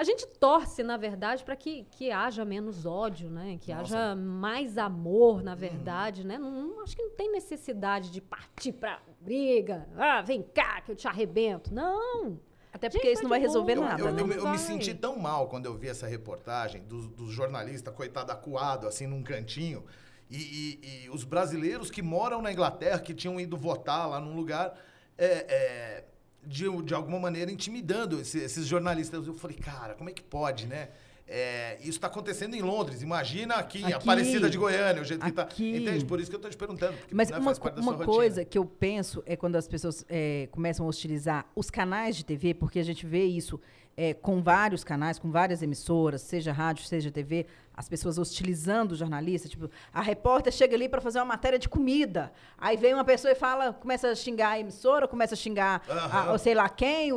a 0.00 0.04
gente 0.04 0.26
torce, 0.26 0.82
na 0.82 0.96
verdade, 0.96 1.44
para 1.44 1.54
que, 1.54 1.84
que 1.90 2.10
haja 2.10 2.44
menos 2.44 2.86
ódio, 2.86 3.28
né? 3.28 3.58
Que 3.60 3.72
Nossa. 3.74 3.96
haja 3.96 4.16
mais 4.16 4.78
amor, 4.78 5.42
na 5.42 5.54
verdade, 5.54 6.26
né? 6.26 6.38
Não, 6.38 6.50
não- 6.50 6.82
acho 6.82 6.96
que 6.96 7.02
não 7.02 7.10
tem 7.14 7.30
necessidade 7.30 8.10
de 8.10 8.20
partir 8.20 8.72
pra 8.72 8.98
briga. 9.20 9.86
Ah, 9.96 10.22
vem 10.22 10.42
cá 10.42 10.80
que 10.80 10.90
eu 10.92 10.96
te 10.96 11.06
arrebento. 11.06 11.72
Não! 11.74 12.40
Até 12.72 12.86
Gente, 12.88 12.92
porque 13.00 13.08
isso 13.12 13.16
tá 13.18 13.22
não 13.24 13.30
vai 13.30 13.40
resolver. 13.40 13.76
Eu, 13.76 13.80
nada. 13.82 14.00
eu- 14.00 14.12
né? 14.12 14.20
eu 14.22 14.26
me- 14.26 14.36
eu 14.36 14.48
me 14.48 14.58
senti 14.58 14.94
tão 14.94 15.18
mal 15.18 15.48
quando 15.48 15.66
eu 15.66 15.76
vi 15.76 15.88
essa 15.88 16.06
reportagem 16.06 16.82
dos 16.84 17.06
do 17.08 17.28
jornalista, 17.30 17.90
coitado, 17.92 18.32
acuado, 18.32 18.86
assim, 18.86 19.06
num 19.06 19.22
cantinho. 19.22 19.84
E, 20.30 20.36
e- 20.82 21.04
e 21.04 21.10
os 21.10 21.24
brasileiros 21.24 21.90
que 21.90 22.00
moram 22.00 22.40
na 22.40 22.50
Inglaterra, 22.52 23.00
que 23.00 23.12
tinham 23.12 23.38
ido 23.40 23.56
votar 23.56 24.08
lá 24.08 24.20
num 24.20 24.34
lugar, 24.34 24.72
é, 25.18 25.26
é, 25.26 26.04
de, 26.44 26.64
de 26.82 26.94
alguma 26.94 27.18
maneira 27.18 27.50
intimidando 27.50 28.20
esse- 28.20 28.38
esses 28.38 28.66
jornalistas. 28.66 29.26
Eu 29.26 29.34
falei, 29.34 29.56
cara, 29.56 29.94
como 29.94 30.08
é 30.10 30.12
que 30.12 30.22
pode, 30.22 30.66
né? 30.66 30.88
É, 31.32 31.76
isso 31.80 31.90
está 31.90 32.08
acontecendo 32.08 32.56
em 32.56 32.60
Londres. 32.60 33.02
Imagina 33.02 33.54
aqui, 33.54 33.84
Aqui. 33.84 33.92
Aparecida 33.92 34.50
de 34.50 34.58
Goiânia, 34.58 35.00
o 35.00 35.04
jeito 35.04 35.24
que 35.24 35.30
tá. 35.30 35.42
Aqui. 35.42 35.76
Entende? 35.76 36.04
Por 36.04 36.18
isso 36.18 36.28
que 36.28 36.34
eu 36.34 36.40
tô 36.40 36.48
te 36.50 36.56
perguntando. 36.56 36.96
Mas 37.12 37.30
né, 37.30 37.38
uma, 37.38 37.52
uma 37.52 37.92
rotina. 37.92 38.04
coisa 38.04 38.44
que 38.44 38.58
eu 38.58 38.64
penso 38.64 39.22
é 39.24 39.36
quando 39.36 39.54
as 39.54 39.68
pessoas 39.68 40.04
é, 40.08 40.48
começam 40.50 40.84
a 40.84 40.88
hostilizar 40.88 41.46
os 41.54 41.70
canais 41.70 42.16
de 42.16 42.24
TV, 42.24 42.52
porque 42.52 42.80
a 42.80 42.82
gente 42.82 43.06
vê 43.06 43.24
isso 43.26 43.60
é, 43.96 44.14
com 44.14 44.40
vários 44.42 44.82
canais, 44.82 45.18
com 45.18 45.30
várias 45.30 45.62
emissoras, 45.62 46.22
seja 46.22 46.52
rádio, 46.52 46.84
seja 46.84 47.10
TV, 47.10 47.46
as 47.74 47.88
pessoas 47.88 48.18
hostilizando 48.18 48.92
o 48.92 48.96
jornalista. 48.96 49.48
Tipo, 49.48 49.70
a 49.92 50.00
repórter 50.00 50.52
chega 50.52 50.74
ali 50.74 50.88
para 50.88 51.00
fazer 51.00 51.18
uma 51.18 51.24
matéria 51.26 51.58
de 51.58 51.68
comida. 51.68 52.32
Aí 52.56 52.76
vem 52.76 52.94
uma 52.94 53.04
pessoa 53.04 53.32
e 53.32 53.34
fala, 53.34 53.72
começa 53.72 54.08
a 54.08 54.14
xingar 54.14 54.50
a 54.50 54.60
emissora, 54.60 55.06
começa 55.08 55.34
a 55.34 55.36
xingar 55.36 55.82
a, 55.88 55.92
Aham. 55.92 56.32
ou 56.32 56.38
sei 56.38 56.54
lá 56.54 56.68
quem, 56.68 57.10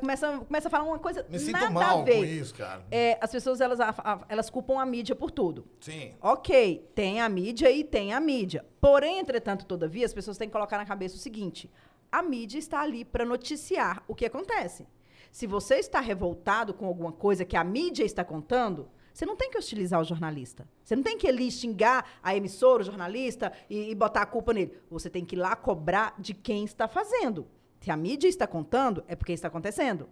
começa, 0.00 0.38
começa 0.38 0.68
a 0.68 0.70
falar 0.70 0.84
uma 0.84 0.98
coisa 0.98 1.24
Me 1.28 1.38
sinto 1.38 1.56
a 1.56 1.70
mal 1.70 2.04
com 2.04 2.10
isso, 2.24 2.54
cara. 2.54 2.84
É, 2.90 3.18
as 3.20 3.30
pessoas 3.30 3.60
elas, 3.60 3.80
a- 3.80 3.94
a- 3.98 4.20
elas 4.28 4.48
culpam 4.50 4.78
a 4.80 4.86
mídia 4.86 5.14
por 5.14 5.30
tudo. 5.30 5.66
Sim. 5.80 6.14
Ok, 6.20 6.90
tem 6.94 7.20
a 7.20 7.28
mídia 7.28 7.70
e 7.70 7.82
tem 7.84 8.12
a 8.12 8.20
mídia. 8.20 8.64
Porém, 8.80 9.18
entretanto, 9.18 9.64
todavia, 9.66 10.04
as 10.06 10.12
pessoas 10.14 10.36
têm 10.38 10.48
que 10.48 10.52
colocar 10.52 10.76
na 10.78 10.84
cabeça 10.86 11.16
o 11.16 11.18
seguinte: 11.18 11.70
a 12.12 12.22
mídia 12.22 12.58
está 12.58 12.80
ali 12.80 13.04
para 13.04 13.24
noticiar 13.24 14.02
o 14.06 14.14
que 14.14 14.24
acontece. 14.26 14.86
Se 15.30 15.46
você 15.46 15.76
está 15.76 16.00
revoltado 16.00 16.72
com 16.74 16.86
alguma 16.86 17.12
coisa 17.12 17.44
que 17.44 17.56
a 17.56 17.64
mídia 17.64 18.04
está 18.04 18.24
contando, 18.24 18.88
você 19.12 19.26
não 19.26 19.34
tem 19.34 19.50
que 19.50 19.58
hostilizar 19.58 20.00
o 20.00 20.04
jornalista. 20.04 20.68
Você 20.84 20.94
não 20.94 21.02
tem 21.02 21.18
que 21.18 21.26
ali 21.26 21.50
xingar 21.50 22.08
a 22.22 22.36
emissora, 22.36 22.82
o 22.82 22.86
jornalista 22.86 23.52
e, 23.68 23.90
e 23.90 23.94
botar 23.94 24.22
a 24.22 24.26
culpa 24.26 24.52
nele. 24.52 24.78
Você 24.88 25.10
tem 25.10 25.24
que 25.24 25.34
ir 25.34 25.38
lá 25.40 25.56
cobrar 25.56 26.14
de 26.18 26.32
quem 26.32 26.64
está 26.64 26.86
fazendo. 26.86 27.46
Se 27.80 27.90
a 27.90 27.96
mídia 27.96 28.28
está 28.28 28.46
contando, 28.46 29.04
é 29.08 29.16
porque 29.16 29.32
está 29.32 29.48
acontecendo. 29.48 30.08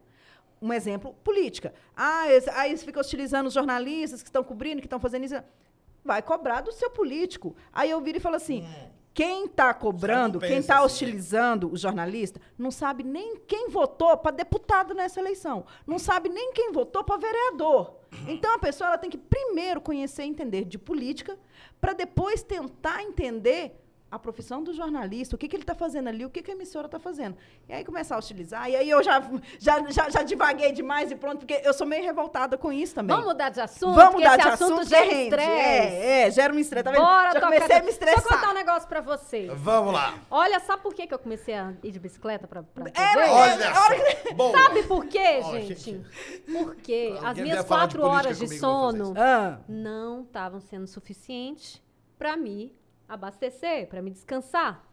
Um 0.61 0.73
exemplo, 0.73 1.15
política. 1.23 1.73
Ah, 1.95 2.25
aí 2.55 2.77
você 2.77 2.85
fica 2.85 2.99
hostilizando 2.99 3.47
os 3.47 3.55
jornalistas 3.55 4.23
que 4.23 4.29
estão 4.29 4.43
cobrindo, 4.43 4.81
que 4.81 4.87
estão 4.87 4.99
fazendo 4.99 5.25
isso. 5.25 5.37
Vai 6.05 6.21
cobrar 6.23 6.63
do 6.63 6.73
seu 6.73 6.91
político. 6.91 7.55
Aí 7.73 7.91
eu 7.91 8.01
viro 8.01 8.19
e 8.19 8.21
falo 8.21 8.37
assim: 8.37 8.67
quem 9.17 9.47
está 9.47 9.73
cobrando, 9.73 10.39
quem 10.39 10.59
está 10.59 10.75
assim, 10.75 10.81
né? 10.83 10.85
hostilizando 10.85 11.73
o 11.73 11.77
jornalista, 11.77 12.39
não 12.59 12.71
sabe 12.71 13.03
nem 13.03 13.39
quem 13.47 13.71
votou 13.71 14.15
para 14.19 14.37
deputado 14.37 14.93
nessa 14.93 15.19
eleição. 15.19 15.65
Não 15.87 15.99
sabe 15.99 16.29
nem 16.29 16.53
quem 16.53 16.71
votou 16.71 17.03
para 17.03 17.17
vereador. 17.17 17.95
Então 18.29 18.55
a 18.55 18.59
pessoa 18.59 18.89
ela 18.89 18.99
tem 18.99 19.09
que 19.09 19.17
primeiro 19.17 19.81
conhecer 19.81 20.25
e 20.25 20.29
entender 20.29 20.67
de 20.67 20.77
política, 20.77 21.39
para 21.81 21.95
depois 21.95 22.43
tentar 22.43 23.03
entender 23.03 23.83
a 24.09 24.19
profissão 24.21 24.63
do 24.63 24.73
jornalista, 24.73 25.35
o 25.35 25.39
que, 25.39 25.49
que 25.49 25.57
ele 25.57 25.65
está 25.65 25.75
fazendo 25.75 26.09
ali, 26.09 26.25
o 26.25 26.31
que, 26.31 26.41
que 26.41 26.51
a 26.53 26.55
emissora 26.55 26.87
está 26.87 26.99
fazendo. 26.99 27.37
E 27.69 27.73
aí 27.73 27.85
começar 27.85 28.15
a 28.15 28.19
utilizar. 28.19 28.71
E 28.71 28.77
aí 28.77 28.89
eu 28.89 29.03
já, 29.03 29.21
já, 29.59 29.83
já, 29.91 30.09
já 30.09 30.23
divaguei 30.23 30.71
demais 30.71 31.11
e 31.11 31.17
pronto, 31.17 31.39
porque 31.39 31.61
eu 31.65 31.75
sou 31.75 31.85
meio 31.87 32.05
revoltada 32.05 32.57
com 32.57 32.73
isso 32.73 32.95
também. 32.95 33.17
Vamos 33.17 33.33
mudar 33.33 33.49
de 33.51 33.61
assunto? 33.61 33.95
Vamos 33.95 34.15
mudar 34.15 34.39
esse 34.39 34.47
de 34.47 34.49
assunto, 34.55 34.73
assunto, 34.75 34.89
gera 34.89 35.05
gente. 35.07 35.23
estresse. 35.25 35.51
É, 35.51 36.23
é, 36.23 36.31
gera 36.31 36.55
um 36.55 36.59
estresse. 36.59 36.85
Tá 36.85 36.91
vendo? 36.93 37.01
Bora 37.03 37.29
já 37.33 37.35
tocar 37.35 37.47
comecei 37.47 37.77
a 37.77 37.83
me 37.83 37.89
essa- 37.89 37.99
Deixa 37.99 38.15
eu 38.15 38.17
estressar. 38.19 38.41
contar 38.41 38.51
um 38.53 38.55
negócio 38.55 38.89
pra 38.89 39.01
vocês. 39.01 39.53
Vamos 39.57 39.93
lá. 39.93 40.15
Olha, 40.31 40.61
sabe 40.61 40.83
por 40.83 40.95
que, 40.95 41.07
que 41.09 41.13
eu 41.15 41.19
comecei 41.19 41.55
a 41.55 41.75
ir 41.83 41.91
de 41.91 41.99
bicicleta 41.99 42.47
pra, 42.47 42.63
pra 42.63 42.85
É, 42.89 42.91
TV? 42.91 43.27
mas- 43.27 43.31
Olha. 43.91 44.35
Boa. 44.37 44.57
Sabe 44.59 44.83
por 44.85 45.05
quê, 45.07 45.43
gente? 45.43 46.01
Porque 46.47 47.13
Alguém 47.17 47.29
as 47.29 47.39
minhas 47.39 47.59
de 47.61 47.67
quatro 47.67 48.01
política 48.01 48.27
horas 48.29 48.39
de 48.39 48.47
vou 48.47 48.57
sono 48.59 49.15
Ah, 49.17 49.59
não 49.69 50.23
estavam 50.23 50.61
sendo 50.61 50.87
suficientes 50.87 51.83
pra 52.19 52.37
me 52.37 52.73
abastecer, 53.09 53.87
pra 53.89 54.03
me 54.03 54.11
descansar. 54.11 54.85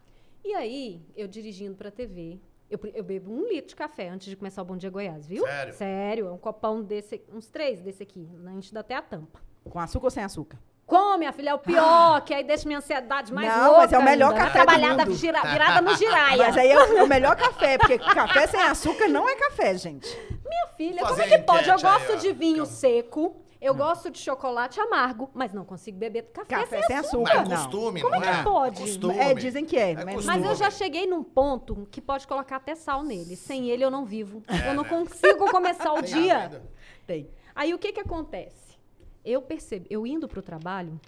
E 0.44 0.54
aí, 0.54 1.02
eu 1.16 1.26
dirigindo 1.26 1.74
pra 1.74 1.90
TV, 1.90 2.38
eu, 2.70 2.78
eu 2.94 3.02
bebo 3.02 3.32
um 3.32 3.48
litro 3.48 3.68
de 3.68 3.76
café 3.76 4.08
antes 4.08 4.28
de 4.28 4.36
começar 4.36 4.62
o 4.62 4.64
Bom 4.64 4.76
Dia 4.76 4.90
Goiás, 4.90 5.26
viu? 5.26 5.44
Sério? 5.44 5.74
Sério, 5.74 6.26
é 6.28 6.30
um 6.32 6.38
copão 6.38 6.82
desse, 6.82 7.22
uns 7.32 7.46
três 7.48 7.80
desse 7.80 8.02
aqui, 8.02 8.20
né? 8.34 8.50
a 8.50 8.54
gente 8.54 8.72
dá 8.74 8.80
até 8.80 8.94
a 8.94 9.02
tampa. 9.02 9.40
com 9.68 9.78
açúcar 9.78 10.06
ou 10.06 10.10
sem 10.10 10.22
açúcar? 10.22 10.58
Come, 10.86 11.20
minha 11.20 11.32
filha, 11.32 11.48
é 11.48 11.54
o 11.54 11.58
pior, 11.58 12.20
que 12.26 12.34
aí 12.34 12.44
deixa 12.44 12.66
minha 12.68 12.76
ansiedade 12.78 13.32
mais 13.32 13.48
Não, 13.48 13.68
louca 13.68 13.78
mas 13.84 13.92
é 13.94 13.98
o 13.98 14.02
melhor 14.04 14.32
ainda, 14.32 14.44
café 14.44 14.58
do 14.58 14.64
Trabalhada, 14.66 15.06
mundo. 15.06 15.14
gira- 15.16 15.40
virada 15.42 15.80
no 15.80 15.96
giraia. 15.96 16.36
Mas 16.36 16.56
aí 16.58 16.70
é 16.70 16.76
o, 16.78 16.98
é 16.98 17.02
o 17.02 17.06
melhor 17.06 17.34
café, 17.36 17.78
porque 17.78 17.98
café 17.98 18.46
sem 18.48 18.60
açúcar 18.60 19.08
não 19.08 19.26
é 19.26 19.34
café, 19.34 19.74
gente. 19.78 20.06
Minha 20.46 20.66
filha, 20.76 21.00
Fazer 21.00 21.22
como 21.22 21.34
é 21.34 21.38
que 21.38 21.44
pode? 21.44 21.68
Eu 21.70 21.76
aí, 21.76 21.82
gosto 21.82 22.12
ó. 22.12 22.16
de 22.16 22.32
vinho 22.34 22.56
Calma. 22.56 22.70
seco, 22.70 23.34
eu 23.66 23.74
gosto 23.74 24.10
de 24.10 24.18
chocolate 24.18 24.78
amargo, 24.80 25.30
mas 25.34 25.52
não 25.52 25.64
consigo 25.64 25.96
beber 25.98 26.24
café, 26.32 26.56
Café 26.56 26.78
sem 26.78 26.86
sem 26.88 26.96
açúcar. 26.96 27.36
Mas 27.38 27.50
é 27.52 27.56
costume, 27.56 28.00
Como 28.02 28.14
não 28.14 28.22
é 28.22 28.36
que 28.38 28.44
pode? 28.44 28.80
Costume. 28.80 29.18
É, 29.18 29.34
dizem 29.34 29.64
que 29.64 29.76
é, 29.76 29.92
É 29.92 30.04
mas- 30.04 30.14
costume. 30.16 30.36
Mas 30.38 30.46
eu 30.46 30.54
já 30.54 30.70
cheguei 30.70 31.06
num 31.06 31.22
ponto 31.24 31.86
que 31.90 32.00
pode 32.00 32.26
colocar 32.26 32.56
até 32.56 32.74
sal 32.74 33.02
nele. 33.02 33.36
Sem 33.36 33.70
ele 33.70 33.84
eu 33.84 33.90
não 33.90 34.04
vivo. 34.04 34.42
É, 34.48 34.68
eu 34.70 34.74
não 34.74 34.82
né? 34.82 34.88
consigo 34.88 35.50
começar 35.50 35.92
o 35.92 36.02
Tem 36.02 36.04
dia. 36.22 36.34
água 36.36 36.56
ainda? 36.58 36.70
Tem. 37.06 37.30
Aí 37.54 37.72
o 37.72 37.78
que 37.78 37.92
que 37.92 38.00
acontece? 38.00 38.76
Eu 39.24 39.40
percebo, 39.40 39.86
eu 39.88 40.06
indo 40.06 40.28
pro 40.28 40.42
trabalho, 40.42 41.00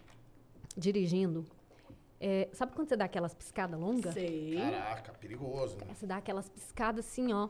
dirigindo, 0.76 1.44
é, 2.20 2.48
sabe 2.52 2.72
quando 2.72 2.88
você 2.88 2.96
dá 2.96 3.04
aquelas 3.04 3.34
piscadas 3.34 3.78
longas? 3.78 4.14
Sei. 4.14 4.57
Caraca, 4.59 5.12
perigoso, 5.12 5.76
né? 5.76 5.86
Você 5.94 6.07
dá 6.07 6.16
aquelas 6.16 6.48
piscadas 6.48 7.04
assim, 7.07 7.32
ó. 7.32 7.48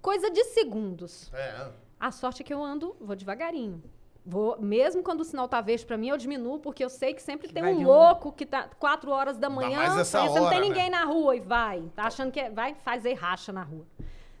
Coisa 0.00 0.30
de 0.30 0.44
segundos. 0.44 1.32
É. 1.32 1.70
A 1.98 2.10
sorte 2.10 2.42
é 2.42 2.44
que 2.44 2.54
eu 2.54 2.62
ando, 2.62 2.94
vou 3.00 3.16
devagarinho. 3.16 3.82
Vou, 4.24 4.60
mesmo 4.60 5.02
quando 5.02 5.20
o 5.22 5.24
sinal 5.24 5.48
tá 5.48 5.60
verde 5.60 5.84
pra 5.86 5.96
mim, 5.96 6.08
eu 6.08 6.16
diminuo, 6.18 6.58
porque 6.60 6.84
eu 6.84 6.90
sei 6.90 7.14
que 7.14 7.22
sempre 7.22 7.48
tem 7.52 7.62
vai 7.62 7.72
um 7.74 7.80
um- 7.80 7.86
louco 7.86 8.30
que 8.32 8.44
tá 8.44 8.68
quatro 8.78 9.10
horas 9.10 9.38
da 9.38 9.48
manhã, 9.48 9.78
mais 9.78 9.96
essa 9.96 10.20
pensa, 10.20 10.34
não 10.40 10.48
tem 10.50 10.58
hora, 10.58 10.68
ninguém 10.68 10.90
né? 10.90 10.98
na 10.98 11.04
rua 11.04 11.36
e 11.36 11.40
vai. 11.40 11.90
Tá 11.96 12.04
achando 12.04 12.30
que 12.30 12.38
é- 12.38 12.50
vai 12.50 12.74
fazer 12.74 13.14
racha 13.14 13.52
na 13.52 13.62
rua. 13.62 13.86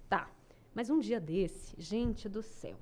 Tá. 0.08 0.28
Mas 0.74 0.90
um 0.90 0.98
dia 0.98 1.18
desse, 1.18 1.74
gente 1.78 2.28
do 2.28 2.42
céu, 2.42 2.76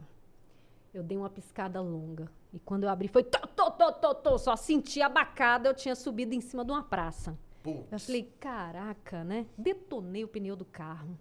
eu 0.93 1.03
dei 1.03 1.17
uma 1.17 1.31
piscada 1.31 1.81
longa. 1.81 2.31
E 2.53 2.59
quando 2.59 2.85
eu 2.85 2.89
abri, 2.91 3.09
foi 3.09 3.23
tô, 3.23 3.47
tô, 3.47 3.71
tô, 3.71 3.93
tô, 3.93 4.15
tô. 4.15 4.39
Só 4.39 4.57
senti 4.57 5.01
a 5.01 5.09
bacada, 5.09 5.69
eu 5.69 5.75
tinha 5.75 5.95
subido 5.95 6.35
em 6.35 6.41
cima 6.41 6.65
de 6.65 6.73
uma 6.73 6.83
praça. 6.83 7.39
Eu 7.65 7.75
Putz. 7.75 8.07
falei, 8.07 8.33
caraca, 8.41 9.23
né? 9.23 9.47
Detonei 9.57 10.25
o 10.25 10.29
pneu 10.29 10.57
do 10.57 10.65
carro. 10.65 11.19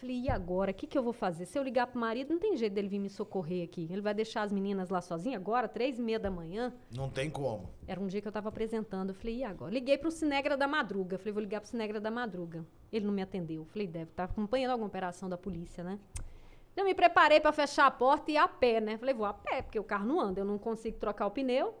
Falei, 0.00 0.22
e 0.22 0.30
agora? 0.30 0.70
O 0.70 0.74
que, 0.74 0.86
que 0.86 0.96
eu 0.96 1.02
vou 1.02 1.12
fazer? 1.12 1.44
Se 1.44 1.58
eu 1.58 1.62
ligar 1.62 1.86
pro 1.86 2.00
marido, 2.00 2.30
não 2.30 2.38
tem 2.40 2.56
jeito 2.56 2.72
dele 2.72 2.88
vir 2.88 2.98
me 2.98 3.10
socorrer 3.10 3.62
aqui. 3.62 3.86
Ele 3.90 4.00
vai 4.00 4.14
deixar 4.14 4.40
as 4.40 4.50
meninas 4.50 4.88
lá 4.88 5.02
sozinhas 5.02 5.38
agora, 5.38 5.68
três 5.68 5.98
e 5.98 6.02
meia 6.02 6.18
da 6.18 6.30
manhã. 6.30 6.72
Não 6.90 7.10
tem 7.10 7.28
como. 7.28 7.68
Era 7.86 8.00
um 8.00 8.06
dia 8.06 8.22
que 8.22 8.26
eu 8.26 8.32
tava 8.32 8.48
apresentando. 8.48 9.10
Eu 9.10 9.14
falei, 9.14 9.36
e 9.36 9.44
agora? 9.44 9.70
Liguei 9.70 9.98
pro 9.98 10.10
Cinegra 10.10 10.56
da 10.56 10.66
Madruga. 10.66 11.18
Falei, 11.18 11.34
vou 11.34 11.42
ligar 11.42 11.60
pro 11.60 11.68
Cinegra 11.68 12.00
da 12.00 12.10
Madruga. 12.10 12.64
Ele 12.90 13.04
não 13.04 13.12
me 13.12 13.20
atendeu. 13.20 13.66
Falei, 13.66 13.86
deve 13.86 14.10
estar 14.10 14.24
acompanhando 14.24 14.70
alguma 14.70 14.88
operação 14.88 15.28
da 15.28 15.36
polícia, 15.36 15.84
né? 15.84 15.98
Eu 16.74 16.82
me 16.82 16.94
preparei 16.94 17.38
para 17.38 17.52
fechar 17.52 17.84
a 17.84 17.90
porta 17.90 18.30
e 18.30 18.34
ir 18.34 18.38
a 18.38 18.48
pé, 18.48 18.80
né? 18.80 18.96
Falei, 18.96 19.14
vou 19.14 19.26
a 19.26 19.34
pé, 19.34 19.60
porque 19.60 19.78
o 19.78 19.84
carro 19.84 20.06
não 20.06 20.18
anda, 20.18 20.40
eu 20.40 20.46
não 20.46 20.56
consigo 20.56 20.96
trocar 20.96 21.26
o 21.26 21.30
pneu. 21.30 21.74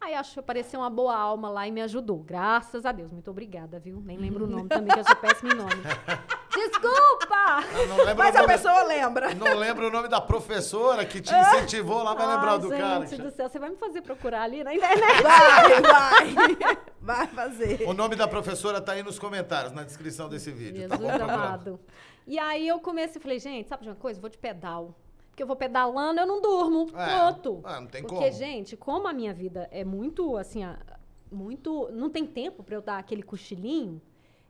Aí 0.00 0.14
acho 0.14 0.34
que 0.34 0.40
apareceu 0.40 0.78
uma 0.78 0.90
boa 0.90 1.16
alma 1.16 1.48
lá 1.48 1.66
e 1.66 1.72
me 1.72 1.82
ajudou. 1.82 2.18
Graças 2.18 2.84
a 2.86 2.92
Deus. 2.92 3.10
Muito 3.10 3.32
obrigada, 3.32 3.80
viu? 3.80 4.00
Nem 4.00 4.16
lembro 4.16 4.44
o 4.44 4.48
nome 4.48 4.68
também, 4.68 4.92
que 4.94 5.00
eu 5.00 5.04
sou 5.04 5.16
péssima 5.16 5.52
em 5.52 5.56
nome. 5.56 5.74
Desculpa! 6.68 7.60
Não 7.88 8.14
Mas 8.16 8.34
a 8.36 8.40
nome- 8.42 8.52
pessoa 8.52 8.82
lembra. 8.84 9.34
Não 9.34 9.54
lembro 9.56 9.88
o 9.88 9.90
nome 9.90 10.08
da 10.08 10.20
professora 10.20 11.04
que 11.04 11.20
te 11.20 11.32
incentivou 11.34 12.02
lá, 12.02 12.14
vai 12.14 12.26
lembrar 12.26 12.52
Ai, 12.52 12.58
do 12.58 12.68
gente 12.68 12.80
cara. 12.80 13.04
do 13.30 13.30
céu, 13.30 13.48
você 13.48 13.58
vai 13.58 13.70
me 13.70 13.76
fazer 13.76 14.02
procurar 14.02 14.42
ali 14.42 14.62
na 14.64 14.74
internet? 14.74 15.22
Vai, 15.22 15.80
vai. 15.82 16.78
Vai 17.00 17.26
fazer. 17.28 17.82
O 17.88 17.92
nome 17.92 18.16
da 18.16 18.26
professora 18.26 18.80
tá 18.80 18.92
aí 18.92 19.02
nos 19.02 19.18
comentários, 19.18 19.72
na 19.72 19.82
descrição 19.84 20.28
desse 20.28 20.50
vídeo, 20.50 20.88
tá 20.88 20.96
bom? 20.96 21.04
Jesus 21.06 21.20
amado. 21.22 21.80
E 22.26 22.38
aí 22.38 22.66
eu 22.66 22.80
comecei, 22.80 23.20
falei, 23.20 23.38
gente, 23.38 23.68
sabe 23.68 23.82
de 23.82 23.88
uma 23.90 23.94
coisa? 23.96 24.18
Vou 24.20 24.30
de 24.30 24.38
pedal. 24.38 24.94
Porque 25.30 25.42
eu 25.42 25.46
vou 25.46 25.56
pedalando, 25.56 26.20
eu 26.20 26.26
não 26.26 26.40
durmo. 26.40 26.88
É. 26.96 27.18
Pronto. 27.18 27.60
Ah, 27.64 27.80
não 27.80 27.88
tem 27.88 28.02
Porque, 28.02 28.16
como. 28.16 28.32
gente, 28.32 28.76
como 28.76 29.06
a 29.08 29.12
minha 29.12 29.34
vida 29.34 29.68
é 29.70 29.84
muito, 29.84 30.36
assim, 30.38 30.62
muito... 31.30 31.90
Não 31.92 32.08
tem 32.08 32.24
tempo 32.24 32.62
pra 32.62 32.76
eu 32.76 32.80
dar 32.80 32.98
aquele 32.98 33.22
cochilinho, 33.22 34.00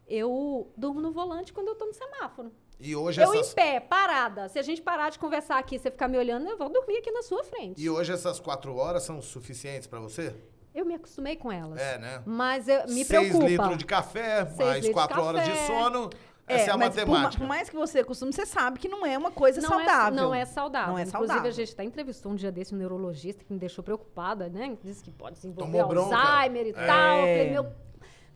eu 0.08 0.72
durmo 0.76 1.00
no 1.00 1.12
volante 1.12 1.52
quando 1.52 1.68
eu 1.68 1.74
tô 1.74 1.86
no 1.86 1.94
semáforo. 1.94 2.52
E 2.80 2.94
hoje 2.94 3.20
Eu 3.20 3.32
essas... 3.32 3.52
em 3.52 3.54
pé, 3.54 3.80
parada. 3.80 4.48
Se 4.48 4.58
a 4.58 4.62
gente 4.62 4.82
parar 4.82 5.08
de 5.10 5.18
conversar 5.18 5.58
aqui, 5.58 5.78
você 5.78 5.90
ficar 5.90 6.08
me 6.08 6.18
olhando, 6.18 6.48
eu 6.48 6.58
vou 6.58 6.68
dormir 6.68 6.98
aqui 6.98 7.10
na 7.10 7.22
sua 7.22 7.44
frente. 7.44 7.80
E 7.80 7.88
hoje 7.88 8.12
essas 8.12 8.40
quatro 8.40 8.74
horas 8.76 9.02
são 9.04 9.22
suficientes 9.22 9.86
pra 9.86 10.00
você? 10.00 10.34
Eu 10.74 10.84
me 10.84 10.94
acostumei 10.94 11.36
com 11.36 11.52
elas. 11.52 11.80
É, 11.80 11.98
né? 11.98 12.22
Mas 12.26 12.66
eu, 12.66 12.80
me 12.88 13.04
Seis 13.04 13.08
preocupa. 13.08 13.46
litros 13.46 13.78
de 13.78 13.84
café, 13.86 14.44
Seis 14.44 14.58
mais 14.58 14.84
litros 14.84 14.86
de 14.88 14.92
quatro 14.92 15.22
horas 15.22 15.44
de 15.44 15.50
café. 15.50 15.66
sono. 15.66 16.10
Essa 16.46 16.70
é, 16.70 16.70
a 16.70 16.72
por 16.72 16.78
matemática. 16.80 17.38
Por, 17.42 17.48
mais 17.48 17.70
que 17.70 17.76
você 17.76 18.00
acostume, 18.00 18.30
você 18.32 18.44
sabe 18.44 18.78
que 18.78 18.88
não 18.88 19.06
é 19.06 19.16
uma 19.16 19.30
coisa 19.30 19.62
não 19.62 19.68
saudável. 19.68 20.18
É, 20.18 20.22
não 20.22 20.34
é 20.34 20.44
saudável. 20.44 20.88
Não 20.92 20.98
é 20.98 21.02
Inclusive, 21.04 21.26
saudável. 21.28 21.48
a 21.50 21.54
gente 21.54 21.72
até 21.72 21.84
entrevistou 21.84 22.32
um 22.32 22.34
dia 22.34 22.52
desse 22.52 22.74
um 22.74 22.78
neurologista 22.78 23.42
que 23.44 23.52
me 23.52 23.58
deixou 23.58 23.82
preocupada, 23.82 24.48
né? 24.50 24.76
Disse 24.82 25.02
que 25.02 25.10
pode 25.10 25.36
desenvolver 25.36 25.70
Tomou 25.72 25.88
bronca. 25.88 26.16
Alzheimer 26.16 26.66
e 26.66 26.70
É. 26.70 26.72
tal. 26.72 27.16
Eu 27.18 27.22
falei, 27.22 27.50
meu 27.50 27.66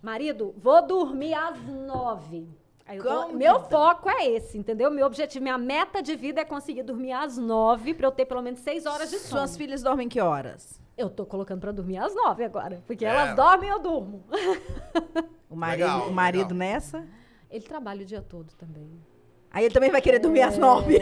marido, 0.03 0.55
vou 0.57 0.87
dormir 0.87 1.35
às 1.35 1.61
nove. 1.67 2.49
Aí 2.87 2.97
eu 2.99 3.05
tô- 3.05 3.29
meu 3.33 3.61
foco 3.61 4.09
é 4.09 4.27
esse, 4.27 4.57
entendeu? 4.57 4.91
Meu 4.91 5.05
objetivo, 5.07 5.43
minha 5.43 5.59
meta 5.59 6.03
de 6.03 6.17
vida 6.17 6.41
é 6.41 6.45
conseguir 6.45 6.83
dormir 6.83 7.13
às 7.13 7.37
nove 7.37 7.93
pra 7.93 8.07
eu 8.07 8.13
ter 8.13 8.25
pelo 8.25 8.41
menos 8.41 8.61
seis 8.61 8.87
horas 8.87 9.11
de 9.11 9.19
sono. 9.19 9.41
Suas 9.43 9.57
filhas 9.57 9.83
dormem 9.83 10.09
que 10.09 10.21
horas? 10.21 10.81
Eu 10.97 11.11
tô 11.11 11.27
colocando 11.27 11.61
pra 11.61 11.71
dormir 11.71 11.99
às 11.99 12.15
nove 12.15 12.43
agora. 12.45 12.83
Porque 12.87 13.05
É. 13.05 13.09
elas 13.09 13.37
dormem, 13.37 13.69
eu 13.71 13.79
durmo. 13.79 14.25
O 15.51 15.57
marido, 15.57 15.87
Legal, 15.87 16.09
o 16.09 16.13
marido 16.13 16.55
legal. 16.55 16.59
nessa? 16.59 17.07
Ele 17.51 17.65
trabalha 17.65 18.03
o 18.03 18.05
dia 18.05 18.21
todo 18.21 18.53
também. 18.59 18.91
Aí 19.51 19.65
ele 19.65 19.73
também 19.73 19.91
vai 19.91 20.01
querer 20.03 20.19
dormir 20.19 20.43
às 20.43 20.59
nove. 20.59 20.99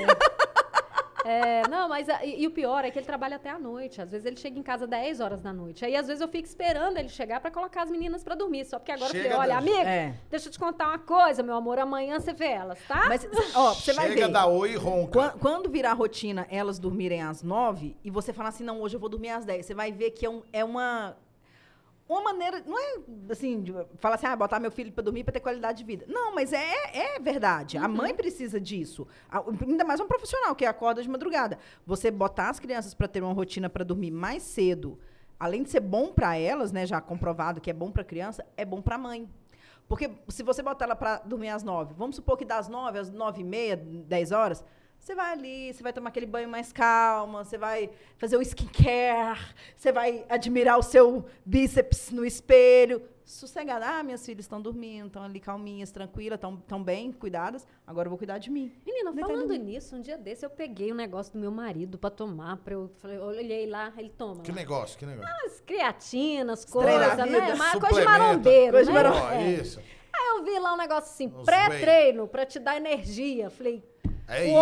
É, 1.27 1.62
não, 1.68 1.89
mas 1.89 2.09
a- 2.09 2.24
e, 2.24 2.43
e 2.43 2.47
o 2.47 2.51
pior 2.51 2.85
é 2.85 2.91
que 2.91 2.99
ele 2.99 3.07
trabalha 3.07 3.37
até 3.37 3.51
à 3.51 3.59
noite. 3.59 4.01
Às 4.01 4.11
vezes 4.11 4.24
ele 4.27 4.37
chega 4.37 4.59
em 4.59 4.62
casa 4.62 4.87
10 4.87 5.20
horas 5.20 5.41
da 5.41 5.53
noite. 5.53 5.85
Aí 5.85 5.97
às 5.97 6.07
vezes 6.07 6.20
eu 6.20 6.29
fico 6.29 6.47
esperando 6.47 6.97
ele 6.99 7.09
chegar 7.09 7.41
pra 7.41 7.51
colocar 7.51 7.83
as 7.83 7.91
meninas 7.91 8.22
pra 8.22 8.35
dormir. 8.35 8.64
Só 8.64 8.79
porque 8.79 8.93
agora 8.93 9.11
Chega 9.11 9.29
eu 9.29 9.33
falei, 9.37 9.51
olha, 9.51 9.53
da- 9.55 9.59
amiga, 9.59 9.89
É. 9.91 10.14
deixa 10.31 10.49
eu 10.49 10.53
te 10.53 10.59
contar 10.59 10.89
uma 10.89 10.99
coisa, 10.99 11.43
meu 11.43 11.55
amor. 11.55 11.79
Amanhã 11.79 12.20
você 12.20 12.33
vê 12.33 12.47
elas, 12.49 12.79
tá? 12.87 13.07
Mas, 13.09 13.27
ó, 13.55 13.74
você 13.74 13.93
vai 13.93 14.09
Chega 14.09 14.27
ver. 14.27 14.33
da 14.33 14.47
oi 14.47 14.72
e 14.72 14.77
ronca. 14.77 15.12
Quan- 15.12 15.39
Quando 15.39 15.68
virar 15.70 15.93
rotina 15.95 16.47
elas 16.51 16.79
dormirem 16.79 17.22
às 17.22 17.43
nove 17.43 17.97
e 18.05 18.11
você 18.11 18.33
falar 18.33 18.51
assim, 18.51 18.64
não, 18.64 18.81
hoje 18.81 18.97
eu 18.97 19.01
vou 19.01 19.09
dormir 19.09 19.31
às 19.31 19.45
dez, 19.45 19.66
você 19.66 19.74
vai 19.74 19.91
ver 19.93 20.11
que 20.12 20.24
é, 20.27 20.31
um- 20.31 20.43
é 20.53 20.64
uma. 20.64 21.16
Uma 22.09 22.23
maneira, 22.23 22.63
não 22.65 22.79
é 22.79 22.99
assim, 23.31 23.61
de 23.63 23.75
falar 23.99 24.15
assim, 24.15 24.27
ah, 24.27 24.37
botar 24.37 24.61
meu 24.61 24.71
filho 24.71 24.93
pra 24.93 25.03
dormir 25.03 25.25
pra 25.25 25.33
ter 25.33 25.41
qualidade 25.41 25.79
de 25.79 25.85
vida. 25.85 26.05
Não, 26.09 26.33
mas 26.35 26.53
é, 26.53 26.73
é 26.95 27.19
verdade. 27.19 27.77
A 27.79 27.89
mãe 27.89 28.15
precisa 28.15 28.61
disso. 28.61 29.07
A- 29.29 29.43
ainda 29.61 29.85
mais 29.85 29.99
um 29.99 30.07
profissional 30.07 30.55
que 30.55 30.65
acorda 30.65 31.03
de 31.03 31.09
madrugada. 31.09 31.59
Você 31.85 32.09
botar 32.11 32.49
as 32.51 32.61
crianças 32.61 32.95
pra 32.95 33.09
ter 33.09 33.23
uma 33.25 33.33
rotina 33.33 33.69
pra 33.69 33.83
dormir 33.83 34.13
mais 34.13 34.45
cedo, 34.45 34.99
além 35.39 35.65
de 35.65 35.71
ser 35.71 35.81
bom 35.81 36.13
pra 36.13 36.37
elas, 36.37 36.71
né, 36.71 36.87
já 36.87 37.01
comprovado 37.01 37.61
que 37.61 37.71
é 37.71 37.75
bom 37.75 37.91
pra 37.91 38.05
criança, 38.05 38.47
é 38.57 38.65
bom 38.65 38.81
pra 38.81 38.97
mãe. 38.97 39.29
Porque 39.89 40.11
se 40.29 40.43
você 40.45 40.63
botar 40.63 40.85
ela 40.85 40.97
pra 40.97 41.19
dormir 41.19 41.49
às 41.49 41.63
nove, 41.65 41.93
vamos 41.97 42.15
supor 42.17 42.37
que 42.37 42.45
das 42.45 42.69
nove 42.69 42.99
às 43.01 43.11
nove 43.11 43.41
e 43.41 43.45
meia, 43.45 43.77
dez 43.77 44.31
horas, 44.31 44.65
você 45.07 45.15
vai 45.15 45.33
ali, 45.33 45.73
você 45.73 45.85
vai 45.85 45.93
tomar 45.93 46.09
aquele 46.09 46.27
banho 46.27 46.49
mais 46.49 46.73
calma, 46.73 47.45
você 47.45 47.57
vai 47.57 47.89
fazer 48.19 48.37
o 48.37 48.43
skincare, 48.43 49.39
você 49.77 49.93
vai 49.93 50.25
admirar 50.29 50.77
o 50.77 50.83
seu 50.83 51.25
bíceps 51.45 52.11
no 52.11 52.25
espelho, 52.27 53.01
sossegada. 53.25 53.87
Ah, 53.87 54.03
minhas 54.03 54.27
filhas 54.27 54.47
estão 54.47 54.61
dormindo, 54.61 55.07
estão 55.07 55.23
ali 55.23 55.39
calminhas, 55.39 55.93
tranquilas, 55.93 56.37
estão 56.39 56.57
tão 56.57 56.83
bem, 56.83 57.13
cuidadas. 57.13 57.65
Agora 57.87 58.07
eu 58.07 58.11
vou 58.11 58.19
cuidar 58.19 58.39
de 58.39 58.51
mim. 58.51 58.73
Menina, 58.85 59.13
Nem 59.13 59.25
falando 59.25 59.55
nisso, 59.55 59.95
um 59.95 60.01
dia 60.01 60.19
desse 60.19 60.45
eu 60.45 60.51
peguei 60.51 60.91
um 60.93 60.97
negócio 60.97 61.33
do 61.33 61.39
meu 61.39 61.53
marido 61.53 61.97
pra 61.99 62.11
tomar. 62.11 62.57
Pra 62.57 62.75
eu, 62.75 62.91
falei, 62.99 63.17
eu 63.17 63.23
olhei 63.23 63.65
lá, 63.69 63.93
ele 63.97 64.11
toma. 64.11 64.43
Que 64.43 64.51
lá. 64.51 64.57
negócio, 64.57 64.99
que 64.99 65.07
negócio. 65.07 65.33
Umas 65.33 65.61
creatinas, 65.61 66.65
Estranho 66.65 66.99
coisas, 66.99 67.31
né? 67.31 67.55
Mas 67.55 67.79
coisa 67.79 68.01
de 68.01 68.05
marombeiro, 68.05 68.73
Coisa 68.73 68.91
de 68.91 68.97
né? 68.97 69.03
marombeiro. 69.05 69.37
Ó, 69.37 69.41
É. 69.41 69.51
isso. 69.53 69.81
Aí 70.19 70.27
eu 70.37 70.45
vi 70.45 70.59
lá 70.59 70.75
um 70.75 70.77
negócio 70.77 71.11
assim, 71.12 71.29
pré-treino, 71.45 72.27
pra 72.27 72.47
te 72.47 72.59
dar 72.59 72.77
energia. 72.77 73.51
Falei, 73.51 73.83
É 74.29 74.45
isso. 74.45 74.55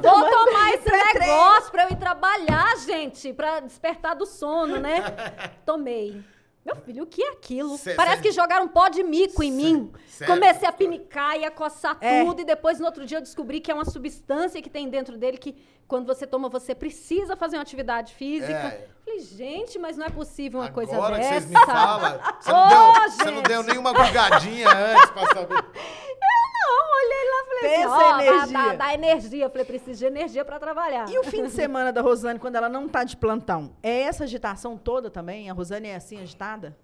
Vou 0.00 0.30
tomar 0.30 0.70
esse 0.74 0.90
negócio 0.90 1.70
pra 1.70 1.84
eu 1.84 1.90
ir 1.90 1.96
trabalhar, 1.96 2.76
gente, 2.86 3.32
pra 3.32 3.60
despertar 3.60 4.14
do 4.14 4.24
sono, 4.26 4.78
né? 4.78 4.96
Tomei. 5.66 6.22
Meu 6.66 6.74
filho, 6.76 7.04
o 7.04 7.06
que 7.06 7.22
é 7.22 7.30
aquilo? 7.30 7.78
Cê- 7.78 7.94
Parece 7.94 8.16
cê- 8.16 8.22
que 8.24 8.32
jogaram 8.32 8.64
um 8.64 8.68
pó 8.68 8.88
de 8.88 9.02
mico 9.04 9.40
em 9.40 9.52
Cê- 9.52 9.56
mim. 9.56 9.92
sério? 10.08 10.34
Comecei 10.34 10.68
a 10.68 10.72
pinicar 10.72 11.36
e 11.38 11.44
a 11.44 11.50
coçar 11.50 11.96
É. 12.00 12.24
tudo. 12.24 12.40
E 12.40 12.44
depois, 12.44 12.80
no 12.80 12.86
outro 12.86 13.06
dia, 13.06 13.18
eu 13.18 13.22
descobri 13.22 13.60
que 13.60 13.70
é 13.70 13.74
uma 13.74 13.84
substância 13.84 14.60
que 14.60 14.68
tem 14.68 14.88
dentro 14.90 15.16
dele 15.16 15.38
que, 15.38 15.56
quando 15.86 16.06
você 16.06 16.26
toma, 16.26 16.48
você 16.48 16.74
precisa 16.74 17.36
fazer 17.36 17.54
uma 17.56 17.62
atividade 17.62 18.12
física. 18.14 18.52
É. 18.52 18.88
Falei, 19.04 19.20
gente, 19.20 19.78
mas 19.78 19.96
não 19.96 20.06
é 20.06 20.10
possível 20.10 20.58
uma 20.58 20.68
coisa 20.72 20.92
Agora 20.96 21.14
que 21.14 21.20
dessa. 21.20 21.32
vocês 21.46 21.46
me 21.50 21.66
falam, 21.66 22.18
você 22.40 22.50
não, 22.50 22.64
Ô, 22.64 22.68
deu, 22.92 23.10
você 23.12 23.30
não 23.30 23.42
deu 23.42 23.62
nenhuma 23.62 23.92
bugadinha 23.92 24.68
antes 24.68 25.10
pra 25.10 25.26
saber. 25.28 25.64
Não, 26.68 26.96
olhei 26.96 27.30
lá 27.30 27.42
e 27.42 27.46
falei 27.46 27.76
Pensa 27.76 27.94
assim, 27.94 28.04
ó, 28.04 28.16
dá- 28.16 28.24
energia. 28.24 28.52
Dá, 28.58 28.72
dá 28.74 28.94
energia. 28.94 29.44
Eu 29.44 29.50
falei, 29.50 29.64
preciso 29.64 29.98
de 29.98 30.04
energia 30.06 30.44
pra 30.44 30.58
trabalhar. 30.58 31.08
E 31.10 31.18
o 31.18 31.24
fim 31.24 31.44
de 31.44 31.50
semana 31.52 31.92
da 31.92 32.00
Rosane, 32.00 32.38
quando 32.38 32.56
ela 32.56 32.68
não 32.68 32.88
tá 32.88 33.04
de 33.04 33.16
plantão? 33.16 33.76
É 33.82 34.00
essa 34.02 34.24
agitação 34.24 34.76
toda 34.76 35.10
também? 35.10 35.48
A 35.50 35.52
Rosane 35.52 35.88
é 35.88 35.96
assim, 35.96 36.20
agitada? 36.20 36.76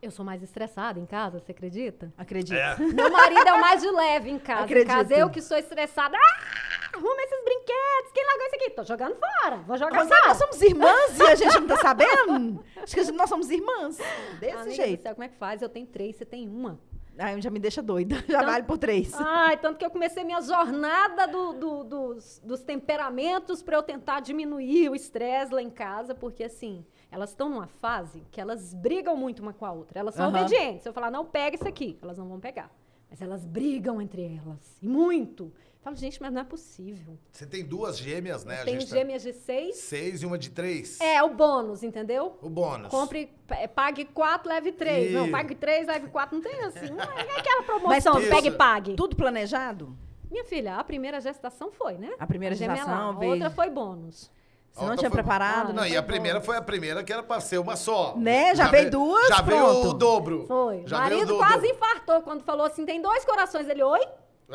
Eu 0.00 0.10
sou 0.10 0.24
mais 0.24 0.42
estressada 0.42 0.98
em 0.98 1.06
casa, 1.06 1.38
você 1.38 1.52
acredita? 1.52 2.12
Acredito. 2.18 2.56
É. 2.58 2.74
Meu 2.92 3.08
marido 3.10 3.46
é 3.48 3.52
o 3.52 3.60
mais 3.60 3.80
de 3.80 3.88
leve 3.88 4.30
em 4.30 4.38
casa. 4.38 4.64
Acredito. 4.64 4.90
Em 4.92 4.96
casa, 4.96 5.14
eu 5.14 5.30
que 5.30 5.40
sou 5.40 5.56
estressada. 5.56 6.16
Ah, 6.16 6.96
arruma 6.96 7.22
esses 7.22 7.44
brinquedos. 7.44 8.10
Quem 8.12 8.26
largou 8.26 8.46
isso 8.46 8.56
aqui? 8.56 8.70
Tô 8.70 8.82
jogando 8.82 9.14
fora. 9.16 9.56
Vou 9.58 9.76
jogar 9.76 10.04
nós 10.04 10.08
fora. 10.08 10.34
somos 10.34 10.60
irmãs 10.60 11.18
e 11.18 11.22
a 11.22 11.34
gente 11.36 11.60
não 11.60 11.68
tá 11.68 11.76
sabendo? 11.76 12.64
Acho 12.82 12.94
que 12.94 13.00
a 13.00 13.04
gente- 13.04 13.14
nós 13.16 13.28
somos 13.28 13.48
irmãs. 13.48 13.96
Desse 14.40 14.56
Amiga 14.56 14.64
do 14.64 14.74
jeito. 14.74 15.02
céu, 15.04 15.14
como 15.14 15.24
é 15.24 15.28
que 15.28 15.36
faz? 15.36 15.62
Eu 15.62 15.68
tenho 15.68 15.86
três, 15.86 16.16
você 16.16 16.24
tem 16.24 16.48
uma. 16.48 16.80
Ai, 17.18 17.40
já 17.42 17.50
me 17.50 17.58
deixa 17.58 17.82
doida. 17.82 18.16
Já 18.28 18.38
Então- 18.38 18.46
vale 18.46 18.64
por 18.64 18.78
três. 18.78 19.12
Ai, 19.14 19.56
tanto 19.58 19.78
que 19.78 19.84
eu 19.84 19.90
comecei 19.90 20.24
minha 20.24 20.40
jornada 20.40 21.26
do- 21.26 21.52
do- 21.52 21.84
dos, 21.84 22.40
dos 22.42 22.60
temperamentos 22.62 23.62
pra 23.62 23.76
eu 23.76 23.82
tentar 23.82 24.20
diminuir 24.20 24.88
o 24.90 24.94
estresse 24.94 25.52
lá 25.52 25.60
em 25.62 25.70
casa, 25.70 26.14
porque 26.14 26.42
assim, 26.44 26.84
elas 27.10 27.30
estão 27.30 27.48
numa 27.48 27.66
fase 27.66 28.22
que 28.30 28.40
elas 28.40 28.72
brigam 28.72 29.16
muito 29.16 29.40
uma 29.42 29.52
com 29.52 29.66
a 29.66 29.72
outra. 29.72 30.00
Elas 30.00 30.14
são 30.14 30.26
Aham. 30.28 30.40
obedientes. 30.40 30.82
Se 30.82 30.88
eu 30.88 30.92
falar, 30.92 31.10
não 31.10 31.24
pega 31.26 31.56
isso 31.56 31.68
aqui, 31.68 31.98
elas 32.00 32.16
não 32.16 32.26
vão 32.28 32.40
pegar. 32.40 32.70
Mas 33.10 33.20
elas 33.20 33.44
brigam 33.44 34.00
entre 34.00 34.22
elas. 34.42 34.78
E 34.80 34.88
muito. 34.88 35.52
Eu 35.82 35.84
falo, 35.86 35.96
gente, 35.96 36.22
mas 36.22 36.32
não 36.32 36.42
é 36.42 36.44
possível. 36.44 37.18
Você 37.32 37.44
tem 37.44 37.64
duas 37.64 37.98
gêmeas, 37.98 38.44
né? 38.44 38.62
A 38.62 38.64
gente 38.64 38.86
tá- 38.88 38.94
gêmeas 38.96 39.20
de 39.20 39.32
seis. 39.32 39.78
Seis 39.78 40.22
e 40.22 40.26
uma 40.26 40.38
de 40.38 40.48
três. 40.50 41.00
É, 41.00 41.20
o 41.24 41.30
bônus, 41.30 41.82
entendeu? 41.82 42.38
O 42.40 42.48
bônus. 42.48 42.88
Compre, 42.88 43.28
pa- 43.48 43.66
pague 43.66 44.04
quatro, 44.04 44.48
leve 44.48 44.70
três. 44.70 45.12
Não, 45.12 45.26
Ih. 45.26 45.30
pague 45.32 45.56
três, 45.56 45.88
leve 45.88 46.06
quatro. 46.06 46.36
Não 46.36 46.42
tem 46.42 46.60
assim. 46.60 46.86
Não 46.88 47.02
é 47.02 47.36
aquela 47.36 47.64
promoção, 47.64 48.14
Mas 48.14 48.28
pegue 48.28 48.46
e 48.48 48.52
pague. 48.52 48.94
Tudo 48.94 49.16
planejado? 49.16 49.96
Minha 50.30 50.44
filha, 50.44 50.76
a 50.76 50.84
primeira 50.84 51.20
gestação 51.20 51.72
foi, 51.72 51.94
né? 51.94 52.12
A 52.16 52.26
primeira 52.28 52.54
gêmea 52.54 52.76
gestação 52.76 53.18
veio- 53.18 53.32
A 53.32 53.34
outra 53.34 53.50
foi 53.50 53.68
bônus. 53.68 54.30
Você 54.72 54.86
não 54.86 54.96
tinha 54.96 55.10
foi- 55.10 55.18
preparado? 55.20 55.70
Ah, 55.70 55.72
Não, 55.74 55.84
e 55.84 55.88
foi 55.88 55.96
a 55.98 56.02
primeira 56.02 56.38
bom. 56.38 56.46
foi 56.46 56.56
a 56.56 56.62
primeira 56.62 57.02
que 57.04 57.12
era 57.12 57.22
pra 57.24 57.40
ser 57.40 57.58
uma 57.58 57.74
só. 57.76 58.14
Né? 58.16 58.54
Já 58.54 58.68
veio 58.68 58.84
veio- 58.84 58.90
duas, 58.92 59.28
Já 59.28 59.42
veio 59.42 59.58
pronto. 59.58 59.88
o 59.88 59.92
dobro. 59.94 60.44
Foi. 60.46 60.84
Já 60.86 60.96
o 61.04 61.08
veio 61.08 61.18
marido 61.18 61.34
o 61.34 61.38
quase 61.38 61.66
infartou 61.66 62.22
quando 62.22 62.42
falou 62.44 62.64
assim: 62.64 62.86
tem 62.86 63.02
dois 63.02 63.22
corações. 63.24 63.68
Ele, 63.68 63.82
oi? 63.82 64.00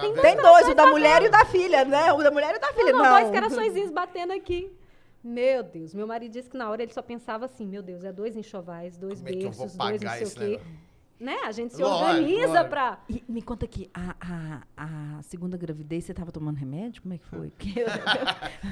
Tem 0.02 0.14
Tem 0.14 0.36
dois, 0.38 0.68
o 0.68 0.74
da 0.76 0.86
mulher 0.88 1.22
e 1.24 1.28
o 1.28 1.32
da 1.32 1.46
filha, 1.46 1.84
né? 1.86 2.12
O 2.14 2.22
da 2.24 2.32
mulher 2.32 2.54
e 2.54 2.58
o 2.58 2.62
da 2.62 2.74
filha. 2.74 2.92
Não, 2.92 3.00
Não, 3.00 3.06
não, 3.06 3.20
dois 3.22 3.30
coraçõezinhos 3.32 3.92
batendo 3.92 4.34
aqui. 4.34 4.72
Meu 5.24 5.64
Deus, 5.64 5.94
meu 5.94 6.08
marido 6.08 6.32
disse 6.32 6.50
que 6.50 6.56
na 6.58 6.70
hora 6.70 6.82
ele 6.84 6.94
só 6.94 7.02
pensava 7.02 7.46
assim: 7.46 7.66
meu 7.68 7.82
Deus, 7.82 8.04
é 8.04 8.12
dois 8.14 8.36
enxovais, 8.36 8.98
dois 8.98 9.20
Como 9.20 9.30
é 9.30 9.32
que 9.34 9.44
eu 9.46 9.52
vou 9.52 9.66
berços, 9.68 9.78
dois 9.78 10.02
não 10.02 10.12
sei 10.12 10.24
o 10.28 10.32
quê. 10.32 10.40
negócio? 10.58 10.88
Né? 11.20 11.36
A 11.46 11.52
gente 11.52 11.74
se 11.74 11.82
Lógico, 11.82 12.06
organiza 12.12 12.48
lógico. 12.48 12.70
pra. 12.70 13.00
E 13.10 13.24
me 13.28 13.42
conta 13.42 13.66
aqui, 13.66 13.90
a, 13.92 14.16
a, 14.22 14.62
a 15.18 15.22
segunda 15.24 15.58
gravidez, 15.58 16.04
você 16.04 16.14
tava 16.14 16.32
tomando 16.32 16.58
remédio? 16.58 17.02
Como 17.02 17.12
é 17.16 17.18
que 17.18 17.26
foi? 17.26 17.48
Eu- 17.76 17.88
Eu 17.88 17.92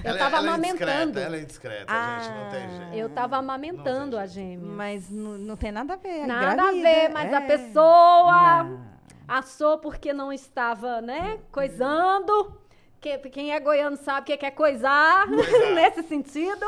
Ela- 0.03 0.17
tava 0.19 0.37
ela 0.37 0.45
É 0.45 0.49
amamentando. 0.49 0.83
indiscreta, 0.85 1.19
ela 1.21 1.35
é 1.37 1.41
indiscreta, 1.41 1.93
gente. 1.93 2.29
Não 2.37 2.49
tem 2.51 2.63
Ah. 2.63 2.69
jeito. 2.77 2.93
Eu 2.93 3.09
tava 3.09 3.37
amamentando 3.37 4.15
a 4.15 4.27
gêmea. 4.27 4.59
mas 4.63 5.09
não, 5.09 5.39
não 5.39 5.57
tem 5.57 5.71
nada 5.71 5.95
a 5.95 5.97
ver. 5.97 6.27
Nada 6.27 6.53
engravida, 6.53 6.87
a 6.87 6.93
ver, 6.93 7.09
mas 7.09 7.33
a 7.33 7.41
é. 7.41 7.47
pessoa 7.47 8.63
Não. 8.63 8.94
Assou 9.27 9.77
porque 9.77 10.13
não 10.13 10.31
estava, 10.31 11.01
né, 11.01 11.39
coisando. 11.51 12.61
Que, 13.01 13.19
quem 13.29 13.53
é 13.53 13.59
goiano 13.59 13.95
sabe 13.97 14.33
o 14.33 14.37
que 14.37 14.43
é 14.45 14.49
coisar, 14.49 15.27
nesse 15.75 16.01
sentido. 16.03 16.65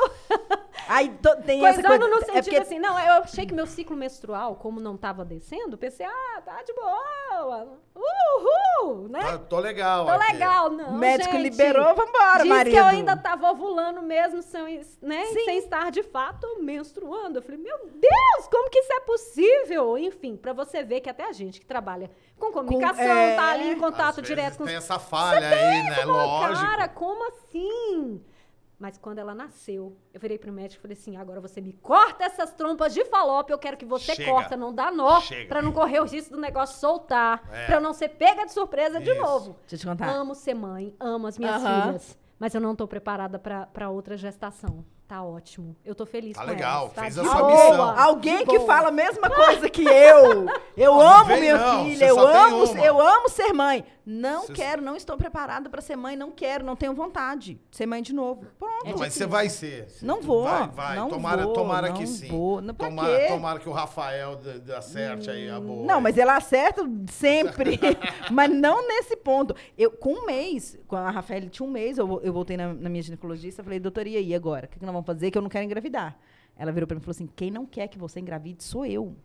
Aí 0.87 1.09
to- 1.09 1.35
tem 1.41 1.65
essa 1.65 1.81
Coisando 1.81 1.99
coisa... 2.07 2.15
no 2.15 2.21
é 2.21 2.25
sentido 2.25 2.43
porque- 2.43 2.57
assim, 2.57 2.77
não, 2.79 2.99
eu 2.99 3.23
achei 3.23 3.43
que 3.47 3.53
meu 3.55 3.65
ciclo 3.65 3.97
menstrual, 3.97 4.55
como 4.55 4.79
não 4.79 4.93
estava 4.93 5.25
descendo, 5.25 5.75
pensei, 5.79 6.05
ah, 6.05 6.41
tá 6.45 6.61
de 6.61 6.73
boa, 6.73 7.79
uhul, 7.95 9.09
né? 9.09 9.31
Tô, 9.31 9.39
tô 9.39 9.59
legal. 9.59 10.05
Tô 10.05 10.11
aqui. 10.11 10.31
legal, 10.33 10.69
não, 10.69 10.89
O 10.89 10.97
médico 10.97 11.31
gente. 11.33 11.41
liberou, 11.49 11.95
vambora, 11.95 12.39
Diz 12.43 12.47
marido. 12.47 12.73
que 12.73 12.79
eu 12.79 12.85
ainda 12.85 13.17
tava 13.17 13.49
ovulando 13.51 14.01
mesmo, 14.03 14.41
sem, 14.43 14.81
né, 15.01 15.25
sem 15.27 15.57
estar 15.57 15.89
de 15.91 16.03
fato 16.03 16.45
menstruando. 16.61 17.39
Eu 17.39 17.43
falei, 17.43 17.59
meu 17.59 17.77
Deus, 17.87 18.47
como 18.51 18.69
que 18.69 18.77
isso 18.79 18.93
é 18.93 18.99
possível? 19.01 19.97
Enfim, 19.97 20.35
pra 20.37 20.53
você 20.53 20.83
ver 20.83 21.01
que 21.01 21.09
até 21.09 21.25
a 21.27 21.31
gente 21.31 21.59
que 21.59 21.65
trabalha 21.65 22.11
com 22.37 22.51
comunicação, 22.51 23.03
é, 23.03 23.35
tá 23.35 23.51
ali 23.51 23.71
em 23.71 23.77
contato 23.79 24.21
direto 24.21 24.57
com 24.57 24.65
Tem 24.65 24.75
essa 24.75 24.99
falha 24.99 25.47
aí, 25.49 25.83
né? 25.83 25.95
Fala, 25.95 26.25
Lógico. 26.25 26.61
Cara, 26.67 26.87
como 26.87 27.27
assim? 27.29 28.21
Mas 28.79 28.95
quando 28.95 29.17
ela 29.17 29.33
nasceu, 29.33 29.97
eu 30.13 30.19
virei 30.19 30.37
pro 30.37 30.51
médico 30.53 30.79
e 30.79 30.81
falei 30.83 30.95
assim: 30.95 31.17
agora 31.17 31.41
você 31.41 31.59
me 31.59 31.73
corta 31.73 32.25
essas 32.25 32.53
trompas 32.53 32.93
de 32.93 33.03
falópio, 33.05 33.53
eu 33.53 33.57
quero 33.57 33.75
que 33.75 33.85
você 33.85 34.13
Chega. 34.13 34.29
corta, 34.31 34.55
não 34.55 34.71
dá 34.71 34.91
nó, 34.91 35.19
Chega. 35.21 35.47
pra 35.49 35.63
não 35.63 35.71
correr 35.71 35.99
o 35.99 36.03
risco 36.05 36.35
do 36.35 36.39
negócio 36.39 36.79
soltar, 36.79 37.41
É. 37.51 37.65
pra 37.65 37.77
eu 37.77 37.81
não 37.81 37.91
ser 37.91 38.09
pega 38.09 38.45
de 38.45 38.53
surpresa 38.53 38.99
de 38.99 39.09
Isso. 39.09 39.19
novo. 39.21 39.55
Deixa 39.61 39.75
eu 39.75 39.79
te 39.79 39.87
contar. 39.87 40.07
Amo 40.15 40.35
ser 40.35 40.53
mãe, 40.53 40.95
amo 40.99 41.25
as 41.25 41.39
minhas 41.39 41.55
Aham. 41.63 41.81
filhas, 41.85 42.17
mas 42.37 42.53
eu 42.53 42.61
não 42.61 42.75
tô 42.75 42.87
preparada 42.87 43.39
pra, 43.39 43.65
pra 43.65 43.89
outra 43.89 44.15
gestação. 44.15 44.85
Tá 45.07 45.23
ótimo. 45.23 45.73
Eu 45.85 45.95
tô 45.95 46.05
feliz 46.05 46.35
Tá 46.35 46.41
com 46.43 46.49
legal, 46.49 46.81
elas, 46.81 46.93
tá? 46.93 47.01
fez 47.03 47.17
a 47.17 47.23
sua 47.23 47.33
boa, 47.35 47.51
missão. 47.51 47.99
Alguém 47.99 48.45
que 48.45 48.57
boa. 48.57 48.67
fala 48.67 48.89
a 48.89 48.91
mesma 48.91 49.29
coisa 49.29 49.69
que 49.69 49.83
eu. 49.85 50.47
Eu 50.75 50.91
Não, 50.91 50.99
não 50.99 51.09
amo 51.19 51.25
vem 51.25 51.39
minha 51.39 51.57
não, 51.57 51.85
filha, 51.85 51.97
você 51.97 52.11
eu 52.11 52.19
amo, 52.27 52.77
eu 52.77 53.01
amo 53.01 53.29
ser 53.29 53.53
mãe. 53.53 53.85
Não 54.09 54.43
Você- 54.45 54.53
quero, 54.53 54.81
não 54.81 54.95
estou 54.95 55.17
preparada 55.17 55.69
para 55.69 55.81
ser 55.81 55.97
mãe, 55.97 56.15
não 56.15 56.31
quero, 56.31 56.63
não 56.63 56.77
tenho 56.77 56.93
vontade 56.93 57.59
de 57.69 57.75
ser 57.77 57.85
mãe 57.85 58.01
de 58.01 58.13
novo. 58.13 58.45
Pronto. 58.57 58.85
É 58.85 58.91
Não, 58.91 58.99
mas 58.99 59.13
difícil. 59.13 59.19
você 59.19 59.25
vai 59.27 59.49
ser. 59.49 59.87
Não 60.01 60.21
vou, 60.21 60.43
Vai, 60.45 60.67
vai. 60.69 60.95
não 60.95 61.09
tomara 61.09 61.43
vou, 61.43 61.53
tomara 61.53 61.89
não 61.89 61.97
que 61.97 62.07
sim. 62.07 62.29
vou. 62.29 62.61
Não, 62.61 62.73
tomara, 62.73 63.19
quê? 63.19 63.27
tomara 63.27 63.59
que 63.59 63.67
o 63.67 63.71
Rafael 63.73 64.39
acerte 64.77 65.29
aí 65.29 65.49
a 65.49 65.59
boa. 65.59 65.85
Não, 65.85 65.99
mas 65.99 66.17
ela 66.17 66.37
acerta 66.37 66.83
sempre, 67.11 67.77
mas 68.31 68.49
não 68.49 68.87
nesse 68.87 69.17
ponto. 69.17 69.53
Eu, 69.77 69.91
com 69.91 70.13
um 70.13 70.25
mês, 70.25 70.79
com 70.87 70.95
a 70.95 71.11
Rafael 71.11 71.49
tinha 71.49 71.67
um 71.67 71.71
mês, 71.71 71.97
eu, 71.97 72.21
eu 72.23 72.31
voltei 72.31 72.55
na, 72.55 72.73
na 72.73 72.87
minha 72.89 73.01
ginecologista, 73.03 73.61
falei, 73.61 73.77
doutora, 73.77 74.07
e 74.07 74.15
aí 74.15 74.33
agora? 74.33 74.67
O 74.67 74.69
que, 74.69 74.79
que 74.79 74.85
nós 74.85 74.93
vamos 74.93 75.05
fazer 75.05 75.29
que 75.31 75.37
eu 75.37 75.41
não 75.41 75.49
quero 75.49 75.65
engravidar? 75.65 76.17
Ela 76.55 76.71
virou 76.71 76.87
pra 76.87 76.95
mim 76.95 77.01
e 77.01 77.03
falou 77.03 77.11
assim, 77.11 77.27
quem 77.35 77.51
não 77.51 77.65
quer 77.65 77.87
que 77.87 77.99
você 77.99 78.19
engravide 78.19 78.63
sou 78.63 78.85
eu. 78.85 79.15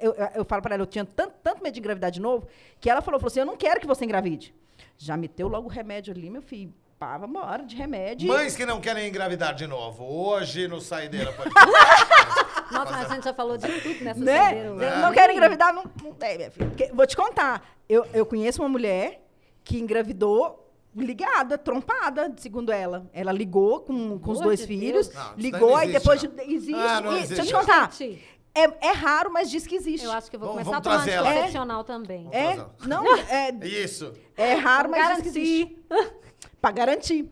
Eu, 0.00 0.12
eu- 0.14 0.28
eu 0.36 0.44
falo 0.44 0.60
pra 0.62 0.74
ela, 0.74 0.82
eu 0.82 0.86
tinha 0.86 1.04
tanto, 1.04 1.34
tanto 1.42 1.62
medo 1.62 1.72
de 1.74 1.80
engravidar 1.80 2.10
de 2.10 2.20
novo, 2.20 2.46
que 2.80 2.90
ela 2.90 3.00
falou, 3.00 3.18
falou 3.18 3.28
assim, 3.30 3.40
eu 3.40 3.46
não 3.46 3.56
quero 3.56 3.80
que 3.80 3.86
você 3.86 4.04
engravide. 4.04 4.54
Já 4.98 5.16
meteu 5.16 5.48
logo 5.48 5.68
o 5.68 5.70
remédio 5.70 6.12
ali, 6.12 6.28
meu 6.30 6.42
filho. 6.42 6.72
pá, 6.98 7.18
vambora, 7.18 7.64
de 7.64 7.74
remédio. 7.74 8.28
Mães 8.28 8.54
que 8.54 8.64
não 8.64 8.80
querem 8.80 9.08
engravidar 9.08 9.54
de 9.54 9.66
novo. 9.66 10.04
Hoje 10.04 10.68
no 10.68 10.80
Saideira 10.80 11.32
pode. 11.32 11.50
Nossa, 12.70 12.92
mas 12.92 13.10
a 13.10 13.14
gente 13.14 13.24
já 13.24 13.34
falou 13.34 13.58
de 13.58 13.66
tudo 13.80 14.04
nessa 14.04 14.20
né? 14.20 14.38
saideira 14.38 14.72
hoje. 14.72 15.00
Não 15.00 15.12
quero 15.12 15.32
engravidar, 15.32 15.74
não, 15.74 15.84
não 16.02 16.12
tem, 16.14 16.36
minha 16.38 16.50
filha. 16.50 16.66
Porque- 16.68 16.90
vou 16.92 17.06
te 17.06 17.16
contar. 17.16 17.68
Eu, 17.88 18.06
eu 18.14 18.24
conheço 18.24 18.62
uma 18.62 18.68
mulher 18.68 19.20
que 19.64 19.78
engravidou 19.78 20.58
ligada, 20.94 21.56
trompada, 21.58 22.32
segundo 22.36 22.70
ela. 22.70 23.06
Ela 23.12 23.32
ligou 23.32 23.80
com, 23.80 24.18
com 24.18 24.30
os 24.30 24.40
dois 24.40 24.60
de 24.60 24.66
filhos. 24.66 25.12
Não, 25.12 25.34
ligou, 25.36 25.70
não 25.70 25.76
aí 25.76 25.88
existe, 25.88 26.00
depois. 26.00 26.22
não. 26.22 26.30
de- 26.46 26.54
existe. 26.54 26.74
Ah, 26.74 27.00
não 27.00 27.12
e- 27.12 27.16
existe, 27.18 27.34
Deixa 27.34 27.42
eu 27.42 27.60
te 27.60 27.66
contar. 27.66 27.90
É, 28.54 28.88
é 28.88 28.92
raro, 28.92 29.32
mas 29.32 29.50
diz 29.50 29.66
que 29.66 29.74
existe. 29.74 30.04
eu 30.04 30.12
acho 30.12 30.28
que 30.28 30.36
eu 30.36 30.40
vou 30.40 30.50
Vamos- 30.50 30.64
começar 30.64 30.78
a 30.78 30.80
tomar 30.82 30.96
anticoncepcional 31.02 31.84
também. 31.84 32.28
É, 32.32 32.56
não, 32.86 33.04
é, 33.28 33.50
Isso. 33.66 34.12
é 34.36 34.54
raro, 34.54 34.90
mas 34.90 35.16
diz 35.16 35.22
que 35.22 35.28
existe. 35.38 35.78
Pra 36.62 36.70
garantir. 36.70 37.28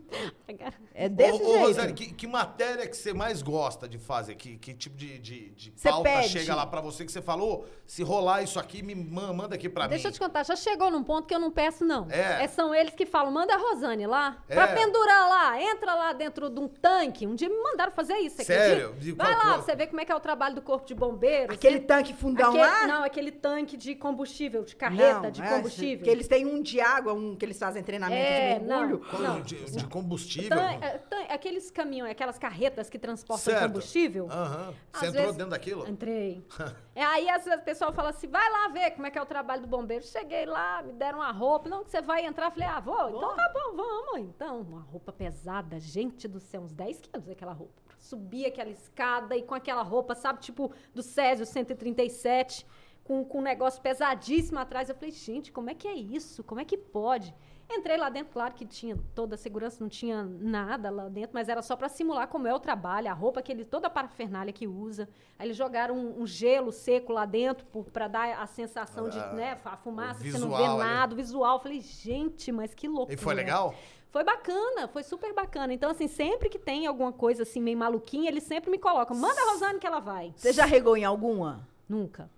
É 0.93 1.09
desse 1.09 1.41
ô, 1.41 1.47
ô, 1.47 1.53
jeito. 1.53 1.67
Rosane, 1.69 1.93
que, 1.93 2.13
que 2.13 2.27
matéria 2.27 2.85
que 2.89 2.97
você 2.97 3.13
mais 3.15 3.41
gosta 3.43 3.89
de 3.89 3.97
fazer? 3.97 4.35
Que, 4.35 4.59
que 4.59 4.75
tipo 4.75 4.97
de, 4.97 5.21
de, 5.21 5.51
de 5.51 5.73
Você 5.77 5.89
pauta 5.89 6.11
pede. 6.11 6.29
chega 6.31 6.53
lá 6.55 6.67
pra 6.67 6.81
você 6.81 7.05
que 7.05 7.13
você 7.13 7.23
falou? 7.23 7.65
Se 7.87 8.03
rolar 8.03 8.43
isso 8.43 8.59
aqui, 8.59 8.83
me 8.83 8.93
ma- 8.97 9.33
manda 9.33 9.55
aqui 9.55 9.69
pra 9.69 9.87
Deixa 9.87 10.09
eu 10.09 10.11
mim. 10.11 10.15
te 10.15 10.19
contar, 10.21 10.43
já 10.45 10.57
chegou 10.57 10.91
num 10.91 11.05
ponto 11.05 11.29
que 11.29 11.35
eu 11.35 11.39
não 11.39 11.51
peço, 11.53 11.85
não. 11.85 12.09
É. 12.11 12.47
são 12.49 12.75
eles 12.75 12.93
que 12.95 13.07
falam, 13.07 13.31
manda 13.31 13.55
a 13.55 13.57
Rosane 13.57 14.05
lá, 14.05 14.43
É. 14.49 14.55
pra 14.57 14.67
pendurar 14.69 15.29
lá, 15.29 15.63
entra 15.63 15.95
lá 15.95 16.13
dentro 16.13 16.51
de 16.51 16.59
um 16.59 16.67
tanque. 16.67 17.25
Um 17.25 17.37
dia 17.37 17.49
me 17.49 17.57
mandaram 17.63 17.93
fazer 17.93 18.15
isso, 18.19 18.37
você 18.37 18.45
Sério? 18.45 18.93
De 18.99 19.13
Vai 19.13 19.33
qual 19.33 19.47
lá, 19.47 19.55
pra 19.55 19.63
você 19.63 19.77
ver 19.77 19.87
como 19.87 20.01
é 20.01 20.05
que 20.05 20.11
é 20.11 20.17
o 20.17 20.21
trabalho 20.21 20.57
do 20.57 20.63
corpo 20.63 20.85
de 20.87 20.95
bombeiro. 20.97 21.53
Aquele 21.55 21.79
você- 21.79 21.85
tanque 21.85 22.13
fundão 22.15 22.49
aquele- 22.51 22.65
lá? 22.67 22.87
Não, 22.89 23.05
aquele 23.05 23.31
tanque 23.31 23.77
de 23.77 23.95
combustível, 23.95 24.65
de 24.65 24.75
carreta 24.75 25.21
Não, 25.23 25.31
de 25.31 25.41
é, 25.41 25.49
combustível. 25.49 26.03
Que 26.05 26.11
eles 26.11 26.27
têm 26.27 26.45
um 26.45 26.61
de 26.61 26.81
água, 26.81 27.13
um 27.15 27.37
que 27.37 27.45
eles 27.45 27.57
fazem 27.59 27.81
treinamento 27.85 28.21
É, 28.21 28.59
de 28.59 28.65
mergulho. 28.65 29.01
não. 29.09 29.20
Quando- 29.27 29.43
de, 29.45 29.65
de 29.71 29.85
combustível? 29.87 30.57
Tan- 30.57 30.71
é, 30.85 30.99
tan- 30.99 31.25
aqueles 31.29 31.71
caminhões, 31.71 32.11
aquelas 32.13 32.39
carretas 32.39 32.89
que 32.91 32.99
transportam 32.99 33.45
Certo. 33.53 33.63
combustível. 33.67 34.29
Aham. 34.31 34.75
Você 34.93 35.07
entrou 35.07 35.23
vezes- 35.23 35.37
dentro 35.37 35.51
daquilo? 35.51 35.89
Entrei. 35.89 36.45
é, 36.95 37.05
aí 37.05 37.29
às 37.29 37.45
vezes 37.45 37.61
o 37.61 37.65
pessoal 37.65 37.93
fala 37.93 38.11
assim, 38.11 38.29
vai 38.29 38.51
lá 38.51 38.69
ver 38.69 38.91
como 38.93 39.07
é 39.07 39.11
que 39.11 39.19
é 39.19 39.23
o 39.23 39.27
trabalho 39.27 39.63
do 39.63 39.69
bombeiro. 39.69 40.05
Cheguei 40.05 40.47
lá, 40.47 40.83
me 40.83 40.93
deram 40.93 41.19
uma 41.19 41.31
roupa. 41.33 41.69
Não, 41.69 41.85
que 41.85 41.91
você 41.91 42.01
vai 42.03 42.25
entrar. 42.25 42.51
Falei, 42.51 42.69
ah, 42.69 42.81
vou. 42.81 43.09
Então 43.09 43.37
tá 43.37 43.51
bom, 43.53 43.77
vamos. 43.77 44.21
Então, 44.29 44.61
uma 44.61 44.81
roupa 44.83 45.13
pesada. 45.13 45.79
Gente 45.81 46.27
do 46.29 46.41
céu, 46.41 46.61
uns 46.63 46.73
10 46.73 47.01
quilos 47.01 47.29
aquela 47.29 47.53
roupa. 47.53 47.75
Subi 47.99 48.47
aquela 48.47 48.71
escada 48.71 49.37
e 49.37 49.43
com 49.43 49.55
aquela 49.55 49.83
roupa, 49.83 50.15
sabe, 50.15 50.41
tipo 50.41 50.73
do 50.95 51.03
Césio 51.03 51.45
137, 51.45 52.67
com, 53.05 53.25
com 53.25 53.39
um 53.39 53.43
negócio 53.43 53.81
pesadíssimo 53.83 54.59
atrás. 54.59 54.89
Eu 54.89 54.95
falei, 54.95 55.11
gente, 55.11 55.53
como 55.53 55.69
é 55.71 55.75
que 55.75 55.87
é 55.87 55.95
isso? 55.95 56.43
Como 56.45 56.61
é 56.61 56.65
que 56.65 56.79
pode? 56.79 57.35
Entrei 57.73 57.97
lá 57.97 58.09
dentro, 58.11 58.33
claro 58.33 58.53
que 58.55 58.65
tinha 58.67 58.99
toda 59.15 59.35
a 59.35 59.39
segurança, 59.39 59.79
não 59.81 59.89
tinha 59.89 60.23
nada 60.25 60.91
lá 60.91 61.09
dentro, 61.09 61.31
mas 61.35 61.49
era 61.49 61.63
só 61.63 61.77
para 61.77 61.89
simular 61.89 62.27
como 62.29 62.47
é 62.49 62.55
o 62.55 62.59
trabalho, 62.59 63.09
a 63.09 63.13
roupa 63.13 63.41
que 63.43 63.51
ele, 63.53 63.65
toda 63.65 63.87
a 63.87 63.91
parafernália 63.91 64.53
que 64.53 64.67
usa. 64.67 65.09
Aí 65.39 65.47
eles 65.47 65.57
jogaram 65.57 65.95
um, 65.97 66.23
um 66.23 66.27
gelo 66.27 66.73
seco 66.73 67.13
lá 67.13 67.25
dentro 67.25 67.65
para 67.93 68.09
dar 68.09 68.39
a 68.41 68.47
sensação 68.47 69.09
de, 69.09 69.19
Ah, 69.19 69.33
né, 69.33 69.59
a 69.65 69.77
fumaça, 69.77 70.21
o 70.21 70.31
você 70.31 70.39
não 70.39 70.51
vê 70.51 70.57
visual 70.57 70.81
ali. 70.81 70.91
nada, 70.91 71.13
o 71.15 71.17
visual. 71.17 71.57
Eu 71.57 71.61
Falei, 71.63 71.81
gente, 71.81 72.51
mas 72.53 72.75
que 72.75 72.89
loucura. 72.89 73.15
E 73.15 73.17
foi 73.17 73.35
legal? 73.35 73.75
Foi 74.11 74.25
bacana, 74.25 74.89
foi 74.89 75.05
super 75.05 75.33
bacana. 75.33 75.73
Então, 75.73 75.91
assim, 75.91 76.09
sempre 76.09 76.49
que 76.49 76.59
tem 76.59 76.87
alguma 76.87 77.13
coisa 77.13 77.45
assim 77.45 77.61
meio 77.61 77.79
maluquinha, 77.79 78.29
eles 78.29 78.43
sempre 78.43 78.69
me 78.71 78.79
colocam. 78.79 79.17
Manda 79.17 79.41
a 79.41 79.53
Rosane 79.53 79.79
que 79.79 79.87
ela 79.87 80.01
vai. 80.01 80.33
Você 80.37 80.53
já 80.53 80.65
regou 80.65 80.97
em 80.97 81.05
alguma? 81.05 81.67
Nunca. 81.89 82.29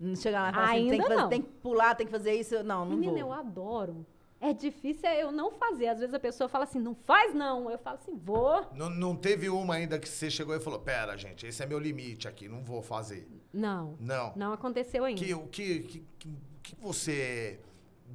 Não 0.00 0.16
chega 0.16 0.40
lá 0.40 0.48
e 0.48 0.52
fala 0.54 0.64
assim, 0.64 0.74
Ainda 0.76 0.90
tem 0.92 1.00
que, 1.02 1.06
fazer- 1.08 1.20
não. 1.20 1.28
tem 1.28 1.42
que 1.42 1.48
pular, 1.62 1.94
tem 1.94 2.06
que 2.06 2.10
fazer 2.12 2.32
isso. 2.32 2.62
Não, 2.64 2.86
não 2.86 2.96
Menina, 2.96 3.12
vou. 3.12 3.20
eu 3.20 3.32
adoro. 3.34 4.06
É 4.40 4.54
difícil 4.54 5.06
é 5.06 5.22
eu 5.22 5.30
não 5.30 5.50
fazer. 5.52 5.88
Às 5.88 5.98
vezes 5.98 6.14
a 6.14 6.18
pessoa 6.18 6.48
fala 6.48 6.64
assim, 6.64 6.80
não 6.80 6.94
faz 6.94 7.34
não. 7.34 7.70
Eu 7.70 7.78
falo 7.78 7.98
assim, 7.98 8.16
vou. 8.16 8.66
Não, 8.74 8.88
não 8.88 9.14
teve 9.14 9.50
uma 9.50 9.74
ainda 9.74 9.98
que 9.98 10.08
você 10.08 10.30
chegou 10.30 10.56
e 10.56 10.60
falou: 10.60 10.80
Pera, 10.80 11.14
gente, 11.16 11.46
esse 11.46 11.62
é 11.62 11.66
meu 11.66 11.78
limite 11.78 12.26
aqui, 12.26 12.48
não 12.48 12.64
vou 12.64 12.80
fazer. 12.82 13.28
Não. 13.52 13.96
Não. 14.00 14.32
Não 14.34 14.52
aconteceu 14.52 15.04
ainda. 15.04 15.20
O 15.36 15.46
que, 15.48 15.80
que, 15.80 16.02
que, 16.18 16.36
que 16.62 16.76
você 16.80 17.60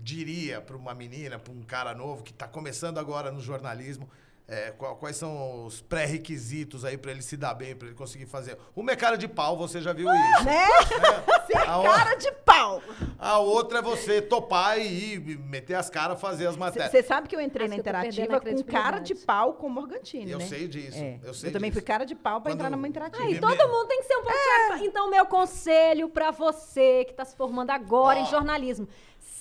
diria 0.01 0.59
para 0.59 0.76
uma 0.76 0.95
menina, 0.95 1.38
para 1.38 1.53
um 1.53 1.61
cara 1.61 1.93
novo 1.93 2.23
que 2.23 2.32
está 2.32 2.47
começando 2.47 2.97
agora 2.97 3.32
no 3.32 3.39
jornalismo? 3.39 4.09
É, 4.47 4.69
qual- 4.77 4.95
quais 4.97 5.15
são 5.17 5.65
os 5.65 5.81
pré-requisitos 5.81 6.85
aí 6.85 6.97
para 6.97 7.09
ele 7.09 7.23
se 7.23 7.35
dar 7.35 7.55
bem, 7.55 7.75
para 7.75 7.87
ele 7.87 7.95
conseguir 7.97 8.27
fazer? 8.27 8.55
Uma 8.75 8.91
é 8.91 8.95
cara 8.95 9.15
de 9.17 9.27
pau, 9.27 9.57
você 9.57 9.81
já 9.81 9.91
viu 9.91 10.07
isso. 10.07 10.43
Né? 10.43 10.65
Você 11.45 11.57
é 11.57 11.61
A 11.61 11.81
cara 11.83 12.15
de 12.15 12.31
pau. 12.43 12.81
A 13.19 13.37
outra 13.37 13.77
é 13.79 13.81
você 13.81 14.19
topar 14.19 14.79
e 14.79 15.13
ir, 15.13 15.19
meter 15.39 15.75
as 15.75 15.89
caras, 15.91 16.19
fazer 16.19 16.47
as 16.47 16.57
matérias. 16.57 16.89
Você 16.91 17.03
sabe 17.03 17.27
que 17.27 17.35
eu 17.35 17.39
entrei 17.41 17.65
Acho 17.65 17.69
na 17.69 17.75
eu 17.75 17.79
interativa 17.79 18.39
com 18.41 18.63
cara 18.63 18.97
de 18.99 19.13
pau 19.13 19.53
com 19.53 19.69
Morgantini, 19.69 20.31
Eu 20.31 20.39
né? 20.39 20.45
sei 20.47 20.67
disso, 20.67 20.97
É. 20.97 21.19
eu 21.23 21.33
sei 21.35 21.51
também 21.51 21.69
disso. 21.69 21.81
fui 21.81 21.85
cara 21.85 22.03
de 22.03 22.15
pau 22.15 22.41
pra 22.41 22.51
Quando- 22.51 22.55
entrar 22.61 22.69
numa 22.71 22.87
interativa. 22.87 23.23
Aí 23.23 23.33
Me- 23.35 23.39
todo 23.39 23.55
me- 23.57 23.67
mundo 23.67 23.87
tem 23.87 23.99
que 23.99 24.07
ser 24.07 24.15
um 24.17 24.23
pouco 24.23 24.79
de 24.79 24.85
Então, 24.85 25.09
meu 25.09 25.25
conselho 25.27 26.09
pra 26.09 26.31
você 26.31 27.05
que 27.05 27.13
tá 27.13 27.23
se 27.25 27.35
formando 27.35 27.69
agora 27.69 28.19
Ó. 28.19 28.23
em 28.23 28.25
jornalismo. 28.25 28.87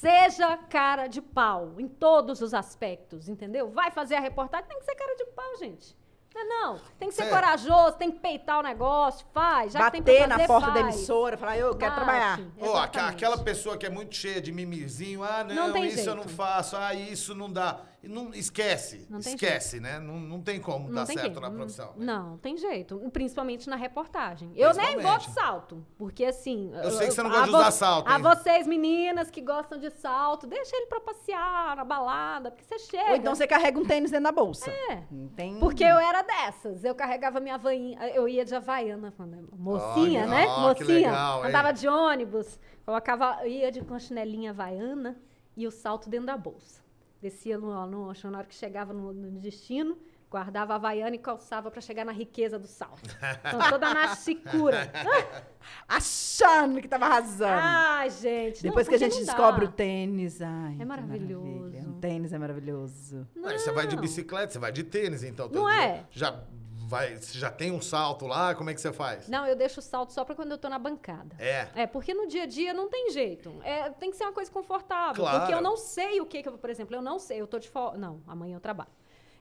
Seja 0.04 0.58
cara 0.68 1.06
de 1.06 1.22
pau 1.22 1.72
em 1.78 1.88
todos 1.88 2.42
os 2.42 2.52
aspectos, 2.52 3.26
entendeu? 3.26 3.70
Vai 3.70 3.90
fazer 3.90 4.16
a 4.16 4.20
reportagem, 4.20 4.68
tem 4.68 4.78
que 4.78 4.84
ser 4.84 4.94
cara 4.94 5.16
de 5.16 5.24
pau, 5.26 5.56
gente. 5.58 5.96
Não, 6.34 6.40
é 6.42 6.44
não. 6.44 6.80
Tem 6.98 7.08
que 7.08 7.14
ser 7.14 7.22
Certo. 7.22 7.34
corajoso, 7.34 7.92
tem 7.96 8.10
que 8.10 8.18
peitar 8.18 8.58
o 8.58 8.62
negócio, 8.62 9.24
faz. 9.32 9.72
Já 9.72 9.84
que 9.90 9.92
tem 9.92 10.02
Bater 10.02 10.18
pra 10.18 10.26
na 10.26 10.34
fazer, 10.34 10.46
porta 10.46 10.66
da 10.66 10.72
faz. 10.82 10.94
emissora, 10.94 11.36
falar, 11.38 11.56
eu 11.56 11.74
quero 11.76 11.92
Bate. 11.94 12.04
trabalhar. 12.04 12.40
Exatamente. 12.60 13.14
aquela 13.14 13.38
pessoa 13.38 13.78
que 13.78 13.86
é 13.86 13.88
muito 13.90 14.14
cheia 14.14 14.42
de 14.42 14.52
mimizinho, 14.52 15.22
ah, 15.24 15.42
não, 15.42 15.68
Não 15.68 15.76
isso 15.78 16.06
eu 16.10 16.14
não 16.16 16.24
jeito. 16.24 16.36
faço, 16.36 16.76
ah, 16.76 16.92
isso 16.92 17.34
não 17.34 17.50
dá. 17.50 17.80
E 18.04 18.08
não, 18.08 18.32
esquece, 18.34 19.06
Não 19.08 19.20
tem 19.20 19.34
esquece, 19.34 19.80
né? 19.80 19.98
Não, 19.98 20.18
não 20.20 20.40
tem 20.40 20.60
como 20.60 20.88
Não 20.88 20.94
dar 20.94 21.06
tem 21.06 21.16
certo 21.16 21.34
que- 21.34 21.40
na 21.40 21.50
profissão. 21.50 21.92
né? 21.96 22.04
Não, 22.04 22.36
tem 22.38 22.56
jeito. 22.56 22.98
Principalmente 23.12 23.68
na 23.68 23.76
reportagem. 23.76 24.50
Eu 24.54 24.74
nem 24.74 24.92
vou 24.98 25.02
de 25.18 25.24
Principalmente. 25.24 25.30
salto. 25.32 25.86
Porque 25.96 26.24
assim. 26.24 26.70
Eu 26.74 26.90
sei 26.90 27.06
que 27.08 27.14
você 27.14 27.22
não 27.22 27.30
a 27.30 27.34
gosta 27.34 27.50
de 27.50 27.56
usar 27.56 27.70
salto, 27.70 28.08
A 28.08 28.16
hein? 28.16 28.22
vocês, 28.22 28.66
meninas 28.66 29.30
que 29.30 29.40
gostam 29.40 29.78
de 29.78 29.90
salto, 29.90 30.46
deixa 30.46 30.76
ele 30.76 30.86
pra 30.86 31.00
passear 31.00 31.76
na 31.76 31.84
balada, 31.84 32.50
porque 32.50 32.64
você 32.64 32.78
chega. 32.78 33.10
Ou 33.10 33.16
então 33.16 33.34
você 33.34 33.46
carrega 33.46 33.78
um 33.78 33.84
tênis 33.84 34.10
dentro 34.10 34.24
da 34.24 34.32
bolsa. 34.32 34.70
É. 34.70 35.02
Tem... 35.34 35.58
Porque 35.58 35.82
eu 35.84 35.98
era 35.98 36.22
dessas. 36.22 36.84
Eu 36.84 36.94
carregava 36.94 37.40
minha 37.40 37.56
vainha. 37.56 37.98
Eu 38.10 38.28
ia 38.28 38.44
de 38.44 38.54
Havaiana, 38.54 39.12
quando- 39.16 39.48
mocinha, 39.56 40.22
Olha, 40.22 40.26
né? 40.30 40.44
que 40.46 40.60
mocinha. 40.60 40.86
legal, 41.08 41.40
hein? 41.42 41.48
andava 41.48 41.72
de 41.72 41.88
ônibus, 41.88 42.58
colocava, 42.84 43.46
ia 43.46 43.72
de 43.72 43.80
com 43.82 43.94
a 43.94 43.98
chinelinha 43.98 44.50
havaiana 44.50 45.16
e 45.56 45.66
o 45.66 45.70
salto 45.70 46.10
dentro 46.10 46.26
da 46.26 46.36
bolsa. 46.36 46.83
Descia 47.24 47.56
no, 47.56 47.86
no 47.86 48.12
na 48.30 48.38
hora 48.38 48.46
que 48.46 48.54
chegava 48.54 48.92
no, 48.92 49.10
no 49.10 49.40
destino, 49.40 49.96
guardava 50.30 50.74
a 50.74 50.76
havaiana 50.76 51.16
e 51.16 51.18
calçava 51.18 51.70
pra 51.70 51.80
chegar 51.80 52.04
na 52.04 52.12
riqueza 52.12 52.58
do 52.58 52.66
salto. 52.66 53.08
Então, 53.40 53.70
toda 53.70 53.94
na 53.94 54.14
secura. 54.14 54.92
Achando 55.88 56.82
que 56.82 56.86
tava 56.86 57.06
arrasando. 57.06 57.60
Ai, 57.62 58.10
gente. 58.10 58.62
não, 58.62 58.68
Depois 58.70 58.86
que 58.86 58.94
a 58.94 58.98
gente 58.98 59.16
não 59.16 59.24
descobre 59.24 59.64
o 59.64 59.68
tênis, 59.68 60.42
ai, 60.42 60.76
É 60.78 60.84
maravilhoso. 60.84 61.88
O 61.88 61.92
tênis 61.94 62.30
é 62.30 62.38
maravilhoso. 62.38 63.26
Aí 63.42 63.58
você 63.58 63.72
vai 63.72 63.86
de 63.86 63.96
Não. 63.96 64.02
bicicleta, 64.02 64.52
você 64.52 64.58
vai 64.58 64.70
de 64.70 64.84
tênis, 64.84 65.22
então. 65.22 65.48
Não 65.48 65.64
dia. 65.66 65.82
é? 65.82 66.04
Já, 66.10 66.44
vai, 66.86 67.16
você 67.16 67.38
já 67.38 67.50
tem 67.50 67.72
um 67.72 67.80
salto 67.80 68.26
lá, 68.26 68.54
como 68.54 68.70
é 68.70 68.74
que 68.74 68.80
você 68.80 68.92
faz? 68.92 69.28
Não, 69.28 69.46
eu 69.46 69.56
deixo 69.56 69.80
o 69.80 69.82
salto 69.82 70.12
só 70.12 70.24
pra 70.24 70.34
quando 70.34 70.52
eu 70.52 70.58
tô 70.58 70.68
na 70.68 70.78
bancada. 70.78 71.34
É. 71.38 71.68
É, 71.74 71.86
porque 71.86 72.12
no 72.14 72.26
dia 72.26 72.44
a 72.44 72.46
dia 72.46 72.72
não 72.74 72.88
tem 72.88 73.10
jeito. 73.10 73.54
É, 73.62 73.90
tem 73.90 74.10
que 74.10 74.16
ser 74.16 74.24
uma 74.24 74.32
coisa 74.32 74.50
confortável. 74.50 75.22
Claro. 75.22 75.40
Porque 75.40 75.54
eu 75.54 75.60
não 75.60 75.76
sei 75.76 76.20
o 76.20 76.26
que, 76.26 76.42
que 76.42 76.48
eu, 76.48 76.58
por 76.58 76.70
exemplo, 76.70 76.94
eu 76.94 77.02
não 77.02 77.18
sei, 77.18 77.40
eu 77.40 77.46
tô 77.46 77.58
de 77.58 77.68
folga. 77.68 77.98
Não, 77.98 78.22
amanhã 78.26 78.56
eu 78.56 78.60
trabalho. 78.60 78.90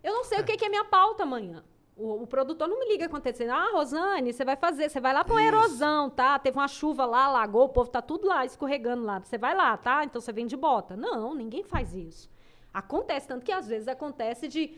Eu 0.04 0.14
não 0.14 0.24
sei 0.24 0.40
o 0.40 0.44
que, 0.44 0.58
que 0.58 0.66
é 0.66 0.70
minha 0.70 0.86
pauta 0.86 1.24
amanhã. 1.24 1.64
O, 1.96 2.24
o 2.24 2.28
produtor 2.28 2.68
não 2.68 2.80
me 2.80 2.88
liga 2.88 3.06
acontecendo. 3.06 3.52
Ah, 3.52 3.70
Rosane, 3.72 4.34
você 4.34 4.44
vai 4.44 4.56
fazer, 4.56 4.90
você 4.90 5.00
vai 5.00 5.14
lá 5.14 5.24
pra 5.24 5.34
uma 5.34 5.42
Isso. 5.42 5.56
erosão, 5.56 6.10
tá? 6.10 6.40
Teve 6.40 6.58
uma 6.58 6.68
chuva 6.68 7.06
lá, 7.06 7.30
lagou, 7.30 7.66
o 7.66 7.70
povo 7.70 7.90
tá 7.90 8.02
tudo 8.02 8.28
lá, 8.28 8.44
escorregando 8.46 9.04
lá. 9.04 9.20
Você 9.20 9.38
vai 9.38 9.56
lá, 9.56 9.78
tá? 9.78 10.04
Então 10.04 10.20
você 10.20 10.34
vem 10.34 10.48
de 10.48 10.58
bota. 10.58 10.98
Não, 10.98 11.34
ninguém 11.36 11.64
faz 11.64 11.94
isso. 11.94 12.30
Acontece, 12.74 13.28
tanto 13.28 13.46
que 13.46 13.52
às 13.52 13.68
vezes 13.68 13.88
acontece 13.88 14.48
de. 14.48 14.76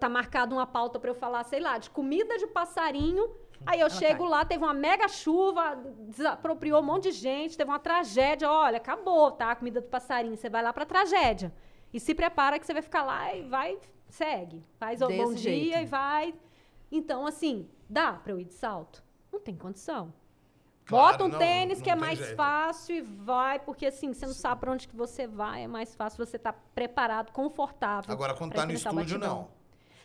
Tá 0.00 0.08
marcado 0.08 0.54
uma 0.54 0.66
pauta 0.66 0.98
pra 0.98 1.10
eu 1.10 1.14
falar, 1.14 1.44
sei 1.44 1.60
lá, 1.60 1.76
de 1.78 1.90
comida 1.90 2.38
de 2.38 2.46
passarinho. 2.46 3.28
Aí 3.64 3.80
eu 3.80 3.86
Ela 3.88 3.90
chego 3.98 4.22
cai. 4.24 4.28
lá, 4.30 4.44
teve 4.44 4.64
uma 4.64 4.72
mega 4.74 5.06
chuva, 5.08 5.76
desapropriou 6.08 6.80
um 6.80 6.84
monte 6.84 7.04
de 7.04 7.12
gente, 7.12 7.56
teve 7.56 7.70
uma 7.70 7.78
tragédia. 7.78 8.50
Olha, 8.50 8.76
acabou, 8.78 9.30
tá? 9.32 9.50
A 9.52 9.56
comida 9.56 9.80
do 9.80 9.86
passarinho. 9.88 10.36
Você 10.36 10.48
vai 10.48 10.62
lá 10.62 10.72
pra 10.72 10.84
tragédia. 10.86 11.52
E 11.92 12.00
se 12.00 12.14
prepara 12.14 12.58
que 12.58 12.66
você 12.66 12.72
vai 12.72 12.82
ficar 12.82 13.02
lá 13.02 13.34
e 13.34 13.42
vai, 13.42 13.78
segue. 14.08 14.64
Faz 14.78 15.00
o 15.02 15.06
Desse 15.08 15.22
bom 15.22 15.32
jeito. 15.36 15.64
dia 15.64 15.82
e 15.82 15.86
vai. 15.86 16.34
Então, 16.90 17.26
assim, 17.26 17.68
dá 17.88 18.12
pra 18.14 18.32
eu 18.32 18.40
ir 18.40 18.44
de 18.44 18.54
salto? 18.54 19.02
Não 19.32 19.40
tem 19.40 19.56
condição. 19.56 20.12
Claro, 20.84 21.12
Bota 21.12 21.24
um 21.24 21.28
não, 21.28 21.38
tênis 21.38 21.78
não 21.78 21.84
que 21.84 21.90
é 21.90 21.96
mais 21.96 22.18
jeito. 22.18 22.36
fácil 22.36 22.96
e 22.96 23.00
vai, 23.00 23.58
porque 23.58 23.86
assim, 23.86 24.12
você 24.14 24.24
não 24.24 24.32
sabe 24.32 24.60
pra 24.60 24.70
onde 24.70 24.86
que 24.86 24.94
você 24.94 25.26
vai, 25.26 25.64
é 25.64 25.66
mais 25.66 25.96
fácil 25.96 26.24
você 26.24 26.36
estar 26.36 26.52
preparado, 26.74 27.32
confortável. 27.32 28.12
Agora, 28.12 28.34
quando 28.34 28.52
tá 28.54 28.64
no 28.64 28.72
estúdio, 28.72 29.18
não. 29.18 29.48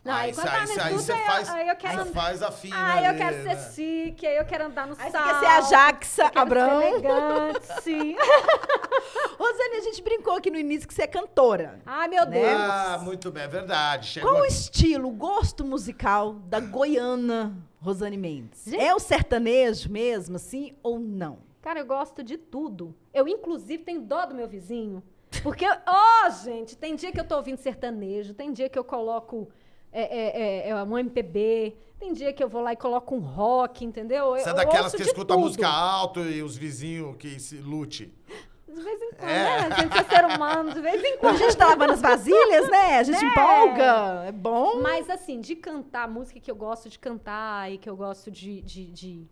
Não, 0.04 0.14
aí, 0.14 0.30
aí, 0.30 0.34
quando 0.34 0.46
tá 0.48 0.54
aí, 0.54 0.60
aí 0.60 0.94
você 0.94 1.12
aí 1.12 1.20
eu- 1.20 1.26
faz, 1.28 1.50
aí 1.50 1.68
eu 1.70 1.76
quero 1.76 1.94
você 1.94 2.00
andar- 2.10 2.22
faz 2.22 2.42
a 2.42 2.52
fina 2.52 2.76
Ai, 2.76 3.08
eu 3.10 3.16
quero 3.18 3.38
né? 3.44 3.56
ser 3.56 3.74
chique, 3.76 4.26
aí 4.26 4.38
eu 4.38 4.46
quero 4.46 4.66
andar 4.66 4.88
no 4.88 4.94
Aí 4.98 5.06
você 5.06 5.12
salto. 5.12 5.30
quer 5.30 5.40
ser 5.40 5.46
a 5.46 5.62
Jaxa 5.62 6.32
Abrão. 6.34 6.82
elegante, 6.82 7.68
sim. 7.84 8.16
Rosane, 9.38 9.76
a 9.78 9.82
gente 9.82 10.02
brincou 10.02 10.36
aqui 10.36 10.50
no 10.50 10.58
início 10.58 10.88
que 10.88 10.94
você 10.94 11.04
é 11.04 11.08
cantora. 11.08 11.80
Ai, 11.86 12.08
meu 12.08 12.26
Né? 12.26 12.42
Deus. 12.42 12.62
Ah, 12.72 13.00
muito 13.04 13.32
bem, 13.32 13.44
é 13.44 13.48
verdade. 13.48 14.08
Chegou 14.08 14.32
Qual 14.32 14.42
o 14.42 14.46
estilo, 14.46 15.08
o 15.08 15.12
gosto 15.12 15.64
musical 15.64 16.34
da 16.34 16.60
goiana 16.60 17.56
Rosane 17.82 18.18
Mendes? 18.18 18.64
Gente- 18.66 18.82
É 18.84 18.94
o 18.94 19.00
sertanejo 19.00 19.90
mesmo, 19.92 20.36
assim, 20.36 20.76
ou 20.84 21.00
não? 21.00 21.40
Cara, 21.62 21.80
eu 21.80 21.86
gosto 21.86 22.24
de 22.24 22.38
tudo. 22.38 22.96
Eu, 23.14 23.28
inclusive, 23.28 23.84
tenho 23.84 24.02
dó 24.02 24.26
do 24.26 24.34
meu 24.34 24.48
vizinho. 24.48 25.04
Porque, 25.44 25.66
ó, 25.88 26.30
gente, 26.44 26.76
tem 26.76 26.96
dia 26.96 27.12
que 27.12 27.20
eu 27.20 27.24
tô 27.24 27.36
ouvindo 27.36 27.58
sertanejo, 27.58 28.34
tem 28.34 28.52
dia 28.52 28.68
que 28.68 28.78
eu 28.78 28.84
coloco 28.84 29.48
é, 29.92 30.02
é, 30.02 30.42
é, 30.68 30.70
é, 30.70 30.84
um 30.84 30.98
MPB, 30.98 31.76
tem 32.00 32.14
dia 32.14 32.32
que 32.34 32.44
eu 32.44 32.50
vou 32.50 32.62
lá 32.62 32.74
e 32.74 32.76
coloco 32.76 33.14
um 33.16 33.20
rock, 33.20 33.84
entendeu? 33.86 34.32
Você 34.32 34.48
é 34.50 34.52
Eu- 34.52 34.56
daquelas 34.56 34.86
ouço 34.94 34.98
que 34.98 35.04
escuta 35.04 35.34
a 35.34 35.36
tudo. 35.38 35.46
música 35.46 35.68
alto 35.68 36.22
e 36.22 36.42
os 36.42 36.56
vizinhos 36.58 37.16
que 37.18 37.40
se 37.40 37.58
lute. 37.58 38.14
De 38.68 38.82
vez 38.82 39.02
em 39.02 39.12
quando, 39.16 39.30
É. 39.30 39.68
né? 39.68 39.76
A 39.76 39.82
gente 39.82 39.98
é 39.98 40.04
ser 40.04 40.26
humano, 40.26 40.72
de 40.74 40.80
vez 40.82 41.04
em 41.04 41.18
Quando 41.18 41.36
a 41.36 41.38
gente 41.40 41.58
tá 41.58 41.68
lavando 41.68 41.92
as 41.92 42.02
vasilhas, 42.02 42.70
né? 42.70 43.00
A 43.00 43.04
gente 43.04 43.22
Né? 43.22 43.30
empolga. 43.36 44.24
É 44.28 44.32
bom. 44.32 44.82
Mas, 44.82 45.10
assim, 45.10 45.42
de 45.42 45.58
cantar 45.58 46.08
música 46.08 46.40
que 46.40 46.50
eu 46.50 46.56
gosto 46.56 46.88
de 46.88 46.98
cantar 46.98 47.70
e 47.70 47.78
que 47.78 47.90
eu 47.90 47.98
gosto 47.98 48.32
de. 48.32 48.62
de, 48.62 48.86
de- 48.92 49.28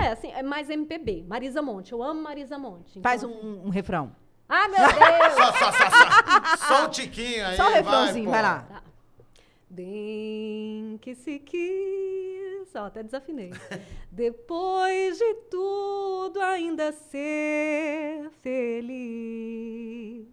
É, 0.00 0.08
assim, 0.08 0.30
é 0.32 0.42
mais 0.42 0.70
MPB. 0.70 1.24
Marisa 1.28 1.60
Monte. 1.60 1.92
Eu 1.92 2.02
amo 2.02 2.22
Marisa 2.22 2.56
Monte. 2.58 3.00
Faz 3.02 3.22
Então, 3.22 3.36
um, 3.36 3.66
um 3.66 3.68
refrão. 3.68 4.12
Ai, 4.48 4.66
meu 4.68 4.78
Deus! 4.78 5.34
Só, 5.34 5.52
só, 5.52 5.72
só, 5.72 5.90
só. 5.90 6.56
Só 6.68 6.86
um 6.86 6.88
tiquinho 6.88 7.46
aí, 7.46 7.54
Só 7.56 7.64
o 7.64 7.70
vai, 7.70 7.74
refrãozinho, 7.82 8.24
pô. 8.24 8.30
vai 8.30 8.42
lá. 8.42 8.77
Bem 9.70 10.98
que 11.02 11.14
se 11.14 11.38
quis. 11.38 12.74
Ó, 12.74 12.86
até 12.86 13.02
desafinei. 13.02 13.50
Depois 14.10 15.18
de 15.18 15.34
tudo, 15.50 16.40
ainda 16.40 16.90
ser 16.92 18.30
feliz. 18.40 20.26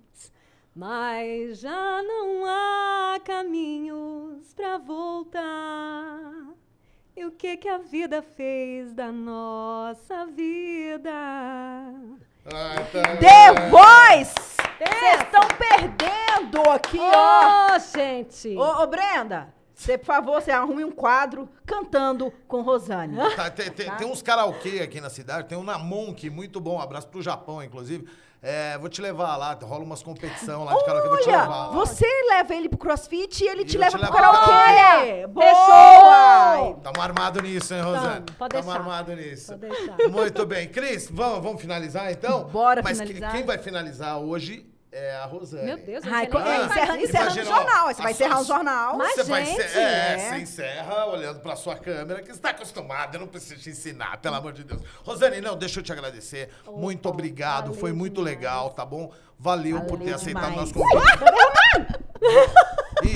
Mas 0.73 1.59
já 1.59 2.01
não 2.03 2.45
há 2.45 3.19
caminhos 3.23 4.53
pra 4.53 4.77
voltar. 4.77 6.53
E 7.15 7.25
o 7.25 7.31
que 7.31 7.57
que 7.57 7.69
a 7.69 7.77
vida 7.77 8.21
fez 8.21 8.93
da 8.93 9.11
nossa 9.11 10.25
vida? 10.25 11.11
Ah, 12.53 12.75
tá. 12.91 13.17
The 13.17 13.69
Voice! 13.69 14.33
Vocês 14.77 15.21
estão 15.21 15.41
perdendo 15.57 16.69
aqui, 16.69 16.99
ó. 16.99 17.75
Ô, 17.75 17.79
gente! 17.79 18.55
Ô, 18.55 18.83
ô, 18.83 18.87
Brenda, 18.87 19.53
você, 19.73 19.97
por 19.97 20.05
favor, 20.05 20.41
você 20.41 20.51
arrume 20.51 20.83
um 20.83 20.91
quadro 20.91 21.49
cantando 21.65 22.31
com 22.47 22.61
Rosane. 22.61 23.17
Tá, 23.35 23.49
tem, 23.49 23.71
tem- 23.71 23.89
tem 23.91 24.07
uns 24.07 24.21
karaokê 24.21 24.81
aqui 24.81 25.01
na 25.01 25.09
cidade, 25.09 25.47
tem 25.47 25.57
um 25.57 25.63
na 25.63 25.77
Monk, 25.79 26.29
muito 26.29 26.59
bom, 26.59 26.75
um 26.77 26.81
abraço 26.81 27.07
pro 27.07 27.21
Japão, 27.21 27.63
inclusive. 27.63 28.07
É, 28.47 28.77
vou 28.77 28.87
te 28.87 29.01
levar 29.01 29.35
lá, 29.37 29.57
rola 29.63 29.83
umas 29.83 30.03
competição 30.03 30.63
lá 30.65 30.75
de 30.75 30.85
karaokê, 30.85 31.09
vou 31.09 31.17
te 31.17 31.25
levar 31.25 31.41
Olha, 31.47 31.49
lá. 31.49 31.69
você 31.71 32.05
leva 32.29 32.53
ele 32.53 32.69
pro 32.69 32.77
crossfit 32.77 33.43
e 33.43 33.47
ele 33.47 33.63
E 33.63 33.65
te 33.65 33.75
leva 33.75 33.97
te 33.97 34.05
pro 34.05 34.13
karaokê. 34.13 35.25
Boa! 35.27 36.75
Tamo 36.83 37.01
armado 37.01 37.41
nisso, 37.41 37.73
hein, 37.73 37.81
Rosane? 37.81 38.21
Tamo, 38.25 38.37
pode 38.37 38.51
Tamo 38.53 38.63
deixar. 38.65 38.79
armado 38.79 39.15
nisso. 39.15 39.47
Pode 39.57 39.61
deixar. 39.67 39.97
Muito 40.09 40.45
bem. 40.45 40.67
Cris, 40.69 41.09
vamos, 41.11 41.43
vamos 41.43 41.59
finalizar 41.61 42.11
então? 42.11 42.43
Bora 42.45 42.81
Mas 42.83 42.99
finalizar. 42.99 43.31
que- 43.31 43.37
quem 43.37 43.45
vai 43.47 43.57
finalizar 43.57 44.17
hoje 44.19 44.65
é 44.97 45.15
a 45.17 45.25
Rosane. 45.25 45.65
Meu 45.65 45.77
Deus, 45.77 46.05
eu 46.05 46.13
Ai, 46.13 46.27
nem 46.31 46.41
é, 46.51 46.65
encerra, 46.65 46.97
encerrando 47.01 47.41
o 47.41 47.43
jornal. 47.43 47.87
Você 47.93 48.01
vai 48.01 48.11
encerrar 48.13 48.39
o 48.39 48.43
jornal. 48.45 48.97
Mas- 48.97 49.15
Você 49.15 49.23
vai 49.23 49.45
gente, 49.45 49.61
ser, 49.63 49.77
é, 49.77 50.13
é. 50.13 50.17
você 50.29 50.37
encerra 50.37 51.05
olhando 51.07 51.39
pra 51.41 51.55
sua 51.57 51.75
câmera, 51.75 52.21
que 52.21 52.27
você 52.27 52.31
está 52.33 52.51
acostumado, 52.51 53.15
eu 53.15 53.19
não 53.19 53.27
preciso 53.27 53.61
te 53.61 53.69
ensinar, 53.69 54.17
pelo 54.17 54.35
amor 54.35 54.53
de 54.53 54.63
Deus. 54.63 54.81
Rosane, 55.03 55.41
não, 55.41 55.57
deixa 55.57 55.79
eu 55.79 55.83
te 55.83 55.91
agradecer. 55.91 56.49
Opa, 56.65 56.77
muito 56.79 57.09
obrigado, 57.09 57.65
valeu 57.67 57.79
foi 57.79 57.91
muito 57.91 58.15
demais. 58.15 58.35
legal, 58.37 58.69
tá 58.69 58.85
bom? 58.85 59.11
Valeu, 59.37 59.81
por 59.81 59.97
ter 59.99 60.11
Valeu 60.11 60.15
aceitado 60.15 60.43
o 60.45 60.49
demais. 60.51 60.71
nosso 60.71 60.73
convite. 60.73 61.15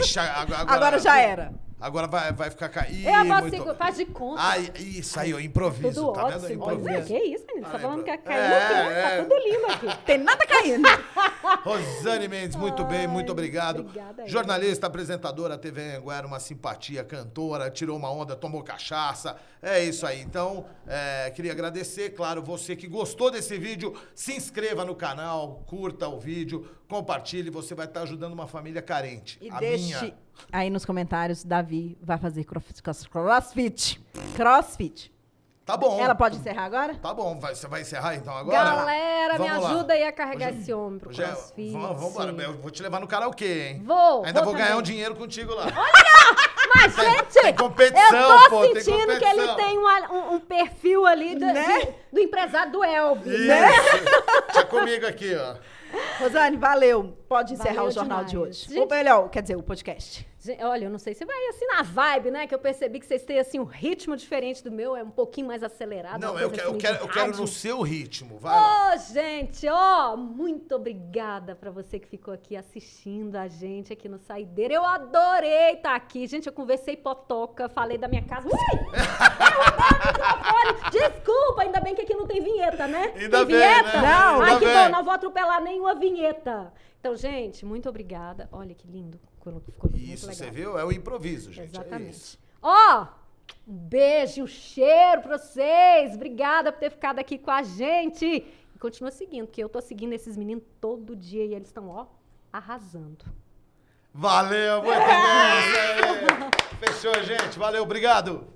Ixi, 0.02 0.20
agora, 0.20 0.58
agora, 0.62 0.76
Agora 0.76 1.00
já 1.00 1.18
era. 1.20 1.54
Agora 1.80 2.08
vai, 2.08 2.34
vai 2.34 2.50
ficar 2.50 2.68
cair. 2.70 3.06
Eu 3.08 3.26
vou 3.26 3.36
muito... 3.38 3.50
segurar, 3.52 3.76
faz 3.76 3.96
de 3.96 4.06
conta. 4.06 4.42
Ai, 4.42 4.72
isso 4.80 5.18
aí, 5.20 5.34
ó, 5.34 5.40
improviso, 5.40 6.02
tudo 6.08 6.14
tá 6.14 6.26
vendo? 6.28 6.44
ótimo. 6.44 6.54
Improviso. 6.54 6.90
Olha, 6.90 7.02
que 7.04 7.18
isso, 7.18 7.46
menino? 7.48 7.66
Você 7.66 7.72
tá 7.72 7.78
Ah, 7.78 7.80
falando 7.80 8.04
que 8.04 8.18
caiu 8.18 8.42
É, 8.42 8.92
é. 8.92 9.18
Tá 9.18 9.24
tudo 9.24 9.36
lindo 9.38 9.66
aqui. 9.68 9.98
Tem 10.06 10.18
nada 10.18 10.46
caindo. 10.46 10.88
Rosane 11.64 12.28
Mendes, 12.28 12.56
muito 12.58 12.84
bem, 12.84 13.00
Ai, 13.02 13.08
muito 13.08 13.32
obrigado. 13.32 13.80
obrigada 13.82 14.24
aí. 14.24 14.30
Jornalista, 14.30 14.88
apresentadora, 14.88 15.58
TV 15.58 15.96
Anguera, 15.96 16.28
uma 16.28 16.40
simpatia, 16.40 17.04
cantora, 17.04 17.70
tirou 17.72 17.98
uma 17.98 18.12
onda, 18.12 18.36
tomou 18.36 18.62
cachaça. 18.62 19.38
É 19.62 19.84
isso 19.84 20.06
aí. 20.06 20.22
Então, 20.22 20.66
é, 20.88 21.32
queria 21.32 21.52
agradecer, 21.52 22.10
claro, 22.12 22.42
você 22.42 22.76
que 22.76 22.88
gostou 22.88 23.32
desse 23.32 23.58
vídeo, 23.58 23.94
se 24.14 24.34
inscreva 24.34 24.84
no 24.86 24.96
canal, 24.96 25.64
curta 25.66 26.08
o 26.08 26.20
vídeo, 26.20 26.70
compartilhe, 26.88 27.50
você 27.50 27.74
vai 27.74 27.86
estar 27.86 28.02
ajudando 28.02 28.34
uma 28.34 28.48
família 28.48 28.82
carente. 28.82 29.38
E 29.42 29.50
a 29.50 29.60
deixe 29.60 29.84
minha. 29.86 30.14
Aí 30.52 30.70
nos 30.70 30.86
comentários, 30.86 31.44
Davi 31.44 31.98
vai 32.02 32.18
fazer 32.18 32.44
cross- 32.44 32.82
cross- 32.82 33.08
crossfit. 33.08 34.02
Crossfit. 34.36 35.12
Tá 35.66 35.78
bom. 35.78 36.00
Ela 36.02 36.16
pode 36.16 36.38
encerrar 36.38 36.64
agora? 36.66 36.96
Tá 36.96 37.14
bom, 37.14 37.40
vai- 37.40 37.54
você 37.54 37.68
vai 37.68 37.82
encerrar 37.82 38.16
então 38.16 38.36
agora? 38.36 38.58
Galera, 38.58 39.34
me 39.38 39.48
Vamos 39.48 39.64
lá. 39.64 39.70
ajuda 39.70 39.94
aí 39.94 40.04
a 40.04 40.12
carregar 40.12 40.52
esse 40.52 40.74
homem 40.74 40.98
pro 40.98 41.10
Hoje 41.10 41.22
é- 41.22 41.28
crossfit. 41.28 41.72
Vamos, 41.74 41.88
vamos 41.90 42.10
embora. 42.12 42.32
Eu 42.44 42.58
vou 42.58 42.72
te 42.72 42.82
levar 42.82 43.00
no 43.00 43.08
karaokê, 43.08 43.68
hein? 43.68 43.84
Vou, 43.86 44.26
Ainda 44.26 44.42
vou 44.42 44.52
vou, 44.52 44.60
ganhar 44.60 44.78
um 44.78 44.82
dinheiro 44.82 45.14
contigo 45.16 45.54
lá. 45.54 45.68
Mas, 46.76 46.96
Tem- 46.96 47.12
gente, 47.12 47.34
tem 47.42 47.56
competição, 47.56 48.20
eu 48.20 48.40
tô 48.44 48.50
pô, 48.50 48.62
tem 48.62 48.82
sentindo 48.82 49.18
que 49.20 49.26
ele 49.26 49.48
tem 49.56 49.78
uma- 49.78 50.12
um, 50.12 50.34
um 50.36 50.40
perfil 50.40 51.06
ali 51.06 51.36
de- 51.36 51.46
Né? 51.46 51.80
de- 51.82 51.94
do 52.14 52.20
empresário 52.20 52.72
do 52.72 52.84
Elvis, 52.84 53.32
Isso. 53.34 53.48
né? 53.48 53.68
Tá 54.54 54.64
comigo 54.66 55.06
aqui, 55.06 55.36
ó. 55.36 55.56
Rosane, 56.24 56.58
valeu. 56.58 57.18
Pode 57.28 57.54
encerrar 57.54 57.74
Valeu 57.76 57.90
o 57.90 57.92
jornal 57.92 58.24
de 58.24 58.32
demais. 58.32 58.50
hoje. 58.50 58.66
Gente- 58.70 58.80
Ou 58.80 58.88
melhor, 58.88 59.30
quer 59.30 59.42
dizer, 59.42 59.56
o 59.56 59.64
podcast. 59.64 60.28
Olha, 60.62 60.86
eu 60.86 60.90
não 60.90 60.98
sei 61.00 61.14
se 61.14 61.26
vai 61.26 61.48
assim 61.48 61.66
na 61.68 61.82
vibe, 61.84 62.32
né? 62.32 62.48
Que 62.48 62.56
eu 62.56 62.60
percebi 62.60 63.00
que 63.00 63.06
vocês 63.06 63.24
têm 63.24 63.40
assim 63.40 63.60
um 63.60 63.66
ritmo 63.66 64.16
diferente 64.16 64.64
do 64.64 64.72
meu, 64.72 64.96
é 64.96 65.04
um 65.04 65.10
pouquinho 65.10 65.48
mais 65.48 65.62
acelerado. 65.64 66.22
Não, 66.22 66.40
eu 66.40 66.50
coisa 66.50 66.56
quero, 66.56 66.64
eu 66.64 66.70
assim, 66.70 66.80
quero, 66.80 66.98
eu 67.00 67.08
quero 67.10 67.38
no 67.38 67.48
seu 67.48 67.82
ritmo. 67.82 68.38
Vai. 68.40 68.96
Ô, 68.96 68.98
gente, 69.14 69.68
ó, 69.68 70.16
muito 70.16 70.76
obrigada 70.76 71.56
pra 71.56 71.70
você 71.72 72.00
que 72.00 72.08
ficou 72.08 72.34
aqui 72.34 72.56
assistindo 72.56 73.36
a 73.36 73.50
gente 73.50 73.92
aqui 73.92 74.08
no 74.08 74.18
Saideira. 74.18 74.74
Eu 74.74 74.86
adorei 74.86 75.74
estar 75.74 75.96
aqui. 75.96 76.26
Gente, 76.26 76.48
eu 76.48 76.54
conversei 76.54 76.96
potoca, 76.96 77.68
falei 77.68 77.98
da 77.98 78.08
minha 78.08 78.24
casa. 78.24 78.48
Ui! 78.48 78.54
Derrubou 79.38 79.66
o 79.66 80.08
microfone! 80.08 80.92
Desculpa, 80.92 81.62
ainda 81.64 81.82
bem 81.82 81.94
que 81.96 82.02
aqui 82.02 82.16
não 82.16 82.26
tem 82.26 82.42
vinheta, 82.42 82.88
né? 82.88 83.12
Ainda 83.16 83.38
tem 83.40 83.46
bem, 83.46 83.58
vinheta? 83.58 84.02
né? 84.02 84.08
Não. 84.10 84.42
Ai, 84.42 84.54
Ainda 84.54 84.60
que 84.60 84.66
bem. 84.66 84.84
bom, 84.86 84.90
não 84.90 85.04
vou 85.04 85.14
atropelar 85.14 85.62
nenhuma 85.62 85.96
vinheta. 85.96 86.72
Então, 87.00 87.16
gente, 87.16 87.66
muito 87.66 87.88
obrigada. 87.90 88.48
Olha 88.52 88.74
que 88.74 88.88
lindo. 88.88 89.20
Ficou 89.54 89.74
ficou 89.74 89.90
muito 89.92 90.04
Isso, 90.04 90.28
legal. 90.28 90.38
você 90.46 90.52
viu? 90.52 90.78
É 90.78 90.86
o 90.86 90.92
improviso, 90.92 91.52
gente. 91.52 91.76
É 91.76 91.80
Exatamente. 91.82 92.12
isso. 92.12 92.40
Ó, 92.62 93.08
um 93.68 93.74
beijo, 93.74 94.44
um 94.44 94.48
cheiro 94.48 95.22
pra 95.22 95.38
vocês. 95.38 96.16
Obrigada 96.16 96.72
por 96.72 96.80
ter 96.80 96.90
ficado 96.92 97.20
aqui 97.20 97.38
com 97.38 97.52
a 97.52 97.64
gente. 97.64 98.26
E 98.26 98.80
continua 98.80 99.12
seguindo, 99.12 99.48
porque 99.48 99.64
eu 99.64 99.70
tô 99.70 99.82
seguindo 99.82 100.14
esses 100.14 100.38
meninos 100.38 100.64
todo 100.80 101.16
dia 101.16 101.46
e 101.46 101.54
eles 101.54 101.68
estão, 101.68 101.90
ó, 101.90 102.06
arrasando. 102.52 103.26
Valeu, 104.14 104.84
muito 104.84 104.98
bem. 104.98 105.08
isso 105.60 105.78
aí. 105.80 106.78
Fechou, 106.80 107.24
gente. 107.24 107.60
Valeu, 107.60 107.84
obrigado. 107.84 108.48